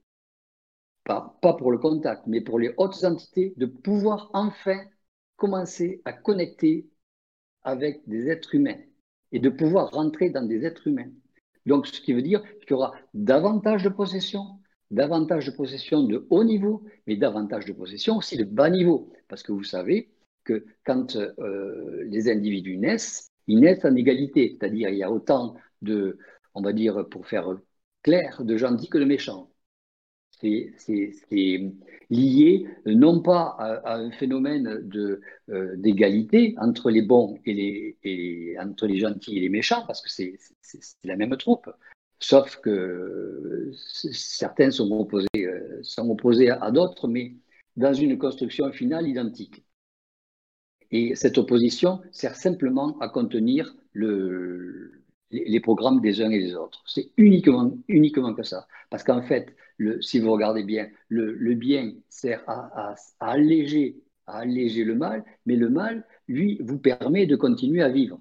pas, 1.08 1.38
pour 1.42 1.72
le 1.72 1.78
contact, 1.78 2.24
mais 2.28 2.42
pour 2.42 2.60
les 2.60 2.74
hautes 2.78 3.04
entités, 3.04 3.54
de 3.56 3.66
pouvoir 3.66 4.30
enfin 4.34 4.78
commencer 5.38 6.02
à 6.04 6.12
connecter 6.12 6.90
avec 7.64 8.08
des 8.08 8.30
êtres 8.30 8.56
humains 8.56 8.80
et 9.32 9.40
de 9.40 9.50
pouvoir 9.50 9.92
rentrer 9.92 10.30
dans 10.30 10.46
des 10.46 10.66
êtres 10.66 10.88
humains. 10.88 11.10
Donc, 11.66 11.88
ce 11.88 12.02
qui 12.02 12.14
veut 12.14 12.22
dire 12.22 12.44
qu'il 12.62 12.72
y 12.72 12.74
aura 12.74 12.94
davantage 13.14 13.84
de 13.84 13.90
possession, 13.90 14.60
davantage 14.92 15.48
de 15.48 15.52
possession 15.52 16.04
de 16.04 16.26
haut 16.30 16.44
niveau, 16.44 16.84
mais 17.06 17.16
davantage 17.18 17.66
de 17.66 17.74
possession 17.74 18.18
aussi 18.18 18.38
de 18.38 18.44
bas 18.44 18.70
niveau. 18.70 19.12
Parce 19.28 19.44
que 19.44 19.52
vous 19.52 19.64
savez 19.64 20.10
que 20.44 20.66
quand 20.86 21.16
euh, 21.16 22.04
les 22.06 22.30
individus 22.30 22.78
naissent, 22.78 23.30
ils 23.48 23.60
naissent 23.60 23.86
en 23.86 23.96
égalité, 23.96 24.58
c'est-à-dire 24.58 24.90
il 24.90 24.98
y 24.98 25.04
a 25.04 25.12
autant 25.12 25.56
de, 25.82 26.18
on 26.54 26.62
va 26.62 26.74
dire 26.74 27.08
pour 27.10 27.28
faire 27.28 27.58
clair, 28.04 28.44
de 28.44 28.58
gentils 28.58 28.90
que 28.90 28.98
de 28.98 29.06
méchants 29.06 29.50
c'est 30.40 31.74
lié 32.10 32.68
non 32.86 33.22
pas 33.22 33.56
à, 33.60 33.96
un 33.96 34.12
phénomène 34.12 34.68
euh, 35.50 35.76
d'égalité 35.78 36.56
entre 36.58 36.92
les 36.92 37.02
bons 37.02 37.40
et 37.46 37.54
les, 38.04 38.58
entre 38.60 38.88
les 38.88 38.98
gentils 38.98 39.38
et 39.38 39.42
les 39.42 39.50
méchants, 39.50 39.84
parce 39.88 40.02
que 40.02 40.10
c'est 40.10 40.38
la 41.04 41.16
même 41.16 41.36
troupe, 41.38 41.70
sauf 42.20 42.58
que 42.58 43.72
certains 43.74 44.72
sont 44.72 44.92
opposés, 44.92 45.28
euh, 45.38 45.80
sont 45.84 46.16
à, 46.62 46.72
d'autres, 46.72 47.08
mais 47.08 47.36
dans 47.76 47.94
une 47.94 48.18
construction 48.18 48.72
finale 48.72 49.08
identique. 49.08 49.64
Et 50.92 51.16
cette 51.16 51.38
opposition 51.38 52.02
sert 52.12 52.36
simplement 52.36 52.98
à 53.00 53.10
contenir 53.10 53.76
le, 53.94 55.04
les, 55.32 55.60
programmes 55.60 56.02
des 56.02 56.22
uns 56.22 56.30
et 56.30 56.40
des 56.40 56.56
autres. 56.56 56.84
C'est 56.88 57.12
uniquement, 57.18 57.72
uniquement 57.88 58.34
que 58.34 58.44
ça. 58.44 58.68
Parce 58.90 59.04
qu'en 59.04 59.22
fait, 59.22 59.56
si 60.02 60.20
vous 60.20 60.32
regardez 60.32 60.64
bien, 60.64 60.90
le, 61.10 61.54
bien 61.56 61.94
sert 62.10 62.44
à, 62.48 62.96
alléger, 63.20 64.02
à 64.28 64.40
alléger 64.40 64.84
le 64.84 64.96
mal, 64.96 65.24
mais 65.46 65.56
le 65.56 65.70
mal, 65.70 66.06
lui, 66.28 66.60
vous 66.62 66.80
permet 66.80 67.26
de 67.26 67.36
continuer 67.36 67.82
à 67.82 67.90
vivre. 67.90 68.20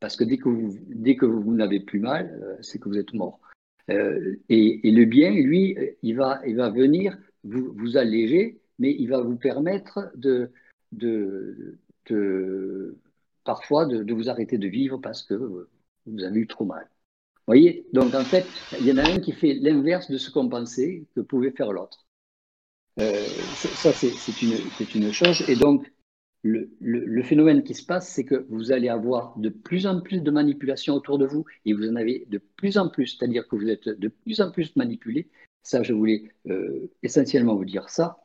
Parce 0.00 0.16
que 0.16 0.24
dès 0.24 0.36
que 0.36 1.26
vous, 1.26 1.54
n'avez 1.54 1.80
plus 1.80 2.00
mal, 2.00 2.38
euh, 2.42 2.56
c'est 2.60 2.78
que 2.78 2.88
vous 2.88 2.98
êtes 2.98 3.14
mort. 3.14 3.40
Euh, 3.90 4.36
et, 4.48 4.90
le 4.90 5.04
bien, 5.04 5.30
lui, 5.30 5.76
il 6.02 6.16
va, 6.16 6.40
venir 6.70 7.16
vous, 7.44 7.96
alléger, 7.96 8.60
mais 8.78 8.94
il 8.98 9.08
va 9.08 9.20
vous 9.20 9.36
permettre 9.36 10.10
de, 10.16 10.50
parfois 13.44 13.86
de, 13.86 14.02
de, 14.02 14.14
vous 14.14 14.28
arrêter 14.28 14.58
de 14.58 14.68
vivre 14.68 14.98
parce 14.98 15.22
que 15.22 15.34
vous 15.34 16.24
avez 16.24 16.40
eu 16.40 16.46
trop 16.46 16.64
mal. 16.64 16.88
Vous 17.46 17.52
voyez? 17.52 17.86
Donc 17.92 18.14
en 18.14 18.24
fait, 18.24 18.44
il 18.80 18.86
y 18.86 18.92
en 18.92 18.98
a 18.98 19.08
un 19.08 19.20
qui 19.20 19.32
fait 19.32 19.54
l'inverse 19.54 20.10
de 20.10 20.18
ce 20.18 20.30
qu'on 20.30 20.48
pensait 20.48 21.04
que 21.14 21.20
pouvait 21.20 21.52
faire 21.52 21.72
l'autre. 21.72 22.06
Euh, 22.98 23.24
ça, 23.54 23.92
c'est 23.92 24.42
une, 24.42 24.56
une, 24.94 25.12
chose. 25.12 25.48
Et 25.48 25.54
donc, 25.54 25.86
le, 26.80 27.22
phénomène 27.22 27.62
qui 27.62 27.74
se 27.74 27.84
passe, 27.84 28.08
c'est 28.08 28.24
que 28.24 28.46
vous 28.48 28.72
allez 28.72 28.88
avoir 28.88 29.38
de 29.38 29.48
plus 29.48 29.86
en 29.86 30.00
plus 30.00 30.20
de 30.20 30.30
manipulations 30.30 30.94
autour 30.94 31.18
de 31.18 31.26
vous 31.26 31.44
et 31.64 31.72
vous 31.72 31.88
en 31.88 31.96
avez 31.96 32.26
de 32.30 32.38
plus 32.56 32.78
en 32.78 32.88
plus, 32.88 33.16
c'est-à-dire 33.16 33.46
que 33.48 33.56
vous 33.56 33.68
êtes 33.68 33.88
de 33.88 34.08
plus 34.08 34.40
en 34.40 34.50
plus 34.50 34.74
manipulé. 34.76 35.28
Ça, 35.62 35.82
je 35.82 35.92
voulais 35.92 36.30
euh, 36.48 36.90
essentiellement 37.02 37.56
vous 37.56 37.64
dire 37.64 37.88
ça, 37.88 38.18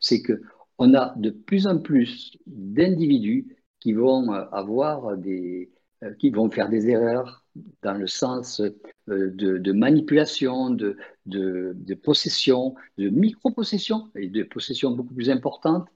c'est 0.00 0.22
que 0.22 0.42
on 0.78 0.94
a 0.94 1.14
de 1.16 1.30
plus 1.30 1.66
en 1.66 1.78
plus 1.78 2.36
d'individus 2.46 3.56
qui 3.80 3.92
vont 3.92 4.32
euh, 4.32 4.44
avoir 4.52 5.16
des, 5.16 5.70
euh, 6.02 6.14
qui 6.14 6.30
vont 6.30 6.50
faire 6.50 6.68
des 6.68 6.88
erreurs 6.88 7.44
dans 7.82 7.94
le 7.94 8.06
sens 8.06 8.62
de, 9.08 9.72
manipulation, 9.72 10.70
de, 10.70 10.96
de, 11.26 11.94
possession, 11.94 12.74
de 12.98 13.08
micro-possession 13.08 14.10
et 14.14 14.28
de 14.28 14.44
possession 14.44 14.92
beaucoup 14.92 15.14
plus 15.14 15.30
importante. 15.30 15.88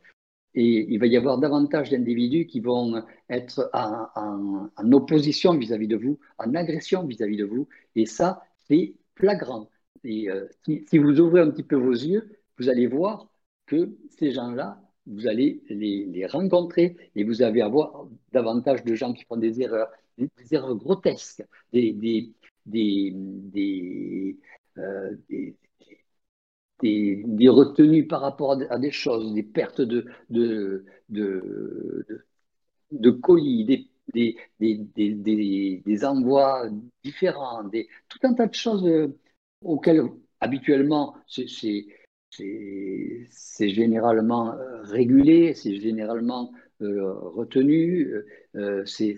Et 0.55 0.87
il 0.93 0.99
va 0.99 1.07
y 1.07 1.17
avoir 1.17 1.39
davantage 1.39 1.91
d'individus 1.91 2.47
qui 2.47 2.61
vont 2.61 3.03
être 3.31 3.71
en, 3.73 4.93
opposition 4.93 5.57
vis-à-vis 5.57 5.89
de 5.89 5.97
vous, 5.97 6.19
en 6.39 6.55
agression 6.55 7.07
vis-à-vis 7.07 7.39
de 7.39 7.45
vous. 7.45 7.69
Et 7.97 8.07
ça, 8.07 8.43
c'est 8.69 8.95
flagrant. 9.17 9.71
Et 10.05 10.29
euh, 10.31 10.47
si, 10.65 10.99
vous 10.99 11.21
ouvrez 11.21 11.41
un 11.41 11.51
petit 11.51 11.63
peu 11.63 11.77
vos 11.77 11.93
yeux, 11.93 12.39
vous 12.59 12.69
allez 12.69 12.87
voir 12.87 13.29
que 13.67 13.97
ces 14.11 14.33
gens-là 14.33 14.83
vous 15.07 15.27
allez 15.27 15.63
les, 15.69 16.27
rencontrer 16.27 16.97
et 17.17 17.25
vous 17.25 17.43
allez 17.43 17.61
avoir 17.61 18.07
davantage 18.33 18.85
de 18.85 18.95
gens 18.95 19.13
qui 19.13 19.25
font 19.25 19.37
des 19.37 19.61
erreurs, 19.61 19.91
des, 20.19 20.29
erreurs 20.53 20.77
grotesques, 20.77 21.43
des, 21.73 21.93
des, 21.93 22.33
des, 22.67 24.39
euh, 24.79 25.17
des, 26.83 27.49
retenues 27.49 28.07
par 28.07 28.21
rapport 28.21 28.61
à 28.71 28.79
des 28.79 28.91
choses, 28.91 29.33
des 29.35 29.43
pertes 29.43 29.81
de, 29.81 30.07
de, 30.31 30.85
de, 31.09 32.07
de 32.91 33.11
colis, 33.11 33.65
des, 33.65 33.89
des, 34.15 34.37
des, 34.61 35.83
des, 35.85 36.05
envois 36.05 36.69
différents, 37.05 37.65
des, 37.65 37.89
tout 38.09 38.19
un 38.25 38.35
tas 38.35 38.47
de 38.47 38.55
choses 38.55 38.87
auxquelles 39.63 40.03
habituellement 40.41 41.17
c'est 43.31 43.69
généralement 43.69 44.53
euh, 44.53 44.83
régulé, 44.83 45.55
c'est 45.55 45.77
généralement 45.81 46.53
euh, 46.81 47.13
retenu, 47.13 48.13
euh, 48.57 48.85
c'est 48.85 49.17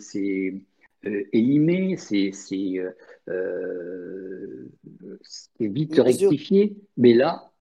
élimé, 1.32 1.96
c'est 1.96 2.32
vite 5.60 5.98
rectifié, 5.98 6.76
mais 6.96 7.14
là, 7.14 7.53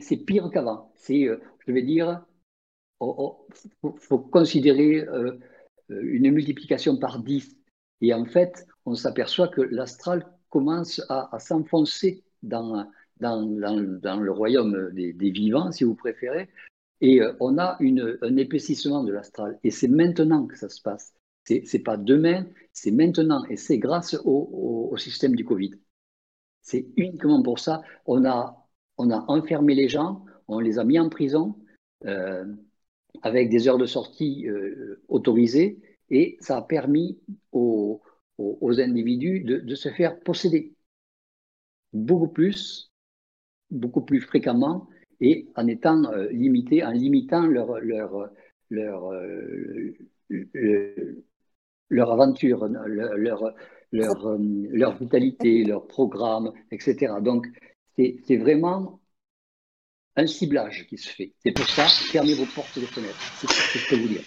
c'est 0.00 0.16
pire 0.24 0.50
qu'avant. 0.50 0.92
C'est, 0.96 1.28
je 1.66 1.72
vais 1.72 1.82
dire, 1.82 2.24
il 3.00 3.66
faut, 3.98 4.18
considérer 4.18 5.04
une 5.88 6.30
multiplication 6.30 6.96
par 6.96 7.22
10. 7.22 7.56
Et 8.00 8.14
en 8.14 8.24
fait, 8.24 8.66
on 8.86 8.94
s'aperçoit 8.94 9.48
que 9.48 9.60
l'astral 9.60 10.26
commence 10.50 11.00
à 11.08 11.38
s'enfoncer 11.38 12.24
dans, 12.42 12.86
dans, 13.22 14.20
le 14.20 14.30
royaume 14.30 14.90
des, 14.92 15.30
vivants, 15.30 15.70
si 15.72 15.84
vous 15.84 15.94
préférez, 15.94 16.48
et 17.00 17.20
euh, 17.20 17.32
on 17.40 17.58
a 17.58 17.76
une, 17.80 18.18
un 18.22 18.36
épaississement 18.36 19.02
de 19.04 19.12
l'astral. 19.12 19.58
Et 19.64 19.70
c'est 19.70 19.88
maintenant 19.88 20.46
que 20.46 20.56
ça 20.56 20.68
se 20.68 20.80
passe. 20.80 21.14
C'est 21.44 21.64
n'est 21.72 21.80
pas 21.80 21.96
demain, 21.96 22.46
c'est 22.72 22.92
maintenant. 22.92 23.44
Et 23.46 23.56
c'est 23.56 23.78
grâce 23.78 24.16
au, 24.24 24.94
système 24.96 25.34
du 25.34 25.44
Covid. 25.44 25.72
C'est 26.60 26.86
uniquement 26.96 27.42
pour 27.42 27.58
ça. 27.58 27.82
On 28.06 28.24
a, 28.24 28.61
on 28.98 29.10
a 29.10 29.24
enfermé 29.28 29.74
les 29.74 29.88
gens, 29.88 30.24
on 30.48 30.60
les 30.60 30.78
a 30.78 30.84
mis 30.84 30.98
en 30.98 31.08
prison 31.08 31.56
euh, 32.04 32.44
avec 33.22 33.48
des 33.50 33.68
heures 33.68 33.78
de 33.78 33.86
sortie 33.86 34.48
euh, 34.48 35.02
autorisées 35.08 35.80
et 36.10 36.36
ça 36.40 36.58
a 36.58 36.62
permis 36.62 37.18
aux, 37.52 38.00
individus 38.78 39.40
de, 39.40 39.74
se 39.74 39.88
faire 39.90 40.18
posséder 40.20 40.72
beaucoup 41.92 42.28
plus 42.28 42.90
beaucoup 43.70 44.02
plus 44.02 44.20
fréquemment 44.20 44.88
et 45.20 45.48
en 45.56 45.66
étant 45.68 46.10
limités, 46.30 46.84
en 46.84 46.90
limitant 46.90 47.46
leur, 47.46 47.70
aventure, 52.10 52.66
leur, 52.66 53.54
leur, 53.92 54.38
leur 54.38 54.98
vitalité, 54.98 55.64
leur 55.64 55.86
programme, 55.86 56.52
etc. 56.72 57.14
Donc, 57.22 57.46
c'est 57.96 58.36
vraiment 58.36 59.00
un 60.16 60.26
ciblage 60.26 60.86
qui 60.88 60.98
se 60.98 61.08
fait. 61.08 61.32
C'est 61.44 61.52
pour 61.52 61.68
ça, 61.68 61.86
fermez 61.86 62.34
vos 62.34 62.46
portes 62.46 62.76
et 62.76 62.80
vos 62.80 62.86
fenêtres. 62.86 63.18
C'est 63.38 63.50
ce 63.50 63.72
que 63.72 63.78
je 63.78 63.88
peux 63.88 63.96
vous 64.02 64.08
dire. 64.08 64.22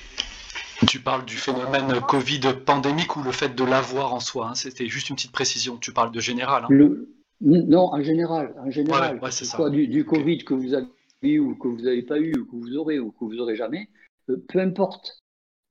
Tu 0.87 0.99
parles 0.99 1.25
du 1.25 1.37
phénomène 1.37 2.01
Covid 2.01 2.41
pandémique 2.65 3.15
ou 3.15 3.23
le 3.23 3.31
fait 3.31 3.55
de 3.55 3.63
l'avoir 3.63 4.13
en 4.13 4.19
soi 4.19 4.49
hein 4.49 4.55
C'était 4.55 4.87
juste 4.87 5.09
une 5.09 5.15
petite 5.15 5.31
précision. 5.31 5.77
Tu 5.77 5.93
parles 5.93 6.11
de 6.11 6.19
général. 6.19 6.65
Hein 6.69 6.95
non, 7.41 7.93
en 7.93 8.01
général. 8.01 8.53
En 8.59 8.69
général. 8.69 9.19
Ouais, 9.21 9.31
c'est 9.31 9.45
ça. 9.45 9.69
Du, 9.69 9.87
du 9.87 10.05
Covid 10.05 10.39
que 10.39 10.53
vous 10.53 10.73
avez 10.73 10.87
eu 11.21 11.39
ou 11.39 11.55
que 11.55 11.67
vous 11.67 11.81
n'avez 11.81 12.03
pas 12.03 12.19
eu 12.19 12.33
ou 12.37 12.45
que 12.45 12.55
vous 12.55 12.75
aurez 12.75 12.99
ou 12.99 13.11
que 13.11 13.23
vous 13.23 13.35
n'aurez 13.35 13.55
jamais, 13.55 13.89
euh, 14.29 14.37
peu 14.47 14.59
importe. 14.59 15.23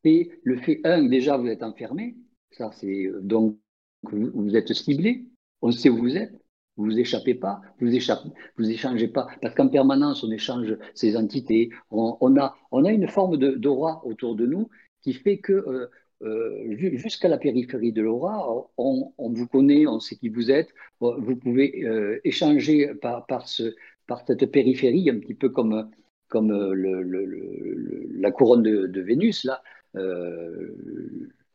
Et 0.04 0.30
le 0.42 0.56
fait, 0.58 0.80
un, 0.84 1.02
déjà, 1.04 1.36
vous 1.36 1.48
êtes 1.48 1.62
enfermé. 1.62 2.16
Ça, 2.52 2.70
c'est 2.72 3.06
euh, 3.06 3.20
donc 3.22 3.58
vous, 4.02 4.30
vous 4.34 4.56
êtes 4.56 4.72
ciblé. 4.72 5.26
On 5.62 5.70
sait 5.70 5.88
où 5.88 5.98
vous 5.98 6.16
êtes. 6.16 6.43
Vous 6.76 6.86
vous 6.86 6.98
échappez 6.98 7.34
pas, 7.34 7.60
vous 7.80 7.94
échappez, 7.94 8.30
vous 8.56 8.68
échangez 8.68 9.06
pas, 9.06 9.28
parce 9.40 9.54
qu'en 9.54 9.68
permanence 9.68 10.24
on 10.24 10.30
échange 10.30 10.76
ces 10.94 11.16
entités. 11.16 11.70
On, 11.90 12.36
a, 12.36 12.56
une 12.72 13.06
forme 13.06 13.36
d'aura 13.36 14.04
autour 14.04 14.34
de 14.34 14.44
nous 14.46 14.68
qui 15.02 15.12
fait 15.12 15.38
que 15.38 15.52
euh, 15.52 15.88
euh, 16.22 16.96
jusqu'à 16.96 17.28
la 17.28 17.38
périphérie 17.38 17.92
de 17.92 18.02
l'aura, 18.02 18.48
on, 18.76 19.12
vous 19.18 19.46
connaît, 19.46 19.86
on 19.86 20.00
sait 20.00 20.16
qui 20.16 20.28
vous 20.28 20.50
êtes. 20.50 20.70
Vous 21.00 21.36
pouvez 21.36 21.84
euh, 21.84 22.18
échanger 22.24 22.92
par, 23.00 23.24
par, 23.26 23.46
ce, 23.46 23.74
par 24.08 24.26
cette 24.26 24.50
périphérie, 24.50 25.08
un 25.10 25.18
petit 25.18 25.34
peu 25.34 25.50
comme, 25.50 25.90
la 26.32 28.30
couronne 28.32 28.62
de, 28.64 29.00
Vénus 29.00 29.44
là. 29.44 29.62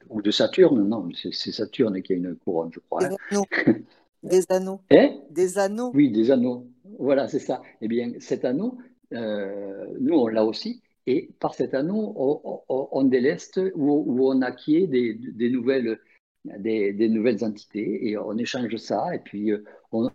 ou 0.09 0.21
de 0.21 0.31
Saturne, 0.31 0.87
non, 0.87 1.09
c'est 1.13 1.51
Saturne 1.51 2.01
qui 2.01 2.13
a 2.13 2.15
une 2.15 2.35
couronne, 2.35 2.69
je 2.71 2.79
crois. 2.79 3.03
Hein. 3.03 3.17
Des 4.23 4.43
anneaux. 4.49 4.81
Eh 4.89 5.11
des 5.29 5.57
anneaux. 5.57 5.91
Oui, 5.93 6.11
des 6.11 6.31
anneaux. 6.31 6.67
Voilà, 6.97 7.27
c'est 7.27 7.39
ça. 7.39 7.61
Eh 7.81 7.87
bien, 7.87 8.13
cet 8.19 8.45
anneau, 8.45 8.77
euh, 9.13 9.85
nous, 9.99 10.15
on 10.15 10.27
l'a 10.27 10.45
aussi. 10.45 10.81
Et 11.05 11.31
par 11.39 11.53
cet 11.55 11.73
anneau, 11.73 12.13
on, 12.69 13.03
déleste 13.05 13.59
ou, 13.75 14.29
on 14.29 14.41
acquiert 14.41 14.87
des, 14.87 15.13
des 15.13 15.49
nouvelles, 15.49 15.99
des, 16.45 16.93
des, 16.93 17.09
nouvelles 17.09 17.43
entités 17.43 18.07
et 18.09 18.17
on 18.17 18.37
échange 18.37 18.75
ça 18.75 19.15
et 19.15 19.19
puis 19.19 19.51
euh, 19.51 19.63
on, 19.91 20.09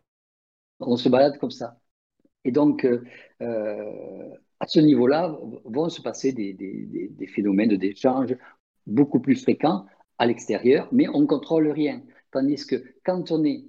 on 0.80 0.96
se 0.96 1.08
balade 1.08 1.38
comme 1.38 1.50
ça. 1.50 1.80
Et 2.44 2.52
donc, 2.52 2.84
euh, 2.84 3.00
à 3.40 4.66
ce 4.68 4.78
niveau-là, 4.78 5.36
vont 5.64 5.88
se 5.88 6.02
passer 6.02 6.32
des, 6.32 6.52
des 6.52 7.26
phénomènes 7.26 7.76
d'échange 7.76 8.36
beaucoup 8.86 9.20
plus 9.20 9.42
fréquents 9.42 9.86
à 10.18 10.26
l'extérieur, 10.26 10.88
mais 10.92 11.08
on 11.08 11.22
ne 11.22 11.26
contrôle 11.26 11.68
rien. 11.68 12.02
Tandis 12.30 12.66
que 12.66 12.76
quand 13.04 13.32
on 13.32 13.44
est 13.44 13.64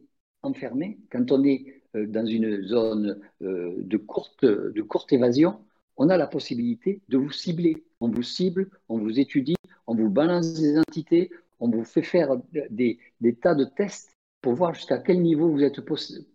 enfermé, 0.46 0.98
quand 1.12 1.32
on 1.32 1.44
est 1.44 1.82
euh, 1.96 2.06
dans 2.08 2.26
une 2.26 2.64
zone 2.64 3.20
euh, 3.42 3.74
de 3.78 3.98
courte, 3.98 4.46
de 4.46 4.82
courte 4.82 5.12
évasion, 5.14 5.60
on 5.98 6.10
a 6.10 6.18
la 6.18 6.28
possibilité 6.28 7.02
de 7.10 7.18
vous 7.18 7.32
cibler. 7.32 7.84
On 8.00 8.10
vous 8.10 8.24
cible, 8.24 8.70
on 8.90 8.98
vous 8.98 9.20
étudie, 9.20 9.56
on 9.88 9.96
vous 9.96 10.10
balance 10.10 10.54
des 10.54 10.78
entités, 10.78 11.32
on 11.60 11.70
vous 11.70 11.84
fait 11.86 12.02
faire 12.02 12.38
des, 12.70 13.00
tas 13.42 13.56
de 13.56 13.66
tests 13.66 14.16
pour 14.42 14.54
voir 14.54 14.74
jusqu'à 14.74 14.98
quel 14.98 15.22
niveau 15.22 15.50
vous 15.50 15.64
êtes 15.64 15.82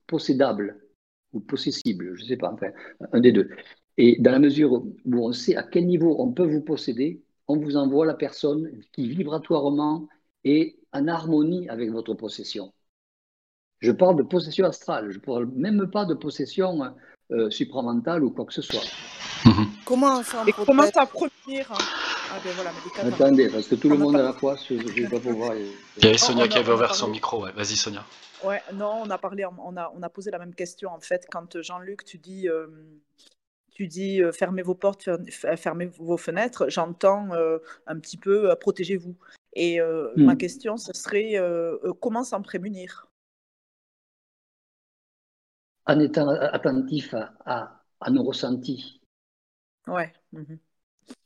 possédable 0.07 0.81
ou 1.33 1.41
possessible, 1.41 2.17
je 2.17 2.23
ne 2.23 2.29
sais 2.29 2.37
pas, 2.37 2.53
enfin, 2.53 2.71
un 3.13 3.21
des 3.21 3.33
deux. 3.33 3.51
Et 3.97 4.17
dans 4.21 4.33
la 4.33 4.39
mesure 4.39 4.73
où 4.73 4.85
on 5.05 5.33
sait 5.33 5.57
à 5.57 5.63
quel 5.63 5.87
niveau 5.87 6.17
on 6.19 6.33
peut 6.33 6.47
vous 6.47 6.63
posséder, 6.63 7.23
on 7.47 7.57
vous 7.59 7.77
envoie 7.77 8.07
la 8.07 8.15
personne 8.15 8.71
qui 8.93 9.09
vibratoirement 9.09 10.09
est 10.45 10.77
en 10.93 11.07
harmonie 11.07 11.69
avec 11.69 11.91
votre 11.91 12.15
possession. 12.15 12.73
Je 13.81 13.93
parle 13.93 14.17
de 14.17 14.23
possession 14.23 14.67
astrale, 14.67 15.11
je 15.11 15.19
ne 15.19 15.23
parle 15.23 15.47
même 15.55 15.91
pas 15.91 16.05
de 16.05 16.15
possession 16.15 16.95
euh, 17.33 17.49
supramentale 17.49 18.23
ou 18.23 18.31
quoi 18.31 18.45
que 18.45 18.53
ce 18.53 18.61
soit. 18.61 18.83
Mhm. 19.47 19.69
Comment 19.87 20.23
ça 20.23 20.45
Et 20.47 20.53
comment 20.53 20.83
ça 20.83 21.03
hein? 21.03 21.09
Ah 22.33 22.39
ben 22.45 22.53
voilà, 22.55 22.71
Attendez, 23.15 23.49
parce 23.49 23.67
que 23.67 23.75
tout 23.75 23.89
le 23.89 23.97
monde 23.97 24.17
à 24.17 24.23
la 24.23 24.33
fois, 24.35 24.57
je 24.69 24.75
ne 24.75 24.83
vais 24.83 25.09
pas 25.09 25.19
pouvoir. 25.19 25.55
Il 25.57 26.05
y 26.05 26.07
avait 26.09 26.19
Sonia 26.19 26.47
qui 26.47 26.59
avait 26.59 26.73
ouvert 26.73 26.95
son 26.95 27.09
micro, 27.09 27.45
ouais. 27.45 27.53
vas-y 27.53 27.77
Sonia. 27.77 28.05
Ouais, 28.45 28.61
non, 28.75 29.03
on 29.05 29.11
a 29.11 29.19
parlé, 29.19 29.45
on 29.47 29.77
a, 29.77 29.93
on 29.97 30.03
a 30.03 30.09
posé 30.09 30.31
la 30.31 30.39
même 30.39 30.55
question 30.55 30.91
en 30.91 31.01
fait 31.01 31.27
quand 31.31 31.61
Jean-Luc, 31.61 32.05
tu 32.05 32.19
dis, 32.19 32.49
euh, 32.49 32.67
tu 33.73 33.87
dis 33.87 34.23
euh, 34.23 34.33
fermez 34.33 34.63
vos 34.63 34.75
portes, 34.75 35.09
fermez 35.31 35.87
vos 35.87 36.17
fenêtres. 36.19 36.69
J'entends 36.69 37.31
un 37.87 37.99
petit 37.99 38.19
peu 38.19 38.55
protégez-vous. 38.61 39.17
Et 39.55 39.81
ma 40.17 40.35
hmm. 40.35 40.39
question, 40.39 40.77
ce 40.77 40.93
serait 40.93 41.35
comment 42.01 42.25
s'en 42.25 42.43
prémunir? 42.43 43.10
En 45.91 45.99
étant 45.99 46.29
attentif 46.29 47.15
à, 47.45 47.83
nos 48.11 48.23
ressentis. 48.23 49.01
Ouais. 49.87 50.13
Mhm. 50.33 50.59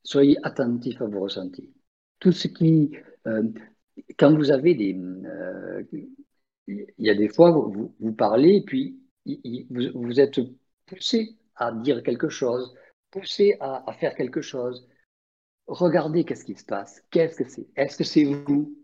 Soyez 0.03 0.39
attentif 0.43 1.01
à 1.03 1.07
vos 1.07 1.21
ressentis. 1.21 1.73
Tout 2.19 2.33
ce 2.33 2.49
qui, 2.49 2.97
euh, 3.27 3.43
quand 4.19 4.35
vous 4.35 4.51
avez 4.51 4.75
des, 4.75 4.95
euh, 4.95 5.85
il 6.67 6.87
y 6.99 7.11
a 7.11 7.15
des 7.15 7.29
fois 7.29 7.51
vous, 7.51 7.95
vous 8.01 8.13
parlez 8.13 8.63
puis 8.67 8.99
vous, 9.71 10.21
êtes 10.21 10.41
poussé 10.87 11.37
à 11.57 11.73
dire 11.73 12.03
quelque 12.03 12.31
chose, 12.31 12.75
poussé 13.11 13.57
à, 13.61 13.89
à 13.89 13.93
faire 13.93 14.15
quelque 14.15 14.41
chose. 14.41 14.89
Regardez 15.67 16.25
qu'est-ce 16.25 16.45
qui 16.45 16.55
se 16.55 16.65
passe. 16.65 17.03
Qu'est-ce 17.11 17.37
que 17.37 17.49
c'est? 17.49 17.67
Est-ce 17.77 17.99
que 17.99 18.05
c'est 18.05 18.25
vous? 18.25 18.75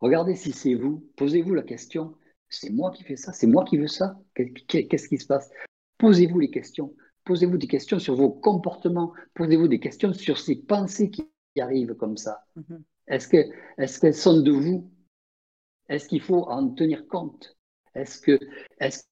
Regardez 0.00 0.34
si 0.34 0.52
c'est 0.52 0.74
vous. 0.74 1.08
Posez-vous 1.16 1.54
la 1.54 1.62
question 1.62 2.16
c'est 2.48 2.70
moi 2.70 2.90
qui 2.90 3.02
fais 3.04 3.16
ça, 3.16 3.32
c'est 3.32 3.46
moi 3.46 3.64
qui 3.64 3.76
veux 3.76 3.88
ça. 3.88 4.18
Qu'est-ce 4.34 5.08
qui 5.08 5.18
se 5.18 5.26
passe? 5.26 5.50
Posez-vous 5.98 6.38
les 6.38 6.50
questions. 6.50 6.94
Posez-vous 7.24 7.58
des 7.58 7.66
questions 7.66 7.98
sur 7.98 8.14
vos 8.14 8.30
comportements. 8.30 9.12
Posez-vous 9.34 9.68
des 9.68 9.80
questions 9.80 10.12
sur 10.12 10.38
ces 10.38 10.56
pensées 10.56 11.10
qui 11.10 11.28
arrivent 11.60 11.94
comme 11.94 12.16
ça. 12.16 12.44
Mhm. 12.56 12.82
Est-ce 13.08 13.28
qu'elles 13.28 13.52
est 13.78 14.12
sont 14.12 14.40
de 14.40 14.52
vous? 14.52 14.90
Est-ce 15.88 16.08
qu'il 16.08 16.20
faut 16.20 16.44
en 16.44 16.70
tenir 16.70 17.06
compte? 17.08 17.56
Est-ce 17.94 18.20
que 18.20 18.38
c'est 18.80 19.04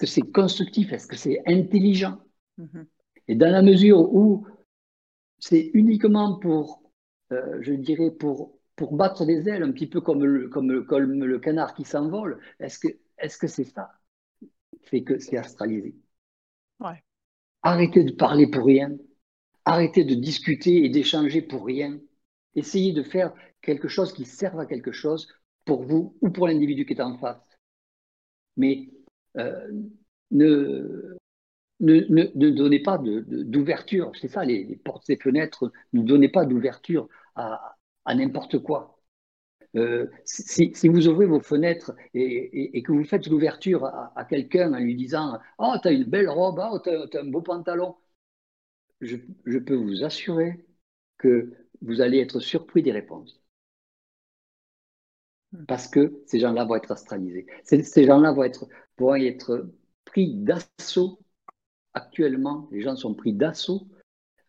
-ce 0.00 0.06
c'est 0.06 0.32
constructif? 0.32 0.92
Est-ce 0.92 1.06
que 1.06 1.16
c'est 1.16 1.42
intelligent? 1.46 2.18
Mhm. 2.58 2.86
Et 3.28 3.34
dans 3.34 3.50
la 3.50 3.62
mesure 3.62 4.00
où 4.12 4.46
c'est 5.38 5.70
uniquement 5.74 6.38
pour, 6.38 6.82
euh, 7.32 7.58
je 7.60 7.74
dirais, 7.74 8.10
pour 8.10 8.59
pour 8.80 8.96
battre 8.96 9.26
les 9.26 9.46
ailes, 9.46 9.62
un 9.62 9.72
petit 9.72 9.86
peu 9.86 10.00
comme 10.00 10.24
le, 10.24 10.48
comme 10.48 10.70
le, 10.72 11.38
canard 11.38 11.74
qui 11.74 11.84
s'envole. 11.84 12.40
Est-ce 12.60 12.78
que 12.78 13.46
c'est 13.46 13.64
ça 13.64 13.92
C'est 14.84 15.02
que 15.02 15.18
c'est 15.18 15.36
astralisé. 15.36 15.94
Arrêtez 17.60 18.04
de 18.04 18.12
parler 18.12 18.46
pour 18.50 18.64
rien. 18.64 18.96
Arrêtez 19.66 20.04
de 20.04 20.14
discuter 20.14 20.82
et 20.82 20.88
d'échanger 20.88 21.42
pour 21.42 21.66
rien. 21.66 22.00
Essayez 22.54 22.94
de 22.94 23.02
faire 23.02 23.34
quelque 23.60 23.86
chose 23.86 24.14
qui 24.14 24.24
serve 24.24 24.58
à 24.58 24.64
quelque 24.64 24.92
chose 24.92 25.28
pour 25.66 25.82
vous 25.82 26.16
ou 26.22 26.30
pour 26.30 26.48
l'individu 26.48 26.86
qui 26.86 26.94
est 26.94 27.02
en 27.02 27.18
face. 27.18 27.58
Mais 28.56 28.88
euh, 29.36 29.70
ne, 30.30 31.18
ne, 31.80 32.30
ne, 32.34 32.48
donnez 32.48 32.80
pas 32.80 32.96
d'ouverture. 32.96 34.10
C'est 34.18 34.28
ça, 34.28 34.42
les, 34.42 34.64
les 34.64 34.76
portes 34.76 35.10
et 35.10 35.18
fenêtres. 35.18 35.70
Ne 35.92 36.02
donnez 36.02 36.30
pas 36.30 36.46
d'ouverture 36.46 37.10
à, 37.34 37.76
à 38.04 38.14
n'importe 38.14 38.58
quoi. 38.58 39.00
Euh, 39.76 40.10
si, 40.24 40.72
vous 40.88 41.06
ouvrez 41.08 41.26
vos 41.26 41.40
fenêtres 41.40 41.92
et, 42.12 42.82
que 42.82 42.92
vous 42.92 43.04
faites 43.04 43.28
l'ouverture 43.28 43.84
à, 43.84 44.24
quelqu'un 44.28 44.72
en 44.74 44.78
lui 44.78 44.96
disant 44.96 45.38
Oh, 45.58 45.74
tu 45.80 45.88
as 45.88 45.92
une 45.92 46.04
belle 46.04 46.28
robe, 46.28 46.60
oh, 46.60 46.78
tu 46.82 46.90
as, 46.90 47.20
un 47.20 47.30
beau 47.30 47.40
pantalon, 47.42 47.96
je, 49.00 49.16
peux 49.58 49.74
vous 49.74 50.04
assurer 50.04 50.64
que 51.18 51.52
vous 51.82 52.00
allez 52.00 52.18
être 52.18 52.40
surpris 52.40 52.82
des 52.82 52.92
réponses. 52.92 53.40
Parce 55.66 55.88
que 55.88 56.22
ces 56.26 56.38
gens-là 56.40 56.64
vont 56.64 56.76
être 56.76 56.92
astralisés. 56.92 57.46
Ces, 57.64 58.04
gens-là 58.04 58.32
vont 58.32 58.44
être, 58.44 58.68
vont 58.98 59.14
être 59.14 59.68
pris 60.04 60.34
d'assaut. 60.34 61.20
Actuellement, 61.94 62.68
les 62.72 62.82
gens 62.82 62.94
sont 62.96 63.14
pris 63.14 63.32
d'assaut 63.32 63.88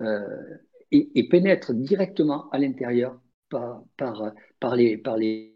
euh, 0.01 0.57
et 0.91 1.27
pénètrent 1.29 1.73
directement 1.73 2.49
à 2.51 2.59
l'intérieur 2.59 3.19
par, 3.51 3.83
par, 3.97 4.31
par, 4.59 4.75
les, 4.75 4.97
par, 4.97 5.17
les, 5.17 5.53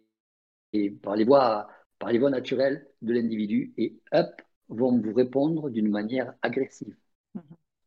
par, 1.02 1.16
les 1.16 1.24
voies, 1.24 1.68
par 1.98 2.12
les 2.12 2.20
voies 2.20 2.30
naturelles 2.30 2.86
de 3.02 3.14
l'individu 3.14 3.74
et 3.78 3.96
hop, 4.12 4.42
vont 4.70 5.00
vous 5.00 5.14
répondre 5.14 5.70
d'une 5.70 5.90
manière 5.90 6.34
agressive 6.42 6.96
mhm. 7.34 7.42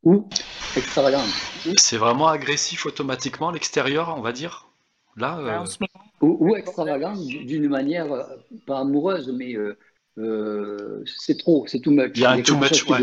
ou 0.04 0.28
extravagante. 0.76 1.28
C'est 1.76 1.98
vraiment 1.98 2.28
agressif 2.28 2.86
automatiquement 2.86 3.50
l'extérieur, 3.50 4.14
on 4.16 4.22
va 4.22 4.32
dire? 4.32 4.68
Là, 5.16 5.38
euh, 5.38 5.66
ou, 6.20 6.54
extravagant 6.54 7.14
d'une 7.16 7.68
manière 7.68 8.12
euh, 8.12 8.22
pas 8.66 8.80
amoureuse, 8.80 9.32
mais 9.36 9.56
euh, 10.18 11.04
c'est 11.06 11.36
trop, 11.36 11.66
c'est 11.66 11.80
too 11.80 11.90
much. 11.90 12.12
Il 12.14 12.22
y 12.22 12.24
a 12.24 12.30
un 12.30 12.42
too 12.42 12.56
much, 12.56 12.86
ouais. 12.88 13.00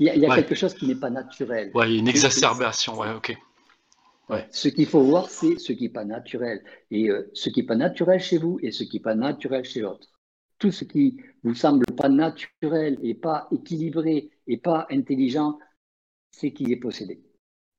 Il 0.00 0.06
y 0.06 0.26
a, 0.26 0.34
quelque 0.34 0.54
chose 0.54 0.74
qui 0.74 0.86
n'est 0.86 0.96
pas 0.96 1.10
naturel. 1.10 1.70
Oui, 1.74 1.98
une 1.98 2.08
exacerbation, 2.08 2.98
ouais, 2.98 3.12
ok. 3.14 3.36
Ce 4.50 4.68
qu'il 4.68 4.86
faut 4.86 5.02
voir, 5.02 5.28
c'est 5.28 5.58
ce 5.58 5.72
qui 5.72 5.84
n'est 5.84 5.88
pas 5.90 6.04
naturel. 6.04 6.62
Et 6.90 7.10
euh, 7.10 7.30
ce 7.34 7.50
qui 7.50 7.60
n'est 7.60 7.66
pas 7.66 7.76
naturel 7.76 8.20
chez 8.20 8.38
vous 8.38 8.58
et 8.62 8.70
ce 8.70 8.84
qui 8.84 8.96
n'est 8.96 9.02
pas 9.02 9.14
naturel 9.14 9.64
chez 9.64 9.80
l'autre. 9.80 10.08
Tout 10.58 10.70
ce 10.70 10.84
qui 10.84 11.16
vous 11.42 11.54
semble 11.54 11.86
pas 11.96 12.08
naturel 12.08 12.98
et 13.02 13.14
pas 13.14 13.48
équilibré 13.50 14.30
et 14.46 14.58
pas 14.58 14.86
intelligent, 14.90 15.58
c'est 16.30 16.52
qu'il 16.52 16.70
est 16.70 16.76
possédé. 16.76 17.22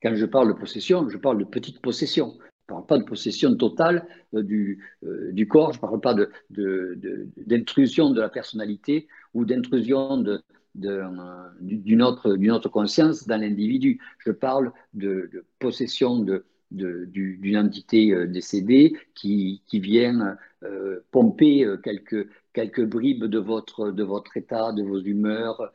Quand 0.01 0.15
je 0.15 0.25
parle 0.25 0.47
de 0.47 0.59
possession, 0.59 1.07
je 1.07 1.17
parle 1.17 1.37
de 1.37 1.45
petite 1.45 1.79
possession. 1.81 2.37
Je 2.39 2.73
ne 2.73 2.77
parle 2.77 2.85
pas 2.85 2.97
de 2.97 3.03
possession 3.03 3.55
totale 3.55 4.07
euh, 4.33 4.43
du, 4.43 4.83
euh, 5.03 5.31
du, 5.31 5.47
corps, 5.47 5.73
je 5.73 5.77
ne 5.77 5.81
parle 5.81 6.01
pas 6.01 6.15
d'intrusion 6.49 8.09
de, 8.09 8.21
la 8.21 8.29
personnalité 8.29 9.07
ou 9.33 9.45
d'intrusion 9.45 10.17
de, 10.17 10.41
d'une 10.75 12.01
autre, 12.01 12.69
conscience 12.69 13.27
dans 13.27 13.39
l'individu. 13.39 13.99
Je 14.19 14.31
parle 14.31 14.71
de, 14.93 15.29
possession 15.59 16.25
d'une 16.71 17.57
entité 17.57 18.13
euh, 18.13 18.27
décédée 18.27 18.95
qui, 19.13 19.61
qui 19.67 19.79
vient 19.79 20.37
euh, 20.63 20.99
pomper 21.11 21.65
euh, 21.65 21.77
quelques, 21.77 22.27
quelques 22.53 22.85
bribes 22.85 23.25
de 23.25 23.39
votre, 23.39 23.91
de 23.91 24.03
votre 24.03 24.37
état, 24.37 24.71
de 24.71 24.83
vos 24.83 24.99
humeurs, 24.99 25.73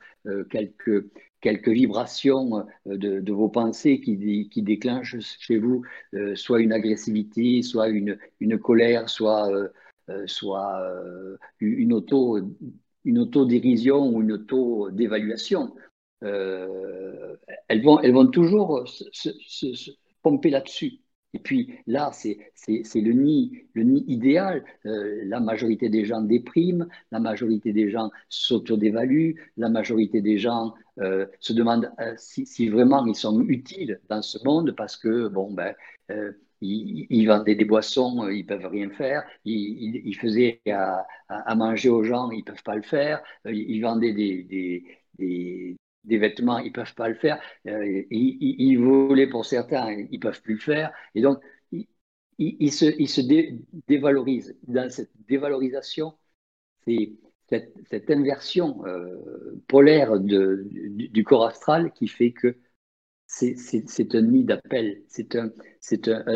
quelques, 0.50 1.06
quelques 1.40 1.68
vibrations 1.68 2.66
de, 2.84 3.20
de, 3.20 3.32
vos 3.32 3.48
pensées 3.48 4.00
qui, 4.00 4.48
qui 4.48 4.62
déclenchent 4.62 5.20
chez 5.20 5.58
vous 5.58 5.84
soit 6.34 6.60
une 6.60 6.72
agressivité, 6.72 7.62
soit 7.62 7.88
une, 7.88 8.18
une 8.40 8.58
colère, 8.58 9.08
soit, 9.08 9.48
soit 10.26 10.82
une 11.60 11.92
auto 11.92 12.40
une 13.06 13.20
autodérision 13.20 14.08
ou 14.08 14.20
une 14.20 14.32
auto-dévaluation. 14.32 15.72
Euh, 16.22 17.36
elles, 17.68 17.82
vont, 17.82 18.00
elles 18.00 18.12
vont 18.12 18.26
toujours 18.26 18.84
se, 18.86 19.90
pomper 20.22 20.50
là-dessus. 20.50 21.00
Et 21.34 21.38
puis 21.38 21.74
là, 21.86 22.10
c'est 22.12 22.38
le 22.94 23.12
nid, 23.12 23.64
le 23.74 23.84
nid 23.84 24.04
idéal. 24.08 24.64
Euh, 24.86 25.22
la 25.26 25.38
majorité 25.38 25.88
des 25.88 26.04
gens 26.04 26.20
dépriment, 26.20 26.88
la 27.12 27.20
majorité 27.20 27.72
des 27.72 27.90
gens 27.90 28.10
s'auto-dévaluent, 28.28 29.36
la 29.56 29.68
majorité 29.68 30.20
des 30.20 30.38
gens 30.38 30.74
euh, 30.98 31.26
se 31.40 31.52
demandent 31.52 31.92
si, 32.16 32.68
vraiment 32.68 33.06
ils 33.06 33.14
sont 33.14 33.40
utiles 33.42 34.00
dans 34.08 34.22
ce 34.22 34.38
monde 34.44 34.74
parce 34.76 34.96
que, 34.96 35.28
bon, 35.28 35.52
ben, 35.52 35.74
ils, 36.60 37.26
vendaient 37.26 37.54
des 37.54 37.64
boissons, 37.64 38.24
euh, 38.24 38.34
ils 38.34 38.46
peuvent 38.46 38.66
rien 38.66 38.90
faire. 38.90 39.24
Ils, 39.44 40.14
faisaient 40.14 40.60
à, 40.68 41.54
manger 41.54 41.88
aux 41.88 42.02
gens, 42.04 42.30
ils 42.30 42.44
peuvent 42.44 42.62
pas 42.62 42.76
le 42.76 42.82
faire. 42.82 43.22
Euh, 43.46 43.52
ils 43.52 43.80
vendaient 43.80 44.12
des, 44.12 44.84
vêtements, 46.04 46.58
ils 46.58 46.72
peuvent 46.72 46.94
pas 46.94 47.08
le 47.08 47.14
faire. 47.14 47.40
Euh, 47.66 48.02
ils, 48.10 48.76
volaient 48.76 49.28
pour 49.28 49.44
certains, 49.44 50.06
ils 50.10 50.20
peuvent 50.20 50.42
plus 50.42 50.54
le 50.54 50.60
faire. 50.60 50.92
Et 51.14 51.20
donc, 51.20 51.38
ils, 52.38 52.72
se, 52.72 52.90
se 53.06 53.20
dévalorisent. 53.88 54.56
Dans 54.66 54.90
cette 54.90 55.10
dévalorisation, 55.28 56.14
c'est 56.86 57.12
cette, 57.48 58.10
inversion 58.10 58.82
polaire 59.68 60.18
du, 60.20 61.24
corps 61.24 61.46
astral 61.46 61.92
qui 61.92 62.08
fait 62.08 62.32
que 62.32 62.56
c'est 63.26 64.14
un 64.14 64.22
nid 64.22 64.44
d'appel, 64.44 65.02
c'est 65.08 65.36
un, 65.36 65.50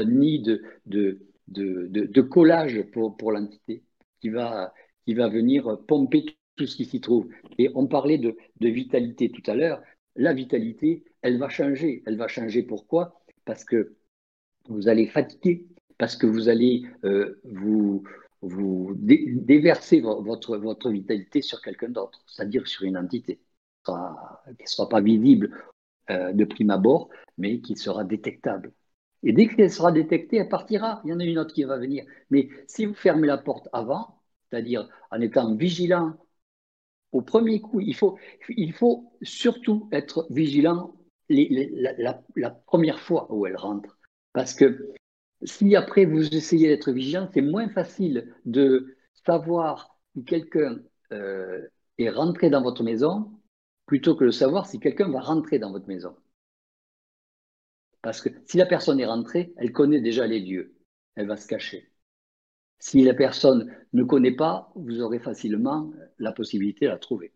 nid 0.05 0.43
de, 0.87 2.21
collage 2.23 2.83
pour, 2.93 3.33
l'entité 3.33 3.85
qui 4.21 4.29
va, 4.29 4.73
venir 5.07 5.79
pomper 5.87 6.27
tout 6.57 6.67
ce 6.67 6.77
qui 6.77 6.85
s'y 6.85 7.01
trouve. 7.01 7.29
Et 7.59 7.71
on 7.75 7.87
parlait 7.87 8.19
de, 8.19 8.37
vitalité 8.61 9.31
tout 9.31 9.49
à 9.51 9.55
l'heure. 9.55 9.81
La 10.17 10.33
vitalité, 10.35 11.05
elle 11.23 11.39
va 11.39 11.49
changer. 11.49 12.03
Elle 12.07 12.17
va 12.17 12.29
changer 12.29 12.63
pourquoi? 12.63 13.23
Parce 13.45 13.65
que 13.65 13.97
vous 14.69 14.89
allez 14.89 15.07
fatiguer, 15.07 15.67
parce 15.97 16.17
que 16.17 16.27
vous 16.27 16.49
allez 16.49 16.85
euh, 17.05 17.41
vous, 17.45 18.05
déverser 18.43 20.01
votre 20.01 20.91
vitalité 20.91 21.43
sur 21.43 21.61
quelqu'un 21.63 21.91
d'autre, 21.91 22.23
c'est-à-dire 22.27 22.67
sur 22.67 22.85
une 22.85 22.97
entité 22.97 23.41
qui 23.85 23.93
ne 23.93 24.67
sera 24.67 24.89
pas 24.89 25.01
visible 25.01 25.57
euh, 26.11 26.33
de 26.33 26.45
prime 26.45 26.71
abord, 26.71 27.09
mais 27.39 27.61
qui 27.61 27.77
sera 27.77 28.05
détectable. 28.05 28.73
Et 29.23 29.33
dès 29.33 29.49
qu'elle 29.49 29.71
sera 29.71 29.93
détectée, 29.93 30.39
elle 30.39 30.49
partira. 30.49 31.01
Il 31.05 31.11
y 31.11 31.13
en 31.13 31.21
a 31.21 31.25
une 31.25 31.39
autre 31.39 31.55
qui 31.55 31.65
va 31.65 31.79
venir. 31.79 32.05
Mais 32.31 32.49
si 32.67 32.87
vous 32.87 32.95
fermez 32.95 33.27
la 33.27 33.39
porte 33.39 33.69
avant, 33.73 34.21
c'est-à-dire 34.51 34.89
en 35.11 35.21
étant 35.21 35.55
vigilant 35.55 36.17
au 37.13 37.23
premier 37.23 37.61
coup, 37.61 37.81
il 37.81 37.95
faut, 37.95 39.13
surtout 39.23 39.89
être 39.93 40.27
vigilant 40.31 40.95
la, 41.29 42.53
première 42.67 43.01
fois 43.01 43.27
où 43.33 43.47
elle 43.47 43.57
rentre. 43.57 43.99
Parce 44.33 44.55
que 44.55 44.93
si 45.43 45.75
après 45.77 46.05
vous 46.05 46.29
essayez 46.35 46.69
d'être 46.69 46.93
vigilant, 46.93 47.29
c'est 47.33 47.41
moins 47.41 47.69
facile 47.69 48.35
de 48.45 48.97
savoir 49.27 49.99
si 50.15 50.25
quelqu'un 50.25 50.79
euh, 51.13 51.67
est 51.99 52.11
rentré 52.11 52.51
dans 52.51 52.63
votre 52.63 52.85
maison 52.85 53.40
plutôt 53.91 54.15
que 54.15 54.25
de 54.25 54.31
savoir 54.31 54.69
si 54.69 54.79
quelqu'un 54.79 55.09
va 55.11 55.19
rentrer 55.21 55.59
dans 55.59 55.73
votre 55.73 55.89
maison. 55.89 56.15
Parce 58.03 58.21
que 58.21 58.29
si 58.47 58.57
la 58.57 58.65
personne 58.65 59.01
est 59.01 59.05
rentrée, 59.05 59.53
elle 59.57 59.73
connaît 59.73 60.01
déjà 60.01 60.29
les 60.29 60.41
dieux. 60.41 60.77
Elle 61.17 61.27
va 61.27 61.37
se 61.37 61.49
cacher. 61.49 61.91
Si 62.79 63.03
la 63.03 63.15
personne 63.15 63.69
ne 63.93 64.05
connaît 64.05 64.37
pas, 64.37 64.71
vous 64.77 65.01
aurez 65.01 65.19
facilement 65.19 65.93
la 66.21 66.31
possibilité 66.31 66.85
de 66.85 66.91
la 66.93 66.99
trouver. 66.99 67.33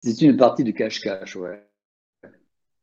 C'est 0.00 0.22
une 0.22 0.38
partie 0.38 0.64
du 0.64 0.72
cache-cache, 0.72 1.36
ouais. 1.36 1.62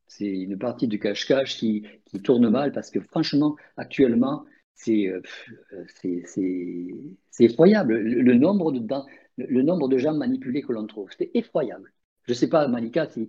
C'est 0.05 0.29
une 0.29 0.59
partie 0.59 0.87
du 0.87 0.99
cache-cache 0.99 1.57
qui, 1.57 1.83
tourne 2.23 2.47
mal 2.47 2.71
parce 2.71 2.91
que 2.91 2.99
franchement, 2.99 3.55
actuellement, 3.75 4.45
c'est 4.75 5.07
euh, 5.07 5.19
effroyable. 7.39 7.97
Le, 7.97 8.35
nombre 8.35 8.71
de, 8.71 8.87
le 9.37 9.63
nombre 9.63 9.87
de 9.87 9.97
gens 9.97 10.13
manipulés 10.13 10.61
que 10.61 10.73
l'on 10.73 10.85
trouve, 10.85 11.09
c'est 11.17 11.31
effroyable. 11.33 11.91
Je 12.29 12.35
ne 12.35 12.37
sais 12.37 12.47
pas, 12.47 12.67
Malika, 12.67 13.09
si, 13.09 13.27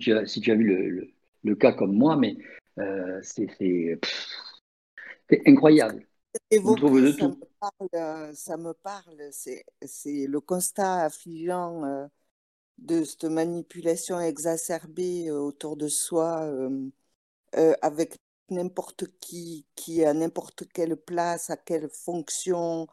tu, 0.00 0.12
as, 0.12 0.54
vu 0.56 1.12
le, 1.44 1.54
cas 1.54 1.70
comme 1.70 1.94
moi, 1.94 2.16
mais 2.16 2.36
euh, 2.80 3.20
c'est 3.22 4.00
incroyable. 5.46 6.04
De 6.50 6.56
ça, 6.56 7.28
Me 7.28 7.36
parle, 7.60 8.34
ça 8.34 8.56
me 8.56 8.72
parle, 8.72 9.28
c'est 9.30 10.26
le 10.26 10.40
constat 10.40 11.04
affligeant 11.04 11.84
euh, 11.84 12.06
de 12.78 13.04
cette 13.04 13.26
manipulation 13.26 14.18
exacerbée 14.18 15.28
euh, 15.28 15.38
autour 15.38 15.76
de 15.76 15.86
soi 15.86 16.50
avec 17.80 18.18
n'importe 18.50 19.04
qui, 19.20 19.66
qui 19.76 20.00
est 20.00 20.06
à 20.06 20.14
n'importe 20.14 20.64
quelle 20.72 20.96
place, 20.96 21.48
à 21.48 21.56
quelle 21.56 21.88
fonction, 21.88 22.88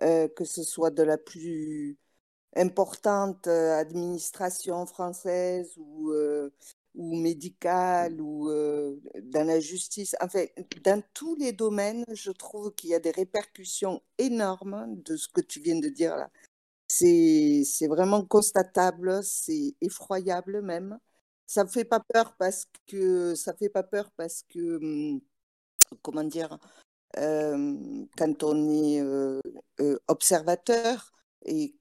que 0.00 0.44
ce 0.44 0.62
soit 0.62 0.92
de 0.92 1.02
la 1.02 1.18
plus 1.18 1.98
importante 2.56 3.46
euh, 3.46 3.78
administration 3.78 4.86
française 4.86 5.72
ou, 5.76 6.10
euh, 6.10 6.50
ou 6.94 7.16
médicale 7.16 8.20
ou 8.20 8.50
euh, 8.50 9.00
dans 9.22 9.46
la 9.46 9.60
justice. 9.60 10.14
Enfin, 10.20 10.44
dans 10.84 11.02
tous 11.12 11.36
les 11.36 11.52
domaines, 11.52 12.04
je 12.12 12.30
trouve 12.30 12.74
qu'il 12.74 12.90
y 12.90 12.94
a 12.94 13.00
des 13.00 13.10
répercussions 13.10 14.02
énormes 14.18 15.02
de 15.04 15.16
ce 15.16 15.28
que 15.28 15.40
tu 15.40 15.60
viens 15.60 15.78
de 15.78 15.88
dire 15.88 16.16
là. 16.16 16.30
C'est 16.88 17.64
vraiment 17.88 18.24
constatable, 18.24 19.22
c'est 19.24 19.74
effroyable 19.80 20.62
même. 20.62 20.98
Ça 21.46 21.64
ne 21.64 21.68
fait 21.68 21.84
pas 21.84 22.00
peur 22.00 22.36
parce 22.38 22.66
que 22.86 23.34
ça 23.34 23.54
fait 23.54 23.68
pas 23.68 23.82
peur 23.82 24.10
parce 24.16 24.42
que 24.48 24.76
hum, 24.76 25.20
comment 26.02 26.24
dire 26.24 26.58
quand 27.16 28.42
on 28.42 28.68
est 28.70 29.00
observateur, 30.08 31.12
et 31.44 31.74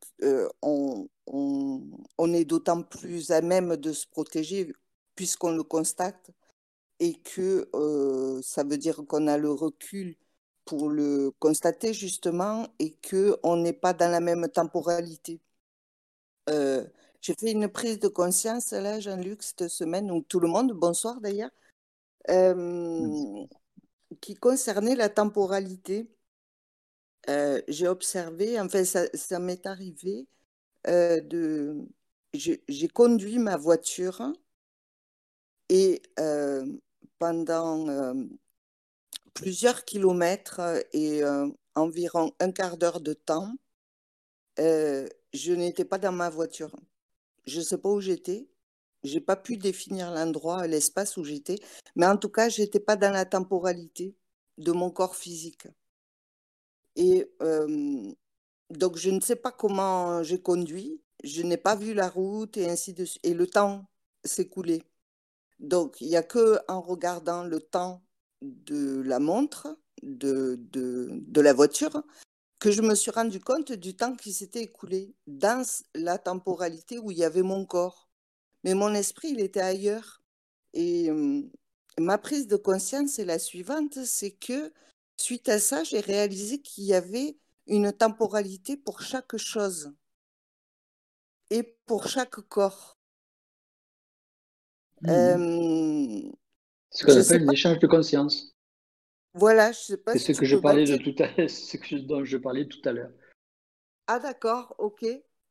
on, 0.62 1.08
on, 1.28 2.34
est 2.34 2.46
d'autant 2.46 2.84
plus 2.84 3.32
à 3.32 3.42
même 3.42 3.76
de 3.78 3.94
se 3.94 4.08
protéger 4.08 4.74
puisqu'on 5.16 5.52
le 5.56 5.64
constate 5.64 6.32
et 7.00 7.16
que 7.22 7.70
ça 8.44 8.64
veut 8.64 8.78
dire 8.78 9.02
qu'on 9.08 9.28
a 9.28 9.38
le 9.38 9.52
recul 9.52 10.16
pour 10.66 10.90
le 10.90 11.32
constater 11.40 11.94
justement 11.94 12.68
et 12.80 12.96
qu'on 13.10 13.58
n'est 13.58 13.74
pas 13.74 13.94
dans 13.94 14.10
la 14.10 14.22
même 14.22 14.48
temporalité. 14.50 15.42
J'ai 16.48 17.36
fait 17.40 17.52
une 17.52 17.70
prise 17.70 18.00
de 18.00 18.10
conscience 18.10 18.72
là, 18.72 19.00
Jean-Luc, 19.00 19.44
cette 19.44 19.70
semaine, 19.70 20.12
ou 20.12 20.22
tout 20.22 20.42
le 20.42 20.50
monde, 20.50 20.74
bonsoir 20.74 21.22
d'ailleurs, 21.22 21.52
qui 24.22 24.36
concernait 24.36 24.96
la 24.96 25.10
temporalité 25.10 26.10
j'ai 27.28 27.88
observé, 27.88 28.60
enfin 28.60 28.84
ça, 28.86 29.08
ça 29.14 29.40
m'est 29.40 29.66
arrivé 29.66 30.28
de... 30.86 31.88
J'ai 32.34 32.88
conduit 32.88 33.38
ma 33.38 33.58
voiture 33.58 34.34
et 35.70 36.02
pendant 37.20 38.16
plusieurs 39.34 39.86
kilomètres 39.86 40.62
et 40.94 41.22
environ 41.76 42.34
un 42.40 42.52
quart 42.52 42.78
d'heure 42.78 43.02
de 43.02 43.14
temps, 43.14 43.54
je 44.58 45.54
n'étais 45.54 45.86
pas 45.86 45.98
dans 46.00 46.12
ma 46.12 46.30
voiture. 46.30 46.76
Je 47.46 47.60
ne 47.60 47.64
sais 47.64 47.78
pas 47.78 47.90
où 47.90 48.02
j'étais, 48.02 48.48
J'ai 49.04 49.20
pas 49.22 49.36
pu 49.36 49.58
définir 49.58 50.12
l'endroit, 50.12 50.66
l'espace 50.68 51.18
où 51.18 51.24
j'étais, 51.26 51.56
mais 51.96 52.06
en 52.06 52.18
tout 52.18 52.30
cas, 52.30 52.50
j'étais 52.50 52.80
pas 52.80 52.96
dans 52.96 53.12
la 53.12 53.26
temporalité 53.26 54.16
de 54.58 54.72
mon 54.72 54.92
corps 54.92 55.16
physique. 55.16 55.68
Et 56.96 57.28
donc, 58.70 58.98
je 58.98 59.10
ne 59.10 59.20
sais 59.22 59.36
pas 59.36 59.52
comment 59.52 60.24
j'ai 60.24 60.42
conduit, 60.42 61.02
je 61.24 61.42
n'ai 61.42 61.58
pas 61.58 61.76
vu 61.76 61.94
la 61.94 62.10
route 62.10 62.58
et 62.58 62.70
ainsi 62.70 62.94
de 62.94 63.06
suite. 63.06 63.26
Et 63.26 63.34
le 63.34 63.48
temps 63.48 63.86
s'écoulait. 64.24 64.84
Donc, 65.60 66.02
il 66.02 66.08
n'y 66.08 66.18
a 66.18 66.24
que 66.24 66.60
en 66.68 66.82
regardant 66.82 67.44
le 67.44 67.60
temps 67.60 68.04
de 68.42 69.02
la 69.02 69.20
montre, 69.20 69.78
de, 70.02 70.60
de, 70.72 71.10
de 71.12 71.42
la 71.42 71.54
voiture, 71.54 72.04
que 72.60 72.72
je 72.72 72.82
me 72.82 72.96
suis 72.96 73.12
rendu 73.12 73.40
compte 73.40 73.72
du 73.72 73.96
temps 73.96 74.16
qui 74.16 74.34
s'était 74.34 74.64
écoulé 74.64 75.14
dans 75.28 75.66
la 75.96 76.18
temporalité 76.18 77.00
où 77.00 77.12
il 77.12 77.18
y 77.18 77.24
avait 77.24 77.42
mon 77.42 77.66
corps. 77.66 78.10
Mais 78.64 78.74
mon 78.74 78.94
esprit, 78.94 79.30
il 79.32 79.40
était 79.42 79.62
ailleurs. 79.62 80.22
Et 80.74 81.10
ma 82.00 82.18
prise 82.18 82.48
de 82.48 82.56
conscience 82.56 83.20
est 83.20 83.26
la 83.26 83.40
suivante, 83.40 84.04
c'est 84.06 84.32
que 84.32 84.72
suite 85.24 85.50
à 85.50 85.60
ça, 85.60 85.84
j'ai 85.84 86.02
réalisé 86.02 86.62
qu'il 86.62 86.84
y 86.84 86.94
avait 86.94 87.38
une 87.68 87.92
temporalité 87.94 88.76
pour 88.76 89.02
chaque 89.02 89.38
chose 89.38 89.94
et 91.50 91.64
pour 91.86 92.08
chaque 92.08 92.42
corps. 92.50 92.98
Mmh. 95.02 96.32
ce 96.92 97.06
qu'on 97.06 97.18
appelle 97.18 97.46
l'échange 97.46 97.80
de 97.80 97.88
conscience. 97.88 98.56
Voilà, 99.34 99.72
je 99.72 99.80
sais 99.80 99.98
pas. 99.98 100.14
C'est 100.18 100.34
ce 100.34 100.40
que 100.40 100.46
je 100.46 100.58
parlais 100.58 100.86
de 100.86 100.98
tout 100.98 101.16
à 101.22 101.28
l'heure, 101.36 101.50
ce 101.50 101.96
dont 101.96 102.24
je 102.24 102.38
parlais 102.38 102.68
tout 102.68 102.82
à 102.86 102.92
l'heure. 102.92 103.12
Ah 104.08 104.20
d'accord, 104.20 104.76
ok. 104.78 105.06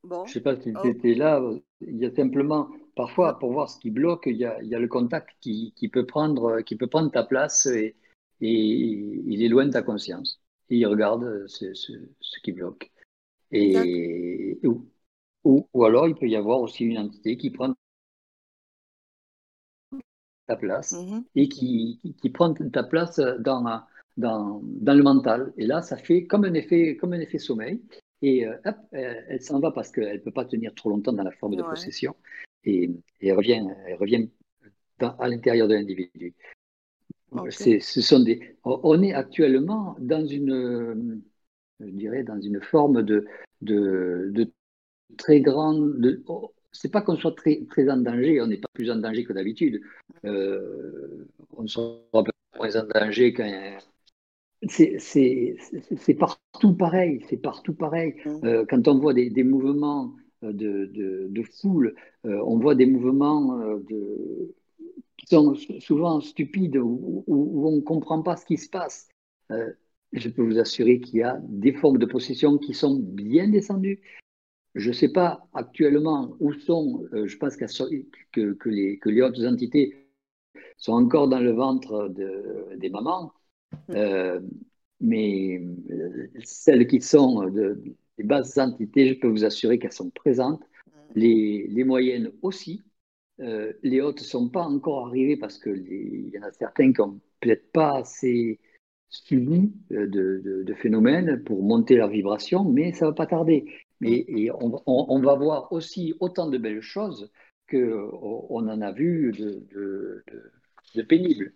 Bon. 0.04 0.24
Je 0.26 0.34
sais 0.34 0.40
pas 0.40 0.56
si 0.56 0.72
tu 0.82 0.88
étais 0.88 1.14
là. 1.14 1.42
Il 1.80 1.96
y 1.96 2.06
a 2.06 2.14
simplement, 2.14 2.70
parfois, 2.96 3.38
pour 3.38 3.52
voir 3.52 3.68
ce 3.70 3.78
qui 3.78 3.90
bloque, 3.90 4.24
il 4.26 4.36
y 4.36 4.44
a, 4.44 4.60
il 4.62 4.68
y 4.68 4.74
a 4.74 4.78
le 4.78 4.88
contact 4.88 5.30
qui, 5.40 5.72
qui, 5.76 5.88
peut 5.88 6.06
prendre, 6.06 6.60
qui 6.62 6.76
peut 6.76 6.86
prendre 6.86 7.10
ta 7.10 7.24
place 7.24 7.66
et, 7.66 7.96
et 8.42 9.22
il 9.26 9.42
est 9.42 9.48
loin 9.48 9.66
de 9.66 9.70
ta 9.70 9.82
conscience. 9.82 10.42
Et 10.68 10.78
il 10.78 10.86
regarde 10.86 11.46
ce, 11.46 11.72
ce, 11.74 11.92
ce 12.20 12.40
qui 12.40 12.52
bloque. 12.52 12.90
Et, 13.52 14.58
ou, 14.64 14.88
ou, 15.44 15.84
alors, 15.84 16.08
il 16.08 16.14
peut 16.14 16.28
y 16.28 16.36
avoir 16.36 16.60
aussi 16.60 16.84
une 16.84 16.98
entité 16.98 17.36
qui 17.36 17.50
prend 17.50 17.74
ta 20.48 20.56
place 20.56 20.92
mmh 20.92 21.24
et 21.36 21.48
qui, 21.48 22.00
qui, 22.20 22.30
prend 22.30 22.52
ta 22.52 22.82
place 22.82 23.20
dans, 23.20 23.62
dans, 24.16 24.60
dans, 24.64 24.94
le 24.94 25.02
mental. 25.02 25.52
Et 25.56 25.66
là, 25.66 25.80
ça 25.82 25.96
fait 25.96 26.24
comme 26.24 26.44
un 26.44 26.54
effet, 26.54 26.96
comme 26.96 27.12
un 27.12 27.20
effet 27.20 27.38
sommeil. 27.38 27.80
Et 28.22 28.46
euh, 28.46 28.56
hop, 28.64 28.76
elle, 28.92 29.40
s'en 29.40 29.60
va 29.60 29.70
parce 29.70 29.90
qu'elle 29.92 30.14
ne 30.14 30.18
peut 30.18 30.32
pas 30.32 30.44
tenir 30.44 30.74
trop 30.74 30.90
longtemps 30.90 31.12
dans 31.12 31.22
la 31.22 31.32
forme 31.32 31.54
de 31.54 31.62
possession. 31.62 32.16
Et, 32.64 32.90
et, 33.20 33.28
elle 33.28 33.36
revient, 33.36 33.64
elle 33.86 33.96
revient 33.96 34.28
à 35.00 35.28
l'intérieur 35.28 35.68
de 35.68 35.74
l'individu. 35.74 36.34
Ce 37.50 38.00
sont 38.00 38.20
des, 38.20 38.56
on 38.64 39.02
est 39.02 39.14
actuellement 39.14 39.96
dans 39.98 40.26
une, 40.26 41.22
je 41.80 41.90
dirais, 41.90 42.24
dans 42.24 42.40
une 42.40 42.60
forme 42.60 43.02
de, 43.02 43.26
de, 43.60 44.30
de 44.32 44.50
très 45.16 45.40
grande. 45.40 46.22
Oh, 46.26 46.52
c'est 46.72 46.90
pas 46.90 47.02
qu'on 47.02 47.16
soit 47.16 47.36
très, 47.36 47.64
très 47.70 47.88
en 47.90 47.98
danger, 47.98 48.40
on 48.40 48.46
n'est 48.46 48.56
pas 48.58 48.68
plus 48.72 48.90
en 48.90 48.96
danger 48.96 49.24
que 49.24 49.32
d'habitude. 49.32 49.80
Euh, 50.24 51.26
on 51.56 51.66
sera 51.66 52.02
moins 52.56 52.76
en 52.76 52.86
danger 52.86 53.32
qu'un. 53.32 53.78
C'est 54.68 56.16
partout 56.18 56.74
pareil, 56.74 57.24
c'est 57.28 57.36
partout 57.36 57.74
pareil. 57.74 58.14
Mmh. 58.24 58.30
Euh, 58.44 58.64
quand 58.68 58.88
on 58.88 58.98
voit 58.98 59.14
des, 59.14 59.28
des 59.30 59.44
mouvements 59.44 60.14
de, 60.42 60.86
de, 60.86 61.26
de 61.28 61.42
foule, 61.42 61.94
euh, 62.26 62.40
on 62.44 62.58
voit 62.58 62.74
des 62.74 62.86
mouvements 62.86 63.58
de, 63.58 64.54
sont 65.28 65.54
souvent 65.80 66.20
stupides, 66.20 66.76
où 66.76 67.24
on 67.26 67.76
ne 67.76 67.80
comprend 67.80 68.22
pas 68.22 68.36
ce 68.36 68.46
qui 68.46 68.56
se 68.56 68.68
passe. 68.68 69.08
je 70.12 70.28
peux 70.28 70.42
vous 70.42 70.58
assurer 70.58 71.00
qu'il 71.00 71.20
y 71.20 71.22
a 71.22 71.40
des 71.48 71.72
formes 71.72 71.98
de 71.98 72.06
possession 72.06 72.58
qui 72.58 72.74
sont 72.74 72.98
bien 72.98 73.48
descendues, 73.48 74.00
je 74.74 74.88
ne 74.88 74.94
sais 74.94 75.08
pas 75.08 75.46
actuellement 75.52 76.34
où 76.40 76.52
sont, 76.52 77.04
euh, 77.12 77.26
je 77.26 77.36
pense 77.36 77.56
que, 77.56 78.52
que, 78.52 78.68
les, 78.68 78.98
que 78.98 79.08
les 79.10 79.22
autres 79.22 79.46
entités 79.46 80.08
sont 80.76 80.92
encore 80.92 81.28
dans 81.28 81.40
le 81.40 81.52
ventre 81.52 82.08
de, 82.08 82.76
des 82.76 82.88
mamans, 82.88 83.32
mmh. 83.72 83.76
euh, 83.94 84.40
mais 85.00 85.62
euh, 85.90 86.28
celles 86.42 86.86
qui 86.86 87.00
sont 87.00 87.50
de, 87.50 87.82
des 88.16 88.24
bases 88.24 88.58
entités, 88.58 89.08
je 89.08 89.14
peux 89.14 89.28
vous 89.28 89.44
assurer 89.44 89.78
qu'elles 89.78 89.92
sont 89.92 90.10
présentes, 90.10 90.62
mmh. 90.62 90.90
les, 91.16 91.66
les 91.68 91.84
moyennes 91.84 92.32
aussi. 92.40 92.82
Les 93.38 94.00
hautes 94.00 94.20
ne 94.20 94.26
sont 94.26 94.48
pas 94.48 94.64
encore 94.64 95.08
arrivées 95.08 95.36
parce 95.36 95.58
qu'il 95.58 96.30
y 96.32 96.38
en 96.38 96.42
a 96.42 96.52
certains 96.52 96.92
qui 96.92 97.00
n'ont 97.00 97.20
peut-être 97.40 97.72
pas 97.72 97.98
assez 97.98 98.60
subi 99.12 99.72
de, 99.90 100.06
de, 100.06 100.62
de, 100.64 100.74
phénomènes 100.74 101.42
pour 101.44 101.62
monter 101.62 101.96
leur 101.96 102.08
vibration, 102.08 102.64
mais 102.64 102.92
ça 102.92 103.04
ne 103.04 103.10
va 103.10 103.14
pas 103.14 103.26
tarder. 103.26 103.66
Mais 104.00 104.24
et 104.26 104.50
on, 104.52 105.20
va 105.20 105.34
voir 105.34 105.70
aussi 105.72 106.14
autant 106.18 106.48
de 106.48 106.58
belles 106.58 106.80
choses 106.80 107.30
qu'on 107.70 108.68
en 108.68 108.80
a 108.80 108.92
vu 108.92 109.32
de, 109.32 110.24
de, 110.94 111.02
pénibles. 111.02 111.52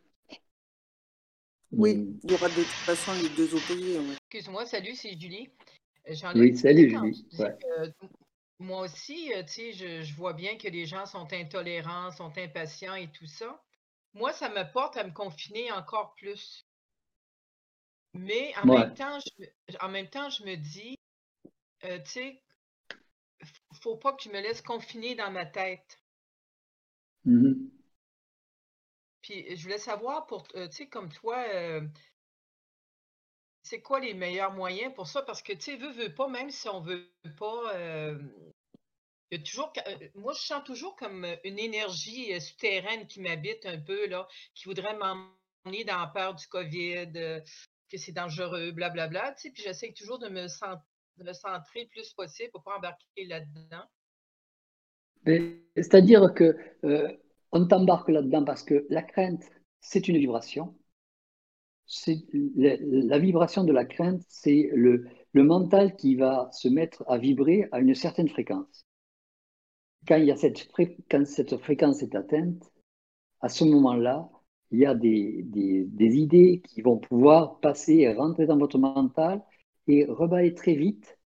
Oui, 1.72 1.96
mm. 1.96 2.20
il 2.24 2.30
y 2.30 2.34
aura 2.34 2.48
de 2.48 2.54
toute 2.54 2.64
façon 2.64 3.12
les 3.22 3.30
deux 3.36 3.54
opposés. 3.54 3.98
Excuse-moi, 4.30 4.66
salut, 4.66 4.94
c'est 4.94 5.18
Julie. 5.18 5.48
Oui, 6.34 6.56
salut 6.56 6.90
Julie. 6.90 7.26
Moi 8.58 8.82
aussi, 8.82 9.32
euh, 9.34 9.42
tu 9.42 9.48
sais, 9.48 9.72
je, 9.72 10.02
je, 10.02 10.14
vois 10.14 10.32
bien 10.32 10.56
que 10.56 10.68
les 10.68 10.86
gens 10.86 11.06
sont 11.06 11.30
intolérants, 11.32 12.10
sont 12.10 12.36
impatients 12.38 12.94
et 12.94 13.10
tout 13.12 13.26
ça. 13.26 13.62
Moi, 14.14 14.32
ça 14.32 14.48
me 14.48 14.70
porte 14.72 14.96
à 14.96 15.04
me 15.04 15.12
confiner 15.12 15.70
encore 15.72 16.14
plus. 16.14 16.66
Mais 18.14 18.54
en, 18.56 18.66
même, 18.66 18.94
temps, 18.94 19.18
je, 19.20 19.76
en 19.80 19.88
même 19.90 20.08
temps, 20.08 20.30
je 20.30 20.42
me 20.44 20.56
dis, 20.56 20.98
euh, 21.84 21.98
tu 21.98 22.10
sais, 22.10 22.42
faut 23.82 23.96
pas 23.96 24.14
que 24.14 24.22
je 24.22 24.30
me 24.30 24.40
laisse 24.40 24.62
confiner 24.62 25.14
dans 25.14 25.30
ma 25.30 25.44
tête. 25.44 26.00
Mmh 27.24 27.68
Puis 29.20 29.54
je 29.54 29.62
voulais 29.62 29.78
savoir, 29.78 30.26
pour, 30.26 30.46
euh, 30.54 30.68
tu 30.68 30.76
sais, 30.76 30.88
comme 30.88 31.12
toi, 31.12 31.44
euh, 31.52 31.86
c'est 33.66 33.80
quoi 33.80 33.98
les 33.98 34.14
meilleurs 34.14 34.52
moyens 34.52 34.94
pour 34.94 35.08
ça? 35.08 35.22
Parce 35.22 35.42
que, 35.42 35.52
tu 35.52 35.60
sais, 35.60 35.76
veut, 35.76 35.90
veut 35.90 36.14
pas, 36.14 36.28
même 36.28 36.50
si 36.50 36.68
on 36.68 36.80
veut 36.80 37.10
pas, 37.36 37.72
il 39.30 39.38
y 39.38 39.40
a 39.40 39.44
toujours, 39.44 39.72
moi, 40.14 40.32
je 40.34 40.40
sens 40.40 40.62
toujours 40.64 40.94
comme 40.94 41.26
une 41.42 41.58
énergie 41.58 42.40
souterraine 42.40 43.06
qui 43.08 43.20
m'habite 43.20 43.66
un 43.66 43.80
peu, 43.80 44.06
là, 44.06 44.28
qui 44.54 44.66
voudrait 44.66 44.96
m'emmener 44.96 45.84
dans 45.84 45.98
la 45.98 46.06
peur 46.06 46.34
du 46.34 46.46
COVID, 46.46 47.10
que 47.12 47.98
c'est 47.98 48.12
dangereux, 48.12 48.70
blablabla, 48.70 49.32
tu 49.32 49.42
sais, 49.42 49.50
puis 49.50 49.62
j'essaie 49.64 49.92
toujours 49.92 50.20
de 50.20 50.28
me 50.28 50.46
centrer 50.46 51.82
le 51.82 51.88
plus 51.88 52.12
possible 52.14 52.50
pour 52.52 52.62
pas 52.62 52.76
embarquer 52.76 53.24
là-dedans? 53.26 53.84
C'est-à-dire 55.74 56.32
que 56.34 56.56
euh, 56.84 57.12
on 57.50 57.66
t'embarque 57.66 58.10
là-dedans 58.10 58.44
parce 58.44 58.62
que 58.62 58.86
la 58.90 59.02
crainte, 59.02 59.42
c'est 59.80 60.06
une 60.06 60.18
vibration. 60.18 60.76
La, 62.56 63.18
vibration 63.18 63.64
de 63.64 63.72
la 63.72 63.84
crainte, 63.84 64.22
c'est 64.28 64.70
le, 64.74 65.04
mental 65.34 65.96
qui 65.96 66.16
va 66.16 66.48
se 66.52 66.68
mettre 66.68 67.04
à 67.08 67.18
vibrer 67.18 67.68
à 67.72 67.80
une 67.80 67.94
certaine 67.94 68.28
fréquence. 68.28 68.86
Quand, 70.08 70.16
il 70.16 70.24
y 70.24 70.30
a 70.30 70.36
cette, 70.36 70.68
quand 71.10 71.26
cette 71.26 71.56
fréquence 71.58 72.02
est 72.02 72.14
atteinte, 72.14 72.72
à 73.40 73.48
ce 73.48 73.64
moment-là, 73.64 74.28
il 74.70 74.80
y 74.80 74.86
a 74.86 74.94
des, 74.94 75.44
idées 75.98 76.62
qui 76.64 76.82
vont 76.82 76.98
pouvoir 76.98 77.60
passer 77.60 77.94
et 77.94 78.12
rentrer 78.12 78.46
dans 78.46 78.58
votre 78.58 78.78
mental 78.78 79.42
et 79.86 80.04
reballer 80.06 80.54
très 80.54 80.74
vite 80.74 81.18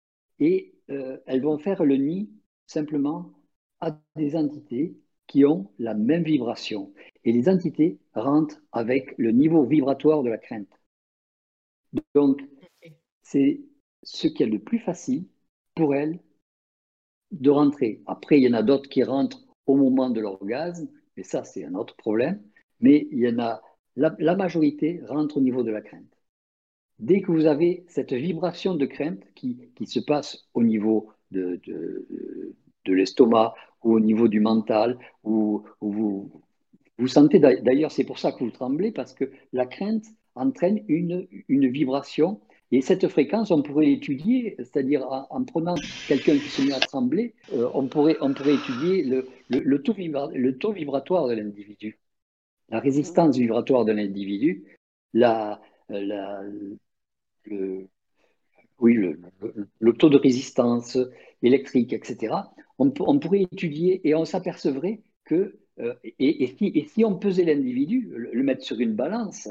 et 0.41 0.75
euh, 0.91 1.19
elles 1.27 1.43
vont 1.43 1.59
faire 1.59 1.85
le 1.85 1.97
nid 1.97 2.31
simplement 2.67 3.33
à 3.81 3.99
des 4.17 4.35
entités 4.37 4.97
qui 5.29 5.45
ont 5.45 5.71
la 5.79 5.95
même 5.95 6.25
vibration. 6.25 6.93
Et 7.25 7.33
les 7.33 7.49
entités 7.49 7.99
rentrent 8.15 8.61
avec 8.73 9.15
le 9.19 9.31
niveau 9.31 9.65
vibratoire 9.65 10.25
de 10.25 10.31
la 10.31 10.39
crainte. 10.39 10.73
Donc, 12.15 12.43
c'est 13.23 13.61
ce 14.03 14.27
qui 14.27 14.43
est 14.43 14.47
le 14.47 14.59
plus 14.59 14.81
facile 14.81 15.27
pour 15.75 15.95
elles 15.95 16.19
de 17.31 17.51
rentrer. 17.51 18.03
Après, 18.07 18.39
il 18.39 18.45
y 18.45 18.49
en 18.49 18.55
a 18.55 18.63
d'autres 18.63 18.89
qui 18.89 19.03
rentrent 19.05 19.45
au 19.67 19.77
moment 19.77 20.11
de 20.11 20.21
l'orgasme, 20.21 20.89
mais 21.17 21.23
ça, 21.23 21.45
c'est 21.45 21.65
un 21.65 21.75
autre 21.75 21.95
problème. 21.97 22.43
Mais 22.81 23.07
il 23.13 23.19
y 23.19 23.29
en 23.29 23.39
a, 23.39 23.61
la, 23.97 24.37
majorité 24.37 25.03
rentre 25.07 25.37
au 25.37 25.41
niveau 25.41 25.63
de 25.63 25.71
la 25.71 25.83
crainte 25.83 26.05
dès 26.99 27.21
que 27.21 27.31
vous 27.31 27.47
avez 27.47 27.85
cette 27.87 28.13
vibration 28.13 28.75
de 28.75 28.85
crainte 28.85 29.23
qui, 29.37 29.71
qui 29.77 29.87
se 29.87 30.01
passe 30.01 30.49
au 30.53 30.65
niveau 30.65 31.13
de, 31.31 31.61
de 31.65 32.93
l'estomac 32.93 33.55
ou 33.83 33.95
au 33.95 34.01
niveau 34.01 34.29
du 34.29 34.41
mental, 34.41 34.99
ou 35.25 35.65
vous, 35.81 36.31
sentez, 37.07 37.39
d'ailleurs 37.39 37.93
c'est 37.93 38.05
pour 38.05 38.19
ça 38.19 38.33
que 38.33 38.45
vous 38.45 38.51
tremblez, 38.51 38.91
parce 38.93 39.13
que 39.13 39.31
la 39.53 39.67
crainte 39.67 40.05
entraîne 40.35 40.85
une, 40.89 41.27
vibration 41.49 42.41
Et 42.71 42.81
cette 42.81 43.09
fréquence, 43.09 43.51
on 43.51 43.63
pourrait 43.63 43.87
l'étudier, 43.87 44.55
c'est-à-dire 44.59 45.07
en, 45.31 45.45
prenant 45.45 45.75
quelqu'un 46.07 46.35
qui 46.35 46.49
se 46.49 46.63
met 46.63 46.75
à 46.75 46.81
trembler, 46.81 47.35
euh, 47.55 47.69
on, 47.75 47.87
pourrait, 47.87 48.17
on 48.21 48.31
étudier 48.33 49.05
le, 49.05 49.83
taux, 49.83 49.95
le 49.97 50.59
taux 50.59 50.73
vibratoire 50.73 51.29
de 51.29 51.35
l'individu, 51.35 51.99
la 52.69 52.81
résistance 52.81 53.37
vibratoire 53.37 53.85
de 53.85 53.93
l'individu, 53.93 54.65
la, 55.15 55.61
la, 55.89 56.43
oui, 58.79 58.95
le, 59.81 59.93
taux 59.95 60.09
de 60.09 60.17
résistance 60.17 60.99
électrique, 61.43 61.93
etc. 61.93 62.35
On, 62.79 62.91
pourrait 62.91 63.43
étudier 63.43 64.07
et 64.09 64.15
on 64.15 64.25
s'apercevrait 64.25 65.03
que, 65.25 65.59
euh, 65.81 65.95
et, 66.05 66.55
si, 66.87 67.05
on 67.05 67.19
pesait 67.19 67.45
l'individu, 67.45 68.09
le, 68.15 68.43
mettre 68.43 68.63
sur 68.63 68.79
une 68.79 68.95
balance, 68.95 69.49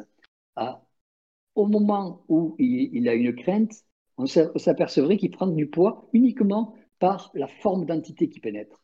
au 1.55 1.67
moment 1.67 2.23
où 2.29 2.55
il, 2.57 3.07
a 3.09 3.13
une 3.13 3.35
crainte, 3.35 3.83
on 4.17 4.25
s'apercevrait 4.25 5.17
qu'il 5.17 5.31
prend 5.31 5.47
du 5.47 5.67
poids 5.67 6.07
uniquement 6.13 6.73
par 6.99 7.31
la 7.33 7.47
forme 7.47 7.85
d'entité 7.85 8.29
qui 8.29 8.39
pénètre. 8.39 8.81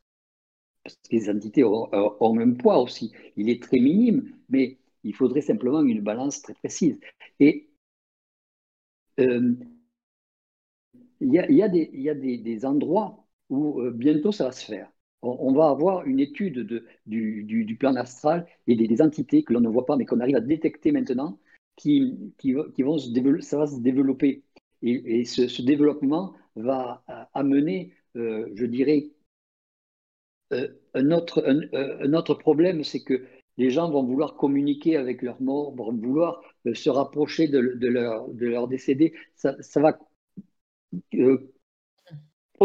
Parce 0.84 0.96
que 0.96 1.16
les 1.16 1.30
entités 1.30 1.64
ont, 1.64 1.90
ont, 1.94 2.40
un 2.40 2.54
poids 2.54 2.80
aussi. 2.80 3.14
Il 3.38 3.50
est 3.50 3.64
très 3.64 3.80
minime, 3.80 4.36
mais 4.50 4.78
il 5.04 5.16
faudrait 5.16 5.42
simplement 5.42 5.82
une 5.82 6.02
balance 6.02 6.42
très 6.42 6.54
précise. 6.54 7.00
Et 7.40 7.70
euh, 9.20 9.56
il 11.22 11.34
y, 11.34 11.40
a, 11.62 11.70
des, 11.70 12.66
endroits 12.66 13.23
où 13.50 13.82
euh, 13.82 13.92
bientôt 13.92 14.32
ça 14.32 14.46
va 14.46 14.52
se 14.52 14.66
faire. 14.66 14.90
On, 15.22 15.54
va 15.54 15.70
avoir 15.70 16.06
une 16.06 16.20
étude 16.20 16.68
de, 16.68 16.86
du, 17.06 17.78
plan 17.80 17.96
astral 17.96 18.46
et 18.68 18.76
des, 18.76 19.02
entités 19.02 19.44
que 19.44 19.54
l'on 19.54 19.62
ne 19.62 19.70
voit 19.70 19.86
pas 19.86 19.96
mais 19.96 20.06
qu'on 20.06 20.20
arrive 20.20 20.36
à 20.36 20.42
détecter 20.42 20.92
maintenant 20.92 21.40
qui, 21.78 22.34
vont 22.80 22.98
se 22.98 23.10
développer, 23.12 23.42
ça 23.42 23.58
va 23.58 23.68
se 23.68 23.80
développer. 23.80 24.44
Et, 24.82 25.24
ce, 25.24 25.62
développement 25.62 26.34
va 26.58 27.04
euh, 27.10 27.24
amener, 27.34 27.94
euh, 28.18 28.50
je 28.54 28.66
dirais, 28.66 29.12
un, 30.52 31.12
autre, 31.12 32.34
problème, 32.36 32.84
c'est 32.84 33.04
que 33.04 33.26
les 33.58 33.70
gens 33.70 33.90
vont 33.90 34.04
vouloir 34.04 34.36
communiquer 34.36 34.98
avec 34.98 35.22
leurs 35.22 35.42
morts, 35.42 35.74
vont 35.76 35.94
vouloir 35.94 36.42
se 36.74 36.90
rapprocher 36.90 37.48
de, 37.48 37.62
de, 37.76 37.88
leur, 37.88 38.28
de 38.30 38.46
leur 38.46 38.68
décédé. 38.68 39.14
Ça, 39.36 39.56
ça 39.62 39.80
va 39.80 39.98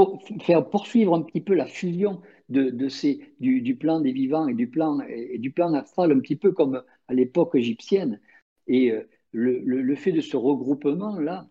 pour 0.07 0.23
faire 0.43 0.69
poursuivre 0.69 1.15
un 1.15 1.23
petit 1.23 1.41
peu 1.41 1.55
la 1.55 1.67
fusion 1.67 2.21
de, 2.49 2.71
de 2.71 2.89
ces, 2.89 3.35
du, 3.41 3.77
plan 3.77 4.01
des 4.01 4.13
vivants 4.13 4.49
et 4.49 4.55
du 4.55 4.69
plan, 4.69 5.01
et 5.09 5.39
du 5.39 5.51
plan 5.51 5.75
astral, 5.75 6.13
un 6.13 6.21
petit 6.21 6.37
peu 6.37 6.53
comme 6.53 6.83
à 7.09 7.15
l'époque 7.15 7.55
égyptienne. 7.55 8.21
Et 8.69 8.93
euh, 8.93 9.09
le, 9.33 9.95
fait 9.97 10.13
de 10.13 10.21
ce 10.21 10.37
regroupement-là, 10.37 11.49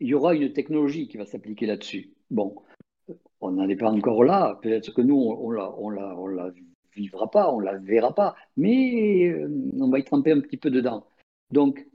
il 0.00 0.08
y 0.08 0.14
aura 0.14 0.34
une 0.34 0.52
technologie 0.52 1.08
qui 1.08 1.16
va 1.16 1.26
s'appliquer 1.26 1.66
là-dessus. 1.66 2.12
Bon, 2.30 2.54
on 3.40 3.52
n'en 3.52 3.68
est 3.68 3.76
pas 3.76 3.90
encore 3.90 4.22
là. 4.22 4.58
Peut-être 4.62 4.92
que 4.94 5.02
nous, 5.02 5.16
on 5.16 5.50
la, 5.50 5.74
on 5.78 5.90
la, 5.90 6.16
on 6.16 6.28
la 6.28 6.52
vivra 6.94 7.30
pas, 7.30 7.52
on 7.52 7.60
la 7.60 7.76
verra 7.78 8.14
pas, 8.14 8.36
mais 8.56 9.28
euh, 9.28 9.48
on 9.80 9.90
va 9.90 9.98
y 9.98 10.04
tremper 10.04 10.32
un 10.32 10.40
petit 10.40 10.56
peu 10.56 10.70
dedans. 10.70 11.06
Donc, 11.50 11.87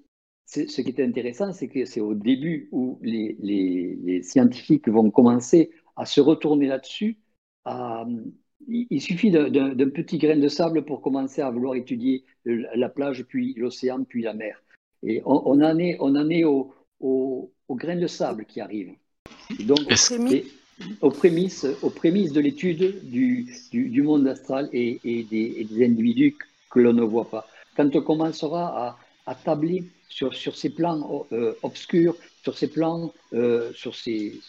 ce 0.45 0.81
qui 0.81 0.89
est 0.89 1.03
intéressant, 1.03 1.53
c'est 1.53 1.67
que 1.67 1.85
c'est 1.85 2.01
au 2.01 2.13
début 2.13 2.69
où 2.71 2.99
les, 3.01 3.35
les, 3.39 3.97
les, 4.03 4.23
scientifiques 4.23 4.87
vont 4.87 5.09
commencer 5.09 5.71
à 5.95 6.05
se 6.05 6.21
retourner 6.21 6.67
là-dessus, 6.67 7.17
à, 7.65 8.05
il 8.67 9.01
suffit 9.01 9.31
d'un 9.31 9.89
petit 9.89 10.17
grain 10.17 10.37
de 10.37 10.47
sable 10.47 10.85
pour 10.85 11.01
commencer 11.01 11.41
à 11.41 11.49
vouloir 11.49 11.75
étudier 11.75 12.23
la 12.45 12.89
plage, 12.89 13.23
puis 13.23 13.53
l'océan, 13.57 14.03
puis 14.03 14.23
la 14.23 14.33
mer. 14.33 14.61
Et 15.03 15.21
on, 15.25 15.61
en 15.61 15.77
est, 15.79 15.97
on 15.99 16.15
en 16.15 16.29
est 16.29 16.43
au, 16.43 16.73
au, 16.99 17.51
grain 17.71 17.95
de 17.95 18.07
sable 18.07 18.45
qui 18.45 18.61
arrive. 18.61 18.93
donc, 19.65 19.79
aux 21.01 21.11
prémices, 21.11 21.67
aux 21.81 21.89
prémices 21.89 22.31
de 22.31 22.39
l'étude 22.39 23.09
du, 23.09 23.47
du, 23.71 24.01
monde 24.01 24.27
astral 24.27 24.69
et, 24.71 24.99
et, 25.03 25.23
des, 25.23 25.65
des, 25.65 25.85
individus 25.85 26.35
que 26.71 26.79
l'on 26.79 26.93
ne 26.93 27.03
voit 27.03 27.29
pas. 27.29 27.47
Quand 27.75 27.95
on 27.95 28.01
commencera 28.01 28.87
à, 28.87 28.97
à 29.25 29.35
tabler 29.35 29.83
sur, 30.13 30.33
sur 30.35 30.55
ces 30.55 30.69
plans 30.69 31.25
euh, 31.31 31.53
obscurs, 31.63 32.15
sur 32.43 32.55
ces 32.55 32.67
plans, 32.67 33.11
euh, 33.33 33.71
sur 33.73 33.95
ces, 33.95 34.39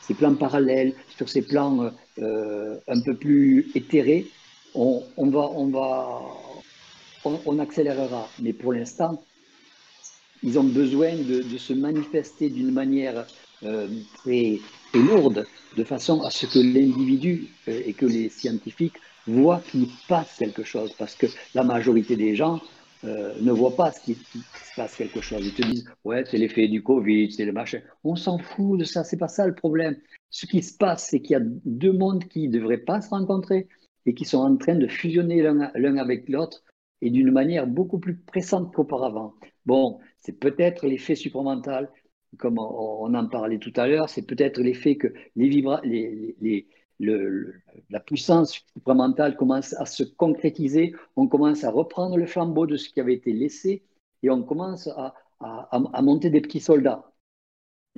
ces, 0.00 0.14
plans 0.14 0.34
parallèles, 0.34 0.94
sur 1.16 1.28
ces 1.28 1.42
plans 1.42 1.92
euh, 2.18 2.78
un 2.88 3.00
peu 3.00 3.14
plus 3.14 3.70
éthérés, 3.74 4.26
on, 4.74 5.02
va, 5.18 5.50
on, 5.54 5.66
va, 5.66 6.20
on, 7.24 7.58
accélérera. 7.58 8.28
Mais 8.40 8.54
pour 8.54 8.72
l'instant, 8.72 9.22
ils 10.42 10.58
ont 10.58 10.64
besoin 10.64 11.14
de, 11.14 11.58
se 11.58 11.74
manifester 11.74 12.48
d'une 12.48 12.70
manière 12.70 13.26
très, 14.18 14.60
lourde, 14.94 15.46
de 15.76 15.84
façon 15.84 16.22
à 16.22 16.30
ce 16.30 16.46
que 16.46 16.58
l'individu 16.58 17.48
et 17.66 17.92
que 17.92 18.06
les 18.06 18.28
scientifiques 18.30 18.96
voient 19.26 19.62
qu'il 19.70 19.88
passe 20.08 20.36
quelque 20.38 20.62
chose. 20.62 20.92
Parce 20.96 21.16
que 21.16 21.26
la 21.54 21.64
majorité 21.64 22.16
des 22.16 22.36
gens 22.36 22.60
euh, 23.04 23.34
ne 23.40 23.52
voient 23.52 23.76
pas 23.76 23.92
ce 23.92 24.00
qui, 24.00 24.14
se 24.14 24.74
passe 24.76 24.96
quelque 24.96 25.20
chose. 25.20 25.44
Ils 25.46 25.54
te 25.54 25.62
disent, 25.62 25.84
ouais, 26.04 26.24
c'est 26.26 26.38
l'effet 26.38 26.68
du 26.68 26.82
Covid, 26.82 27.30
c'est 27.30 27.44
le 27.44 27.52
machin. 27.52 27.80
On 28.04 28.16
s'en 28.16 28.38
fout 28.38 28.78
de 28.78 28.84
ça, 28.84 29.04
c'est 29.04 29.16
pas 29.16 29.28
ça 29.28 29.46
le 29.46 29.54
problème. 29.54 29.96
Ce 30.30 30.46
qui 30.46 30.62
se 30.62 30.76
passe, 30.76 31.08
c'est 31.08 31.20
qu'il 31.20 31.32
y 31.32 31.40
a 31.40 31.44
deux 31.64 31.92
mondes 31.92 32.24
qui 32.24 32.48
ne 32.48 32.52
devraient 32.52 32.78
pas 32.78 33.00
se 33.00 33.10
rencontrer 33.10 33.68
et 34.06 34.14
qui 34.14 34.24
sont 34.24 34.38
en 34.38 34.56
train 34.56 34.74
de 34.74 34.86
fusionner 34.86 35.42
l'un 35.42 35.96
avec 35.96 36.28
l'autre 36.28 36.64
et 37.00 37.10
d'une 37.10 37.30
manière 37.30 37.66
beaucoup 37.66 37.98
plus 37.98 38.16
pressante 38.16 38.74
qu'auparavant. 38.74 39.34
Bon, 39.66 40.00
c'est 40.18 40.38
peut-être 40.38 40.86
l'effet 40.86 41.14
supramental, 41.14 41.90
comme 42.36 42.58
on 42.58 43.14
en 43.14 43.28
parlait 43.28 43.58
tout 43.58 43.72
à 43.76 43.86
l'heure, 43.86 44.08
c'est 44.08 44.26
peut-être 44.26 44.60
l'effet 44.60 44.96
que 44.96 45.08
les, 45.36 45.48
les, 45.84 46.36
les, 46.40 46.68
la 47.00 48.00
puissance 48.00 48.60
supramentale 48.74 49.36
commence 49.36 49.72
à 49.74 49.86
se 49.86 50.02
concrétiser, 50.02 50.94
on 51.16 51.28
commence 51.28 51.64
à 51.64 51.70
reprendre 51.70 52.16
le 52.16 52.26
flambeau 52.26 52.66
de 52.66 52.76
ce 52.76 52.88
qui 52.88 53.00
avait 53.00 53.14
été 53.14 53.32
laissé 53.32 53.82
et 54.22 54.30
on 54.30 54.42
commence 54.42 54.88
à, 54.88 55.14
à, 55.40 56.02
monter 56.02 56.30
des 56.30 56.40
petits 56.40 56.60
soldats. 56.60 57.12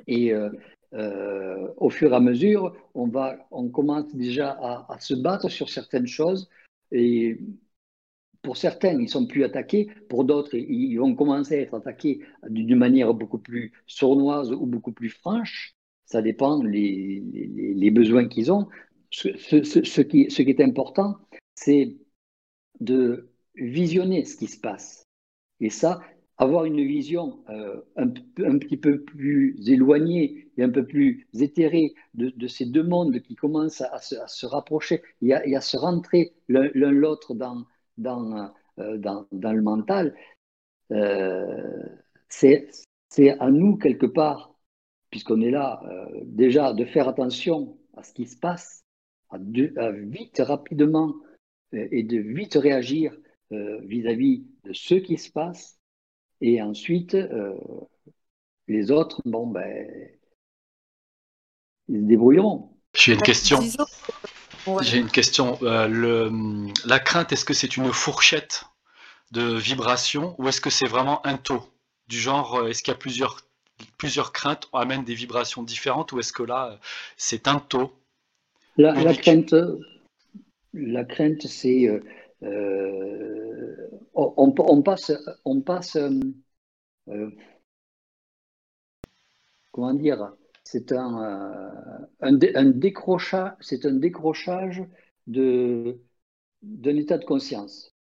Et 0.06 0.32
euh, 0.32 0.50
euh, 0.94 1.68
au 1.76 1.90
fur 1.90 2.12
et 2.12 2.16
à 2.16 2.20
mesure, 2.20 2.74
on, 2.94 3.06
va, 3.06 3.36
on 3.50 3.68
commence 3.68 4.14
déjà 4.14 4.50
à, 4.50 4.98
se 5.00 5.14
battre 5.14 5.48
sur 5.48 5.68
certaines 5.68 6.06
choses 6.06 6.48
et 6.92 7.38
pour 8.42 8.56
certains, 8.56 8.98
ils 8.98 9.08
sont 9.08 9.26
plus 9.26 9.44
attaqués, 9.44 9.90
pour 10.08 10.24
d'autres, 10.24 10.54
ils 10.54 10.96
vont 10.96 11.14
commencer 11.14 11.56
à 11.56 11.60
être 11.60 11.74
attaqués 11.74 12.20
d'une 12.48 12.74
manière 12.74 13.12
beaucoup 13.12 13.38
plus 13.38 13.72
sournoise 13.86 14.50
ou 14.52 14.64
beaucoup 14.64 14.92
plus 14.92 15.10
franche. 15.10 15.74
Ça 16.06 16.22
dépend 16.22 16.62
les, 16.62 17.22
les, 17.32 17.74
les 17.74 17.90
besoins 17.90 18.26
qu'ils 18.26 18.50
ont 18.50 18.66
ce, 19.10 20.00
qui, 20.00 20.22
est 20.26 20.60
important, 20.60 21.16
c'est 21.54 21.96
de 22.80 23.30
visionner 23.56 24.24
ce 24.24 24.36
qui 24.36 24.46
se 24.46 24.58
passe. 24.58 25.04
Et 25.60 25.70
ça, 25.70 26.00
avoir 26.38 26.64
une 26.64 26.82
vision 26.82 27.44
euh, 27.50 27.80
un, 27.96 28.08
petit 28.58 28.78
peu 28.78 29.02
plus 29.02 29.56
éloignée 29.68 30.50
et 30.56 30.62
un 30.62 30.70
peu 30.70 30.86
plus 30.86 31.28
éthérée 31.38 31.94
de, 32.14 32.46
ces 32.46 32.64
deux 32.64 32.82
mondes 32.82 33.20
qui 33.20 33.34
commencent 33.34 33.82
à, 33.82 33.98
se, 33.98 34.46
rapprocher 34.46 35.02
et 35.20 35.34
à, 35.34 35.60
se 35.60 35.76
rentrer 35.76 36.32
l'un 36.48 36.70
l'autre 36.90 37.34
dans, 37.34 37.66
euh, 38.78 38.96
dans, 38.96 39.52
le 39.52 39.62
mental, 39.62 40.14
euh, 40.92 41.82
c'est 42.28 42.70
à 43.38 43.50
nous 43.50 43.76
quelque 43.76 44.06
part, 44.06 44.54
puisqu'on 45.10 45.42
est 45.42 45.50
là, 45.50 45.82
déjà 46.24 46.72
de 46.72 46.84
faire 46.84 47.08
attention 47.08 47.76
à 47.96 48.02
ce 48.02 48.14
qui 48.14 48.24
se 48.24 48.38
passe 48.38 48.84
à, 49.30 49.38
vite, 49.92 50.42
rapidement 50.44 51.14
euh, 51.74 51.88
et 51.90 52.02
de 52.02 52.18
vite 52.18 52.54
réagir 52.54 53.12
euh, 53.52 53.80
vis-à-vis 53.82 54.44
de 54.64 54.72
ce 54.72 54.94
qui 54.94 55.18
se 55.18 55.30
passe. 55.30 55.78
Et 56.40 56.60
ensuite, 56.62 57.14
euh, 57.14 57.54
les 58.66 58.90
autres, 58.90 59.20
bon, 59.24 59.46
ben, 59.46 59.86
ils 61.88 62.00
se 62.00 62.04
débrouilleront. 62.06 62.76
J'ai 62.94 63.14
une 63.14 63.22
question. 63.22 63.60
J'ai 64.82 64.98
une 64.98 65.10
question. 65.10 65.58
le, 65.62 66.30
la 66.86 66.98
crainte, 66.98 67.32
est-ce 67.32 67.44
que 67.44 67.54
c'est 67.54 67.76
une 67.76 67.92
fourchette 67.92 68.64
de 69.30 69.54
vibrations 69.54 70.34
ou 70.38 70.48
est-ce 70.48 70.60
que 70.60 70.70
c'est 70.70 70.86
vraiment 70.86 71.24
un 71.26 71.36
taux 71.36 71.62
Du 72.08 72.18
genre, 72.18 72.66
est-ce 72.68 72.82
qu'il 72.82 72.92
y 72.92 72.94
a 72.94 72.98
plusieurs, 72.98 73.40
plusieurs 73.96 74.32
craintes 74.32 74.68
amènent 74.72 75.04
des 75.04 75.14
vibrations 75.14 75.62
différentes 75.62 76.12
ou 76.12 76.20
est-ce 76.20 76.32
que 76.32 76.42
là, 76.42 76.78
c'est 77.16 77.48
un 77.48 77.58
taux? 77.58 77.99
La, 78.80 79.14
crainte, 79.14 79.54
la 80.72 81.04
crainte, 81.04 81.42
c'est 81.46 81.86
euh, 81.88 82.00
euh, 82.42 83.88
on, 84.14 84.82
passe, 84.82 85.12
on 85.44 85.60
passe, 85.60 85.96
euh, 85.96 87.30
comment 89.72 89.94
dire, 89.94 90.32
c'est 90.64 90.92
un, 90.92 92.08
un, 92.20 92.32
décrochage, 92.32 93.52
c'est 93.60 93.84
un 93.86 93.94
décrochage 93.94 94.82
de 95.26 96.00
d'un 96.62 96.96
état 96.96 97.16
de 97.16 97.24
conscience. 97.24 97.94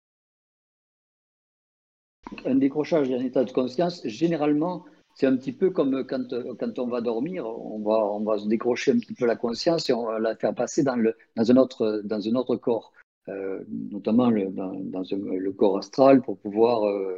Un 2.46 2.56
décrochage 2.56 3.10
d'un 3.10 3.24
état 3.24 3.44
de 3.44 3.52
conscience, 3.52 4.02
généralement, 4.06 4.84
c'est 5.18 5.26
un 5.26 5.36
petit 5.36 5.52
peu 5.52 5.72
comme 5.72 6.06
quand, 6.06 6.28
quand 6.60 6.80
on 6.80 6.88
va 6.88 7.02
dormir, 7.02 7.48
on 7.48 7.80
va, 7.80 8.06
on 8.06 8.20
va 8.20 8.38
se 8.38 8.48
décrocher 8.48 8.92
un 8.92 9.00
petit 9.00 9.16
peu 9.16 9.26
la 9.26 9.36
conscience 9.36 9.90
et 9.90 9.94
on 9.94 10.06
va 10.06 10.20
la 10.20 10.36
faire 10.36 10.54
passer 10.54 10.84
dans, 10.84 10.96
le, 10.96 11.18
dans, 11.36 11.52
un, 11.52 11.58
autre, 11.58 12.02
dans 12.04 12.28
un 12.28 12.36
autre 12.36 12.56
corps, 12.56 12.94
euh, 13.28 13.64
notamment 13.68 14.30
le, 14.30 14.50
dans, 14.50 14.72
le 14.72 15.52
corps 15.54 15.80
astral 15.80 16.22
pour 16.22 16.38
pouvoir 16.38 16.88
euh, 16.88 17.18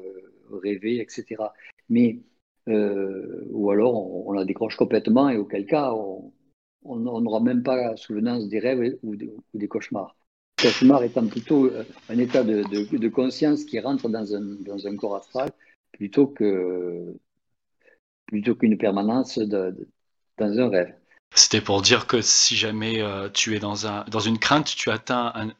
rêver, 0.63 1.01
etc. 1.01 1.43
Mais, 1.89 2.19
euh, 2.69 3.45
ou 3.49 3.69
alors 3.69 4.27
on, 4.27 4.31
la 4.31 4.45
décroche 4.45 4.77
complètement 4.77 5.29
et 5.29 5.35
auquel 5.35 5.65
cas 5.65 5.93
on 5.93 6.95
n'aura 6.95 7.41
même 7.41 7.63
pas 7.63 7.97
souvenance 7.97 8.47
des 8.47 8.59
rêves 8.59 8.97
ou, 9.03 9.17
des 9.17 9.67
cauchemars. 9.67 10.15
Le 10.59 10.69
cauchemar 10.69 11.03
étant 11.03 11.27
plutôt 11.27 11.69
un 12.07 12.17
état 12.17 12.45
de, 12.45 12.63
de, 12.63 12.97
de 12.97 13.09
conscience 13.09 13.65
qui 13.65 13.77
rentre 13.77 14.07
dans 14.07 14.33
un, 14.33 14.55
dans 14.61 14.87
un 14.87 14.95
corps 14.95 15.17
astral 15.17 15.49
plutôt 15.91 16.27
que 16.27 17.13
plutôt 18.29 18.55
qu'une 18.55 18.77
permanence 18.77 19.37
de, 19.37 19.75
dans 20.37 20.59
un 20.59 20.69
rêve. 20.69 20.93
C'était 21.35 21.61
pour 21.61 21.81
dire 21.81 22.07
que 22.07 22.21
si 22.21 22.55
jamais 22.55 23.01
euh, 23.01 23.29
tu 23.29 23.55
es 23.55 23.59
dans, 23.59 23.85
un, 23.85 24.03
dans 24.05 24.19
une 24.19 24.39
crainte, 24.39 24.73
tu 24.75 24.89
atteins 24.89 25.31
un, 25.35 25.51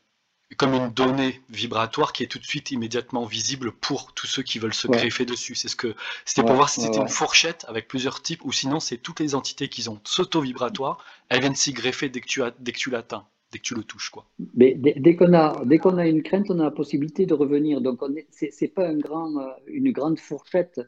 comme 0.57 0.73
une 0.73 0.89
donnée 0.89 1.41
vibratoire 1.49 2.11
qui 2.11 2.23
est 2.23 2.27
tout 2.27 2.39
de 2.39 2.43
suite 2.43 2.71
immédiatement 2.71 3.25
visible 3.25 3.71
pour 3.71 4.13
tous 4.13 4.25
ceux 4.25 4.41
qui 4.41 4.57
veulent 4.57 4.73
se 4.73 4.87
greffer 4.87 5.25
dessus. 5.25 5.53
C'est 5.53 5.67
ce 5.67 5.75
que 5.75 5.93
c'était 6.25 6.41
pour 6.41 6.55
voir 6.55 6.69
si 6.69 6.81
c'était 6.81 6.99
une 6.99 7.07
fourchette 7.07 7.65
avec 7.67 7.87
plusieurs 7.87 8.21
types 8.21 8.43
ou 8.43 8.51
sinon 8.51 8.79
c'est 8.79 8.97
toutes 8.97 9.19
les 9.19 9.35
entités 9.35 9.69
qui 9.69 9.87
ont 9.89 9.99
s'auto-vibratoire, 10.03 11.03
elles 11.29 11.41
viennent 11.41 11.55
s'y 11.55 11.71
greffer 11.71 12.09
dès 12.09 12.21
que 12.21 12.27
tu 12.27 12.41
as, 12.41 12.51
dès 12.59 12.71
que 12.71 12.79
tu 12.79 12.89
l'atteins, 12.89 13.25
dès 13.51 13.59
que 13.59 13.63
tu 13.63 13.75
le 13.75 13.83
touches 13.83 14.09
quoi. 14.09 14.25
Mais 14.55 14.73
dès, 14.75 15.15
qu'on 15.15 15.33
a 15.33 15.63
dès 15.65 15.77
qu'on 15.77 15.99
a 15.99 16.07
une 16.07 16.23
crainte, 16.23 16.47
on 16.49 16.59
a 16.59 16.63
la 16.63 16.71
possibilité 16.71 17.27
de 17.27 17.35
revenir. 17.35 17.79
Donc 17.79 17.99
c'est 18.31 18.73
pas 18.73 18.87
un 18.87 18.97
grand 18.97 19.37
euh, 19.37 19.49
une 19.67 19.91
grande 19.91 20.19
fourchette 20.19 20.81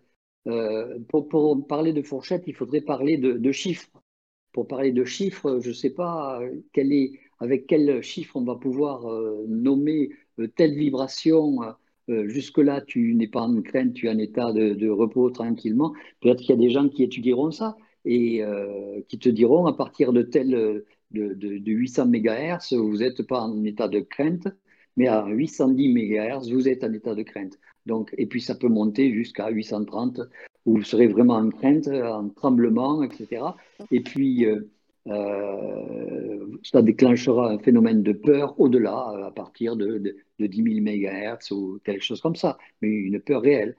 euh, 0.47 0.97
pour, 1.09 1.68
parler 1.68 1.93
de 1.93 2.01
fourchette, 2.01 2.43
il 2.47 2.55
faudrait 2.55 2.81
parler 2.81 3.18
de, 3.18 3.51
chiffres. 3.51 3.89
Pour 4.53 4.68
parler 4.68 4.91
de 4.91 5.05
chiffres, 5.05 5.59
je 5.61 5.69
ne 5.69 5.73
sais 5.73 5.91
pas 5.91 6.41
quel 6.73 6.91
est, 6.93 7.19
avec 7.39 7.68
quel 7.68 8.01
chiffre 8.01 8.35
on 8.35 8.43
va 8.43 8.55
pouvoir 8.55 9.07
euh, 9.07 9.45
nommer 9.47 10.09
euh, 10.39 10.47
telle 10.47 10.76
vibration. 10.76 11.59
Jusque-là, 12.07 12.81
tu 12.81 13.13
n'es 13.15 13.27
pas 13.27 13.41
en 13.41 13.61
crainte, 13.61 13.93
tu 13.93 14.07
es 14.07 14.09
en 14.09 14.18
état 14.18 14.51
de, 14.51 14.89
repos 14.89 15.30
tranquillement. 15.30 15.93
Peut-être 16.19 16.39
qu'il 16.41 16.49
y 16.49 16.53
a 16.53 16.57
des 16.57 16.69
gens 16.69 16.89
qui 16.89 17.03
étudieront 17.03 17.51
ça 17.51 17.77
et 18.03 18.43
qui 19.07 19.18
te 19.18 19.30
diront 19.30 19.65
à 19.65 19.73
partir 19.73 20.11
de 20.11 20.22
tel 20.22 20.84
de, 21.11 21.34
de 21.34 21.72
800 21.72 22.07
MHz, 22.07 22.73
vous 22.73 22.97
n'êtes 22.97 23.23
pas 23.23 23.41
en 23.43 23.63
état 23.63 23.88
de 23.88 24.01
crainte, 24.01 24.47
mais 24.97 25.07
à 25.07 25.26
810 25.27 25.89
MHz, 25.89 26.51
vous 26.51 26.68
êtes 26.68 26.84
en 26.84 26.93
état 26.93 27.15
de 27.15 27.23
crainte. 27.23 27.57
Donc, 27.85 28.13
et 28.18 28.26
puis 28.26 28.41
ça 28.41 28.55
peut 28.55 28.68
monter 28.68 29.11
jusqu'à 29.13 29.49
830, 29.49 30.22
où 30.65 30.77
vous 30.77 30.84
serez 30.84 31.07
vraiment 31.07 31.35
en 31.35 31.49
crainte, 31.49 31.88
en 31.88 32.30
tremblement, 32.30 33.03
etc. 33.03 33.43
Et 33.91 34.01
puis, 34.01 34.45
euh, 34.45 34.69
euh, 35.07 36.45
ça 36.63 36.81
déclenchera 36.81 37.51
un 37.51 37.59
phénomène 37.59 38.03
de 38.03 38.13
peur 38.13 38.59
au-delà, 38.59 39.13
euh, 39.15 39.27
à 39.27 39.31
partir 39.31 39.76
de, 39.76 39.97
de, 40.39 40.47
10 40.47 40.63
000 40.63 40.76
MHz 40.81 41.51
ou 41.51 41.80
quelque 41.84 42.03
chose 42.03 42.22
comme 42.22 42.35
ça, 42.35 42.57
mais 42.81 42.89
une 42.89 43.19
peur 43.19 43.41
réelle. 43.41 43.76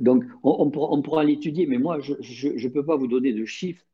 donc, 0.00 0.24
on, 0.42 0.70
pourra, 0.70 1.24
l'étudier, 1.24 1.66
mais 1.66 1.78
moi, 1.78 2.00
je 2.00 2.48
ne 2.48 2.68
peux 2.68 2.84
pas 2.84 2.96
vous 2.96 3.06
donner 3.06 3.32
de 3.32 3.44
chiffres 3.44 3.84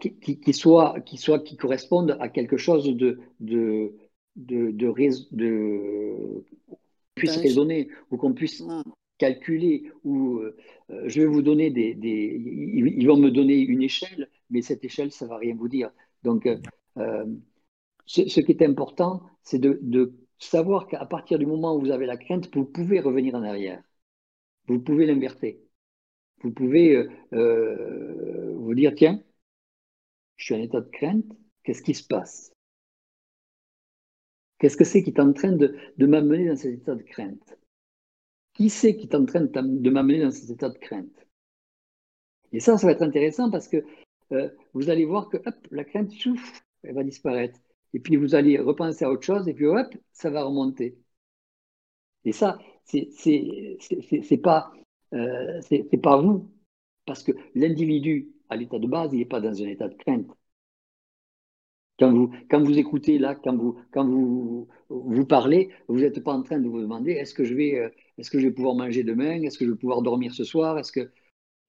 qui, 0.00 0.40
qui, 0.40 0.52
soit, 0.52 1.00
qui 1.00 1.56
correspondent 1.56 2.16
à 2.20 2.28
quelque 2.28 2.56
chose 2.56 2.84
de, 2.84 3.20
de, 3.40 3.94
de, 4.36 4.70
de, 4.70 6.44
puisse 7.14 7.36
raisonner 7.36 7.88
ou 8.10 8.16
qu'on 8.16 8.32
puisse 8.32 8.62
calculer 9.18 9.90
ou 10.04 10.38
euh, 10.38 10.56
je 11.06 11.20
vais 11.20 11.26
vous 11.26 11.42
donner 11.42 11.70
des, 11.70 11.96
ils, 12.02 13.06
vont 13.06 13.16
me 13.16 13.30
donner 13.30 13.58
une 13.58 13.82
échelle 13.82 14.28
mais 14.50 14.62
cette 14.62 14.84
échelle 14.84 15.12
ça 15.12 15.26
va 15.26 15.36
rien 15.36 15.54
vous 15.54 15.68
dire. 15.68 15.90
Donc 16.22 16.46
euh, 16.46 16.58
euh, 16.98 17.26
ce, 18.06 18.40
qui 18.40 18.52
est 18.52 18.62
important 18.62 19.22
c'est 19.42 19.58
de, 19.58 20.14
savoir 20.38 20.88
qu'à 20.88 21.06
partir 21.06 21.38
du 21.38 21.46
moment 21.46 21.76
où 21.76 21.80
vous 21.80 21.92
avez 21.92 22.06
la 22.06 22.16
crainte 22.16 22.52
vous 22.52 22.64
pouvez 22.64 22.98
revenir 22.98 23.36
en 23.36 23.44
arrière. 23.44 23.80
Vous 24.66 24.80
pouvez 24.80 25.06
l'inverser. 25.06 25.60
Vous 26.42 26.50
pouvez 26.50 27.06
vous 27.30 28.74
dire 28.74 28.92
tiens 28.96 29.22
je 30.36 30.46
suis 30.46 30.54
en 30.56 30.58
état 30.58 30.80
de 30.80 30.90
crainte 30.90 31.26
qu'est-ce 31.62 31.82
qui 31.82 31.94
se 31.94 32.04
passe? 32.04 32.51
Qu'est-ce 34.62 34.76
que 34.76 34.84
c'est 34.84 35.02
qui 35.02 35.10
est 35.10 35.18
en 35.18 35.32
train 35.32 35.50
de, 35.50 35.74
m'amener 35.98 36.46
dans 36.46 36.54
cet 36.54 36.72
état 36.72 36.94
de 36.94 37.02
crainte? 37.02 37.58
Qui 38.54 38.70
c'est 38.70 38.94
qui 38.96 39.08
est 39.08 39.16
en 39.16 39.24
train 39.24 39.40
de, 39.40 39.90
m'amener 39.90 40.22
dans 40.22 40.30
cet 40.30 40.50
état 40.50 40.68
de 40.68 40.78
crainte? 40.78 41.26
Et 42.52 42.60
ça, 42.60 42.78
ça 42.78 42.86
va 42.86 42.92
être 42.92 43.02
intéressant 43.02 43.50
parce 43.50 43.66
que 43.66 43.84
euh, 44.30 44.48
vous 44.72 44.88
allez 44.88 45.04
voir 45.04 45.28
que 45.28 45.38
la 45.72 45.82
crainte 45.82 46.12
souffle, 46.12 46.62
elle 46.84 46.94
va 46.94 47.02
disparaître. 47.02 47.58
Et 47.92 47.98
puis 47.98 48.14
vous 48.14 48.36
allez 48.36 48.56
repenser 48.56 49.04
à 49.04 49.10
autre 49.10 49.24
chose 49.24 49.48
et 49.48 49.54
puis 49.54 49.66
hop, 49.66 49.96
ça 50.12 50.30
va 50.30 50.44
remonter. 50.44 50.96
Et 52.24 52.30
ça, 52.30 52.60
c'est 52.84 53.08
pas, 54.44 54.72
euh, 55.12 55.60
c'est 55.62 56.00
pas 56.00 56.22
vous. 56.22 56.52
Parce 57.04 57.24
que 57.24 57.32
l'individu, 57.56 58.30
à 58.48 58.54
l'état 58.54 58.78
de 58.78 58.86
base, 58.86 59.12
il 59.12 59.18
n'est 59.18 59.24
pas 59.24 59.40
dans 59.40 59.60
un 59.60 59.66
état 59.66 59.88
de 59.88 59.96
crainte. 59.96 60.28
Quand 62.02 62.12
vous, 62.12 62.32
quand 62.50 62.60
vous 62.60 62.78
écoutez 62.78 63.16
là, 63.16 63.36
quand 63.36 63.56
vous, 63.56 63.76
quand 63.92 64.04
vous, 64.04 64.66
vous 64.88 65.24
parlez, 65.24 65.70
vous 65.86 66.00
n'êtes 66.00 66.20
pas 66.24 66.32
en 66.32 66.42
train 66.42 66.58
de 66.58 66.68
vous 66.68 66.80
demander 66.80 67.12
est-ce 67.12 67.32
que 67.32 67.44
je 67.44 67.54
vais, 67.54 67.78
euh, 67.78 67.90
est-ce 68.18 68.28
que 68.28 68.40
je 68.40 68.46
vais 68.46 68.52
pouvoir 68.52 68.74
manger 68.74 69.04
demain, 69.04 69.40
est-ce 69.40 69.56
que 69.56 69.64
je 69.64 69.70
vais 69.70 69.76
pouvoir 69.76 70.02
dormir 70.02 70.34
ce 70.34 70.42
soir, 70.42 70.80
est-ce 70.80 70.90
que 70.90 71.12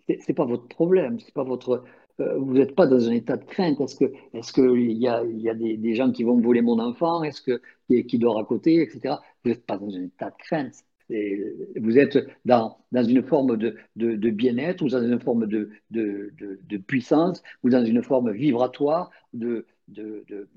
c'est 0.07 0.33
pas 0.33 0.45
votre 0.45 0.67
problème, 0.67 1.19
pas 1.35 1.43
votre, 1.43 1.83
euh, 2.19 2.39
vous 2.39 2.53
n'êtes 2.53 2.73
pas 2.73 2.87
dans 2.87 3.07
un 3.07 3.11
état 3.11 3.37
de 3.37 3.45
crainte. 3.45 3.79
Est-ce 3.79 3.95
que, 3.95 4.11
est-ce 4.33 4.51
que 4.51 4.75
il 4.75 4.97
y 4.97 5.07
a, 5.07 5.23
y 5.23 5.49
a 5.49 5.53
des, 5.53 5.77
des, 5.77 5.93
gens 5.93 6.11
qui 6.11 6.23
vont 6.23 6.41
voler 6.41 6.63
mon 6.63 6.79
enfant, 6.79 7.21
est-ce 7.21 7.43
que 7.43 7.61
qui 8.01 8.17
dort 8.17 8.39
à 8.39 8.43
côté, 8.43 8.81
etc. 8.81 9.17
Vous 9.43 9.51
n'êtes 9.51 9.67
pas 9.67 9.77
dans 9.77 9.95
un 9.95 10.01
état 10.01 10.31
de 10.31 10.35
crainte. 10.39 10.73
vous 11.09 11.99
êtes 11.99 12.17
dans, 12.43 12.79
dans 12.91 13.03
une 13.03 13.21
forme 13.21 13.55
de, 13.55 13.75
de, 13.97 14.15
de 14.15 14.29
bien-être, 14.31 14.81
ou 14.81 14.89
dans 14.89 15.03
une 15.03 15.19
forme 15.19 15.45
de, 15.45 15.69
de, 15.91 16.77
puissance, 16.87 17.43
ou 17.61 17.69
dans 17.69 17.85
une 17.85 18.01
forme 18.01 18.31
vibratoire 18.31 19.11
de, 19.33 19.67
de, 19.93 20.25
de, 20.27 20.49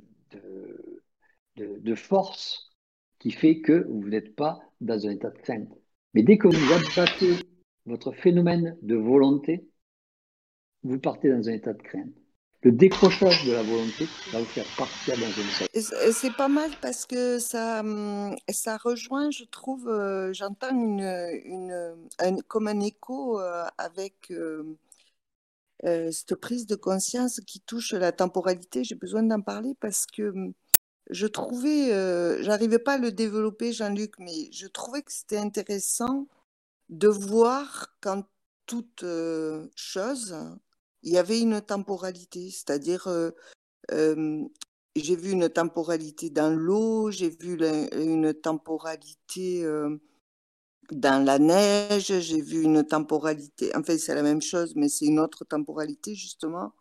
de, 1.57 1.95
force 1.95 2.73
qui 3.19 3.31
fait 3.31 3.61
que 3.61 3.87
vous 3.89 4.09
n'êtes 4.09 4.35
pas 4.35 4.61
dans 4.81 5.07
un 5.07 5.11
état 5.11 5.31
de 5.31 5.39
crainte. 5.39 5.69
Mais 6.15 6.23
dès 6.23 6.39
que 6.39 6.49
vous 6.49 6.73
abattez 6.73 7.35
votre 7.87 8.13
phénomène 8.13 8.77
de 8.83 8.97
volonté, 8.97 9.69
vous 10.83 10.99
partez 10.99 11.31
dans 11.31 11.49
un 11.49 11.53
état 11.53 11.73
de 11.73 11.83
crainte. 11.83 12.13
Le 12.63 12.73
décrochage 12.73 13.47
de 13.47 13.53
la 13.53 13.63
volonté 13.63 14.07
va 14.33 14.41
vous 14.41 14.45
faire 14.47 14.65
partir 14.77 15.15
dans 15.17 15.27
un 15.27 15.29
état. 15.29 16.13
C'est 16.13 16.35
pas 16.35 16.49
mal 16.49 16.71
parce 16.83 17.07
que 17.07 17.39
ça, 17.39 17.81
hum, 17.81 18.35
ça 18.49 18.77
rejoint, 18.77 19.31
je 19.31 19.45
trouve, 19.45 19.89
euh, 19.89 20.33
j'entends 20.33 20.71
une, 20.71 21.97
comme 22.49 22.67
un 22.67 22.81
écho 22.81 23.41
euh, 23.41 23.67
avec 23.79 24.33
euh, 25.85 25.89
euh, 25.89 26.11
cette 26.11 26.35
prise 26.37 26.67
de 26.67 26.77
conscience 26.77 27.41
qui 27.47 27.61
touche 27.61 27.93
la 27.93 28.13
temporalité, 28.13 28.85
j'ai 28.85 28.95
besoin 28.95 29.23
d'en 29.23 29.41
parler 29.41 29.75
parce 29.81 30.07
que 30.07 30.31
hum, 30.31 30.53
je 31.11 31.27
trouvais, 31.27 31.93
euh, 31.93 32.43
j'arrivais 32.43 32.79
pas 32.79 32.95
à 32.95 32.99
le 32.99 33.13
développer, 33.13 33.73
Jean-Luc, 33.73 34.19
mais 34.19 34.51
je 34.53 34.67
trouvais 34.67 35.03
que 35.03 35.13
c'était 35.13 35.39
intéressant 35.39 36.27
de 36.89 37.09
voir 37.09 37.97
qu'en 38.01 38.25
toute 38.67 39.05
euh, 39.05 39.69
chose, 39.77 40.37
il 41.03 41.13
y 41.13 41.19
avait 41.19 41.41
une 41.41 41.61
temporalité, 41.61 42.51
c'est-à-dire 42.51 43.09
j'ai 43.89 45.17
vu 45.17 45.33
une 45.33 45.49
temporalité 45.49 46.31
dans 46.31 46.51
l'eau, 46.51 47.11
j'ai 47.11 47.29
vu 47.29 47.59
une 47.93 48.35
temporalité 48.35 49.65
dans 50.93 51.25
la 51.25 51.39
neige, 51.39 52.21
j'ai 52.21 52.41
vu 52.41 52.63
une 52.63 52.85
temporalité, 52.85 53.75
en 53.77 53.83
fait 53.83 53.99
c'est 53.99 54.15
la 54.15 54.23
même 54.23 54.43
chose, 54.43 54.75
mais 54.77 54.89
c'est 54.89 55.07
une 55.07 55.19
autre 55.21 55.45
temporalité 55.45 56.15
justement. 56.15 56.73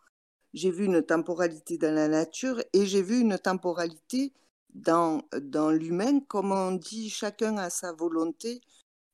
J'ai 0.53 0.71
vu 0.71 0.85
une 0.85 1.01
temporalité 1.03 1.77
dans 1.77 1.93
la 1.93 2.07
nature 2.07 2.61
et 2.73 2.85
j'ai 2.85 3.01
vu 3.01 3.19
une 3.19 3.37
temporalité 3.37 4.33
dans, 4.73 5.21
dans 5.41 5.71
l'humain, 5.71 6.19
comme 6.21 6.51
on 6.51 6.73
dit, 6.73 7.09
chacun 7.09 7.57
a 7.57 7.69
sa 7.69 7.93
volonté 7.93 8.61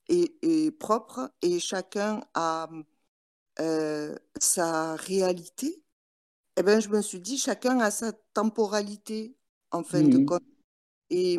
et, 0.09 0.71
propre 0.79 1.31
et 1.41 1.59
chacun 1.59 2.21
a 2.33 2.69
euh, 3.59 4.15
sa 4.39 4.95
réalité. 4.95 5.81
Eh 6.57 6.63
bien, 6.63 6.79
je 6.79 6.89
me 6.89 7.01
suis 7.01 7.19
dit, 7.19 7.37
chacun 7.37 7.79
a 7.79 7.91
sa 7.91 8.11
temporalité, 8.33 9.35
en 9.71 9.83
fin 9.83 10.03
de 10.03 10.17
compte. 10.25 10.43
Et, 11.09 11.37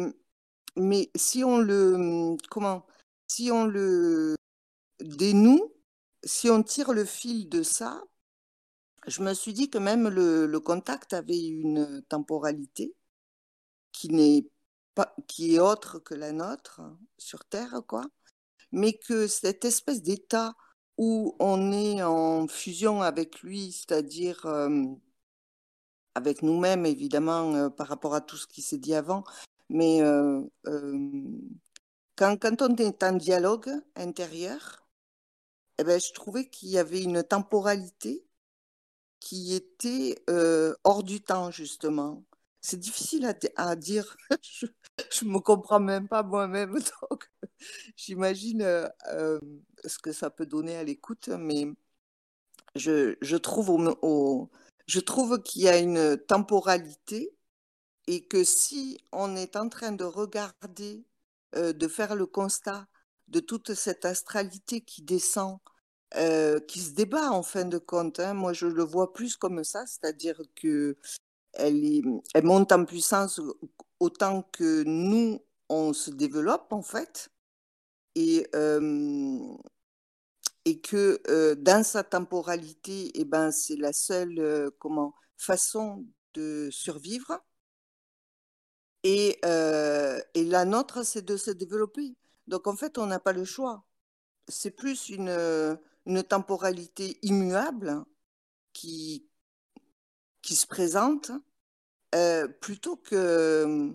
mais 0.77 1.11
si 1.17 1.45
on 1.45 1.59
le, 1.59 2.37
comment, 2.51 2.87
si 3.33 3.51
on 3.51 3.65
le 3.65 4.37
dénoue, 5.01 5.73
si 6.23 6.51
on 6.51 6.63
tire 6.63 6.93
le 6.93 7.05
fil 7.07 7.49
de 7.49 7.63
ça, 7.63 8.03
je 9.07 9.23
me 9.23 9.33
suis 9.35 9.55
dit 9.55 9.71
que 9.71 9.79
même 9.79 10.09
le, 10.09 10.61
contact 10.61 11.15
avait 11.15 11.47
une 11.47 12.03
temporalité 12.09 12.95
qui 13.93 14.09
n'est 14.11 14.47
pas, 14.95 15.15
qui 15.29 15.55
est 15.55 15.61
autre 15.61 15.99
que 15.99 16.15
la 16.15 16.33
nôtre 16.33 16.83
sur 17.19 17.45
Terre, 17.47 17.81
quoi. 17.89 18.05
Mais 18.71 18.93
que 18.95 19.27
cette 19.27 19.65
espèce 19.65 20.03
d'état 20.03 20.55
où 20.99 21.35
on 21.41 21.73
est 21.73 22.03
en 22.03 22.49
fusion 22.49 23.03
avec 23.03 23.41
lui, 23.43 23.73
c'est-à-dire 23.73 24.45
euh, 24.47 24.85
avec 26.15 26.43
nous-mêmes, 26.43 26.87
évidemment, 26.87 27.55
euh, 27.55 27.71
par 27.71 27.89
rapport 27.89 28.15
à 28.15 28.21
tout 28.21 28.37
ce 28.37 28.47
qui 28.47 28.63
s'est 28.63 28.79
dit 28.79 28.95
avant, 28.95 29.25
mais 29.71 30.03
euh, 30.03 30.43
quand, 32.23 32.63
on 32.63 32.77
est 32.77 33.03
en 33.03 33.13
dialogue 33.15 33.71
intérieur, 33.97 34.87
eh 35.79 35.85
ben, 35.85 36.01
je 36.01 36.13
trouvais 36.13 36.49
qu'il 36.49 36.69
y 36.71 36.79
avait 36.79 37.03
une 37.03 37.23
temporalité 37.25 38.25
qui 39.21 39.55
était 39.55 40.23
hors 40.85 41.03
du 41.03 41.23
temps, 41.23 41.51
justement. 41.51 42.25
C'est 42.61 42.79
difficile 42.79 43.27
à, 43.57 43.77
dire. 43.77 44.17
je 45.11 45.25
ne 45.25 45.31
me 45.31 45.41
comprends 45.41 45.81
même 45.81 46.09
pas 46.09 46.23
moi-même. 46.23 46.75
Donc, 47.11 47.31
j'imagine 47.97 48.63
ce 48.63 49.99
que 50.03 50.13
ça 50.13 50.31
peut 50.31 50.47
donner 50.47 50.77
à 50.77 50.85
l'écoute. 50.85 51.29
Mais 51.29 51.67
je 52.77 53.39
trouve 54.99 55.43
qu'il 55.43 55.63
y 55.63 55.69
a 55.69 55.79
une 55.79 56.17
temporalité 56.19 57.35
et 58.07 58.25
que 58.27 58.45
si 58.45 58.99
on 59.13 59.37
est 59.37 59.57
en 59.57 59.69
train 59.69 59.93
de 59.93 60.05
regarder, 60.05 61.05
de 61.55 61.89
faire 61.89 62.15
le 62.15 62.27
constat 62.27 62.87
de 63.29 63.41
toute 63.41 63.75
cette 63.75 64.05
astralité 64.05 64.81
qui 64.83 65.03
descend, 65.03 65.59
qui 66.69 66.81
se 66.81 66.93
débat 66.93 67.31
en 67.31 67.43
fin 67.43 67.65
de 67.65 67.79
compte. 67.79 68.21
Hein. 68.21 68.35
Moi, 68.35 68.53
je 68.53 68.67
le 68.67 68.83
vois 68.83 69.13
plus 69.13 69.37
comme 69.37 69.65
ça, 69.65 69.87
c'est-à-dire 69.87 70.41
que 70.55 70.97
elle, 71.55 72.03
monte 72.43 72.73
en 72.73 72.85
puissance 72.85 73.41
autant 74.01 74.43
que 74.53 74.83
nous, 74.85 75.45
on 75.69 75.93
se 75.93 76.11
développe 76.11 76.73
en 76.73 76.83
fait. 76.83 77.31
Et, 78.15 78.47
et 80.65 80.81
que 80.81 81.55
dans 81.55 81.85
sa 81.85 82.05
temporalité, 82.05 83.11
eh 83.15 83.25
ben, 83.25 83.51
c'est 83.51 83.77
la 83.77 83.93
seule 83.93 84.71
façon 85.37 86.07
de 86.35 86.69
survivre. 86.71 87.43
Et, 89.05 89.41
et 90.35 90.45
la 90.45 90.65
nôtre, 90.65 91.05
c'est 91.05 91.23
de 91.23 91.37
se 91.37 91.51
développer. 91.51 92.17
Donc 92.47 92.67
en 92.67 92.77
fait, 92.77 92.99
on 92.99 93.07
n'a 93.07 93.21
pas 93.21 93.33
le 93.33 93.45
choix. 93.45 93.85
C'est 94.49 94.73
plus 94.73 95.09
une, 95.11 95.31
une 96.07 96.23
temporalité 96.25 97.19
immuable 97.23 98.05
qui, 98.73 99.27
qui 100.43 100.55
se 100.57 100.67
présente 100.67 101.31
euh, 102.15 102.49
plutôt 102.49 102.97
que 102.97 103.93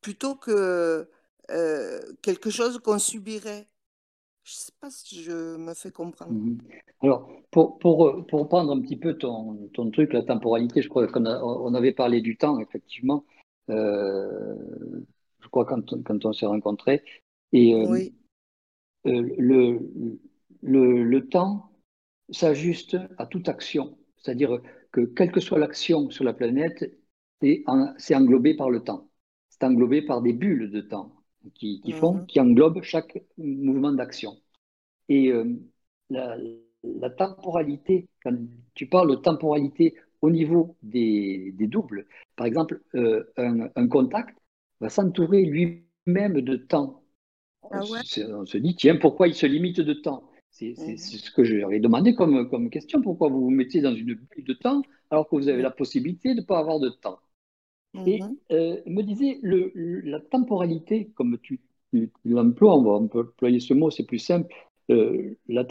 plutôt 0.00 0.34
que 0.36 1.08
euh, 1.50 2.00
quelque 2.22 2.50
chose 2.50 2.80
qu'on 2.80 2.98
subirait. 2.98 3.68
Je 4.44 4.52
ne 4.52 4.56
sais 4.56 4.72
pas 4.80 4.90
si 4.90 5.22
je 5.22 5.56
me 5.56 5.74
fais 5.74 5.90
comprendre. 5.90 6.34
Mhm. 6.34 6.58
Alors, 7.02 7.28
pour, 7.50 7.78
pour, 7.78 8.26
pour 8.26 8.48
prendre 8.48 8.72
un 8.72 8.80
petit 8.80 8.96
peu 8.96 9.14
ton, 9.18 9.68
ton 9.74 9.90
truc, 9.90 10.12
la 10.12 10.22
temporalité, 10.22 10.82
je 10.82 10.88
crois 10.88 11.06
qu'on 11.08 11.26
on 11.26 11.74
avait 11.74 11.92
parlé 11.92 12.20
du 12.20 12.36
temps, 12.36 12.60
effectivement, 12.60 13.24
euh, 13.70 14.54
je 15.40 15.48
crois 15.48 15.64
quand, 15.64 16.02
quand 16.04 16.24
on 16.24 16.32
s'est 16.32 16.46
rencontrés. 16.46 17.02
Et 17.52 17.74
oui. 17.74 18.14
le, 19.04 19.78
le, 20.62 21.02
le 21.02 21.28
temps 21.28 21.70
s'ajuste 22.30 22.96
à 23.18 23.26
toute 23.26 23.48
action. 23.48 23.98
C'est-à-dire 24.16 24.60
que 24.92 25.02
quelle 25.02 25.32
que 25.32 25.40
soit 25.40 25.58
l'action 25.58 26.10
sur 26.10 26.24
la 26.24 26.32
planète, 26.32 26.92
c'est 27.40 28.14
englobé 28.14 28.54
par 28.54 28.70
le 28.70 28.80
temps. 28.80 29.08
C'est 29.50 29.64
englobé 29.64 30.02
par 30.02 30.22
des 30.22 30.32
bulles 30.32 30.70
de 30.70 30.80
temps 30.80 31.21
qui, 31.54 31.80
qui 31.80 31.92
font, 31.92 32.14
mhm. 32.14 32.26
qui 32.26 32.40
englobent 32.40 32.82
chaque 32.82 33.22
mouvement 33.38 33.92
d'action. 33.92 34.36
Et 35.08 35.30
euh, 35.30 35.44
la, 36.10 36.36
la, 36.82 37.10
temporalité, 37.10 38.08
quand 38.22 38.36
tu 38.74 38.86
parles 38.88 39.10
de 39.10 39.16
temporalité 39.16 39.94
au 40.20 40.30
niveau 40.30 40.76
des, 40.82 41.52
des 41.56 41.66
doubles, 41.66 42.06
par 42.36 42.46
exemple, 42.46 42.80
euh, 42.94 43.24
un, 43.36 43.68
un, 43.74 43.88
contact 43.88 44.36
va 44.80 44.88
s'entourer 44.88 45.44
lui-même 45.44 46.40
de 46.40 46.56
temps. 46.56 47.02
Ah 47.70 47.80
on 47.82 48.44
se 48.46 48.58
dit, 48.58 48.74
tiens, 48.74 48.96
pourquoi 48.96 49.28
il 49.28 49.34
se 49.34 49.46
limite 49.46 49.80
de 49.80 49.94
temps? 49.94 50.28
C'est 50.50 50.74
mhm. 50.76 50.98
ce 50.98 51.30
que 51.30 51.72
ai 51.72 51.80
demandé 51.80 52.14
comme, 52.14 52.48
comme 52.50 52.68
question. 52.68 53.00
Pourquoi 53.00 53.28
vous 53.28 53.40
vous 53.40 53.50
mettez 53.50 53.80
dans 53.80 53.94
une 53.94 54.14
bulle 54.14 54.44
de 54.44 54.52
temps 54.52 54.82
alors 55.10 55.28
que 55.28 55.36
vous 55.36 55.48
avez 55.48 55.62
la 55.62 55.70
possibilité 55.70 56.34
de 56.34 56.40
ne 56.40 56.44
pas 56.44 56.58
avoir 56.58 56.78
de 56.78 56.90
temps? 56.90 57.18
Et 58.06 58.20
mhm. 58.22 58.36
euh, 58.52 58.80
me 58.86 59.02
disait, 59.02 59.38
le, 59.42 59.70
la 60.04 60.20
temporalité, 60.20 61.10
comme 61.14 61.38
tu, 61.42 61.60
l'emploies, 62.24 62.74
on 62.74 63.08
peut 63.08 63.20
employer 63.20 63.60
ce 63.60 63.74
mot, 63.74 63.90
c'est 63.90 64.06
plus 64.06 64.18
simple, 64.18 64.52
euh, 64.90 65.36
la, 65.48 65.66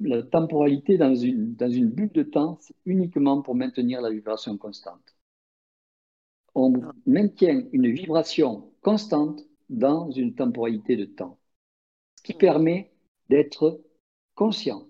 la, 0.00 0.22
temporalité 0.22 0.98
dans 0.98 1.14
une, 1.14 1.54
dans 1.54 1.70
une 1.70 1.90
bulle 1.90 2.12
de 2.12 2.22
temps, 2.22 2.58
c'est 2.60 2.74
uniquement 2.86 3.42
pour 3.42 3.54
maintenir 3.54 4.00
la 4.00 4.10
vibration 4.10 4.56
constante. 4.56 5.14
On 6.54 6.74
ah. 6.82 6.92
maintient 7.06 7.64
une 7.72 7.90
vibration 7.92 8.72
constante 8.80 9.42
dans 9.68 10.10
une 10.10 10.34
temporalité 10.34 10.96
de 10.96 11.04
temps, 11.04 11.38
ce 12.16 12.22
qui 12.22 12.34
permet 12.34 12.90
d'être 13.28 13.80
conscient, 14.34 14.86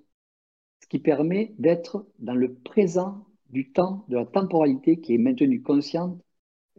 ce 0.80 0.86
qui 0.88 0.98
permet 1.00 1.54
d'être 1.58 2.06
dans 2.20 2.34
le 2.34 2.54
présent 2.54 3.26
du 3.50 3.72
temps, 3.72 4.04
de 4.08 4.16
la 4.16 4.26
temporalité 4.26 5.00
qui 5.00 5.14
est 5.14 5.18
maintenue 5.18 5.62
consciente. 5.62 6.20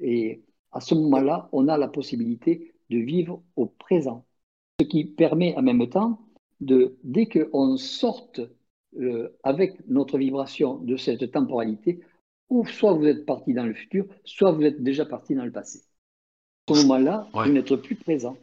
Et 0.02 0.42
à 0.72 0.82
ce 0.82 0.96
moment-là, 0.96 1.50
on 1.52 1.68
a 1.68 1.78
la 1.78 1.88
possibilité 1.88 2.74
de 2.90 2.98
vivre 2.98 3.42
au 3.56 3.66
présent. 3.66 4.26
Ce 4.80 4.86
qui 4.86 5.06
permet 5.06 5.56
en 5.56 5.62
même 5.62 5.88
temps, 5.90 6.20
de, 6.62 6.98
dès 7.04 7.28
qu'on 7.28 7.78
sorte 7.78 8.42
euh, 9.00 9.30
avec 9.44 9.88
notre 9.88 10.18
vibration 10.18 10.78
de 10.78 10.98
cette 10.98 11.32
temporalité, 11.32 12.00
ou 12.50 12.66
soit 12.66 12.94
vous 12.94 13.06
êtes 13.06 13.26
parti 13.26 13.54
dans 13.54 13.66
le 13.66 13.74
futur, 13.74 14.06
soit 14.24 14.52
vous 14.52 14.64
êtes 14.64 14.82
déjà 14.84 15.06
parti 15.06 15.36
dans 15.36 15.46
le 15.46 15.52
passé. 15.52 15.84
À 16.68 16.74
ce 16.74 16.82
moment-là, 16.82 17.28
vous 17.34 17.52
n'êtes 17.52 17.76
plus 17.76 17.96
présent. 17.96 18.38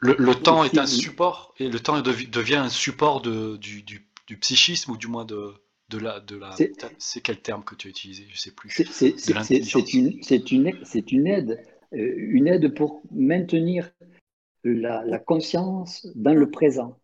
Le, 0.00 0.34
temps 0.34 0.62
est 0.64 0.76
un 0.76 0.86
support, 0.86 1.54
et 1.58 1.68
le 1.68 1.80
temps 1.80 2.00
devient 2.00 2.56
un 2.56 2.68
support 2.68 3.22
de, 3.22 3.56
du, 3.56 3.82
du, 3.82 4.36
psychisme, 4.38 4.92
ou 4.92 4.96
du 4.96 5.06
moins 5.06 5.24
de, 5.24 5.54
de 5.88 5.98
la. 5.98 6.20
De 6.20 6.36
la 6.36 6.54
c'est 6.98 7.20
quel 7.20 7.40
terme 7.40 7.64
que 7.64 7.74
tu 7.74 7.88
as 7.88 7.90
utilisé? 7.90 8.24
Je 8.28 8.34
ne 8.34 8.38
sais 8.38 8.50
plus. 8.52 8.70
C'est 8.70 9.92
une, 9.94 10.12
une, 10.52 10.70
une 11.12 11.26
aide, 11.26 11.62
euh, 11.92 12.14
une 12.16 12.48
aide 12.48 12.74
pour 12.74 13.02
maintenir 13.10 13.90
la, 14.64 15.04
la 15.04 15.18
conscience 15.18 16.06
dans 16.14 16.34
le 16.34 16.50
présent. 16.50 16.98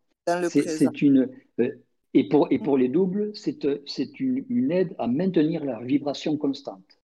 C'est 0.49 1.03
une. 1.03 1.31
Euh, 1.61 1.71
et 2.15 2.29
pour, 2.29 2.49
et 2.51 2.59
pour 2.59 2.77
les 2.77 2.89
doubles, 2.89 3.33
c'est 3.35 3.65
une, 4.21 4.45
une 4.49 4.71
aide 4.71 4.95
à 4.99 5.07
maintenir 5.07 5.65
la 5.65 5.81
vibration 5.81 6.37
constante. 6.37 7.01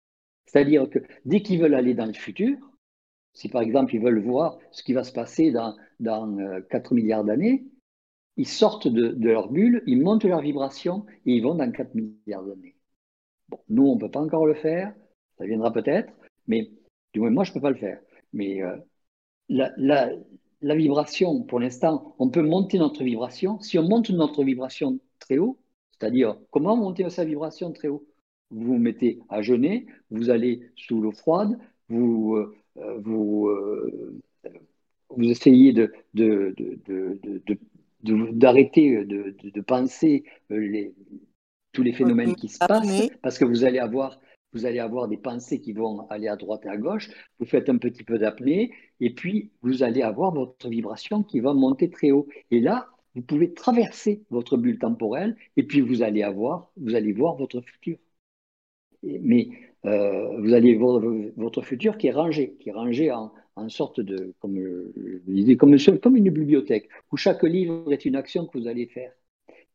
C'est-à-dire 0.47 0.89
que 0.89 1.01
dès 1.25 1.43
qu'ils 1.43 1.61
veulent 1.61 1.75
aller 1.75 1.95
dans 1.95 2.07
le 2.07 2.13
futur, 2.13 2.57
si 3.33 3.49
par 3.49 3.63
exemple 3.63 3.95
ils 3.95 4.01
veulent 4.01 4.23
voir 4.23 4.59
ce 4.71 4.83
qui 4.83 4.93
va 4.93 5.03
se 5.03 5.13
passer 5.13 5.51
dans, 5.51 5.75
dans 5.99 6.37
4 6.71 6.93
euh, 6.93 6.95
milliards 6.95 7.25
d'années, 7.25 7.65
ils 8.37 8.49
sortent 8.49 8.89
de, 8.89 9.29
leur 9.29 9.51
bulle, 9.51 9.83
ils 9.87 10.01
montent 10.01 10.25
leur 10.25 10.41
vibration 10.41 11.05
et 11.27 11.35
ils 11.35 11.43
vont 11.43 11.55
dans 11.55 11.71
4 11.71 11.95
milliards 11.95 12.45
d'années. 12.45 12.77
Bon, 13.49 13.59
nous, 13.69 13.87
on 13.87 13.95
ne 13.97 14.01
peut 14.01 14.11
pas 14.11 14.21
encore 14.21 14.47
le 14.47 14.55
faire, 14.55 14.95
ça 15.39 15.45
viendra 15.45 15.73
peut-être, 15.73 16.13
mais 16.47 16.71
du 17.13 17.21
moins 17.21 17.31
moi, 17.31 17.45
je 17.45 17.51
ne 17.51 17.55
peux 17.55 17.61
pas 17.61 17.71
le 17.71 17.77
faire. 17.77 18.01
Mais 18.33 18.63
euh, 18.63 18.77
la, 19.49 20.11
vibration, 20.63 21.43
pour 21.43 21.61
l'instant, 21.61 22.15
on 22.19 22.31
peut 22.31 22.43
monter 22.43 22.79
notre 22.79 23.05
vibration. 23.05 23.61
Si 23.61 23.79
on 23.79 23.83
monte 23.89 24.11
notre 24.11 24.45
vibration 24.45 24.99
très 25.19 25.39
haut, 25.39 25.59
c'est-à-dire 25.99 26.37
comment 26.51 26.77
monter 26.77 27.09
sa 27.11 27.25
vibration 27.25 27.73
très 27.73 27.89
haut? 27.89 28.07
Vous 28.51 28.65
vous 28.65 28.79
mettez 28.79 29.19
à 29.29 29.43
jeûner, 29.43 29.87
vous 30.11 30.31
allez 30.31 30.71
sous 30.77 31.01
l'eau 31.01 31.13
froide, 31.13 31.59
vous, 31.89 32.35
euh, 32.37 32.55
euh, 32.79 32.99
vous, 33.01 33.51
vous 35.11 35.25
essayez 35.25 35.73
de, 35.73 35.93
d'arrêter 38.03 39.05
de, 39.05 39.37
de, 39.43 39.61
penser 39.61 40.25
euh, 40.51 40.59
les, 40.59 40.95
tous 41.73 41.83
les 41.83 41.93
phénomènes 41.93 42.35
qui 42.35 42.49
se 42.49 42.59
passent, 42.59 43.09
parce 43.23 43.39
que 43.39 43.45
vous 43.45 43.65
allez 43.65 43.79
avoir 43.79 44.19
vous 44.53 44.67
allez 44.67 44.81
avoir 44.81 45.09
des 45.09 45.17
pensées 45.17 45.61
qui 45.61 45.73
vont 45.73 46.07
aller 46.11 46.29
à 46.29 46.37
droite 46.37 46.67
et 46.67 46.69
à 46.69 46.77
gauche, 46.77 47.09
vous 47.39 47.47
faites 47.47 47.71
un 47.71 47.79
petit 47.79 48.05
peu 48.05 48.19
d'apnée, 48.19 48.71
et 49.01 49.15
puis 49.15 49.51
vous 49.63 49.83
allez 49.83 50.03
avoir 50.03 50.35
votre 50.35 50.69
vibration 50.69 51.23
qui 51.23 51.41
va 51.41 51.55
monter 51.55 51.89
très 51.89 52.11
haut. 52.11 52.29
Et 52.51 52.61
là, 52.61 52.89
vous 53.15 53.23
pouvez 53.23 53.55
traverser 53.55 54.23
votre 54.31 54.57
bulle 54.59 54.79
temporelle, 54.79 55.37
et 55.57 55.63
puis 55.63 55.81
vous 55.81 56.03
allez 56.03 56.23
avoir, 56.23 56.71
vous 56.77 56.95
allez 56.95 57.13
voir 57.13 57.37
votre 57.37 57.63
futur. 57.63 57.97
Mais 59.03 59.49
euh, 59.85 60.39
vous 60.41 60.53
allez 60.53 60.77
voir 60.77 61.03
votre 61.37 61.63
futur 61.63 61.97
qui 61.97 62.09
est 62.09 62.13
rangé, 62.13 62.57
qui 62.61 62.69
est 62.69 62.73
rangé 62.73 63.11
en, 63.11 63.33
en 63.57 63.69
sorte 63.69 64.01
de, 64.01 64.35
comme 64.41 64.57
je 64.59 65.19
disais, 65.27 65.57
comme, 65.57 65.77
comme 66.03 66.17
une 66.17 66.31
bibliothèque, 66.31 66.89
où 67.13 67.17
chaque 67.17 67.43
livre 67.43 67.93
est 67.93 68.05
une 68.05 68.17
action 68.17 68.47
que 68.47 68.59
vous 68.59 68.67
allez 68.69 68.87
faire, 68.87 69.13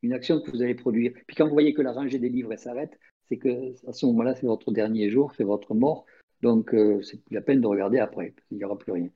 une 0.03 0.13
action 0.13 0.41
que 0.41 0.51
vous 0.51 0.61
allez 0.61 0.75
produire. 0.75 1.13
Puis 1.27 1.35
quand 1.35 1.45
vous 1.47 1.53
voyez 1.53 1.73
que 1.73 1.81
la 1.81 1.93
rangée 1.93 2.19
des 2.19 2.29
livres 2.29 2.55
s'arrête, 2.57 2.97
c'est 3.29 3.37
que 3.37 3.75
à 3.87 3.93
ce 3.93 4.05
moment-là, 4.07 4.35
c'est 4.35 4.47
votre 4.47 4.71
dernier 4.71 5.09
jour, 5.09 5.33
c'est 5.35 5.43
votre 5.43 5.73
mort. 5.75 6.05
Donc, 6.41 6.73
euh, 6.73 7.01
c'est 7.03 7.19
la 7.31 7.41
peine 7.41 7.61
de 7.61 7.67
regarder 7.67 7.99
après, 7.99 8.33
il 8.51 8.57
n'y 8.57 8.63
aura 8.63 8.77
plus 8.77 8.91
rien. 8.91 9.09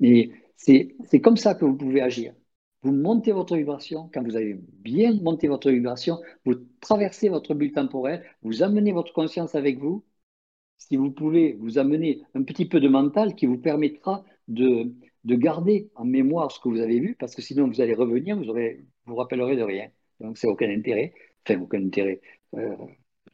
Mais 0.00 0.30
c'est 0.56 1.20
comme 1.22 1.36
ça 1.36 1.54
que 1.54 1.64
vous 1.64 1.76
pouvez 1.76 2.00
agir. 2.00 2.34
vous 2.82 2.92
montez 2.92 3.32
votre 3.32 3.56
vibration. 3.56 4.10
Quand 4.12 4.22
vous 4.22 4.36
avez 4.36 4.54
bien 4.54 5.14
monté 5.22 5.48
votre 5.48 5.70
vibration, 5.70 6.20
vous 6.44 6.54
traversez 6.80 7.28
votre 7.28 7.54
bulle 7.54 7.72
temporelle, 7.72 8.24
vous 8.42 8.62
amenez 8.62 8.92
votre 8.92 9.12
conscience 9.12 9.54
avec 9.54 9.78
vous. 9.78 10.04
Si 10.78 10.96
vous 10.96 11.10
pouvez 11.10 11.54
vous 11.54 11.78
amener 11.78 12.22
un 12.34 12.42
petit 12.42 12.66
peu 12.66 12.80
de 12.80 12.88
mental 12.88 13.34
qui 13.34 13.46
vous 13.46 13.58
permettra 13.58 14.24
de, 14.48 14.92
de 15.24 15.34
garder 15.34 15.90
en 15.94 16.04
mémoire 16.04 16.50
ce 16.52 16.60
que 16.60 16.68
vous 16.68 16.80
avez 16.80 17.00
vu, 17.00 17.14
parce 17.14 17.34
que 17.34 17.42
sinon 17.42 17.68
vous 17.68 17.80
allez 17.80 17.94
revenir, 17.94 18.36
vous 18.36 18.48
aurez, 18.50 18.84
vous 19.06 19.16
rappellerez 19.16 19.56
de 19.56 19.62
rien. 19.62 19.88
Donc 20.20 20.38
c'est 20.38 20.46
aucun 20.46 20.70
intérêt. 20.70 21.14
Enfin, 21.46 21.60
aucun 21.60 21.84
intérêt. 21.84 22.20
Euh, 22.54 22.76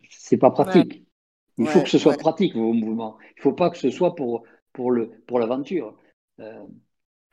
c'est 0.08 0.38
pas 0.38 0.50
pratique. 0.50 1.04
Il 1.58 1.66
faut 1.66 1.82
que 1.82 1.88
ce 1.88 1.98
soit 1.98 2.16
pratique, 2.16 2.54
vos 2.54 2.72
mouvements. 2.72 3.18
Il 3.20 3.38
ne 3.38 3.42
faut 3.42 3.52
pas 3.52 3.70
que 3.70 3.76
ce 3.76 3.90
soit 3.90 4.14
pour, 4.14 4.44
pour, 4.72 4.90
le, 4.90 5.10
pour 5.26 5.38
l'aventure. 5.38 5.96
Euh, 6.40 6.64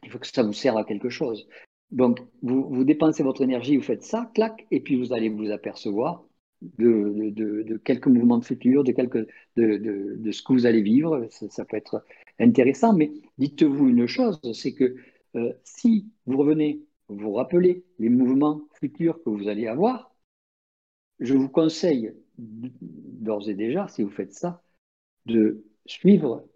il 0.03 0.11
faut 0.11 0.19
que 0.19 0.27
ça 0.27 0.43
vous 0.43 0.53
serve 0.53 0.77
à 0.77 0.83
quelque 0.83 1.09
chose. 1.09 1.47
Donc, 1.91 2.19
vous, 2.41 2.67
vous, 2.69 2.83
dépensez 2.83 3.23
votre 3.23 3.41
énergie, 3.41 3.77
vous 3.77 3.83
faites 3.83 4.03
ça, 4.03 4.29
clac, 4.33 4.67
et 4.71 4.81
puis 4.81 4.97
vous 4.97 5.13
allez 5.13 5.29
vous 5.29 5.49
apercevoir 5.51 6.25
de, 6.61 7.77
quelques 7.83 8.07
mouvements 8.07 8.37
de 8.37 8.45
futur, 8.45 8.83
de, 8.83 8.91
quelques, 8.91 9.27
de, 9.55 9.77
de, 10.17 10.31
ce 10.31 10.41
que 10.41 10.53
vous 10.53 10.65
allez 10.65 10.81
vivre. 10.81 11.27
Ça, 11.29 11.65
peut 11.65 11.77
être 11.77 12.03
intéressant, 12.39 12.93
mais 12.93 13.11
dites-vous 13.37 13.89
une 13.89 14.07
chose, 14.07 14.39
c'est 14.53 14.73
que 14.73 14.95
euh, 15.35 15.53
si 15.63 16.11
vous 16.25 16.37
revenez, 16.37 16.81
vous 17.09 17.33
rappelez 17.33 17.83
les 17.99 18.09
mouvements 18.09 18.61
futurs 18.73 19.21
que 19.23 19.29
vous 19.29 19.47
allez 19.47 19.67
avoir, 19.67 20.15
je 21.19 21.33
vous 21.33 21.49
conseille 21.49 22.13
d'ores 22.37 23.49
et 23.49 23.55
déjà, 23.55 23.87
si 23.87 24.03
vous 24.03 24.09
faites 24.09 24.33
ça, 24.33 24.63
de 25.25 25.65
suivre, 25.85 26.47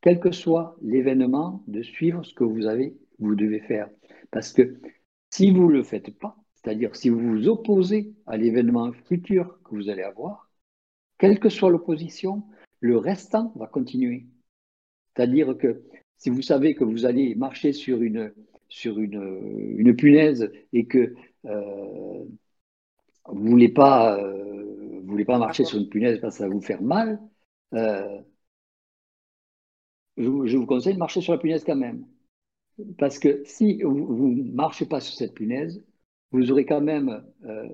quel 0.00 0.20
que 0.20 0.30
soit 0.32 0.76
l'événement, 0.82 1.64
de 1.66 1.82
suivre 1.82 2.24
ce 2.24 2.34
que 2.34 2.44
vous 2.44 2.66
avez, 2.66 2.96
vous 3.18 3.34
devez 3.34 3.60
faire. 3.60 3.88
Parce 4.30 4.52
que 4.52 4.78
si 5.30 5.50
vous 5.50 5.68
ne 5.68 5.78
le 5.78 5.82
faites 5.82 6.16
pas, 6.18 6.36
c'est-à-dire 6.64 6.96
si 6.96 7.10
vous 7.10 7.20
vous 7.20 7.48
opposez 7.48 8.14
à 8.26 8.36
l'événement 8.36 8.92
futur 8.92 9.58
que 9.64 9.74
vous 9.74 9.90
allez 9.90 10.02
avoir, 10.02 10.48
quelle 11.18 11.38
que 11.38 11.50
soit 11.50 11.70
l'opposition, 11.70 12.44
le 12.80 12.96
restant 12.96 13.52
va 13.56 13.66
continuer. 13.66 14.26
C'est-à-dire 15.14 15.56
que 15.58 15.82
si 16.16 16.30
vous 16.30 16.42
savez 16.42 16.74
que 16.74 16.84
vous 16.84 17.06
allez 17.06 17.34
marcher 17.34 17.72
sur 17.72 18.02
une, 18.02 18.32
sur 18.68 18.98
une, 18.98 19.74
une 19.78 19.94
punaise 19.94 20.50
et 20.72 20.86
que 20.86 21.14
euh, 21.44 22.24
vous 23.26 23.44
ne 23.44 23.50
voulez 23.50 23.68
pas 23.68 24.18
euh, 24.18 25.00
voulez 25.04 25.24
pas 25.24 25.38
marcher 25.38 25.64
sur 25.64 25.78
une 25.78 25.88
punaise 25.88 26.18
parce 26.20 26.34
que 26.34 26.38
ça 26.38 26.48
va 26.48 26.54
vous 26.54 26.60
faire 26.60 26.82
mal, 26.82 27.20
euh, 27.74 28.20
je, 30.16 30.56
vous 30.56 30.66
conseille 30.66 30.94
de 30.94 30.98
marcher 30.98 31.20
sur 31.20 31.32
la 31.32 31.38
punaise 31.38 31.64
quand 31.64 31.76
même. 31.76 32.06
Parce 32.98 33.18
que 33.18 33.42
si 33.44 33.82
vous 33.82 34.28
ne 34.34 34.52
marchez 34.52 34.86
pas 34.86 35.00
sur 35.00 35.14
cette 35.14 35.34
punaise, 35.34 35.84
vous 36.34 36.50
aurez 36.50 36.66
quand 36.66 36.80
même 36.80 37.24
euh, 37.44 37.68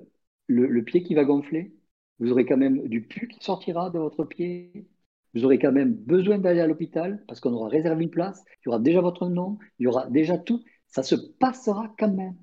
le, 0.47 0.83
pied 0.83 1.01
qui 1.01 1.15
va 1.15 1.25
gonfler, 1.25 1.73
vous 2.19 2.31
aurez 2.31 2.45
quand 2.45 2.57
même 2.57 2.87
du 2.87 3.01
pu 3.01 3.27
qui 3.27 3.43
sortira 3.43 3.89
de 3.89 3.97
votre 3.97 4.23
pied, 4.23 4.87
vous 5.33 5.45
aurez 5.45 5.57
quand 5.57 5.71
même 5.71 5.93
besoin 5.93 6.37
d'aller 6.37 6.59
à 6.59 6.67
l'hôpital 6.67 7.23
parce 7.27 7.39
qu'on 7.39 7.53
aura 7.53 7.69
réservé 7.69 8.03
une 8.03 8.11
place, 8.11 8.43
il 8.47 8.67
y 8.67 8.69
aura 8.69 8.79
déjà 8.79 9.01
votre 9.01 9.27
nom, 9.29 9.57
il 9.79 9.85
y 9.85 9.87
aura 9.87 10.07
déjà 10.11 10.37
tout, 10.37 10.63
ça 10.87 11.01
se 11.01 11.15
passera 11.15 11.93
quand 11.97 12.13
même. 12.13 12.35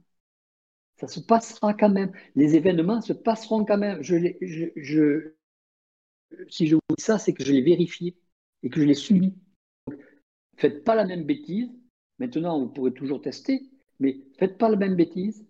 Ça 0.97 1.07
se 1.07 1.21
passera 1.21 1.75
quand 1.75 1.91
même. 1.91 2.11
Les 2.35 2.57
événements 2.57 3.01
se 3.01 3.13
passeront 3.13 3.65
quand 3.65 3.79
même. 3.79 4.03
Je, 4.03 4.17
je, 4.75 5.35
si 6.49 6.67
je 6.67 6.75
vous 6.75 6.81
dis 6.97 7.05
ça, 7.05 7.19
c'est 7.19 7.33
que 7.33 7.45
je 7.45 7.53
l'ai 7.53 7.63
vérifié 7.63 8.17
et 8.65 8.71
que 8.71 8.81
je 8.81 8.87
l'ai 8.87 8.95
suivi. 8.95 9.35
faites 10.57 10.83
pas 10.83 10.97
la 10.97 11.05
même 11.07 11.25
bêtise. 11.25 11.71
Maintenant, 12.19 12.59
vous 12.59 12.69
pourrez 12.69 12.93
toujours 12.93 13.23
tester, 13.23 13.71
mais 14.01 14.19
faites 14.39 14.59
pas 14.59 14.69
la 14.69 14.77
même 14.77 14.97
bêtise. 14.97 15.48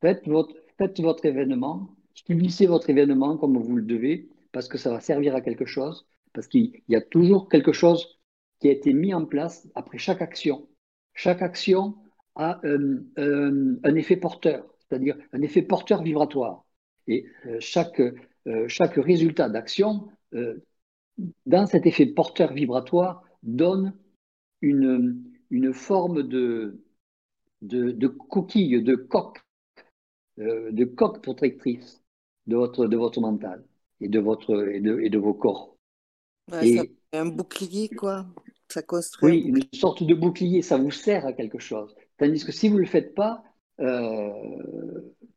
Faites 0.00 0.26
votre, 0.26 0.54
faites 0.78 1.00
votre 1.00 1.24
événement. 1.24 1.90
Subissez 2.14 2.66
votre 2.66 2.90
événement 2.90 3.36
comme 3.36 3.58
vous 3.58 3.76
le 3.76 3.82
devez, 3.82 4.28
parce 4.52 4.68
que 4.68 4.78
ça 4.78 4.90
va 4.90 5.00
servir 5.00 5.34
à 5.34 5.40
quelque 5.40 5.66
chose, 5.66 6.06
parce 6.32 6.48
qu'il 6.48 6.82
y 6.88 6.96
a 6.96 7.00
toujours 7.00 7.48
quelque 7.48 7.72
chose 7.72 8.18
qui 8.60 8.68
a 8.68 8.72
été 8.72 8.92
mis 8.92 9.14
en 9.14 9.24
place 9.24 9.68
après 9.74 9.98
chaque 9.98 10.22
action. 10.22 10.68
Chaque 11.14 11.42
action 11.42 11.96
a 12.34 12.60
un 12.64 13.94
effet 13.94 14.16
porteur 14.16 14.64
c'est-à-dire 14.88 15.16
un 15.32 15.42
effet 15.42 15.62
porteur 15.62 16.02
vibratoire. 16.02 16.64
Et 17.06 17.26
euh, 17.46 17.56
chaque, 17.60 18.00
euh, 18.00 18.68
chaque 18.68 18.94
résultat 18.94 19.48
d'action, 19.48 20.08
euh, 20.34 20.64
dans 21.46 21.66
cet 21.66 21.86
effet 21.86 22.06
porteur 22.06 22.52
vibratoire, 22.52 23.22
donne 23.42 23.94
une, 24.60 25.22
une 25.50 25.72
forme 25.72 26.22
de, 26.22 26.80
de, 27.62 28.06
coquille, 28.06 28.82
de 28.82 28.94
coque, 28.94 29.40
de 30.38 30.84
coque 30.84 31.22
protectrice 31.22 32.02
de 32.46 32.56
votre, 32.56 32.86
de 32.86 32.96
votre 32.96 33.20
mental 33.20 33.64
et 34.00 34.08
de, 34.08 34.18
votre, 34.18 34.68
et 34.68 34.80
de, 34.80 35.00
et 35.00 35.10
de 35.10 35.18
vos 35.18 35.34
corps. 35.34 35.76
et, 36.62 36.80
un 37.12 37.26
bouclier, 37.26 37.88
quoi. 37.88 38.26
Ça 38.68 38.82
construit. 38.82 39.30
Oui, 39.30 39.38
une 39.46 39.78
sorte 39.78 40.02
de 40.02 40.14
bouclier, 40.14 40.60
ça 40.60 40.76
vous 40.76 40.90
sert 40.90 41.24
à 41.24 41.32
quelque 41.32 41.58
chose. 41.58 41.94
Tandis 42.18 42.44
que 42.44 42.52
si 42.52 42.68
vous 42.68 42.76
ne 42.76 42.80
le 42.80 42.86
faites 42.86 43.14
pas, 43.14 43.42
euh, 43.80 44.30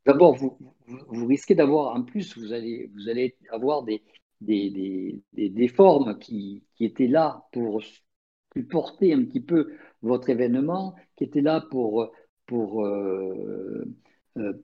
d'abord, 0.04 0.34
vous, 0.34 0.58
vous, 0.86 1.26
risquez 1.26 1.54
d'avoir, 1.54 1.94
en 1.96 2.02
plus, 2.02 2.36
vous 2.36 2.52
allez, 2.52 2.90
vous 2.94 3.08
allez 3.08 3.36
avoir 3.50 3.84
des, 3.84 4.02
des, 4.40 5.22
des, 5.32 5.48
des, 5.48 5.68
formes 5.68 6.18
qui, 6.18 6.64
qui, 6.74 6.84
étaient 6.84 7.06
là 7.06 7.46
pour 7.52 7.82
supporter 8.54 9.14
un 9.14 9.24
petit 9.24 9.40
peu 9.40 9.72
votre 10.02 10.28
événement, 10.28 10.94
qui 11.16 11.24
étaient 11.24 11.40
là 11.40 11.62
pour, 11.70 12.12
pour, 12.46 12.84
euh, 12.84 13.32
euh, 13.34 13.84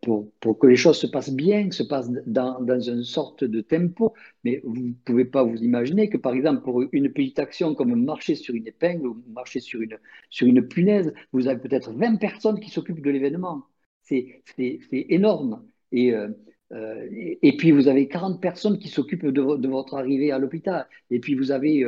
pour, 0.03 0.31
pour, 0.41 0.59
que 0.59 0.67
les 0.67 0.77
choses 0.77 0.99
se 0.99 1.07
passent 1.07 1.33
bien, 1.33 1.71
se 1.71 1.83
passent 1.83 2.11
dans, 2.27 2.61
dans 2.61 2.81
une 2.81 3.05
sorte 3.05 3.45
de 3.45 3.61
tempo. 3.61 4.15
Mais 4.45 4.61
vous 4.65 4.77
ne 4.77 4.93
pouvez 5.05 5.25
pas 5.25 5.45
vous 5.45 5.57
imaginer 5.63 6.09
que, 6.09 6.17
par 6.17 6.33
exemple, 6.35 6.63
pour 6.63 6.83
une 6.93 7.13
petite 7.13 7.39
action 7.39 7.75
comme 7.75 7.95
marcher 8.05 8.35
sur 8.35 8.55
une 8.55 8.67
épingle 8.67 9.07
ou 9.07 9.23
marcher 9.29 9.61
sur 9.61 9.81
une, 9.83 9.99
sur 10.31 10.47
une 10.47 10.67
punaise, 10.67 11.13
vous 11.33 11.49
avez 11.49 11.61
peut-être 11.61 11.93
20 11.93 12.17
personnes 12.17 12.61
qui 12.61 12.71
s'occupent 12.71 13.03
de 13.03 13.11
l'événement. 13.11 13.67
C'est 14.05 14.43
énorme. 14.91 15.67
Et, 15.93 16.15
euh, 16.15 16.29
euh, 16.73 17.07
et, 17.11 17.57
puis, 17.57 17.71
vous 17.73 17.89
avez 17.89 18.09
40 18.09 18.41
personnes 18.41 18.79
qui 18.79 18.89
s'occupent 18.89 19.27
de, 19.27 19.69
votre 19.69 19.95
arrivée 19.97 20.33
à 20.33 20.39
l'hôpital. 20.39 20.87
Et 21.11 21.21
puis, 21.21 21.35
vous 21.35 21.51
avez 21.51 21.85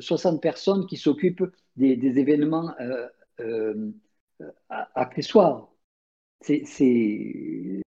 60 0.00 0.40
personnes 0.40 0.86
qui 0.86 0.96
s'occupent 0.96 1.44
des, 1.76 2.18
événements 2.18 2.74
accessoires 4.94 5.70
c'est 6.40 7.82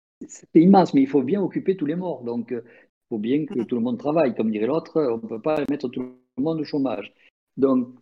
immense, 0.56 0.94
mais 0.94 1.02
il 1.02 1.08
faut 1.08 1.24
bien 1.24 1.42
occuper 1.42 1.78
tous 1.78 1.86
les 1.86 1.96
morts. 1.96 2.24
Donc, 2.24 2.48
il 2.52 2.64
faut 3.10 3.18
bien 3.18 3.46
que 3.46 3.64
tout 3.64 3.76
le 3.76 3.82
monde 3.82 3.98
travaille. 3.98 4.36
Comme 4.36 4.52
dirait 4.52 4.68
l'autre, 4.68 5.02
on 5.02 5.18
ne 5.18 5.28
peut 5.28 5.42
pas 5.42 5.64
mettre 5.70 5.88
tout 5.90 6.02
le 6.02 6.44
monde 6.44 6.60
au 6.60 6.64
chômage. 6.64 7.14
Donc, 7.58 7.96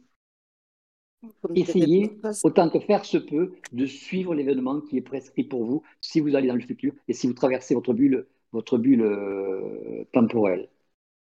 essayez, 1.55 2.19
autant 2.43 2.69
que 2.69 2.79
faire 2.79 3.05
se 3.05 3.17
peut, 3.17 3.53
de 3.71 3.85
suivre 3.85 4.35
l'événement 4.35 4.81
qui 4.81 4.97
est 4.97 5.01
prescrit 5.01 5.43
pour 5.43 5.65
vous 5.65 5.83
si 6.01 6.19
vous 6.19 6.35
allez 6.35 6.47
dans 6.47 6.55
le 6.55 6.61
futur 6.61 6.93
et 7.07 7.13
si 7.13 7.27
vous 7.27 7.33
traversez 7.33 7.73
votre 7.75 7.93
bulle, 7.93 8.27
votre 8.51 8.77
bulle 8.77 9.01
euh, 9.01 10.03
temporelle. 10.13 10.69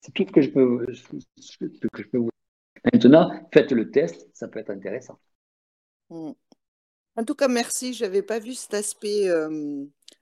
C'est 0.01 0.13
tout 0.13 0.25
ce 0.27 0.31
que 0.31 0.41
je 0.41 0.49
peux, 0.49 0.85
ce 0.93 1.57
que 1.57 2.03
je 2.03 2.07
peux 2.07 2.17
vous 2.17 2.29
Maintenant, 2.93 3.31
faites 3.53 3.71
le 3.71 3.91
test, 3.91 4.29
ça 4.33 4.47
peut 4.47 4.59
être 4.59 4.69
intéressant. 4.69 5.19
Mm. 6.09 6.31
En 7.17 7.25
tout 7.25 7.35
cas, 7.35 7.47
merci. 7.47 7.93
Je 7.93 8.05
n'avais 8.05 8.21
pas 8.21 8.39
vu 8.39 8.53
cet 8.53 8.73
aspect 8.75 9.27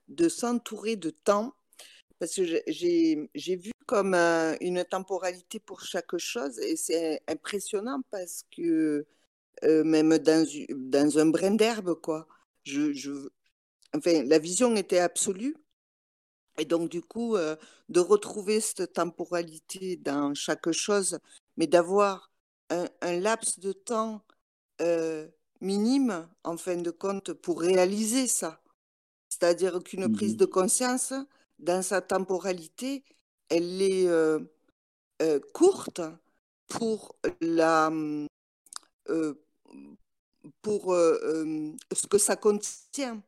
de 0.08 0.28
s'entourer 0.28 0.96
de 0.96 1.10
temps, 1.10 1.54
parce 2.18 2.34
que 2.34 2.42
j'ai 2.66 3.56
vu 3.56 3.72
comme 3.86 4.14
une 4.14 4.84
temporalité 4.84 5.60
pour 5.60 5.82
chaque 5.82 6.16
chose, 6.16 6.58
et 6.58 6.76
c'est 6.76 7.22
impressionnant 7.28 8.00
parce 8.10 8.44
que 8.56 9.06
même 9.62 10.16
dans, 10.18 11.18
un 11.18 11.26
brin 11.26 11.52
d'herbe, 11.52 12.00
quoi. 12.00 12.26
Enfin, 13.94 14.22
la 14.24 14.38
vision 14.38 14.74
était 14.76 14.98
absolue. 14.98 15.56
Et 16.58 16.64
donc, 16.64 16.88
du 16.88 17.02
coup, 17.02 17.36
de 17.36 18.00
retrouver 18.00 18.60
cette 18.60 18.94
temporalité 18.94 19.96
dans 19.96 20.34
chaque 20.34 20.70
chose, 20.72 21.18
mais 21.58 21.66
d'avoir 21.66 22.30
un, 22.70 22.88
laps 23.02 23.58
de 23.58 23.72
temps 23.72 24.24
minime, 25.60 26.28
en 26.44 26.56
fin 26.56 26.76
de 26.76 26.90
compte, 26.90 27.32
pour 27.32 27.60
réaliser 27.60 28.26
ça. 28.26 28.60
C'est-à-dire 29.28 29.82
qu'une 29.82 30.10
prise 30.12 30.34
mmh 30.34 30.38
de 30.38 30.44
conscience, 30.44 31.14
dans 31.58 31.82
sa 31.82 32.00
temporalité, 32.00 33.04
elle 33.48 33.82
est 33.82 34.06
euh, 34.06 34.40
euh, 35.22 35.40
courte 35.52 36.00
pour 36.68 37.16
la 37.40 37.90
euh, 39.08 39.34
pour 40.62 40.94
ce 40.94 42.06
que 42.08 42.18
ça 42.18 42.36
contient 42.36 43.22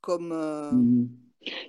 comme 0.00 0.32
mmh 0.32 1.08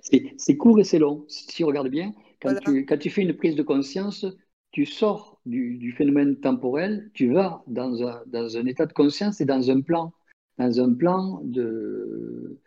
c'est 0.01 0.57
court 0.57 0.79
et 0.79 0.83
c'est 0.83 0.97
long 0.97 1.23
si 1.27 1.63
on 1.63 1.67
regarde 1.67 1.89
bien. 1.89 2.11
Quand, 2.41 2.55
tu, 2.65 2.83
quand 2.85 2.97
tu 2.97 3.11
fais 3.11 3.21
une 3.21 3.35
prise 3.35 3.55
de 3.55 3.61
conscience 3.61 4.25
tu 4.71 4.85
sors 4.85 5.36
du, 5.47 5.91
phénomène 5.91 6.35
temporel, 6.37 7.09
tu 7.13 7.31
vas 7.31 7.63
dans 7.67 8.03
un, 8.03 8.21
dans 8.27 8.57
un, 8.57 8.65
état 8.65 8.85
de 8.85 8.93
conscience 8.93 9.41
et 9.41 9.45
dans 9.45 9.71
un 9.71 9.81
plan, 9.81 10.13
dans 10.57 10.81
un 10.81 10.93
plan 10.93 11.41
de, 11.43 12.59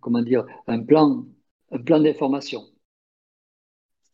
comment 0.00 0.22
dire, 0.22 0.44
un 0.66 0.80
plan, 0.82 1.26
un 1.70 1.78
plan 1.78 2.00
d'information. 2.00 2.62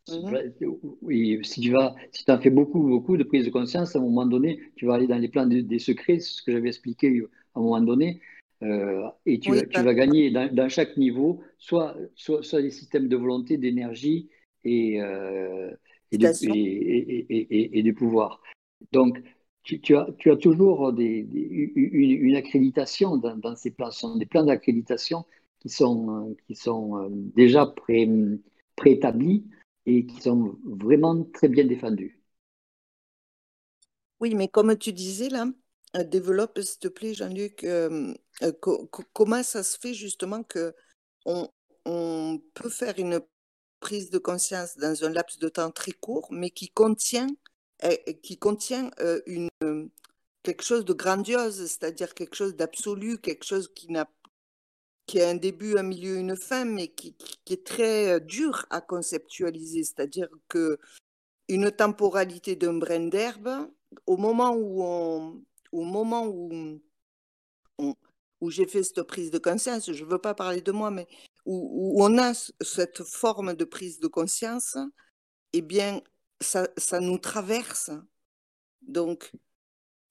Mhm. 0.09 0.53
Oui, 1.01 1.39
si 1.43 1.59
tu 1.59 1.71
vas, 1.71 1.95
si 2.11 2.23
tu 2.23 2.31
en 2.31 2.39
fais 2.39 2.49
beaucoup, 2.49 2.81
beaucoup 2.81 3.17
de 3.17 3.23
prise 3.23 3.45
de 3.45 3.49
conscience, 3.49 3.95
à 3.95 3.99
un 3.99 4.01
moment 4.01 4.25
donné, 4.25 4.59
tu 4.75 4.85
vas 4.85 4.95
aller 4.95 5.07
dans 5.07 5.17
les 5.17 5.27
plans 5.27 5.45
des 5.45 5.79
secrets, 5.79 6.19
ce 6.19 6.41
que 6.41 6.51
j'avais 6.51 6.69
expliqué 6.69 7.21
à 7.55 7.59
un 7.59 7.61
moment 7.61 7.81
donné, 7.81 8.21
euh, 8.63 9.07
et 9.25 9.39
tu, 9.39 9.51
Oui, 9.51 9.59
vas- 9.59 9.65
tu 9.65 9.81
vas 9.83 9.93
gagner 9.93 10.31
dans, 10.31 10.53
dans 10.53 10.69
chaque 10.69 10.97
niveau, 10.97 11.41
soit, 11.57 11.95
soit, 12.15 12.41
soit 12.41 12.61
des 12.61 12.71
systèmes 12.71 13.07
de 13.07 13.15
volonté, 13.15 13.57
d'énergie 13.57 14.29
et, 14.63 15.01
euh, 15.01 15.71
et, 16.11 16.17
de, 16.17 16.27
et, 16.41 17.79
et, 17.79 17.83
de 17.83 17.91
pouvoir. 17.91 18.41
Donc, 18.91 19.19
tu, 19.63 19.81
tu 19.81 19.95
as, 19.97 20.07
tu 20.19 20.31
as 20.31 20.37
toujours 20.37 20.93
des, 20.93 21.23
des- 21.23 21.71
une, 21.75 22.11
une 22.11 22.35
accréditation 22.35 23.17
dans, 23.17 23.35
dans 23.37 23.55
ces 23.55 23.71
plans. 23.71 23.91
Ce 23.91 24.01
sont 24.01 24.15
des 24.17 24.25
plans 24.25 24.45
d'accréditation 24.45 25.25
qui 25.59 25.69
sont, 25.69 26.29
euh, 26.31 26.35
qui 26.47 26.55
sont 26.55 26.97
euh, 26.97 27.09
déjà 27.11 27.65
pré, 27.65 28.09
préétablis 28.75 29.45
et 29.85 30.05
qui 30.05 30.21
sont 30.21 30.57
vraiment 30.65 31.23
très 31.33 31.49
bien 31.49 31.65
défendus. 31.65 32.19
Oui, 34.19 34.33
mais 34.35 34.47
comme 34.47 34.77
tu 34.77 34.93
disais 34.93 35.29
là, 35.29 35.45
euh, 35.95 36.03
développe 36.03 36.59
s'il 36.61 36.79
te 36.79 36.87
plaît, 36.87 37.13
Jean-Luc, 37.13 37.63
euh, 37.63 38.13
euh, 38.43 38.51
co- 38.61 38.87
co- 38.87 39.03
comment 39.13 39.43
ça 39.43 39.63
se 39.63 39.77
fait 39.77 39.93
justement 39.93 40.43
que 40.43 40.75
on, 41.25 41.49
on 41.85 42.41
peut 42.55 42.69
faire 42.69 42.97
une 42.99 43.21
prise 43.79 44.09
de 44.09 44.17
conscience 44.17 44.77
dans 44.77 45.03
un 45.05 45.09
laps 45.09 45.39
de 45.39 45.49
temps 45.49 45.71
très 45.71 45.91
court, 45.91 46.27
mais 46.31 46.49
qui 46.49 46.69
contient, 46.69 47.27
euh, 47.83 47.95
qui 48.23 48.37
contient 48.37 48.91
euh, 48.99 49.21
une, 49.25 49.49
euh, 49.63 49.87
quelque 50.43 50.63
chose 50.63 50.85
de 50.85 50.93
grandiose, 50.93 51.57
c'est-à-dire 51.67 52.13
quelque 52.13 52.35
chose 52.35 52.55
d'absolu, 52.55 53.17
quelque 53.19 53.45
chose 53.45 53.69
qui 53.73 53.91
n'a 53.91 54.09
qui 55.05 55.21
a 55.21 55.29
un 55.29 55.35
début, 55.35 55.77
un 55.77 55.83
milieu, 55.83 56.17
une 56.17 56.35
fin, 56.35 56.65
mais 56.65 56.89
qui, 56.89 57.13
qui- 57.45 57.53
est 57.53 57.65
très 57.65 58.19
dur 58.19 58.65
à 58.69 58.81
conceptualiser. 58.81 59.83
C'est-à-dire 59.83 60.27
que 60.49 60.79
une 61.49 61.71
temporalité 61.71 62.55
d'un 62.57 62.73
brin 62.75 63.07
d'herbe, 63.07 63.69
au 64.05 64.17
moment 64.17 64.53
où 64.55 64.83
au 65.71 65.83
moment 65.83 66.27
où, 66.27 66.79
où 68.41 68.51
j'ai 68.51 68.65
fait 68.67 68.83
cette 68.83 69.03
prise 69.03 69.31
de 69.31 69.37
conscience, 69.39 69.91
je 69.91 70.03
ne 70.03 70.09
veux 70.09 70.19
pas 70.19 70.33
parler 70.33 70.61
de 70.61 70.71
moi, 70.71 70.91
mais 70.91 71.07
où, 71.47 71.95
où 71.97 72.03
on 72.03 72.17
a 72.19 72.33
cette 72.61 73.03
forme 73.03 73.55
de 73.55 73.65
prise 73.65 73.99
de 73.99 74.07
conscience, 74.07 74.77
eh 75.53 75.61
bien, 75.61 76.01
ça, 76.41 76.67
ça 76.77 76.99
nous 76.99 77.17
traverse. 77.17 77.89
Donc, 78.81 79.31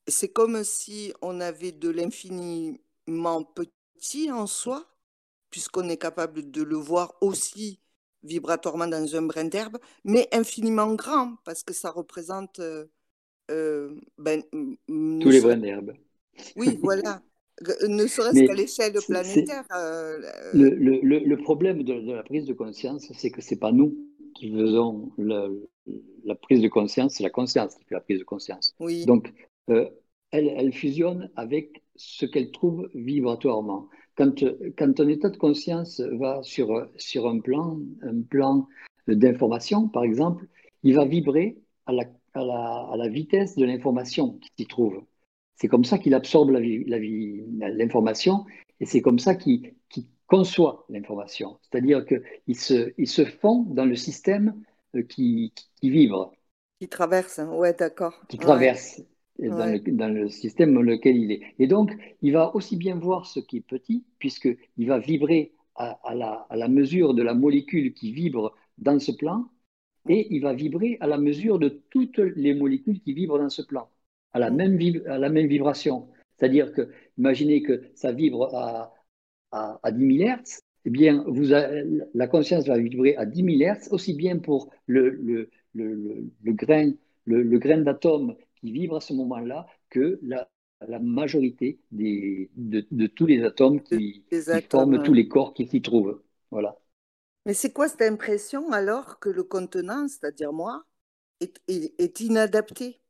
c'est 0.09 0.31
comme 0.31 0.65
si 0.65 1.13
on 1.21 1.41
avait 1.41 1.73
de 1.73 1.91
l'infiniment 1.91 3.45
petit 3.45 4.33
en 4.33 4.47
soi, 4.47 4.87
puisqu'on 5.51 5.89
est 5.89 5.99
capable 5.99 6.51
de 6.51 6.63
le 6.63 6.77
voir 6.77 7.15
aussi 7.21 7.81
vibratoirement 8.23 8.87
dans 8.89 9.15
un 9.15 9.23
brin 9.23 9.45
d'herbe, 9.45 9.79
mais 10.05 10.29
infiniment 10.33 10.95
grand, 10.95 11.37
parce 11.45 11.63
que 11.63 11.75
ça 11.75 11.91
représente, 11.91 12.59
euh, 12.61 12.87
euh, 13.51 13.95
ben, 14.19 14.43
Tous 15.21 15.31
les 15.31 15.41
brins 15.41 15.57
d'herbe. 15.57 15.93
oui, 16.57 16.79
voilà, 16.83 17.23
ne 17.89 18.07
serait-ce 18.07 18.47
qu'à 18.47 18.55
l'échelle 18.55 18.93
planétaire. 19.07 19.65
euh, 19.75 20.19
Le, 20.53 20.67
euh, 20.67 21.21
le, 21.25 21.37
problème 21.37 21.83
de, 21.83 22.01
de 22.01 22.13
la 22.13 22.23
prise 22.23 22.47
de 22.47 22.53
conscience, 22.53 23.11
c'est 23.15 23.31
que 23.31 23.41
c'est 23.41 23.59
pas 23.59 23.73
nous 23.73 23.97
qui 24.35 24.51
faisons 24.53 25.11
la 25.19 26.35
prise 26.35 26.61
de 26.61 26.69
conscience, 26.69 27.15
c'est 27.15 27.23
la 27.23 27.31
conscience 27.31 27.75
qui 27.77 27.85
fait 27.85 27.95
la 27.95 28.01
prise 28.01 28.19
de 28.19 28.25
conscience. 28.25 28.75
oui, 28.81 29.07
Donc, 29.07 29.33
euh, 29.71 29.89
elle, 30.31 30.49
elle 30.57 30.73
fusionne 30.73 31.31
avec 31.37 31.83
ce 31.95 32.27
qu'elle 32.27 32.51
trouve 32.51 32.91
vibratoirement. 32.95 33.89
Quand, 34.17 34.45
quand 34.77 35.01
un 35.01 35.09
état 35.09 35.31
de 35.31 35.37
conscience 35.37 36.01
va 36.01 36.43
sur, 36.43 36.89
sur 36.97 37.27
un 37.27 37.39
plan, 37.41 37.79
un 38.03 38.21
plan 38.23 38.67
d'information, 39.09 39.89
par 39.89 40.05
exemple, 40.05 40.47
il 40.83 40.95
va 40.95 41.05
vibrer 41.05 41.57
à 41.87 41.93
la, 41.93 42.05
à 42.35 42.45
la, 42.45 42.89
à 42.93 42.97
la 42.97 43.09
vitesse 43.09 43.57
de 43.57 43.65
l'information 43.65 44.39
qui 44.39 44.51
s'y 44.59 44.67
trouve. 44.67 45.03
C'est 45.57 45.69
comme 45.69 45.85
ça 45.85 45.99
qu'il 45.99 46.15
absorbe 46.15 46.51
l'information 46.51 48.45
et 48.81 48.87
c'est 48.87 49.03
comme 49.03 49.19
ça 49.19 49.35
qu'il 49.35 49.75
conçoit 50.27 50.85
l'information. 50.89 51.59
C'est-à-dire 51.63 52.05
qu'il 52.07 52.57
se, 52.57 53.25
fond 53.25 53.63
dans 53.63 53.85
le 53.85 53.97
système 53.97 54.63
euh, 54.95 55.03
qui, 55.03 55.53
qui 55.81 55.91
vibre, 55.91 56.33
qui 56.81 56.89
traverse, 56.89 57.39
hein, 57.39 57.53
ouais, 57.53 57.75
d'accord. 57.75 58.15
qui 58.29 58.39
Ouais, 58.39 58.39
traverse 58.39 59.03
dans, 59.39 59.67
ouais, 59.67 59.71
le, 59.71 59.79
dans 59.93 60.09
le 60.09 60.29
système 60.29 60.75
dans 60.75 60.83
lequel 60.83 61.17
il 61.17 61.33
est. 61.33 61.43
Et 61.59 61.67
donc, 61.67 61.93
il 62.23 62.33
va 62.33 62.55
aussi 62.55 62.77
bien 62.77 62.97
voir 62.97 63.27
ce 63.27 63.41
qui 63.41 63.59
est 63.59 63.61
petit, 63.67 64.05
puisqu'il 64.19 64.87
va 64.87 64.99
vibrer 64.99 65.55
à, 65.75 65.93
à 66.09 66.15
la, 66.15 66.47
à 66.51 66.57
la 66.57 66.69
mesure 66.69 67.15
de 67.15 67.23
la 67.23 67.35
molécule 67.35 67.93
qui 67.95 68.13
vibre 68.13 68.55
dans 68.79 68.99
ce 68.99 69.13
plan, 69.13 69.49
et 70.09 70.35
il 70.35 70.43
va 70.43 70.55
vibrer 70.55 70.99
à 71.01 71.07
la 71.07 71.19
mesure 71.19 71.59
de 71.59 71.69
toutes 71.91 72.19
les 72.19 72.55
molécules 72.55 73.01
qui 73.01 73.13
vibrent 73.15 73.39
dans 73.39 73.51
ce 73.51 73.63
plan, 73.63 73.91
à 74.37 74.41
la 74.41 74.51
même, 74.51 74.79
à 75.07 75.19
la 75.19 75.29
même 75.31 75.47
vibration. 75.47 76.09
C'est-à-dire 76.39 76.73
que, 76.73 76.91
imaginez 77.19 77.63
que 77.63 77.83
ça 77.95 78.13
vibre 78.13 78.55
à, 78.55 78.95
à, 79.53 79.81
à 79.83 79.93
10 79.93 80.05
000 80.07 80.23
Hertz, 80.23 80.61
eh 80.85 80.91
bien, 80.91 81.25
vous 81.27 81.53
a- 81.55 81.69
la 82.15 82.27
conscience 82.29 82.67
va 82.67 82.79
vibrer 82.79 83.17
à 83.17 83.27
10 83.27 83.43
000 83.43 83.63
Hertz, 83.63 83.89
aussi 83.93 84.15
bien 84.15 84.39
pour 84.39 84.71
le, 84.87 85.11
le, 85.11 85.51
le, 85.75 86.53
grain, 86.53 86.93
le, 87.25 87.59
grain 87.59 87.79
d'atome 87.79 88.37
qui 88.57 88.73
vibre 88.73 88.97
à 88.97 89.01
ce 89.01 89.13
moment-là 89.15 89.67
que 89.91 90.19
la, 90.23 90.49
la 90.87 90.99
majorité 90.99 91.81
des, 91.93 92.51
de, 92.57 92.87
de 92.91 93.07
tous 93.07 93.27
les 93.27 93.43
atomes 93.45 93.83
qui, 93.83 94.25
des 94.31 94.51
qui 94.51 94.61
atomes. 94.61 94.71
forment 94.71 95.01
tous 95.03 95.13
les 95.15 95.29
corps 95.29 95.55
qui 95.55 95.67
s'y 95.67 95.83
trouvent. 95.83 96.23
Voilà. 96.51 96.77
Mais 97.47 97.55
c'est 97.55 97.73
quoi 97.73 97.89
cette 97.89 98.03
impression 98.03 98.71
alors 98.73 99.19
que 99.21 99.29
le 99.31 99.43
contenant, 99.45 100.07
c'est-à-dire 100.09 100.53
moi, 100.53 100.85
est, 101.41 101.61
est, 101.69 101.95
est 102.01 102.21
inadapté? 102.21 103.01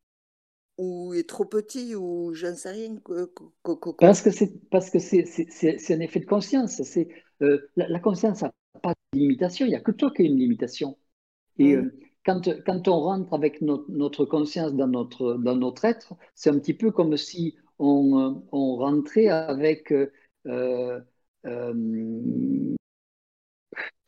Ou 0.79 1.15
est 1.15 1.29
trop 1.29 1.45
petit 1.45 1.95
ou 1.95 2.33
j'en 2.35 2.55
sais 2.57 2.71
rien. 2.73 2.97
que- 2.99 3.27
que- 3.27 3.45
que- 3.65 3.73
que- 3.81 3.91
que- 3.93 4.07
Parce 4.07 4.21
que 4.23 4.31
c'est 4.31 4.53
parce 4.71 4.91
que 4.91 4.99
c'est 4.99 5.95
un 5.95 6.01
effet 6.01 6.21
de 6.21 6.27
conscience. 6.27 6.83
C'est 6.83 7.09
euh, 7.43 7.69
la, 7.77 7.89
la 7.89 7.99
conscience 8.01 8.43
n'a 8.43 8.53
pas 8.83 8.93
de 9.13 9.19
limitation. 9.19 9.65
Il 9.67 9.71
n'y 9.71 9.75
a 9.75 9.81
que 9.81 9.91
toi 9.93 10.11
qui 10.15 10.23
as 10.23 10.27
une 10.27 10.39
limitation. 10.39 10.99
Et 11.59 11.75
Mm. 11.75 11.77
euh, 11.77 11.95
quand, 12.27 12.49
quand 12.67 12.89
on 12.89 13.01
rentre 13.01 13.35
avec 13.35 13.63
notre, 13.63 13.87
notre 13.91 14.25
conscience 14.27 14.75
dans 14.75 14.89
notre, 14.89 15.35
dans 15.35 15.57
notre 15.57 15.85
être, 15.87 16.15
c'est 16.35 16.51
un 16.51 16.59
petit 16.61 16.75
peu 16.75 16.93
comme 16.93 17.17
si 17.17 17.57
on, 17.79 18.19
euh, 18.21 18.35
on 18.53 18.77
rentrait 18.77 19.29
avec, 19.29 19.93
euh, 19.93 21.01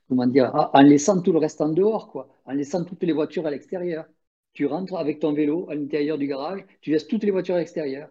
comment 0.08 0.26
dire, 0.26 0.54
en 0.54 0.70
en 0.72 0.82
laissant 0.82 1.20
tout 1.22 1.32
le 1.32 1.38
reste 1.38 1.60
en 1.60 1.68
dehors, 1.70 2.10
quoi, 2.10 2.28
en 2.44 2.52
laissant 2.52 2.84
toutes 2.84 3.02
les 3.02 3.12
voitures 3.12 3.46
à 3.46 3.50
l'extérieur. 3.50 4.06
Tu 4.52 4.66
rentres 4.66 4.96
avec 4.96 5.20
ton 5.20 5.32
vélo 5.32 5.68
à 5.70 5.74
l'intérieur 5.74 6.18
du 6.18 6.26
garage, 6.26 6.64
tu 6.80 6.90
laisses 6.90 7.06
toutes 7.08 7.24
les 7.24 7.30
voitures 7.30 7.54
à 7.54 7.58
l'extérieur. 7.58 8.10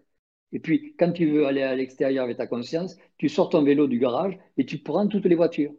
Et 0.53 0.59
puis, 0.59 0.95
quand 0.97 1.11
tu 1.11 1.29
veux 1.29 1.45
aller 1.45 1.61
à 1.61 1.75
l'extérieur 1.75 2.23
avec 2.23 2.37
ta 2.37 2.47
conscience, 2.47 2.97
tu 3.17 3.29
sors 3.29 3.49
ton 3.49 3.63
vélo 3.63 3.87
du 3.87 3.99
garage 3.99 4.37
et 4.57 4.65
tu 4.65 4.79
prends 4.79 5.07
toutes 5.07 5.25
les 5.25 5.35
voitures 5.35 5.73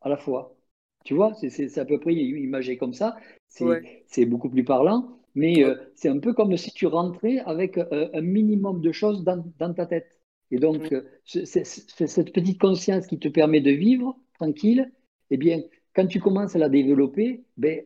à 0.00 0.08
la 0.08 0.16
fois. 0.16 0.56
Tu 1.04 1.14
vois, 1.14 1.34
c'est- 1.34 1.78
à 1.78 1.84
peu 1.84 2.00
près 2.00 2.14
imagé 2.14 2.76
comme 2.78 2.94
ça. 2.94 3.16
C'est 3.48 3.64
Ouais. 3.66 4.04
beaucoup 4.26 4.48
plus 4.50 4.64
parlant, 4.64 5.18
mais 5.34 5.62
Ouais. 5.62 5.64
euh, 5.64 5.74
c'est 5.94 6.08
un 6.08 6.18
peu 6.18 6.32
comme 6.32 6.56
si 6.56 6.72
tu 6.72 6.86
rentrais 6.86 7.38
avec 7.40 7.78
euh, 7.78 8.08
un 8.14 8.20
minimum 8.22 8.80
de 8.80 8.92
choses 8.92 9.22
dans, 9.24 9.44
dans 9.58 9.74
ta 9.74 9.86
tête. 9.86 10.20
Et 10.50 10.58
donc, 10.58 10.82
Mm. 10.84 10.92
euh, 10.92 11.02
cette 11.24 12.32
petite 12.32 12.60
conscience 12.60 13.06
qui 13.06 13.18
te 13.18 13.28
permet 13.28 13.60
de 13.60 13.70
vivre 13.70 14.16
tranquille, 14.34 14.92
eh 15.30 15.36
bien, 15.36 15.62
quand 15.94 16.06
tu 16.06 16.20
commences 16.20 16.56
à 16.56 16.58
la 16.58 16.68
développer, 16.68 17.44
ben, 17.56 17.82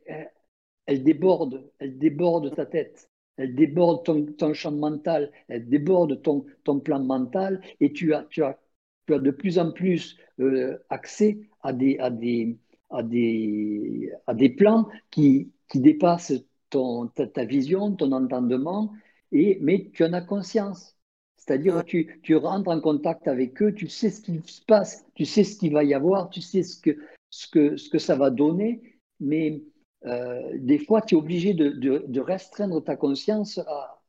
elle 0.88 1.04
déborde, 1.04 1.70
elle 1.80 1.98
déborde 1.98 2.54
ta 2.54 2.64
tête, 2.64 3.10
elle 3.36 3.54
déborde 3.54 4.06
ton, 4.06 4.24
ton 4.24 4.54
champ 4.54 4.72
mental, 4.72 5.30
elle 5.48 5.68
déborde 5.68 6.22
ton, 6.22 6.46
ton 6.64 6.80
plan 6.80 7.00
mental, 7.00 7.60
et 7.78 7.92
tu 7.92 8.14
as, 8.14 8.24
tu 8.30 8.42
as, 8.42 8.58
tu 9.06 9.12
as 9.12 9.18
de 9.18 9.30
plus 9.30 9.58
en 9.58 9.70
plus 9.70 10.16
euh, 10.40 10.78
accès 10.88 11.40
à 11.60 11.74
des, 11.74 11.98
à 11.98 12.08
des, 12.08 12.56
à 12.88 13.02
des, 13.02 14.10
à 14.26 14.32
des 14.32 14.48
plans 14.48 14.88
qui, 15.10 15.52
qui 15.68 15.80
dépassent 15.80 16.32
ton, 16.70 17.08
ta, 17.08 17.26
ta 17.26 17.44
vision, 17.44 17.94
ton 17.94 18.10
entendement, 18.12 18.90
et, 19.30 19.58
mais 19.60 19.90
tu 19.92 20.04
en 20.04 20.14
as 20.14 20.22
conscience. 20.22 20.96
C'est-à-dire 21.36 21.84
tu, 21.84 22.18
tu 22.22 22.34
rentres 22.34 22.70
en 22.70 22.80
contact 22.80 23.28
avec 23.28 23.60
eux, 23.60 23.74
tu 23.74 23.88
sais 23.88 24.08
ce 24.08 24.22
qui 24.22 24.40
se 24.46 24.64
passe, 24.64 25.04
tu 25.14 25.26
sais 25.26 25.44
ce 25.44 25.58
qu'il 25.58 25.74
va 25.74 25.84
y 25.84 25.92
avoir, 25.92 26.30
tu 26.30 26.40
sais 26.40 26.62
ce 26.62 26.80
que, 26.80 26.96
ce 27.28 27.46
que, 27.46 27.76
ce 27.76 27.90
que 27.90 27.98
ça 27.98 28.16
va 28.16 28.30
donner, 28.30 29.00
mais 29.20 29.62
des 30.04 30.78
fois, 30.78 31.02
tu 31.02 31.14
es 31.14 31.18
obligé 31.18 31.54
de, 31.54 31.70
de- 31.70 32.04
de 32.06 32.20
restreindre 32.20 32.82
ta 32.82 32.96
conscience 32.96 33.58
à, 33.58 34.00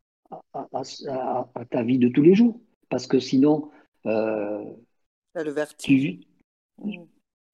à- 0.53 0.67
à- 0.73 0.83
à- 1.07 1.49
à 1.55 1.65
ta 1.65 1.83
vie 1.83 1.97
de 1.97 2.09
tous 2.09 2.21
les 2.21 2.35
jours. 2.35 2.59
Parce 2.89 3.07
que 3.07 3.19
sinon, 3.19 3.69
euh, 4.05 4.63
le 5.35 5.51
vertige. 5.51 6.19
tu, 6.83 6.99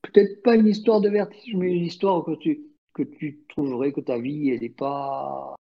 peut-être 0.01 0.41
pas 0.43 0.55
une 0.55 0.67
histoire 0.67 1.01
de 1.01 1.09
vertige, 1.09 1.55
mais 1.55 1.71
une 1.73 1.83
histoire 1.83 2.23
que 2.23 2.35
tu, 2.35 2.65
que 2.93 3.03
tu 3.03 3.43
trouverais 3.49 3.91
que 3.91 4.01
ta 4.01 4.17
vie, 4.19 4.49
elle 4.49 4.61
n'est 4.61 4.69
pas, 4.69 5.55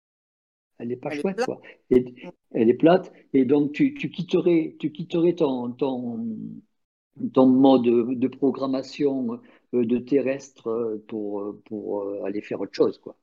elle 0.77 0.91
est 0.91 0.97
pas 0.97 1.09
Elle 1.11 1.21
chouette, 1.21 1.45
quoi. 1.45 1.61
Et, 1.89 2.05
elle 2.51 2.69
est 2.69 2.73
plate, 2.75 3.13
et 3.33 3.45
donc 3.45 3.71
tu, 3.71 3.93
tu 3.93 4.09
quitterais, 4.09 4.75
tu 4.79 4.91
quitterais 4.91 5.33
ton, 5.35 5.71
ton, 5.71 6.25
ton 7.33 7.45
mode 7.47 7.83
de 8.19 8.27
programmation 8.27 9.33
euh, 9.33 9.37
de 9.73 9.97
terrestre 9.97 10.67
euh, 10.67 11.03
pour, 11.07 11.55
pour 11.65 12.25
aller 12.25 12.41
faire 12.41 12.61
autre 12.61 12.73
chose. 12.73 12.97
Quoi. 12.97 13.15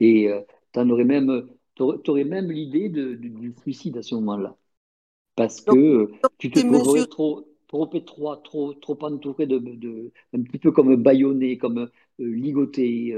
Et 0.00 0.28
tu 0.72 0.80
aurais 0.80 1.04
même, 1.04 1.48
aurais 1.78 2.24
même 2.24 2.50
l'idée 2.50 2.88
du 2.88 3.54
suicide 3.60 3.98
à 3.98 4.02
ce 4.02 4.14
moment-là. 4.16 4.56
Parce 5.36 5.60
que 5.60 6.10
tu 6.38 6.50
te 6.50 6.60
trouverais 6.60 7.06
trop, 7.06 7.46
trop 7.68 7.90
étroit, 7.94 8.42
trop, 8.44 8.74
trop 8.74 8.98
entouré, 9.02 9.46
de, 9.46 9.58
de, 9.58 10.12
un 10.34 10.42
petit 10.42 10.58
peu 10.58 10.72
comme 10.72 10.96
baïonné, 10.96 11.56
comme 11.58 11.88
ligoté, 12.18 13.16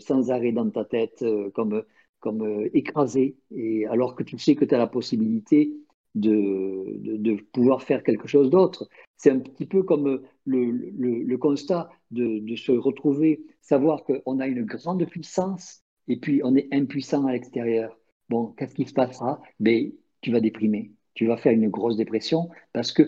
sans 0.00 0.30
arrêt 0.30 0.52
dans 0.52 0.68
ta 0.70 0.84
tête, 0.84 1.24
comme, 1.54 1.84
comme 2.20 2.68
écrasé. 2.74 3.36
Et 3.54 3.86
alors 3.86 4.14
que 4.14 4.22
tu 4.22 4.38
sais 4.38 4.56
que 4.56 4.64
tu 4.64 4.74
as 4.74 4.78
la 4.78 4.86
possibilité 4.86 5.72
de, 6.14 6.98
de, 6.98 7.34
pouvoir 7.52 7.82
faire 7.82 8.02
quelque 8.02 8.28
chose 8.28 8.50
d'autre. 8.50 8.88
C'est 9.16 9.30
un 9.30 9.40
petit 9.40 9.66
peu 9.66 9.82
comme 9.82 10.22
le, 10.44 10.70
le, 10.70 11.38
constat 11.38 11.90
de, 12.10 12.38
de, 12.38 12.56
se 12.56 12.72
retrouver, 12.72 13.44
savoir 13.60 14.04
qu'on 14.04 14.38
a 14.40 14.46
une 14.46 14.64
grande 14.64 15.04
puissance 15.06 15.82
et 16.08 16.18
puis 16.18 16.40
on 16.44 16.54
est 16.56 16.68
impuissant 16.72 17.26
à 17.26 17.32
l'extérieur. 17.32 17.98
Bon, 18.28 18.48
qu'est-ce 18.56 18.74
qui 18.74 18.86
se 18.86 18.92
passera? 18.92 19.40
Ben, 19.60 19.92
Tu 20.22 20.30
vas 20.32 20.40
déprimer, 20.40 20.92
tu 21.14 21.26
vas 21.26 21.36
faire 21.36 21.52
une 21.52 21.68
grosse 21.68 21.96
dépression 21.96 22.48
parce 22.72 22.92
que 22.92 23.02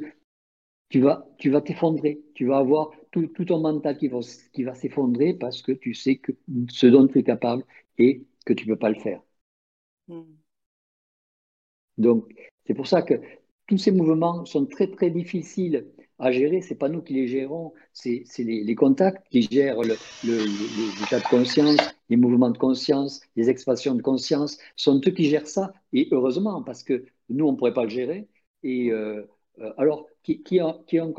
tu 0.89 1.01
vas 1.01 1.27
tu 1.39 1.51
vas 1.51 1.61
t'effondrer, 1.61 2.23
tu 2.35 2.47
vas 2.47 2.59
avoir 2.59 2.91
tout, 3.11 3.27
tout, 3.28 3.45
ton 3.45 3.61
mental 3.61 3.97
qui 3.99 4.09
va, 4.09 4.20
qui 4.53 4.62
va 4.65 4.74
s'effondrer 4.74 5.35
parce 5.35 5.62
que 5.62 5.73
tu 5.73 5.95
sais 5.95 6.16
que 6.19 6.33
ce 6.70 6.87
dont 6.87 7.07
tu 7.09 7.19
es 7.19 7.23
capable 7.23 7.65
et 7.99 8.27
que 8.45 8.53
tu 8.53 8.69
ne 8.69 8.74
peux 8.74 8.78
pas 8.78 8.91
le 8.91 9.01
faire. 9.01 9.23
Hmm. 10.09 10.24
Donc, 11.99 12.33
c'est 12.67 12.75
pour 12.75 12.87
ça 12.87 13.03
que 13.03 13.15
tous 13.67 13.79
ces 13.79 13.91
mouvements 13.91 14.45
sont 14.45 14.67
très, 14.67 14.89
très 14.89 15.11
difficiles 15.11 15.87
à 16.19 16.31
gérer. 16.33 16.63
Ce 16.63 16.71
n'est 16.71 16.77
pas 16.77 16.89
nous 16.89 17.03
qui 17.03 17.15
les 17.15 17.27
gérons, 17.27 17.73
c'est 17.93 18.25
les, 18.39 18.75
contacts 18.75 19.27
qui 19.31 19.43
gèrent 19.43 19.83
le, 19.83 19.97
l'état 21.01 21.19
de 21.19 21.29
conscience, 21.29 21.79
les 22.09 22.17
mouvements 22.17 22.51
de 22.51 22.59
conscience, 22.59 23.21
les 23.37 23.51
expressions 23.51 23.95
de 23.95 24.03
conscience, 24.03 24.59
sont 24.77 25.01
eux 25.07 25.11
qui 25.11 25.25
gèrent 25.25 25.49
ça. 25.49 25.73
Et 25.93 26.09
heureusement, 26.13 26.63
parce 26.63 26.83
que 26.83 27.05
nous, 27.29 27.47
on 27.47 27.53
ne 27.53 27.57
pourrait 27.57 27.75
pas 27.75 27.85
le 27.85 27.91
gérer. 27.91 28.29
Et 28.63 28.91
euh, 28.91 29.23
euh, 29.61 29.73
alors, 29.77 30.07
qui, 30.23 30.43
qui, 30.43 30.61
a, 30.61 30.79
qui 30.87 30.99
a 30.99 31.05
un, 31.05 31.13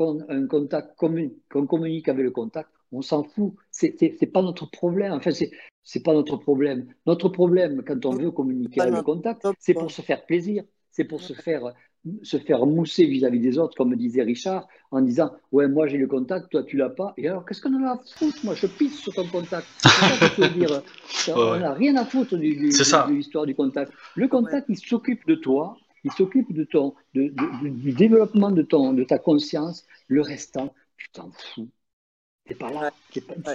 contact 0.46 0.96
commun, 0.96 1.28
qu'on 1.50 1.66
communique 1.66 2.08
avec 2.08 2.24
le 2.24 2.30
contact, 2.30 2.70
on 2.92 3.02
s'en 3.02 3.22
fout. 3.22 3.54
Ce 3.70 3.86
n'est 3.86 4.30
pas 4.30 4.42
notre 4.42 4.70
problème. 4.70 5.12
Enfin, 5.12 5.30
c'est 5.30 5.50
n'est 5.94 6.02
pas 6.02 6.12
notre 6.12 6.36
problème. 6.36 6.86
Notre 7.06 7.28
problème, 7.28 7.82
quand 7.86 8.04
on 8.04 8.10
veut 8.10 8.30
communiquer 8.30 8.80
avec 8.80 8.94
le 8.94 9.02
contact, 9.02 9.46
c'est 9.58 9.74
pour 9.74 9.90
se 9.90 10.02
faire 10.02 10.24
plaisir 10.26 10.64
c'est 10.98 11.04
pour 11.04 11.20
se 11.20 11.32
faire, 11.32 11.74
se 12.24 12.38
faire 12.38 12.66
mousser 12.66 13.06
vis-à-vis 13.06 13.38
des 13.38 13.56
autres, 13.56 13.76
comme 13.76 13.94
disait 13.94 14.24
Richard, 14.24 14.66
en 14.90 15.00
disant 15.00 15.30
Ouais, 15.52 15.68
moi 15.68 15.86
j'ai 15.86 15.96
le 15.96 16.08
contact, 16.08 16.50
toi 16.50 16.64
tu 16.64 16.76
l'as 16.76 16.88
pas. 16.88 17.14
Et 17.16 17.28
alors, 17.28 17.46
qu'est-ce 17.46 17.62
qu'on 17.62 17.72
en 17.74 17.84
a 17.84 17.92
à 17.92 18.00
foutre 18.16 18.38
Moi 18.42 18.56
je 18.56 18.66
pisse 18.66 18.98
sur 18.98 19.14
ton 19.14 19.24
contact. 19.28 19.68
dire. 20.56 20.82
On 21.36 21.56
n'a 21.56 21.72
rien 21.72 21.94
à 21.94 22.04
foutre 22.04 22.36
du, 22.36 22.56
de 22.56 23.12
l'histoire 23.12 23.46
du 23.46 23.54
contact. 23.54 23.92
Le 24.16 24.26
contact, 24.26 24.66
il 24.68 24.76
s'occupe 24.76 25.24
de 25.28 25.36
toi, 25.36 25.76
il 26.02 26.10
s'occupe 26.10 26.52
de 26.52 26.64
ton, 26.64 26.94
du 27.14 27.92
développement 27.92 28.50
de, 28.50 28.62
ton, 28.62 28.92
de 28.92 29.04
ta 29.04 29.18
conscience. 29.18 29.86
Le 30.08 30.22
restant, 30.22 30.74
tu 30.96 31.10
t'en 31.10 31.30
fous. 31.30 31.68
T'es 32.44 32.56
pas 32.56 32.72
là. 32.72 32.90
ça 33.36 33.54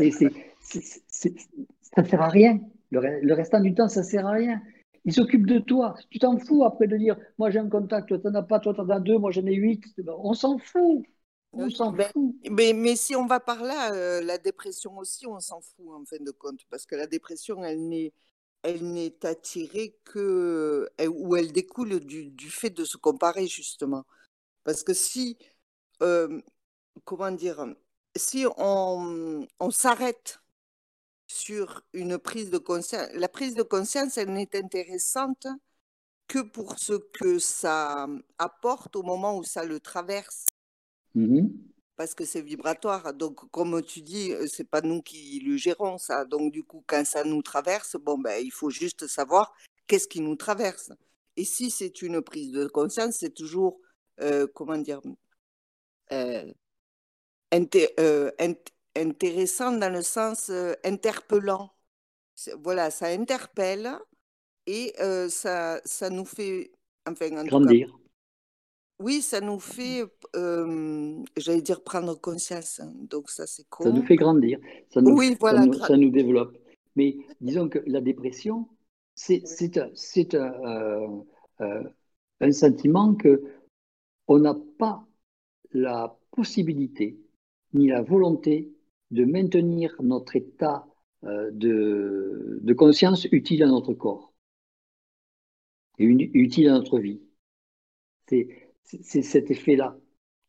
ne 2.02 2.08
sert 2.08 2.22
à 2.22 2.30
rien. 2.30 2.62
le 2.92 3.34
restant 3.34 3.60
du 3.60 3.74
temps, 3.74 3.90
ça 3.90 4.00
ne 4.00 4.06
sert 4.06 4.26
à 4.28 4.32
rien. 4.32 4.62
Il 5.06 5.14
s'occupe 5.14 5.46
de 5.46 5.60
toi. 5.60 5.96
Tu 6.10 6.20
t'en 6.20 6.38
fous 6.38 6.64
après 6.64 6.88
de 6.88 6.98
dire 6.98 7.18
Moi 7.38 7.50
j'ai 7.50 7.60
un 7.60 7.70
contact, 7.70 8.08
toi 8.08 8.20
t'en 8.20 8.34
as 8.36 8.44
pas, 8.44 8.60
toi 8.60 8.74
t'en 8.74 8.88
as 8.90 9.00
deux, 9.00 9.18
moi 9.18 9.32
j'en 9.32 9.46
ai 9.46 9.56
huit. 9.56 9.84
On 10.08 10.34
s'en 10.34 10.58
fout. 10.58 11.04
On 11.54 11.70
s'en 11.70 11.92
ben, 11.92 12.10
fout. 12.12 12.36
Mais, 12.50 12.74
mais, 12.74 12.96
si 12.96 13.16
on 13.16 13.28
va 13.28 13.40
par 13.40 13.62
là, 13.62 13.94
euh, 13.94 14.22
la 14.22 14.38
dépression 14.40 14.98
aussi, 14.98 15.28
on 15.28 15.40
s'en 15.40 15.62
fout 15.62 15.88
en 15.90 16.04
fin 16.06 16.18
de 16.20 16.32
compte. 16.32 16.62
Parce 16.70 16.86
que 16.86 16.96
la 16.96 17.06
dépression, 17.06 17.64
elle 17.64 17.88
n'est, 17.88 18.12
elle 18.64 18.92
n'est 18.92 19.24
attirée 19.26 19.96
que. 20.04 20.90
ou 21.08 21.36
elle 21.36 21.52
découle 21.52 22.00
du, 22.00 22.32
du, 22.32 22.50
fait 22.50 22.72
de 22.72 22.86
se 22.86 22.98
comparer, 22.98 23.48
justement. 23.48 24.06
Parce 24.64 24.84
que 24.84 24.94
si. 24.94 25.38
Euh, 26.02 26.42
comment 27.06 27.32
dire 27.32 27.66
Si 28.16 28.46
on, 28.58 29.46
on 29.60 29.70
s'arrête 29.72 30.43
sur 31.44 31.82
une 31.94 32.18
prise 32.18 32.50
de 32.50 32.58
conscience. 32.58 33.08
La 33.14 33.28
prise 33.28 33.56
de 33.56 33.64
conscience, 33.64 34.18
elle 34.18 34.32
n'est 34.32 34.56
intéressante 34.56 35.48
que 36.28 36.40
pour 36.40 36.80
ce 36.80 36.94
que 36.94 37.38
ça 37.38 38.08
apporte 38.38 38.96
au 38.96 39.04
moment 39.04 39.38
où 39.38 39.44
ça 39.44 39.66
le 39.66 39.80
traverse. 39.80 40.46
Mmh 41.16 41.48
Parce 41.98 42.16
que 42.16 42.24
c'est 42.26 42.42
vibratoire. 42.42 43.14
Donc, 43.14 43.50
comme 43.52 43.82
tu 43.84 44.02
dis, 44.02 44.32
euh, 44.32 44.48
c'est 44.48 44.70
pas 44.70 44.82
nous 44.82 45.02
qui 45.02 45.40
le 45.42 45.58
gérons, 45.58 45.98
ça. 45.98 46.24
Donc, 46.26 46.54
du 46.54 46.64
coup, 46.64 46.84
quand 46.88 47.06
ça 47.06 47.24
nous 47.24 47.42
traverse, 47.42 47.98
bon, 47.98 48.18
ben, 48.18 48.42
il 48.42 48.52
faut 48.52 48.70
juste 48.70 49.08
savoir 49.08 49.54
qu'est-ce 49.88 50.08
qui 50.08 50.22
nous 50.22 50.36
traverse. 50.38 50.92
Et 51.36 51.46
si 51.46 51.70
c'est 51.70 52.02
une 52.02 52.22
prise 52.22 52.52
de 52.52 52.68
conscience, 52.68 53.18
c'est 53.20 53.34
toujours, 53.34 53.80
euh, 54.22 54.48
comment 54.56 54.78
dire, 54.78 55.02
euh, 56.12 56.52
euh 57.54 58.32
intéressant 58.96 59.72
dans 59.72 59.92
le 59.92 60.02
sens 60.02 60.52
interpellant. 60.84 61.72
Voilà, 62.64 62.90
ça 62.92 63.08
interpelle 63.08 63.92
et 64.66 64.94
ça, 65.30 65.82
ça 65.86 66.10
nous 66.10 66.26
fait. 66.26 66.72
Enfin, 67.06 67.44
Grandir. 67.44 68.00
oui, 69.00 69.22
ça 69.22 69.42
nous 69.42 69.60
fait, 69.60 70.04
j'allais 70.34 71.62
dire, 71.62 71.84
prendre 71.84 72.20
conscience. 72.20 72.80
Hein, 72.80 72.94
donc, 73.10 73.30
ça, 73.30 73.46
c'est 73.46 73.66
Ça 73.82 73.92
nous 73.92 74.06
fait 74.06 74.16
grandir. 74.16 74.60
Ça 74.90 75.02
nous, 75.02 75.16
oui, 75.16 75.36
voilà. 75.40 75.66
Ça 75.86 75.98
nous, 75.98 76.10
développe. 76.10 76.58
Mais 76.96 77.18
disons 77.42 77.70
que 77.70 77.80
la 77.86 78.02
dépression, 78.02 78.68
c'est 79.16 79.44
un, 80.36 81.24
un 81.60 82.52
sentiment 82.52 83.16
que 83.16 83.44
on 84.28 84.40
n'a 84.40 84.56
pas 84.78 85.06
la 85.72 86.18
possibilité 86.32 87.20
ni 87.74 87.90
la 87.90 88.02
volonté 88.02 88.73
de 89.14 89.26
maintenir 89.26 89.96
notre 90.02 90.36
état 90.36 90.86
euh, 91.26 91.52
de, 91.54 92.74
conscience 92.74 93.26
utile 93.32 93.64
à 93.64 93.68
notre 93.68 93.94
corps 93.94 94.34
et 96.00 96.06
utile 96.06 96.70
à 96.70 96.74
notre 96.74 97.00
vie. 97.00 97.22
C'est 98.28 99.22
cet 99.22 99.52
effet-là 99.52 99.98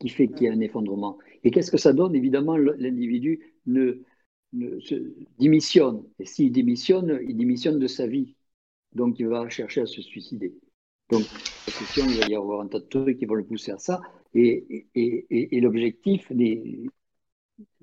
qui 0.01 0.09
fait 0.09 0.28
qu'il 0.28 0.45
y 0.45 0.49
a 0.49 0.53
un 0.53 0.61
effondrement. 0.61 1.19
Et 1.45 1.51
qu'est-ce 1.51 1.70
que 1.70 1.77
ça 1.77 1.93
donne? 1.93 2.15
Évidemment, 2.16 2.57
l'individu 2.57 3.55
ne, 3.66 4.03
démissionne. 5.39 6.03
Et 6.19 6.24
s'il 6.24 6.51
démissionne, 6.51 7.20
il 7.28 7.36
démissionne 7.36 7.78
de 7.78 7.86
sa 7.86 8.07
vie. 8.07 8.35
Donc, 8.95 9.19
il 9.20 9.28
va 9.28 9.49
chercher 9.51 9.82
à 9.82 9.86
se 9.86 10.01
suicider. 10.01 10.55
Donc, 11.11 11.24
il 11.97 12.20
va 12.20 12.27
y 12.27 12.35
avoir 12.35 12.62
un 12.62 12.69
tas 12.69 12.81
de 12.81 12.86
trucs 12.86 13.19
qui 13.19 13.27
vont 13.27 13.35
le 13.35 13.45
pousser 13.45 13.73
à 13.73 13.78
ça. 13.78 14.01
Et, 14.35 14.86
et, 14.95 15.61
l'objectif 15.61 16.32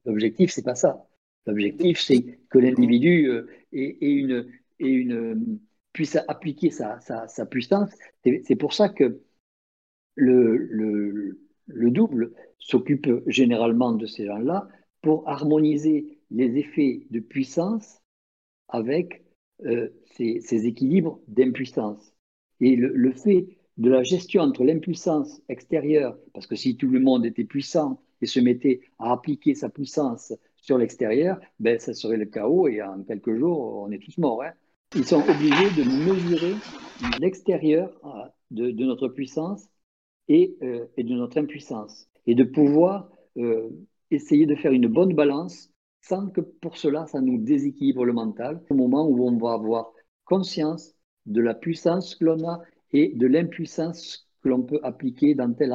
L'objectif, 0.05 0.51
c'est 0.51 0.63
pas 0.63 0.75
ça. 0.75 1.05
L'objectif, 1.45 1.99
c'est 1.99 2.39
que 2.49 2.59
l'individu 2.59 3.29
euh, 3.29 3.47
une, 3.71 4.47
une, 4.79 5.59
puisse 5.93 6.17
appliquer 6.27 6.69
sa, 6.69 6.99
sa, 6.99 7.45
puissance. 7.45 7.91
C'est 8.23 8.55
pour 8.55 8.73
ça 8.73 8.89
que 8.89 9.21
le, 10.15 11.37
le, 11.67 11.91
double 11.91 12.33
s'occupe 12.59 13.07
généralement 13.27 13.93
de 13.93 14.05
ces 14.05 14.25
gens-là 14.25 14.67
pour 15.01 15.27
harmoniser 15.27 16.19
les 16.29 16.57
effets 16.57 17.07
de 17.09 17.19
puissance 17.19 18.01
avec 18.69 19.23
euh, 19.65 19.89
ces, 20.15 20.65
équilibres 20.65 21.19
d'impuissance. 21.27 22.13
Et 22.59 22.75
le, 22.75 23.11
fait 23.11 23.47
de 23.77 23.89
la 23.89 24.03
gestion 24.03 24.41
entre 24.43 24.63
l'impuissance 24.63 25.41
extérieure, 25.49 26.17
parce 26.33 26.47
que 26.47 26.55
si 26.55 26.77
tout 26.77 26.89
le 26.89 26.99
monde 26.99 27.25
était 27.25 27.43
puissant 27.43 28.01
et 28.21 28.25
se 28.25 28.39
mettait 28.39 28.81
à 28.99 29.11
appliquer 29.13 29.55
sa 29.55 29.69
puissance 29.69 30.33
sur 30.57 30.77
l'extérieur, 30.77 31.39
ben, 31.59 31.79
ça 31.79 31.93
serait 31.93 32.17
le 32.17 32.25
chaos 32.25 32.67
et 32.67 32.81
en 32.81 33.03
quelques 33.03 33.35
jours, 33.35 33.83
on 33.83 33.91
est 33.91 33.99
tous 33.99 34.17
morts. 34.17 34.43
Hein. 34.43 34.53
Ils 34.95 35.05
sont 35.05 35.21
obligés 35.21 35.69
de 35.77 35.83
mesurer 35.83 36.53
l'extérieur 37.19 37.91
euh, 38.05 38.29
de, 38.51 38.85
notre 38.85 39.07
puissance 39.07 39.67
et, 40.27 40.57
euh, 40.61 40.85
et, 40.97 41.03
de 41.03 41.15
notre 41.15 41.39
impuissance 41.39 42.07
et 42.27 42.35
de 42.35 42.43
pouvoir 42.43 43.09
euh, 43.37 43.69
essayer 44.11 44.45
de 44.45 44.55
faire 44.55 44.71
une 44.71 44.87
bonne 44.87 45.13
balance 45.13 45.71
sans 46.01 46.29
que 46.29 46.41
pour 46.41 46.77
cela, 46.77 47.05
ça 47.07 47.21
nous 47.21 47.37
déséquilibre 47.37 48.05
le 48.05 48.13
mental, 48.13 48.61
au 48.69 48.73
moment 48.73 49.07
où 49.07 49.27
on 49.27 49.37
va 49.37 49.53
avoir 49.53 49.91
conscience 50.25 50.95
de 51.25 51.41
la 51.41 51.53
puissance 51.53 52.15
que 52.15 52.25
l'on 52.25 52.47
a 52.47 52.61
et 52.91 53.13
de 53.15 53.27
l'impuissance 53.27 54.27
que 54.41 54.49
l'on 54.49 54.63
peut 54.63 54.79
appliquer 54.83 55.35
dans 55.35 55.53
tel, 55.53 55.71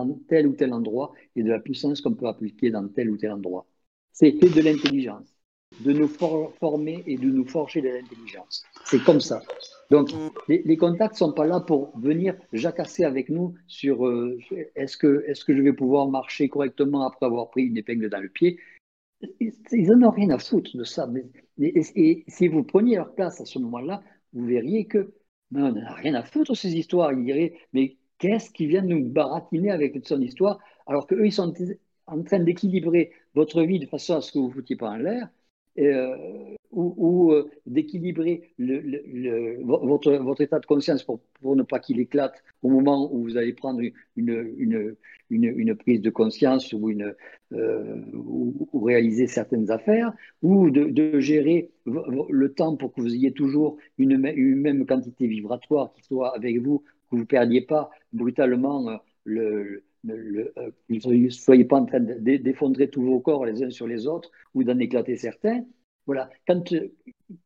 ou 0.47 0.53
tel 0.55 0.73
endroit 0.73 1.13
et 1.35 1.43
de 1.43 1.51
la 1.51 1.61
puissance 1.61 2.01
qu'on 2.01 2.15
peut 2.15 2.27
appliquer 2.27 2.71
dans 2.71 2.89
tel 2.89 3.11
ou 3.11 3.17
tel 3.17 3.33
endroit. 3.33 3.67
C'est 4.13 4.33
de 4.33 4.61
l'intelligence. 4.61 5.33
de 5.81 5.93
nous 5.93 6.09
former 6.09 7.03
et 7.07 7.17
de 7.17 7.27
nous 7.27 7.47
forger 7.47 7.83
de 7.83 7.89
l'intelligence. 7.89 8.65
C'est 8.85 9.03
comme 9.03 9.21
ça. 9.21 9.43
Donc, 9.91 10.11
les, 10.49 10.77
contacts 10.77 11.15
ne 11.15 11.19
sont 11.19 11.33
pas 11.33 11.47
là 11.47 11.61
pour 11.61 11.97
venir 11.99 12.37
jacasser 12.53 13.05
avec 13.05 13.29
nous 13.29 13.55
sur 13.67 14.07
euh, 14.07 14.39
est-ce 14.75 14.97
que, 14.97 15.25
je 15.29 15.63
vais 15.63 15.73
pouvoir 15.73 16.09
marcher 16.09 16.49
correctement 16.49 17.07
après 17.07 17.27
avoir 17.27 17.51
pris 17.51 17.65
une 17.65 17.77
épingle 17.77 18.09
dans 18.09 18.21
le 18.21 18.29
pied. 18.29 18.59
Ils 19.41 19.89
n'en 19.89 20.09
ont 20.09 20.11
rien 20.11 20.31
à 20.31 20.39
foutre 20.39 20.77
de 20.77 20.85
ça. 20.85 21.09
Et, 21.59 22.25
si 22.29 22.49
vous 22.49 22.65
preniez 22.65 22.97
leur 22.97 23.15
place 23.15 23.41
à 23.41 23.45
ce 23.45 23.59
moment-là, 23.61 24.03
vous 24.33 24.47
verriez 24.47 24.87
que 24.87 25.13
non, 25.53 25.67
on 25.67 25.73
n'a 25.73 25.95
rien 25.95 26.15
à 26.15 26.25
foutre 26.25 26.57
ces 26.57 26.75
histoires. 26.75 27.13
Ils 27.13 27.25
diraient, 27.25 27.55
mais 27.73 27.97
qu'est-ce 28.19 28.51
qui 28.51 28.67
vient 28.67 28.83
nous 28.83 29.05
baratiner 29.05 29.71
avec 29.71 29.97
son 30.07 30.21
histoire 30.21 30.59
alors 30.87 31.07
qu'eux, 31.07 31.27
ils 31.27 31.33
sont 31.33 31.53
en 32.07 32.23
train 32.23 32.39
d'équilibrer 32.39 33.13
votre 33.35 33.63
vie 33.63 33.79
de 33.81 33.87
façon 33.87 34.17
à 34.17 34.21
ce 34.21 34.33
que 34.33 34.39
vous 34.39 34.49
ne 34.49 34.53
foutiez 34.53 34.77
pas 34.77 34.91
en 34.91 34.97
l'air 34.97 35.29
euh, 35.79 36.17
ou, 36.73 37.33
euh, 37.33 37.51
d'équilibrer 37.67 38.53
votre, 39.63 40.43
état 40.43 40.59
de 40.59 40.67
conscience 40.67 41.03
pour, 41.03 41.21
ne 41.57 41.63
pas 41.63 41.79
qu'il 41.81 42.01
éclate 42.01 42.43
au 42.63 42.69
moment 42.69 43.13
où 43.13 43.23
vous 43.23 43.37
allez 43.37 43.53
prendre 43.55 43.81
une, 44.17 44.97
prise 45.79 46.01
de 46.03 46.11
conscience 46.11 46.75
euh, 46.75 48.03
ou, 48.13 48.85
réaliser 48.85 49.27
certaines 49.27 49.71
affaires, 49.71 50.13
ou 50.43 50.71
de, 50.71 50.85
de, 50.85 51.19
gérer 51.19 51.71
le 51.87 52.53
temps 52.53 52.77
pour 52.77 52.93
que 52.93 53.01
vous 53.01 53.15
ayez 53.15 53.33
toujours 53.33 53.79
une 53.97 54.19
même 54.19 54.87
quantité 54.87 55.27
vibratoire 55.27 55.93
qui 55.95 56.03
soit 56.03 56.35
avec 56.35 56.59
vous, 56.61 56.81
que 57.11 57.17
vous 57.17 57.19
ne 57.19 57.25
perdiez 57.25 57.63
pas 57.63 57.91
brutalement 58.17 59.01
le, 59.25 59.85
le, 60.05 60.53
ne 60.89 61.29
soyez 61.31 61.65
pas 61.65 61.77
en 61.77 61.87
train 61.87 62.01
d'effondrer 62.01 62.89
tous 62.89 63.03
vos 63.03 63.21
corps 63.21 63.45
les 63.45 63.63
uns 63.63 63.71
sur 63.71 63.87
les 63.87 64.07
autres 64.07 64.31
ou 64.55 64.65
d'en 64.65 64.79
éclater 64.79 65.17
certains. 65.17 65.65
Voilà, 66.07 66.31
quand, 66.47 66.73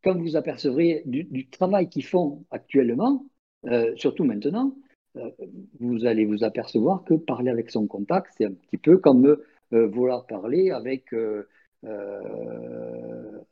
quand 0.04 0.18
vous 0.18 0.36
apercevrez 0.36 1.02
du, 1.06 1.48
travail 1.48 1.88
qu'ils 1.88 2.04
font 2.04 2.44
actuellement, 2.50 3.24
euh, 3.66 3.94
surtout 3.96 4.24
maintenant, 4.24 4.76
euh, 5.16 5.30
vous 5.80 6.04
allez 6.04 6.26
vous 6.26 6.44
apercevoir 6.44 7.04
que 7.04 7.14
parler 7.14 7.50
avec 7.50 7.70
son 7.70 7.86
contact, 7.86 8.34
c'est 8.36 8.44
un 8.44 8.52
petit 8.52 8.76
peu 8.76 8.98
comme 8.98 9.38
euh, 9.72 9.86
vouloir 9.86 10.26
parler 10.26 10.70
avec, 10.70 11.14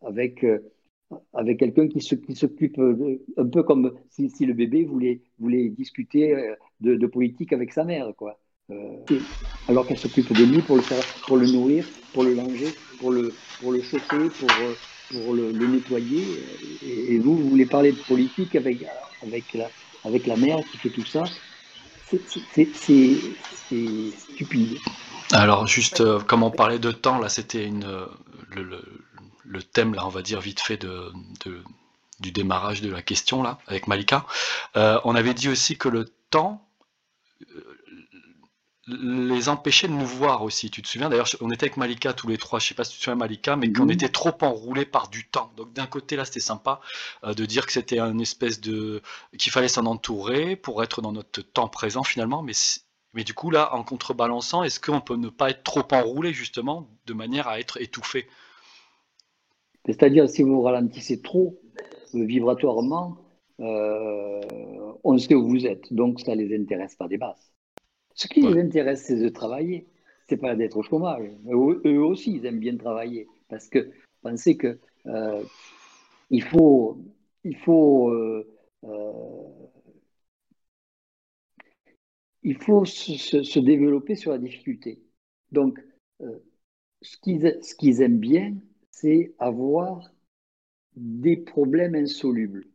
avec, 0.03 0.45
avec 1.35 1.59
quelqu'un 1.59 1.89
qui 1.89 2.01
s'occupe, 2.01 2.79
un 3.37 3.47
peu 3.47 3.63
comme 3.63 3.93
si, 4.11 4.31
si, 4.31 4.47
le 4.47 4.55
bébé 4.55 4.85
voulait, 4.85 5.23
voulait 5.39 5.69
discuter 5.71 6.55
de, 6.81 6.97
de 6.97 7.07
politique 7.07 7.53
avec 7.53 7.73
sa 7.73 7.85
mère. 7.85 8.13
Quoi. 8.17 8.39
Euh, 8.71 9.19
alors 9.67 9.87
qu'elle 9.87 9.97
s'occupe 9.97 10.31
de 10.31 10.45
lui 10.45 10.61
pour 10.61 10.77
le, 10.77 10.83
pour 11.27 11.39
le 11.39 11.47
nourrir, 11.47 11.87
pour 12.13 12.25
le 12.25 12.35
langer, 12.35 12.75
pour 13.01 13.13
le, 13.13 13.33
pour 13.61 13.73
le 13.73 13.81
chauffer, 13.81 14.29
pour, 14.39 14.51
euh, 14.51 14.75
pour 15.11 15.35
le, 15.35 15.53
nettoyer. 15.53 16.23
Et, 16.85 17.19
vous, 17.19 17.35
vous 17.35 17.49
voulez 17.49 17.65
parler 17.65 17.93
de 17.93 17.99
politique 18.07 18.55
avec, 18.57 18.85
avec, 19.23 19.55
la, 19.55 19.71
avec 20.05 20.27
la 20.27 20.37
mère 20.37 20.59
qui 20.71 20.77
fait 20.77 20.91
tout 20.91 21.07
ça. 21.07 21.25
C'est 22.05 22.21
stupide. 24.19 24.77
Alors 25.33 25.67
juste, 25.67 26.03
euh, 26.03 26.21
comme 26.21 26.43
on 26.43 26.51
parlait 26.51 26.79
de 26.79 26.91
temps, 26.91 27.19
là 27.19 27.31
c'était 27.31 27.65
une 27.65 27.87
le, 29.49 29.63
thème 29.63 29.95
là, 29.95 30.07
on 30.07 30.11
va 30.11 30.23
dire 30.23 30.41
vite 30.41 30.61
fait 30.61 30.77
de, 30.77 31.13
de, 31.45 31.63
du 32.21 32.33
démarrage 32.33 32.81
de 32.81 32.91
la 32.91 33.03
question 33.03 33.43
là 33.43 33.59
avec 33.67 33.87
Malika. 33.87 34.27
Euh, 34.77 35.01
on 35.05 35.15
avait 35.15 35.35
dit 35.35 35.49
aussi 35.49 35.77
que 35.77 35.89
le 35.89 36.07
temps 36.31 36.65
les 38.89 39.49
empêcher 39.49 39.87
de 39.87 39.93
nous 39.93 40.07
voir 40.07 40.43
aussi. 40.43 40.71
Tu 40.71 40.83
te 40.83 40.89
souviens? 40.89 41.09
D'ailleurs, 41.09 41.29
on 41.41 41.51
était 41.51 41.65
avec 41.65 41.77
Malika 41.77 42.13
tous 42.15 42.29
les 42.29 42.39
trois, 42.39 42.59
je 42.59 42.69
sais 42.69 42.75
pas 42.75 42.85
si 42.85 42.93
tu 42.93 42.99
te 42.99 43.05
souviens 43.05 43.17
Malika, 43.17 43.57
mais 43.57 43.71
qu'on 43.73 43.89
était 43.89 44.09
trop 44.09 44.37
enroulés 44.41 44.87
par 44.87 45.09
du 45.09 45.27
temps. 45.27 45.53
Donc 45.57 45.73
d'un 45.73 45.87
côté 45.87 46.17
là 46.17 46.25
c'était 46.25 46.41
sympa 46.41 46.81
euh, 47.25 47.35
de 47.35 47.45
dire 47.45 47.67
que 47.67 47.73
c'était 47.73 48.01
une 48.01 48.21
espèce 48.21 48.61
de 48.61 49.03
qu'il 49.39 49.53
fallait 49.53 49.69
s'en 49.69 49.87
entourer 49.87 50.57
pour 50.57 50.83
être 50.83 51.03
dans 51.03 51.13
notre 51.13 51.43
temps 51.43 51.69
présent 51.69 52.03
finalement, 52.03 52.43
mais 52.43 52.53
mais 53.15 53.25
du 53.25 53.35
coup 53.35 53.51
là 53.51 53.75
en 53.75 53.85
contrebalançant, 53.85 54.63
est-ce 54.63 54.81
qu'on 54.81 55.01
peut 55.01 55.17
ne 55.17 55.29
pas 55.29 55.51
être 55.51 55.65
trop 55.65 55.87
enroulé 55.93 56.33
justement 56.33 56.89
de 57.07 57.13
manière 57.13 57.49
à 57.49 57.61
être 57.61 57.81
étouffé 57.81 58.29
C'est-à-dire 59.89 60.29
si 60.29 60.43
vous 60.43 60.61
ralentissez 60.61 61.21
trop 61.23 61.59
euh, 62.15 62.25
vibratoirement, 62.25 63.17
euh, 63.61 64.41
on 65.03 65.17
sait 65.19 65.35
où 65.35 65.49
vous 65.49 65.67
êtes, 65.67 65.93
donc 65.93 66.21
ça 66.21 66.35
les 66.35 66.55
intéresse 66.55 66.95
pas 66.95 67.09
des 67.09 67.17
bases. 67.17 67.53
Ce 68.15 68.29
qui 68.29 68.43
les 68.43 68.61
intéresse, 68.61 69.05
c'est 69.07 69.17
de 69.17 69.29
travailler. 69.29 69.87
C'est 70.29 70.37
pas 70.37 70.55
d'être 70.55 70.77
au 70.77 70.83
chômage. 70.83 71.31
Eux, 71.51 72.03
aussi, 72.03 72.35
ils 72.35 72.45
aiment 72.45 72.59
bien 72.59 72.77
travailler. 72.77 73.27
Parce 73.49 73.69
que 73.69 73.91
pensez 74.23 74.57
que 74.57 74.79
euh, 75.07 75.43
il 76.29 76.43
faut, 76.43 76.99
il 77.45 77.57
faut, 77.57 78.11
euh, 78.11 78.47
euh, 78.85 79.13
il 82.43 82.57
faut 82.57 82.85
se, 82.85 83.59
développer 83.59 84.17
sur 84.17 84.33
la 84.33 84.39
difficulté. 84.39 85.01
Donc, 85.51 85.79
ce 87.01 87.17
qu'ils 87.77 88.03
aiment 88.03 88.19
bien, 88.19 88.55
c'est 89.01 89.33
avoir 89.39 90.11
des 90.97 91.37
problèmes 91.37 91.95
insolubles. 91.95 92.67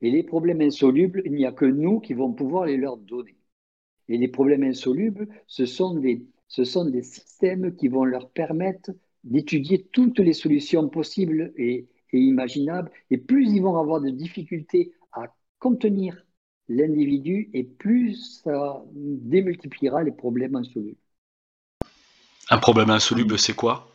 Et 0.00 0.10
les 0.10 0.24
problèmes 0.24 0.60
insolubles, 0.60 1.22
il 1.24 1.32
n'y 1.32 1.46
a 1.46 1.52
que 1.52 1.66
nous 1.66 2.00
qui 2.00 2.14
vont 2.14 2.32
pouvoir 2.32 2.66
les 2.66 2.76
leur 2.76 2.96
donner. 2.96 3.36
Et 4.08 4.18
les 4.18 4.26
problèmes 4.28 4.64
insolubles, 4.64 5.28
ce 5.46 5.66
sont 5.66 5.94
des, 5.94 6.26
ce 6.48 6.64
sont 6.64 6.84
des 6.84 7.02
systèmes 7.02 7.76
qui 7.76 7.86
vont 7.86 8.04
leur 8.04 8.30
permettre 8.30 8.90
d'étudier 9.22 9.86
toutes 9.92 10.18
les 10.18 10.32
solutions 10.32 10.88
possibles 10.88 11.52
et, 11.56 11.86
imaginables. 12.12 12.90
Et 13.10 13.18
plus 13.18 13.52
ils 13.52 13.62
vont 13.62 13.76
avoir 13.76 14.00
de 14.00 14.10
difficultés 14.10 14.92
à 15.12 15.32
contenir 15.60 16.26
l'individu, 16.68 17.50
et 17.52 17.64
plus 17.64 18.40
ça 18.42 18.82
démultipliera 18.94 20.02
les 20.02 20.12
problèmes 20.12 20.56
insolubles. 20.56 20.98
Un 22.48 22.58
problème 22.58 22.90
insoluble, 22.90 23.38
c'est 23.38 23.54
quoi? 23.54 23.89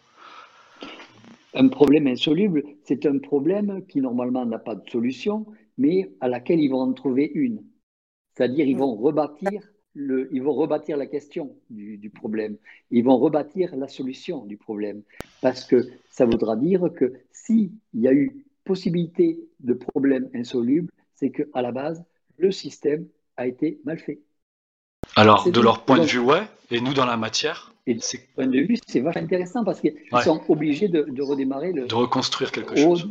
Un 1.56 1.70
problème 1.70 2.06
insoluble, 2.08 2.64
c'est 2.84 3.06
un 3.06 3.18
problème 3.18 3.86
qui 3.88 4.02
normalement 4.02 4.46
n'a 4.46 4.60
pas 4.60 4.76
de 4.76 4.90
solution, 4.90 5.46
mais 5.78 6.12
à 6.20 6.28
laquelle 6.28 6.60
ils 6.60 6.70
vont 6.70 6.82
en 6.82 6.94
trouver 6.94 7.32
une. 7.34 7.64
C'est-à-dire 8.34 8.68
ils 8.68 8.78
vont 8.78 8.96
rebâtir 8.96 9.62
ils 9.96 10.42
vont 10.42 10.54
rebâtir 10.54 10.98
la 10.98 11.06
question 11.06 11.56
du, 11.70 12.10
problème, 12.10 12.58
ils 12.92 13.04
vont 13.04 13.18
rebâtir 13.18 13.76
la 13.76 13.88
solution 13.88 14.46
du 14.46 14.58
problème, 14.58 15.04
parce 15.42 15.64
que 15.64 15.88
ça 16.10 16.26
voudra 16.26 16.58
dire 16.58 16.90
que 16.94 17.14
s'il 17.32 17.72
y 17.94 18.08
a 18.08 18.14
eu 18.14 18.46
possibilité 18.66 19.40
de 19.62 19.74
problème 19.74 20.30
insoluble, 20.36 20.92
c'est 21.14 21.32
qu'à 21.32 21.62
la 21.62 21.72
base, 21.72 22.04
le 22.38 22.52
système 22.52 23.08
a 23.38 23.48
été 23.48 23.80
mal 23.86 23.98
fait. 24.00 24.20
Alors, 25.16 25.50
de 25.50 25.62
leur 25.62 25.84
point 25.84 26.00
de 26.00 26.06
vue, 26.06 26.20
ouais, 26.20 26.44
et 26.72 26.82
nous 26.82 26.94
dans 26.94 27.06
la 27.06 27.18
matière 27.18 27.74
et 27.88 27.94
de 27.94 28.02
ce 28.02 28.18
point 28.36 28.48
de 28.48 28.60
vue, 28.60 28.78
c'est 28.88 29.00
vachement 29.00 29.22
intéressant 29.22 29.64
parce 29.64 29.80
qu'ils 29.80 29.96
sont 30.24 30.42
obligés 30.50 30.88
de, 30.88 31.22
redémarrer 31.22 31.72
le. 31.72 31.88
De 31.88 31.96
reconstruire 31.96 32.52
quelque 32.52 32.76
chose. 32.76 33.08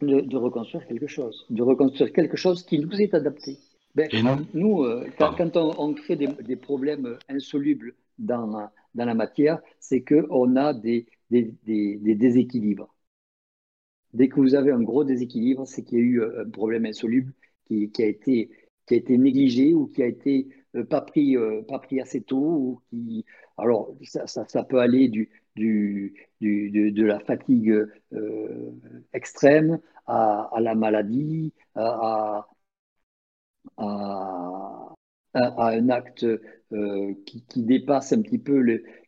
de, 0.00 0.36
reconstruire 0.36 0.86
quelque 0.86 1.08
chose. 1.08 1.44
De 1.50 1.62
reconstruire 1.62 2.12
quelque 2.12 2.36
chose 2.36 2.62
qui 2.62 2.78
nous 2.78 3.00
est 3.00 3.14
adapté. 3.14 3.58
Ben, 3.96 4.08
nous, 4.52 4.84
euh, 4.84 5.06
quand, 5.18 5.56
on, 5.56 5.94
crée 5.94 6.16
des, 6.16 6.56
problèmes 6.56 7.18
insolubles 7.28 7.94
dans, 8.18 8.70
dans 8.94 9.04
la 9.04 9.14
matière, 9.14 9.58
c'est 9.80 10.04
qu'on 10.04 10.54
a 10.56 10.74
des, 10.74 11.06
des, 11.30 12.14
déséquilibres. 12.14 12.94
Dès 14.12 14.28
que 14.28 14.36
vous 14.36 14.54
avez 14.54 14.70
un 14.70 14.82
gros 14.82 15.04
déséquilibre, 15.04 15.66
c'est 15.66 15.82
qu'il 15.82 15.98
y 15.98 16.00
a 16.00 16.04
eu 16.04 16.20
euh, 16.20 16.44
un 16.44 16.50
problème 16.50 16.86
insoluble 16.86 17.32
qui, 17.66 17.90
a, 17.98 18.06
été, 18.06 18.50
qui 18.86 18.94
a 18.94 18.96
été 18.96 19.18
négligé 19.18 19.74
ou 19.74 19.86
qui 19.88 20.02
a 20.02 20.06
été 20.06 20.48
euh, 20.76 20.84
pas, 20.84 21.00
pris, 21.00 21.36
pas 21.68 21.78
pris 21.78 22.00
assez 22.00 22.22
tôt. 22.22 22.36
Ou 22.38 22.80
qui... 22.90 23.24
Alors, 23.58 23.94
ça, 24.04 24.26
ça, 24.26 24.64
peut 24.64 24.78
aller 24.80 25.08
du, 25.08 25.30
du, 25.56 26.14
du 26.40 26.92
de, 26.92 27.04
la 27.04 27.20
fatigue 27.20 27.74
extrême 29.12 29.80
à, 30.06 30.50
à, 30.54 30.60
la 30.60 30.74
maladie, 30.74 31.52
à, 31.74 32.46
à, 33.76 34.94
un 35.34 35.88
acte 35.90 36.26
euh, 36.72 37.14
qui, 37.26 37.62
dépasse 37.62 38.12
un 38.12 38.22
petit 38.22 38.38
peu 38.38 38.58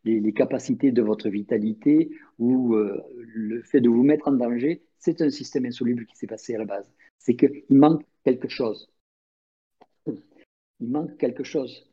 les, 0.05 0.33
capacités 0.33 0.93
de 0.93 1.03
votre 1.03 1.29
vitalité 1.29 2.11
ou 2.39 2.75
euh, 2.75 3.03
le 3.17 3.63
fait 3.63 3.81
de 3.81 3.89
vous 3.89 4.03
mettre 4.05 4.29
en 4.29 4.33
danger, 4.33 4.83
c'est 4.99 5.21
un 5.23 5.31
système 5.31 5.67
insoluble 5.67 6.07
qui 6.07 6.17
s'est 6.17 6.27
passé 6.27 6.55
à 6.55 6.59
la 6.59 6.65
base. 6.65 6.91
C'est 7.19 7.35
qu'il 7.35 7.65
manque 7.71 8.05
quelque 8.25 8.49
chose. 8.49 8.89
Il 10.81 10.89
manque 10.89 11.17
quelque 11.17 11.45
chose. 11.45 11.85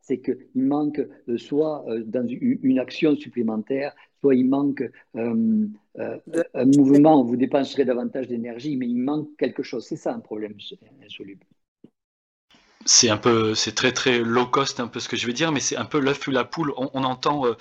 C'est 0.00 0.20
qu'il 0.20 0.62
manque 0.62 1.00
euh, 1.28 1.38
soit 1.38 1.84
dans 2.06 2.26
une, 2.26 2.78
action 2.78 3.16
supplémentaire, 3.16 3.94
soit 4.20 4.34
il 4.34 4.48
manque 4.48 4.82
un 5.14 6.64
mouvement 6.76 7.22
où 7.22 7.26
vous 7.26 7.36
dépenserez 7.36 7.84
davantage 7.84 8.28
d'énergie, 8.28 8.76
mais 8.76 8.88
il 8.88 8.98
manque 8.98 9.28
quelque 9.38 9.62
chose. 9.62 9.86
C'est 9.86 9.96
ça 9.96 10.14
un 10.14 10.20
problème 10.20 10.54
insoluble 11.04 11.44
c'est 12.86 13.10
un 13.10 13.16
peu, 13.16 13.54
c'est 13.54 13.74
très 13.74 13.92
très 13.92 14.18
low 14.18 14.46
cost, 14.46 14.80
un 14.80 14.88
peu 14.88 15.00
ce 15.00 15.08
que 15.08 15.16
je 15.16 15.26
vais 15.26 15.32
dire, 15.32 15.52
mais 15.52 15.60
c'est 15.60 15.76
un 15.76 15.84
peu 15.84 16.00
l'œuf 16.00 16.26
ou 16.26 16.30
la 16.30 16.44
poule. 16.44 16.72
On, 16.76 17.04
entend, 17.04 17.46
euh, 17.46 17.54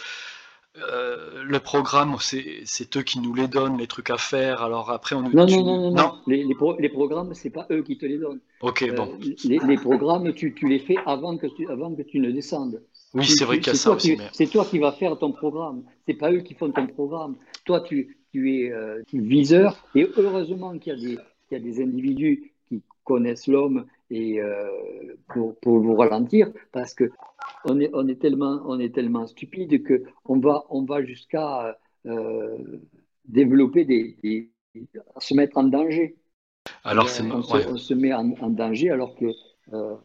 euh, 0.92 1.44
le 1.44 1.60
programme, 1.60 2.16
c'est 2.20 2.98
eux 2.98 3.04
qui 3.04 3.20
nous 3.20 3.34
les 3.34 3.48
donnent, 3.48 3.78
les 3.78 3.88
trucs 3.88 4.10
à 4.10 4.18
faire. 4.18 4.62
Alors 4.62 4.92
après, 4.92 5.16
on 5.16 5.22
nous 5.22 5.32
Non, 5.34 5.46
non, 5.46 5.64
non, 5.64 5.78
non, 5.78 5.92
non. 5.92 6.14
Les, 6.28 6.44
les, 6.44 6.56
pro 6.56 6.76
les 6.80 6.90
programmes, 6.90 7.34
c'est 7.34 7.50
pas 7.50 7.68
eux 7.72 7.84
qui 7.84 7.98
te 7.98 8.06
les 8.06 8.18
donnent. 8.18 8.40
Ok, 8.62 8.84
euh, 8.84 8.94
bon. 8.94 9.18
Les, 9.46 9.60
les, 9.60 9.78
programmes, 9.78 10.34
tu, 10.34 10.54
tu, 10.54 10.68
les 10.68 10.80
fais 10.80 10.98
avant 11.06 11.38
que 11.38 11.48
tu, 11.48 11.70
avant 11.70 11.94
que 11.94 12.02
tu 12.02 12.20
ne 12.20 12.32
descendes. 12.32 12.82
Oui, 13.14 13.26
c'est 13.26 13.46
vrai 13.46 13.60
qu'il 13.60 13.68
y 13.68 13.76
a 13.76 13.76
ça 13.76 13.92
aussi. 13.92 14.18
C'est 14.34 14.48
toi 14.48 14.66
qui 14.66 14.80
vas 14.80 14.92
faire 14.92 15.18
ton 15.18 15.32
programme. 15.32 15.84
C'est 16.08 16.14
pas 16.14 16.32
eux 16.32 16.42
qui 16.42 16.54
font 16.54 16.72
ton 16.72 16.88
programme. 16.88 17.36
Toi, 17.66 17.82
tu, 17.82 18.18
tu 18.32 18.56
es 18.56 18.72
euh, 18.72 19.02
viseur. 19.14 19.84
Et 19.96 20.08
heureusement 20.18 20.78
qu'il 20.78 20.98
y, 21.00 21.18
y, 21.52 21.56
a 21.56 21.60
des 21.60 21.82
individus 21.82 22.54
qui 22.68 22.82
connaissent 23.04 23.48
l'homme 23.48 23.86
et 24.10 24.42
euh, 24.42 24.70
pour, 25.28 25.60
pour, 25.60 25.80
vous 25.80 25.96
ralentir, 25.96 26.52
parce 26.72 26.94
que 26.94 27.12
on 27.66 27.80
est, 27.80 27.90
on 27.94 28.08
est 28.08 28.20
tellement, 28.20 28.62
on 28.66 28.80
est 28.80 28.94
tellement 28.94 29.28
stupide 29.28 29.84
que 29.84 30.04
on 30.26 30.40
va, 30.40 30.66
on 30.70 30.84
va 30.84 31.04
jusqu'à 31.04 31.78
euh, 32.06 32.58
développer 33.26 33.86
des, 33.86 34.18
des, 34.24 34.50
se 35.20 35.34
mettre 35.34 35.58
en 35.58 35.64
danger. 35.64 36.16
Alors, 36.84 37.08
on, 37.22 37.32
on, 37.32 37.44
se, 37.44 37.68
on, 37.68 37.78
se, 37.78 37.94
met 37.94 38.14
en, 38.14 38.34
en 38.42 38.50
danger 38.50 38.90
alors 38.92 39.16
que 39.16 39.26
euh, 39.74 39.96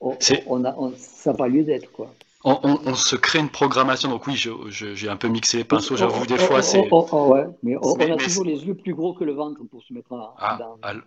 on, 0.00 0.16
on 0.46 0.64
a, 0.64 0.92
ça 0.96 1.32
n'a 1.32 1.36
pas 1.36 1.48
lieu 1.48 1.64
d'être 1.64 1.90
quoi. 1.92 2.14
On, 2.44 2.94
se 2.94 3.16
crée 3.16 3.40
une 3.40 3.50
programmation. 3.50 4.08
Donc 4.08 4.26
oui, 4.26 4.36
j'ai 4.70 5.08
un 5.08 5.16
peu 5.16 5.28
mixé 5.28 5.58
les 5.58 5.64
pinceaux, 5.64 5.96
j'avoue, 5.96 6.24
des 6.24 6.38
fois 6.38 6.62
c'est... 6.62 6.88
ouais, 6.90 7.46
mais 7.62 7.76
on, 7.82 7.94
a 7.96 8.16
toujours 8.16 8.44
les 8.44 8.64
yeux 8.64 8.74
plus 8.74 8.94
gros 8.94 9.12
que 9.12 9.24
le 9.24 9.32
ventre 9.32 9.60
pour 9.64 9.82
se 9.82 9.92
mettre 9.92 10.12
en, 10.12 10.34
ah, 10.38 10.56
danger. 10.58 11.00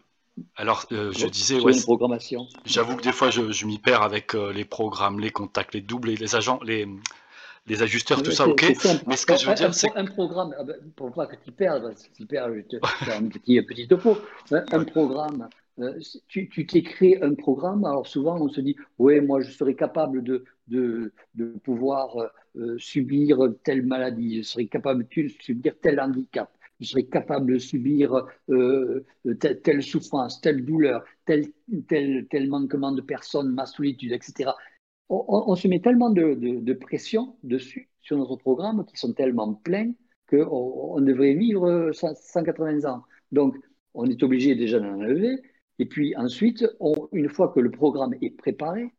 Alors, 0.56 0.86
euh, 0.92 1.12
je 1.12 1.28
disais, 1.28 1.60
ouais, 1.60 1.74
programmation. 1.82 2.48
J'avoue 2.66 2.96
que 2.96 3.04
des 3.04 3.12
fois, 3.12 3.30
je, 3.30 3.52
je 3.52 3.66
m'y 3.66 3.80
perds 3.80 4.02
avec 4.02 4.34
euh, 4.34 4.54
les 4.54 4.66
programmes, 4.66 5.20
les 5.20 5.30
contacts, 5.30 5.74
les 5.74 5.82
doubles, 5.82 6.12
les 6.12 6.36
agents, 6.36 6.60
les, 6.64 6.88
les 7.68 7.84
ajusteurs, 7.84 8.24
tout 8.24 8.32
ça, 8.32 8.48
ok. 8.48 8.74
Mais 9.08 9.18
ce 9.18 9.26
que 9.26 9.38
je 9.38 9.48
veux 9.48 9.54
dire, 9.56 9.74
c'est 9.74 9.96
un 9.96 10.06
programme, 10.06 10.56
ah 10.58 10.64
ben, 10.64 10.78
pour 10.96 11.12
pas 11.12 11.28
que 11.28 11.36
tu 11.44 11.52
perdes, 11.52 11.94
tu 12.16 12.26
perds, 12.26 12.54
je 12.56 12.62
te 12.62 12.88
faire 13.06 13.18
un 13.18 13.28
petit, 13.28 13.62
petit 13.62 13.88
topo. 13.88 14.18
Un 14.52 14.84
programme, 14.86 15.50
euh, 15.80 16.00
tu 16.28 16.48
t'es 16.48 16.82
créé 16.82 17.22
un 17.22 17.34
programme. 17.34 17.84
Alors 17.86 18.08
souvent, 18.08 18.40
on 18.40 18.50
se 18.50 18.62
dit, 18.62 18.76
oui, 19.00 19.20
moi, 19.22 19.42
je 19.42 19.52
serais 19.52 19.76
capable 19.76 20.24
de, 20.24 20.46
de, 20.70 21.14
de 21.36 21.46
pouvoir 21.64 22.16
euh, 22.56 22.78
subir 22.78 23.38
telle 23.64 23.86
maladie, 23.86 24.38
je 24.38 24.44
serais 24.44 24.66
capable 24.66 25.06
de 25.08 25.28
subir 25.40 25.74
tel 25.82 26.00
handicap 26.00 26.50
je 26.82 26.88
serais 26.88 27.04
capable 27.04 27.54
de 27.54 27.60
subir 27.60 28.26
euh, 28.50 29.06
telle, 29.40 29.84
souffrance, 29.84 30.42
telle 30.42 30.66
douleur, 30.66 31.06
tel, 31.26 31.46
manquement 32.50 32.92
de 32.92 33.02
personnes, 33.02 33.54
ma 33.54 33.66
solitude, 33.66 34.12
etc. 34.12 34.52
On, 35.10 35.56
se 35.56 35.68
met 35.68 35.80
tellement 35.80 36.10
de, 36.10 36.74
pression 36.74 37.38
dessus, 37.44 37.90
sur 38.02 38.18
notre 38.18 38.36
programme, 38.36 38.86
qui 38.86 38.98
sont 38.98 39.14
tellement 39.14 39.54
pleins 39.54 39.92
qu'on 40.30 40.96
on 40.98 41.02
devrait 41.02 41.34
vivre 41.34 41.92
180 41.94 42.90
ans. 42.90 43.04
Donc, 43.32 43.56
on 43.94 44.06
est 44.10 44.24
obligé 44.24 44.56
déjà 44.56 44.80
d'en 44.80 44.96
enlever. 44.96 45.42
Et 45.80 45.86
puis 45.86 46.16
ensuite, 46.16 46.66
une 47.12 47.30
fois 47.30 47.50
que 47.50 47.60
le 47.60 47.72
programme 47.72 48.16
est 48.22 48.30
préparé, 48.32 48.94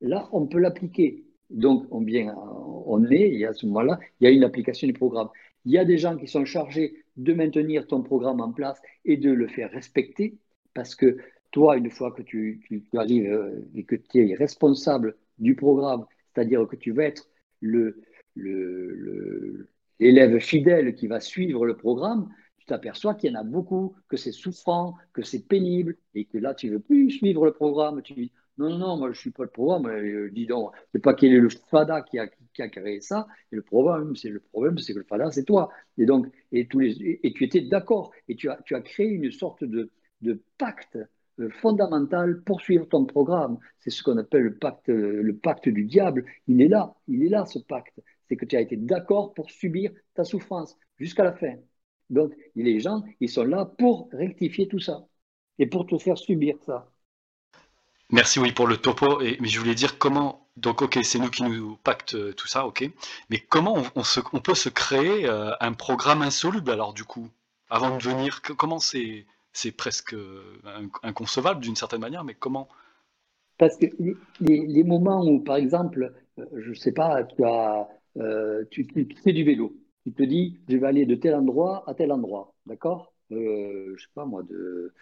là, 0.00 0.28
on 0.32 0.46
peut 0.46 0.58
l'appliquer. 0.58 1.24
Donc, 1.50 1.86
on, 1.90 2.06
est, 2.06 3.44
à 3.44 3.52
ce 3.52 3.66
moment-là, 3.66 3.98
il 4.20 4.24
y 4.24 4.26
a 4.28 4.30
une 4.30 4.44
application 4.44 4.86
du 4.86 4.92
programme. 4.92 5.28
Il 5.64 5.72
y 5.72 5.78
a 5.78 5.84
des 5.84 5.98
gens 5.98 6.16
qui 6.16 6.26
sont 6.26 6.44
chargés 6.44 7.04
de 7.16 7.32
maintenir 7.34 7.86
ton 7.86 8.02
programme 8.02 8.40
en 8.40 8.52
place 8.52 8.80
et 9.04 9.16
de 9.16 9.30
le 9.30 9.46
faire 9.46 9.70
respecter, 9.70 10.38
parce 10.74 10.94
que 10.94 11.18
toi, 11.50 11.76
une 11.76 11.90
fois 11.90 12.12
que 12.12 12.22
tu, 12.22 12.62
arrives 12.94 13.32
euh, 13.32 13.60
et 13.74 13.84
que 13.84 13.96
tu 13.96 14.30
es 14.30 14.34
responsable 14.34 15.16
du 15.38 15.54
programme, 15.54 16.06
c'est-à-dire 16.32 16.66
que 16.68 16.76
tu 16.76 16.92
vas 16.92 17.04
être 17.04 17.28
l'élève 19.98 20.38
fidèle 20.38 20.94
qui 20.94 21.06
va 21.08 21.20
suivre 21.20 21.66
le 21.66 21.76
programme, 21.76 22.32
tu 22.58 22.66
t'aperçois 22.66 23.14
qu'il 23.14 23.32
y 23.32 23.36
en 23.36 23.40
a 23.40 23.44
beaucoup, 23.44 23.94
que 24.08 24.16
c'est 24.16 24.32
souffrant, 24.32 24.94
que 25.12 25.22
c'est 25.22 25.46
pénible, 25.46 25.96
et 26.14 26.24
que 26.24 26.38
là, 26.38 26.54
tu 26.54 26.68
ne 26.68 26.74
veux 26.74 26.80
plus 26.80 27.10
suivre 27.10 27.44
le 27.44 27.52
programme. 27.52 28.00
Tu 28.02 28.14
dis, 28.14 28.32
non, 28.58 28.78
non, 28.78 28.96
moi, 28.96 29.08
je 29.08 29.18
ne 29.18 29.20
suis 29.20 29.30
pas 29.30 29.44
le 29.44 29.50
programme. 29.50 29.86
Euh, 29.86 30.30
dis 30.30 30.46
donc, 30.46 30.70
c'est 30.92 31.02
pas 31.02 31.14
quel 31.14 31.32
est 31.32 31.40
le 31.40 31.48
FADA 31.48 32.02
qui 32.02 32.18
a, 32.18 32.28
qui 32.52 32.62
a 32.62 32.68
créé 32.68 33.00
ça. 33.00 33.26
Et 33.52 33.56
le 33.56 33.62
problème, 33.62 34.16
c'est 34.16 34.28
le 34.28 34.40
problème, 34.40 34.78
c'est 34.78 34.92
que 34.92 34.98
le 34.98 35.04
FADA, 35.04 35.30
c'est 35.30 35.44
toi. 35.44 35.70
Et 35.98 36.06
donc, 36.06 36.26
et, 36.52 36.66
tous 36.66 36.80
les, 36.80 37.20
et, 37.22 37.32
tu 37.32 37.44
étais 37.44 37.62
d'accord. 37.62 38.12
Et 38.28 38.36
tu 38.36 38.48
as, 38.48 38.60
tu 38.64 38.74
as 38.74 38.80
créé 38.80 39.08
une 39.08 39.30
sorte 39.30 39.64
de, 39.64 39.90
de 40.22 40.42
pacte 40.58 40.98
euh, 41.40 41.50
fondamental 41.60 42.42
pour 42.42 42.60
suivre 42.60 42.86
ton 42.86 43.04
programme. 43.04 43.58
C'est 43.78 43.90
ce 43.90 44.02
qu'on 44.02 44.18
appelle 44.18 44.42
le 44.42 44.54
pacte, 44.56 44.88
euh, 44.88 45.22
le 45.22 45.36
pacte 45.36 45.68
du 45.68 45.84
diable. 45.84 46.24
Il 46.48 46.60
est 46.60 46.68
là, 46.68 46.94
il 47.08 47.24
est 47.24 47.28
là 47.28 47.46
ce 47.46 47.58
pacte. 47.58 48.00
C'est 48.28 48.36
que 48.36 48.44
tu 48.44 48.56
as 48.56 48.60
été 48.60 48.76
d'accord 48.76 49.34
pour 49.34 49.50
subir 49.50 49.90
ta 50.14 50.24
souffrance 50.24 50.76
jusqu'à 50.98 51.24
la 51.24 51.32
fin. 51.32 51.56
Donc, 52.10 52.32
les 52.56 52.80
gens, 52.80 53.02
ils 53.20 53.28
sont 53.28 53.44
là 53.44 53.64
pour 53.64 54.08
rectifier 54.12 54.68
tout 54.68 54.80
ça 54.80 55.06
et 55.58 55.66
pour 55.66 55.86
te 55.86 55.96
faire 55.98 56.18
subir 56.18 56.56
ça. 56.66 56.90
Merci, 58.10 58.40
oui, 58.40 58.52
pour 58.52 58.66
le 58.66 58.76
topo. 58.76 59.20
Mais 59.20 59.48
je 59.48 59.58
voulais 59.58 59.74
dire 59.74 59.98
comment. 59.98 60.39
Donc, 60.56 60.82
ok, 60.82 60.98
c'est 61.02 61.18
nous 61.18 61.30
qui 61.30 61.42
nous 61.42 61.76
pacte 61.76 62.14
euh, 62.14 62.32
tout 62.32 62.46
ça, 62.46 62.66
ok. 62.66 62.88
Mais 63.30 63.38
comment 63.38 63.76
on, 63.94 64.40
peut 64.40 64.54
se 64.54 64.68
créer 64.68 65.26
euh, 65.26 65.52
un 65.60 65.72
programme 65.72 66.22
insoluble 66.22 66.70
alors 66.70 66.92
du 66.92 67.04
coup, 67.04 67.28
avant 67.70 67.96
de 67.96 68.02
venir 68.02 68.42
Comment 68.42 68.78
c'est 68.78 69.26
presque 69.76 70.14
euh, 70.14 70.58
inconcevable 71.02 71.60
d'une 71.60 71.76
certaine 71.76 72.00
manière, 72.00 72.24
mais 72.24 72.34
comment? 72.34 72.68
Parce 73.58 73.76
que 73.76 73.86
les, 74.40 74.84
moments 74.84 75.24
où, 75.24 75.40
par 75.40 75.56
exemple, 75.56 76.14
je 76.36 76.70
ne 76.70 76.74
sais 76.74 76.92
pas, 76.92 77.24
tu, 77.24 77.44
as, 77.44 77.88
fais 79.22 79.32
du 79.32 79.44
vélo, 79.44 79.76
tu 80.04 80.12
te 80.12 80.22
dis, 80.22 80.58
je 80.68 80.76
vais 80.76 80.86
aller 80.86 81.06
de 81.06 81.14
tel 81.14 81.34
endroit 81.34 81.84
à 81.86 81.94
tel 81.94 82.10
endroit, 82.12 82.54
d'accord? 82.66 83.12
Euh, 83.32 83.84
Je 83.86 83.92
ne 83.92 83.96
sais 83.98 84.06
pas 84.14 84.24
moi, 84.24 84.42
de, 84.42 84.92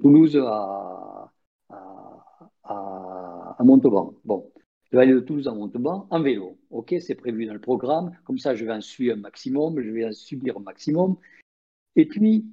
Toulouse 0.00 0.36
à, 0.36 1.30
à, 1.68 3.54
à, 3.58 3.64
Montauban. 3.64 4.14
Bon, 4.24 4.50
vais 4.94 5.02
aller 5.02 5.12
de 5.12 5.20
Toulouse 5.20 5.48
à 5.48 5.52
Montauban 5.52 6.06
en 6.10 6.22
vélo. 6.22 6.58
Ok, 6.70 6.94
c'est 7.00 7.14
prévu 7.14 7.46
dans 7.46 7.54
le 7.54 7.60
programme. 7.60 8.16
Comme 8.24 8.38
ça, 8.38 8.54
je 8.54 8.64
vais 8.64 8.72
en 8.72 8.80
suivre 8.80 9.14
un 9.14 9.20
maximum, 9.20 9.80
je 9.80 9.90
vais 9.90 10.06
en 10.06 10.12
subir 10.12 10.56
un 10.56 10.60
maximum. 10.60 11.16
Et 11.96 12.06
puis, 12.06 12.46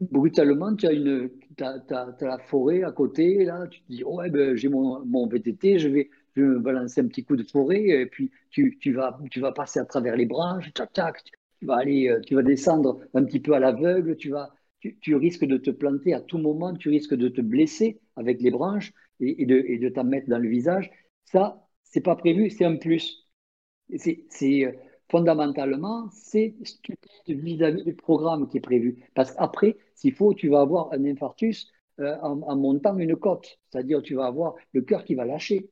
brutalement, 0.00 0.74
tu 0.74 0.86
as, 0.86 0.92
une, 0.92 1.30
la 1.58 2.38
forêt 2.38 2.82
à 2.82 2.92
côté. 2.92 3.44
Là, 3.44 3.66
tu 3.68 3.80
te 3.80 3.92
dis, 3.92 4.04
ouais, 4.04 4.30
ben, 4.30 4.56
j'ai 4.56 4.68
mon, 4.68 5.04
mon, 5.04 5.26
VTT, 5.26 5.78
je 5.78 5.88
vais, 5.88 6.10
je 6.36 6.42
vais 6.42 6.48
me 6.48 6.58
balancer 6.58 7.00
un 7.00 7.08
petit 7.08 7.24
coup 7.24 7.36
de 7.36 7.44
forêt. 7.44 7.82
Et 7.88 8.06
puis, 8.06 8.30
tu, 8.50 8.78
tu, 8.80 8.92
vas, 8.92 9.18
tu 9.30 9.40
vas 9.40 9.52
passer 9.52 9.80
à 9.80 9.84
travers 9.84 10.16
les 10.16 10.26
branches. 10.26 10.72
Tac, 10.72 10.92
tac, 10.92 11.22
tu 11.58 11.66
vas 11.66 11.76
aller, 11.76 12.08
euh, 12.08 12.20
tu 12.20 12.34
vas 12.34 12.42
descendre 12.42 13.00
un 13.14 13.24
petit 13.24 13.40
peu 13.40 13.52
à 13.54 13.58
l'aveugle. 13.60 14.16
Tu 14.16 14.30
vas, 14.30 14.52
tu, 14.80 15.14
risques 15.14 15.44
de 15.44 15.56
te 15.56 15.70
planter 15.70 16.14
à 16.14 16.20
tout 16.20 16.38
moment, 16.38 16.74
tu 16.74 16.88
risques 16.88 17.14
de 17.14 17.28
te 17.28 17.40
blesser 17.40 18.00
avec 18.16 18.40
les 18.40 18.50
branches 18.50 18.92
et, 19.20 19.46
de, 19.46 19.64
et 19.66 19.78
de 19.78 19.88
t'en 19.88 20.04
mettre 20.04 20.28
dans 20.28 20.38
le 20.38 20.48
visage. 20.48 20.90
Ça, 21.30 21.68
c'est 21.82 22.00
pas 22.00 22.16
prévu, 22.16 22.48
c'est 22.50 22.64
un 22.64 22.76
plus. 22.76 23.28
C'est 23.96 24.64
euh, 24.64 24.72
fondamentalement, 25.10 26.08
c'est 26.10 26.54
stupide 26.64 26.98
vis-à-vis 27.26 27.84
du 27.84 27.94
programme 27.94 28.48
qui 28.48 28.56
est 28.58 28.60
prévu. 28.60 29.04
Parce 29.14 29.32
qu'après, 29.32 29.76
s'il 29.94 30.14
faut, 30.14 30.32
tu 30.34 30.48
vas 30.48 30.62
avoir 30.62 30.92
un 30.92 31.04
infarctus 31.04 31.68
euh, 32.00 32.16
en, 32.22 32.56
montant 32.56 32.96
une 32.98 33.14
côte, 33.16 33.58
c'est-à-dire 33.68 34.02
tu 34.02 34.14
vas 34.14 34.26
avoir 34.26 34.54
le 34.72 34.80
cœur 34.82 35.04
qui 35.04 35.14
va 35.14 35.26
lâcher. 35.26 35.70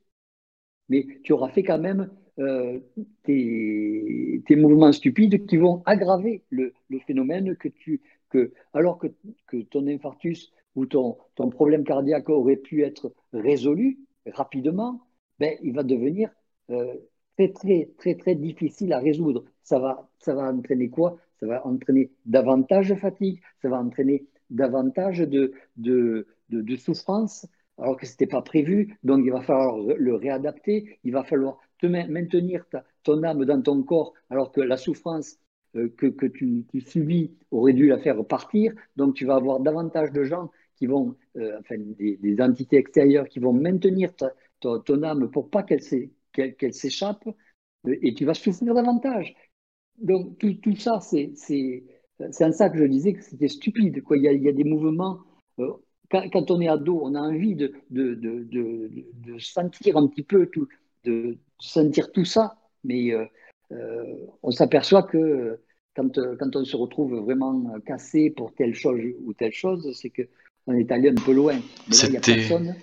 Mais 0.90 1.06
tu 1.24 1.32
auras 1.32 1.48
fait 1.48 1.62
quand 1.62 1.78
même 1.78 2.10
euh, 2.38 2.78
tes, 3.24 4.42
mouvements 4.50 4.92
stupides 4.92 5.46
qui 5.46 5.56
vont 5.56 5.82
aggraver 5.86 6.44
le, 6.50 6.74
phénomène 7.06 7.56
que 7.56 7.68
tu, 7.68 8.02
que, 8.28 8.52
alors 8.74 8.98
que, 8.98 9.06
que 9.46 9.62
ton 9.62 9.86
infarctus 9.86 10.52
ou 10.74 10.84
ton, 10.84 11.16
ton, 11.34 11.48
problème 11.48 11.84
cardiaque 11.84 12.28
aurait 12.28 12.56
pu 12.56 12.82
être 12.82 13.14
résolu 13.32 13.98
rapidement, 14.26 15.06
ben, 15.38 15.56
il 15.62 15.74
va 15.74 15.82
devenir 15.82 16.30
euh, 16.70 16.94
très, 17.36 17.52
très, 17.52 17.90
très, 17.98 18.14
très 18.14 18.34
difficile 18.34 18.92
à 18.92 18.98
résoudre. 18.98 19.44
Ça 19.62 19.78
va, 19.78 20.08
ça 20.18 20.34
va 20.34 20.52
entraîner 20.52 20.88
quoi? 20.88 21.18
Ça 21.40 21.46
va 21.46 21.66
entraîner 21.66 22.10
davantage 22.24 22.88
de 22.88 22.94
fatigue, 22.94 23.40
ça 23.60 23.68
va 23.68 23.78
entraîner 23.78 24.26
davantage 24.50 25.18
de, 25.18 25.52
de, 25.76 26.26
de, 26.48 26.76
souffrance, 26.76 27.46
alors 27.78 27.96
que 27.96 28.06
ce 28.06 28.12
n'était 28.12 28.26
pas 28.26 28.42
prévu. 28.42 28.96
Donc, 29.02 29.22
il 29.24 29.32
va 29.32 29.42
falloir 29.42 29.76
le 29.78 30.14
réadapter, 30.14 30.98
il 31.04 31.12
va 31.12 31.24
falloir 31.24 31.58
te 31.78 31.86
maintenir 31.86 32.66
ta, 32.70 32.84
ton 33.02 33.22
âme 33.22 33.44
dans 33.44 33.60
ton 33.60 33.82
corps, 33.82 34.14
alors 34.30 34.52
que 34.52 34.60
la 34.60 34.76
souffrance 34.76 35.38
euh, 35.74 35.88
que, 35.96 36.06
que 36.06 36.26
tu, 36.26 36.64
tu, 36.70 36.80
subis 36.80 37.36
aurait 37.50 37.74
dû 37.74 37.86
la 37.88 37.98
faire 37.98 38.24
partir. 38.24 38.72
Donc, 38.96 39.14
tu 39.14 39.26
vas 39.26 39.36
avoir 39.36 39.60
davantage 39.60 40.12
de 40.12 40.24
gens 40.24 40.50
qui 40.76 40.86
vont, 40.86 41.16
euh, 41.36 41.58
enfin, 41.60 41.76
des, 41.78 42.16
des, 42.16 42.40
entités 42.40 42.76
extérieures 42.76 43.28
qui 43.28 43.40
vont 43.40 43.52
maintenir 43.52 44.14
ta, 44.14 44.32
ta, 44.60 44.78
ton 44.84 45.02
âme 45.02 45.30
pour 45.30 45.50
pas 45.50 45.62
qu'elle 45.62 45.82
s'échappe 46.74 47.26
euh, 47.86 47.96
et 48.02 48.14
tu 48.14 48.24
vas 48.24 48.34
souffrir 48.34 48.74
davantage. 48.74 49.34
Donc, 49.98 50.38
tout, 50.38 50.54
tout 50.54 50.76
ça, 50.76 51.00
c'est 51.00 51.32
en 52.20 52.52
ça 52.52 52.70
que 52.70 52.78
je 52.78 52.84
disais 52.84 53.14
que 53.14 53.22
c'était 53.22 53.48
stupide. 53.48 54.02
Quoi. 54.02 54.18
Il, 54.18 54.24
y 54.24 54.28
a, 54.28 54.32
il 54.32 54.42
y 54.42 54.48
a 54.48 54.52
des 54.52 54.64
mouvements. 54.64 55.20
Euh, 55.58 55.72
quand, 56.10 56.28
quand, 56.30 56.50
on 56.50 56.60
est 56.60 56.68
ado, 56.68 57.00
on 57.02 57.14
a 57.14 57.20
envie 57.20 57.54
de, 57.54 57.72
de, 57.90 58.14
de, 58.14 58.46
de, 58.50 59.38
sentir 59.38 59.96
un 59.96 60.06
petit 60.06 60.22
peu 60.22 60.46
tout, 60.46 60.68
de 61.04 61.38
sentir 61.58 62.12
tout 62.12 62.24
ça, 62.24 62.58
mais 62.84 63.12
euh, 63.12 63.24
on 64.42 64.50
s'aperçoit 64.50 65.02
que 65.02 65.58
quand, 65.96 66.14
quand, 66.38 66.54
on 66.54 66.64
se 66.64 66.76
retrouve 66.76 67.16
vraiment 67.16 67.80
cassé 67.80 68.30
pour 68.30 68.54
telle 68.54 68.74
chose 68.74 69.00
ou 69.24 69.32
telle 69.32 69.52
chose, 69.52 69.90
c'est 70.00 70.10
qu'on 70.10 70.74
est 70.74 70.92
allé 70.92 71.08
un 71.08 71.14
peu 71.14 71.32
loin. 71.32 71.58
Mais 71.88 71.96
là, 71.96 72.02
il 72.04 72.10
n'y 72.10 72.16
a 72.18 72.20
personne 72.20 72.76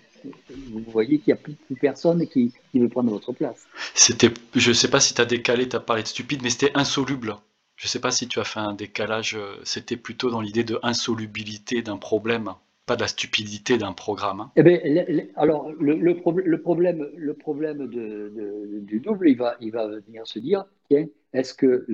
vous 0.47 0.83
voyez 0.91 1.19
qu'il 1.19 1.33
n'y 1.33 1.39
a 1.39 1.41
plus, 1.41 1.55
personne 1.79 2.25
qui, 2.27 2.53
veut 2.73 2.89
prendre 2.89 3.11
votre 3.11 3.33
place. 3.33 3.65
C'était, 3.93 4.29
je 4.55 4.69
ne 4.69 4.73
sais 4.73 4.89
pas 4.89 4.99
si 4.99 5.13
tu 5.13 5.21
as 5.21 5.25
décalé, 5.25 5.67
tu 5.67 5.75
as 5.75 5.79
parlé 5.79 6.03
de 6.03 6.07
stupide, 6.07 6.41
mais 6.43 6.49
c'était 6.49 6.71
insoluble. 6.75 7.35
Je 7.75 7.87
ne 7.87 7.89
sais 7.89 7.99
pas 7.99 8.11
si 8.11 8.27
tu 8.27 8.39
as 8.39 8.43
fait 8.43 8.59
un 8.59 8.73
décalage, 8.73 9.35
euh, 9.35 9.55
c'était 9.63 9.97
plutôt 9.97 10.29
dans 10.29 10.41
l'idée 10.41 10.63
de 10.63 10.79
insolubilité 10.83 11.81
d'un 11.81 11.97
problème, 11.97 12.51
pas 12.85 12.95
de 12.95 13.01
la 13.01 13.07
stupidité 13.07 13.77
d'un 13.77 13.93
programme. 13.93 14.41
Hein. 14.41 14.51
Eh 14.55 14.63
bien, 14.63 14.79
alors, 15.35 15.71
le, 15.79 15.95
le, 15.95 16.15
problème, 16.15 17.09
le 17.15 17.33
problème 17.33 17.87
de, 17.87 18.79
du 18.81 18.99
double, 18.99 19.29
il 19.29 19.37
va, 19.37 19.57
il 19.59 19.71
va 19.71 19.87
venir 19.87 20.27
se 20.27 20.39
dire, 20.39 20.65
tiens, 20.89 21.07
est-ce 21.33 21.53
que, 21.53 21.85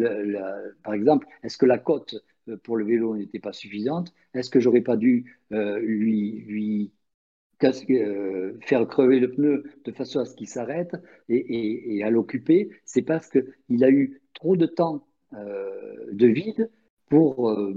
par 0.83 0.93
exemple, 0.93 1.27
est-ce 1.43 1.57
que 1.57 1.65
la 1.65 1.77
cote 1.77 2.15
euh, 2.49 2.57
pour 2.57 2.77
le 2.77 2.85
vélo 2.85 3.15
n'était 3.15 3.39
pas 3.39 3.53
suffisante? 3.53 4.13
Est-ce 4.33 4.49
que 4.49 4.59
j'aurais 4.59 4.81
pas 4.81 4.97
dû 4.97 5.37
euh, 5.51 5.79
lui, 5.79 6.43
lui 6.47 6.91
euh, 7.63 8.57
faire 8.61 8.87
crever 8.87 9.19
le 9.19 9.31
pneu 9.31 9.63
de 9.83 9.91
façon 9.91 10.19
à 10.19 10.25
ce 10.25 10.35
qu'il 10.35 10.47
s'arrête 10.47 10.95
et, 11.27 12.01
à 12.03 12.09
l'occuper, 12.09 12.69
c'est 12.85 13.01
parce 13.01 13.29
qu'il 13.29 13.83
a 13.83 13.89
eu 13.89 14.21
trop 14.33 14.55
de 14.55 14.65
temps 14.65 15.05
euh, 15.33 16.05
de 16.11 16.27
vide 16.27 16.69
pour, 17.09 17.49
euh, 17.49 17.73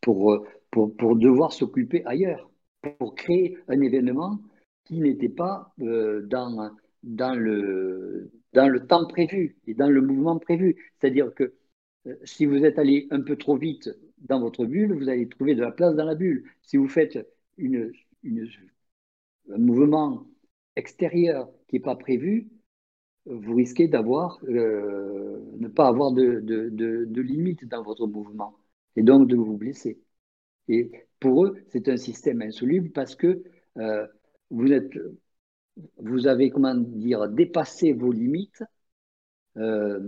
pour, 0.00 0.46
pour, 0.70 1.16
devoir 1.16 1.52
s'occuper 1.52 2.04
ailleurs, 2.06 2.50
pour 2.98 3.14
créer 3.14 3.58
un 3.68 3.80
événement 3.80 4.38
qui 4.84 5.00
n'était 5.00 5.28
pas 5.28 5.72
dans, 5.78 6.70
dans, 7.02 7.34
le, 7.34 8.30
dans 8.52 8.68
le 8.68 8.86
temps 8.86 9.06
prévu 9.06 9.56
et 9.66 9.74
dans 9.74 9.88
le 9.88 10.00
mouvement 10.00 10.38
prévu. 10.38 10.76
C'est-à-dire 10.98 11.34
que 11.34 11.54
si 12.24 12.46
vous 12.46 12.64
êtes 12.64 12.78
allé 12.78 13.08
un 13.10 13.20
peu 13.20 13.36
trop 13.36 13.56
vite 13.56 13.90
dans 14.18 14.40
votre 14.40 14.64
bulle, 14.66 14.92
vous 14.92 15.08
allez 15.08 15.28
trouver 15.28 15.54
de 15.54 15.62
la 15.62 15.72
place 15.72 15.94
dans 15.94 16.04
la 16.04 16.14
bulle. 16.14 16.44
Si 16.62 16.76
vous 16.76 16.88
faites 16.88 17.18
une, 17.62 17.92
un 19.50 19.58
mouvement 19.58 20.26
extérieur 20.76 21.50
qui 21.68 21.76
n'est 21.76 21.82
pas 21.82 21.96
prévu, 21.96 22.48
vous 23.26 23.54
risquez 23.54 23.88
d'avoir, 23.88 24.38
euh, 24.48 25.38
ne 25.58 25.68
pas 25.68 25.86
avoir 25.86 26.12
de, 26.12 26.40
de, 26.40 26.68
de, 26.70 27.20
limite 27.20 27.64
dans 27.66 27.82
votre 27.82 28.06
mouvement 28.06 28.56
et 28.96 29.02
donc 29.02 29.28
de 29.28 29.36
vous 29.36 29.56
blesser. 29.56 30.00
Et 30.68 30.90
pour 31.20 31.44
eux, 31.44 31.58
c'est 31.68 31.88
un 31.88 31.96
système 31.96 32.42
insoluble 32.42 32.90
parce 32.90 33.14
que 33.14 33.42
euh, 33.78 34.06
vous, 34.50 34.72
êtes, 34.72 34.98
vous 35.98 36.26
avez, 36.26 36.50
comment 36.50 36.74
dire, 36.74 37.28
dépassé 37.28 37.92
vos 37.92 38.12
limites 38.12 38.62
euh, 39.56 40.00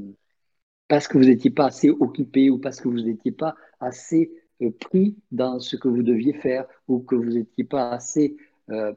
parce 0.88 1.08
que 1.08 1.18
vous 1.18 1.24
n'étiez 1.24 1.50
pas 1.50 1.66
assez 1.66 1.90
occupé 1.90 2.50
ou 2.50 2.58
parce 2.58 2.80
que 2.80 2.88
vous 2.88 3.00
n'étiez 3.00 3.32
pas 3.32 3.54
assez 3.80 4.32
pris 4.80 5.16
dans 5.32 5.60
ce 5.60 5.76
que 5.76 5.88
vous 5.88 6.02
deviez 6.02 6.32
faire 6.34 6.66
ou 6.88 7.00
que 7.00 7.14
vous 7.14 7.30
n'étiez 7.30 7.64
pas 7.64 7.90
assez, 7.90 8.36
euh, 8.70 8.92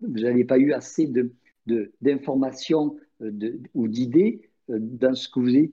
vous 0.00 0.20
n'aviez 0.20 0.44
pas 0.44 0.58
eu 0.58 0.72
assez 0.72 1.06
de, 1.06 1.32
d'informations 2.00 2.96
euh, 3.22 3.58
ou 3.74 3.88
d'idées 3.88 4.48
euh, 4.70 4.78
dans, 4.80 5.14
ce 5.14 5.28
que 5.28 5.40
vous 5.40 5.56
étiez, 5.56 5.72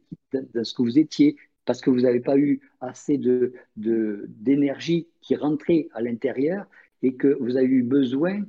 dans 0.53 0.63
ce 0.63 0.73
que 0.73 0.81
vous 0.81 0.99
étiez, 0.99 1.35
parce 1.65 1.81
que 1.81 1.89
vous 1.89 2.01
n'avez 2.01 2.19
pas 2.19 2.37
eu 2.37 2.61
assez 2.79 3.17
de, 3.17 3.53
d'énergie 3.75 5.07
qui 5.21 5.35
rentrait 5.35 5.89
à 5.93 6.01
l'intérieur 6.01 6.67
et 7.01 7.15
que 7.15 7.37
vous 7.39 7.57
avez 7.57 7.67
eu 7.67 7.83
besoin, 7.83 8.43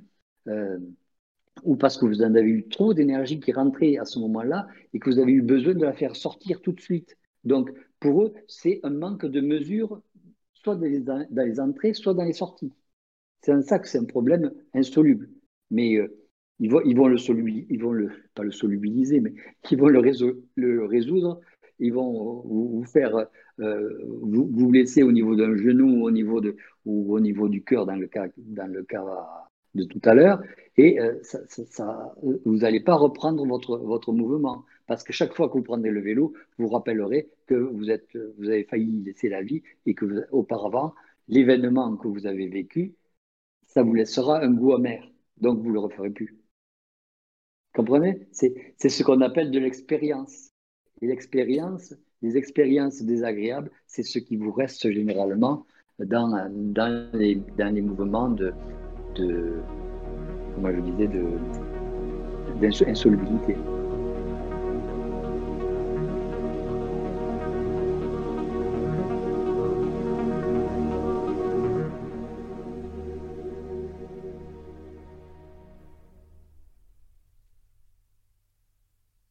ou 1.65 1.77
parce 1.77 1.97
que 1.97 2.05
vous 2.05 2.23
en 2.23 2.35
avez 2.35 2.49
eu 2.49 2.69
trop 2.69 2.95
d'énergie 2.95 3.41
qui 3.41 3.53
rentrait 3.53 3.97
à 3.97 4.05
ce 4.05 4.19
moment-là 4.19 4.69
et 4.93 4.99
que 4.99 5.11
vous 5.11 5.19
avez 5.19 5.33
eu 5.33 5.43
besoin 5.43 5.75
de 5.75 5.85
la 5.85 5.93
faire 5.93 6.15
sortir 6.15 6.61
tout 6.61 6.73
de 6.73 6.81
suite. 6.81 7.17
Donc, 7.45 7.71
pour 8.01 8.23
eux, 8.23 8.35
c'est 8.47 8.81
un 8.83 8.91
manque 8.91 9.25
de 9.25 9.41
mesure 9.41 10.03
soit 10.67 10.77
dans 10.77 11.45
les, 11.45 11.61
entrées, 11.61 11.95
soit 11.95 12.15
dans 12.15 12.25
les 12.25 12.33
sorties. 12.33 12.73
C'est 13.41 13.53
en 13.53 13.63
ça 13.63 13.79
que 13.79 13.89
c'est 13.89 13.99
un 13.99 14.05
problème 14.05 14.51
insoluble. 14.75 15.29
Mais 15.71 15.97
euh, 15.97 16.09
ils, 16.59 16.71
vont, 16.71 16.81
ils 16.85 16.97
vont 16.97 17.07
le 17.07 17.19
solubiliser, 17.19 17.67
ils 17.71 17.81
vont 17.81 17.95
pas 18.35 18.43
le 18.43 18.51
solubiliser, 18.51 19.21
mais 19.21 19.33
ils 19.71 19.79
vont 19.79 19.89
le, 19.89 20.01
résoudre. 20.01 21.41
Ils 21.79 21.93
vont 21.93 22.43
vous, 22.45 22.85
faire, 22.85 23.27
euh, 23.61 23.99
vous, 24.23 24.69
blesser 24.69 25.03
au 25.03 25.13
niveau 25.13 25.37
d'un 25.37 25.55
genou 25.57 26.05
au 26.05 26.11
niveau 26.11 26.41
de, 26.41 26.57
ou 26.85 27.15
au 27.15 27.21
niveau 27.21 27.49
du 27.49 27.63
cœur 27.63 27.87
dans 27.87 27.97
le 27.97 28.09
cas, 28.09 28.27
dans 28.39 28.73
le 28.73 28.83
cas 28.83 29.05
de 29.75 29.85
tout 29.85 30.01
à 30.05 30.15
l'heure. 30.15 30.41
Et 30.79 30.99
euh, 30.99 31.21
vous 32.45 32.57
n'allez 32.57 32.81
pas 32.81 32.95
reprendre 32.95 33.47
votre, 33.47 33.77
votre 33.77 34.13
mouvement. 34.13 34.65
Parce 34.87 35.03
que 35.03 35.13
chaque 35.13 35.35
fois 35.35 35.49
que 35.49 35.55
vous 35.55 35.63
prenez 35.63 35.91
le 35.91 36.01
vélo, 36.01 36.33
vous 36.59 36.69
rappellerez 36.69 37.31
que 37.47 37.55
vous, 37.55 37.91
êtes, 37.91 38.17
vous 38.39 38.49
avez 38.49 38.65
failli 38.65 39.03
laisser 39.03 39.29
la 39.29 39.43
vie 39.43 39.63
et 39.85 39.95
que 39.95 40.27
auparavant, 40.31 40.95
l'événement 41.29 41.97
que 41.97 42.09
vous 42.09 42.27
avez 42.27 42.49
vécu, 42.49 42.95
ça 43.67 43.83
vous 43.83 43.95
laissera 43.95 44.43
un 44.43 44.53
goût 44.53 44.75
amer. 44.75 45.03
Donc, 45.39 45.59
vous 45.61 45.69
ne 45.69 45.75
le 45.75 45.81
referez 45.81 46.11
plus. 46.11 46.37
Comprenez? 47.75 48.27
C'est 48.31 48.89
ce 48.89 49.03
qu'on 49.03 49.21
appelle 49.21 49.51
de 49.51 49.59
l'expérience. 49.59 50.51
Et 51.03 51.07
l'expérience, 51.09 51.95
les 52.23 52.37
expériences 52.37 53.03
désagréables, 53.03 53.71
c'est 53.87 54.03
ce 54.03 54.19
qui 54.19 54.37
vous 54.37 54.53
reste 54.53 54.91
généralement 54.91 55.67
dans, 55.99 56.49
dans, 56.51 57.11
les, 57.13 57.37
dans 57.59 57.75
les 57.75 57.83
mouvements 57.83 58.31
de, 58.31 58.55
de, 59.17 59.61
comment 60.55 60.73
je 60.73 60.81
disais, 60.81 61.11
d'insolubilité. 62.61 63.57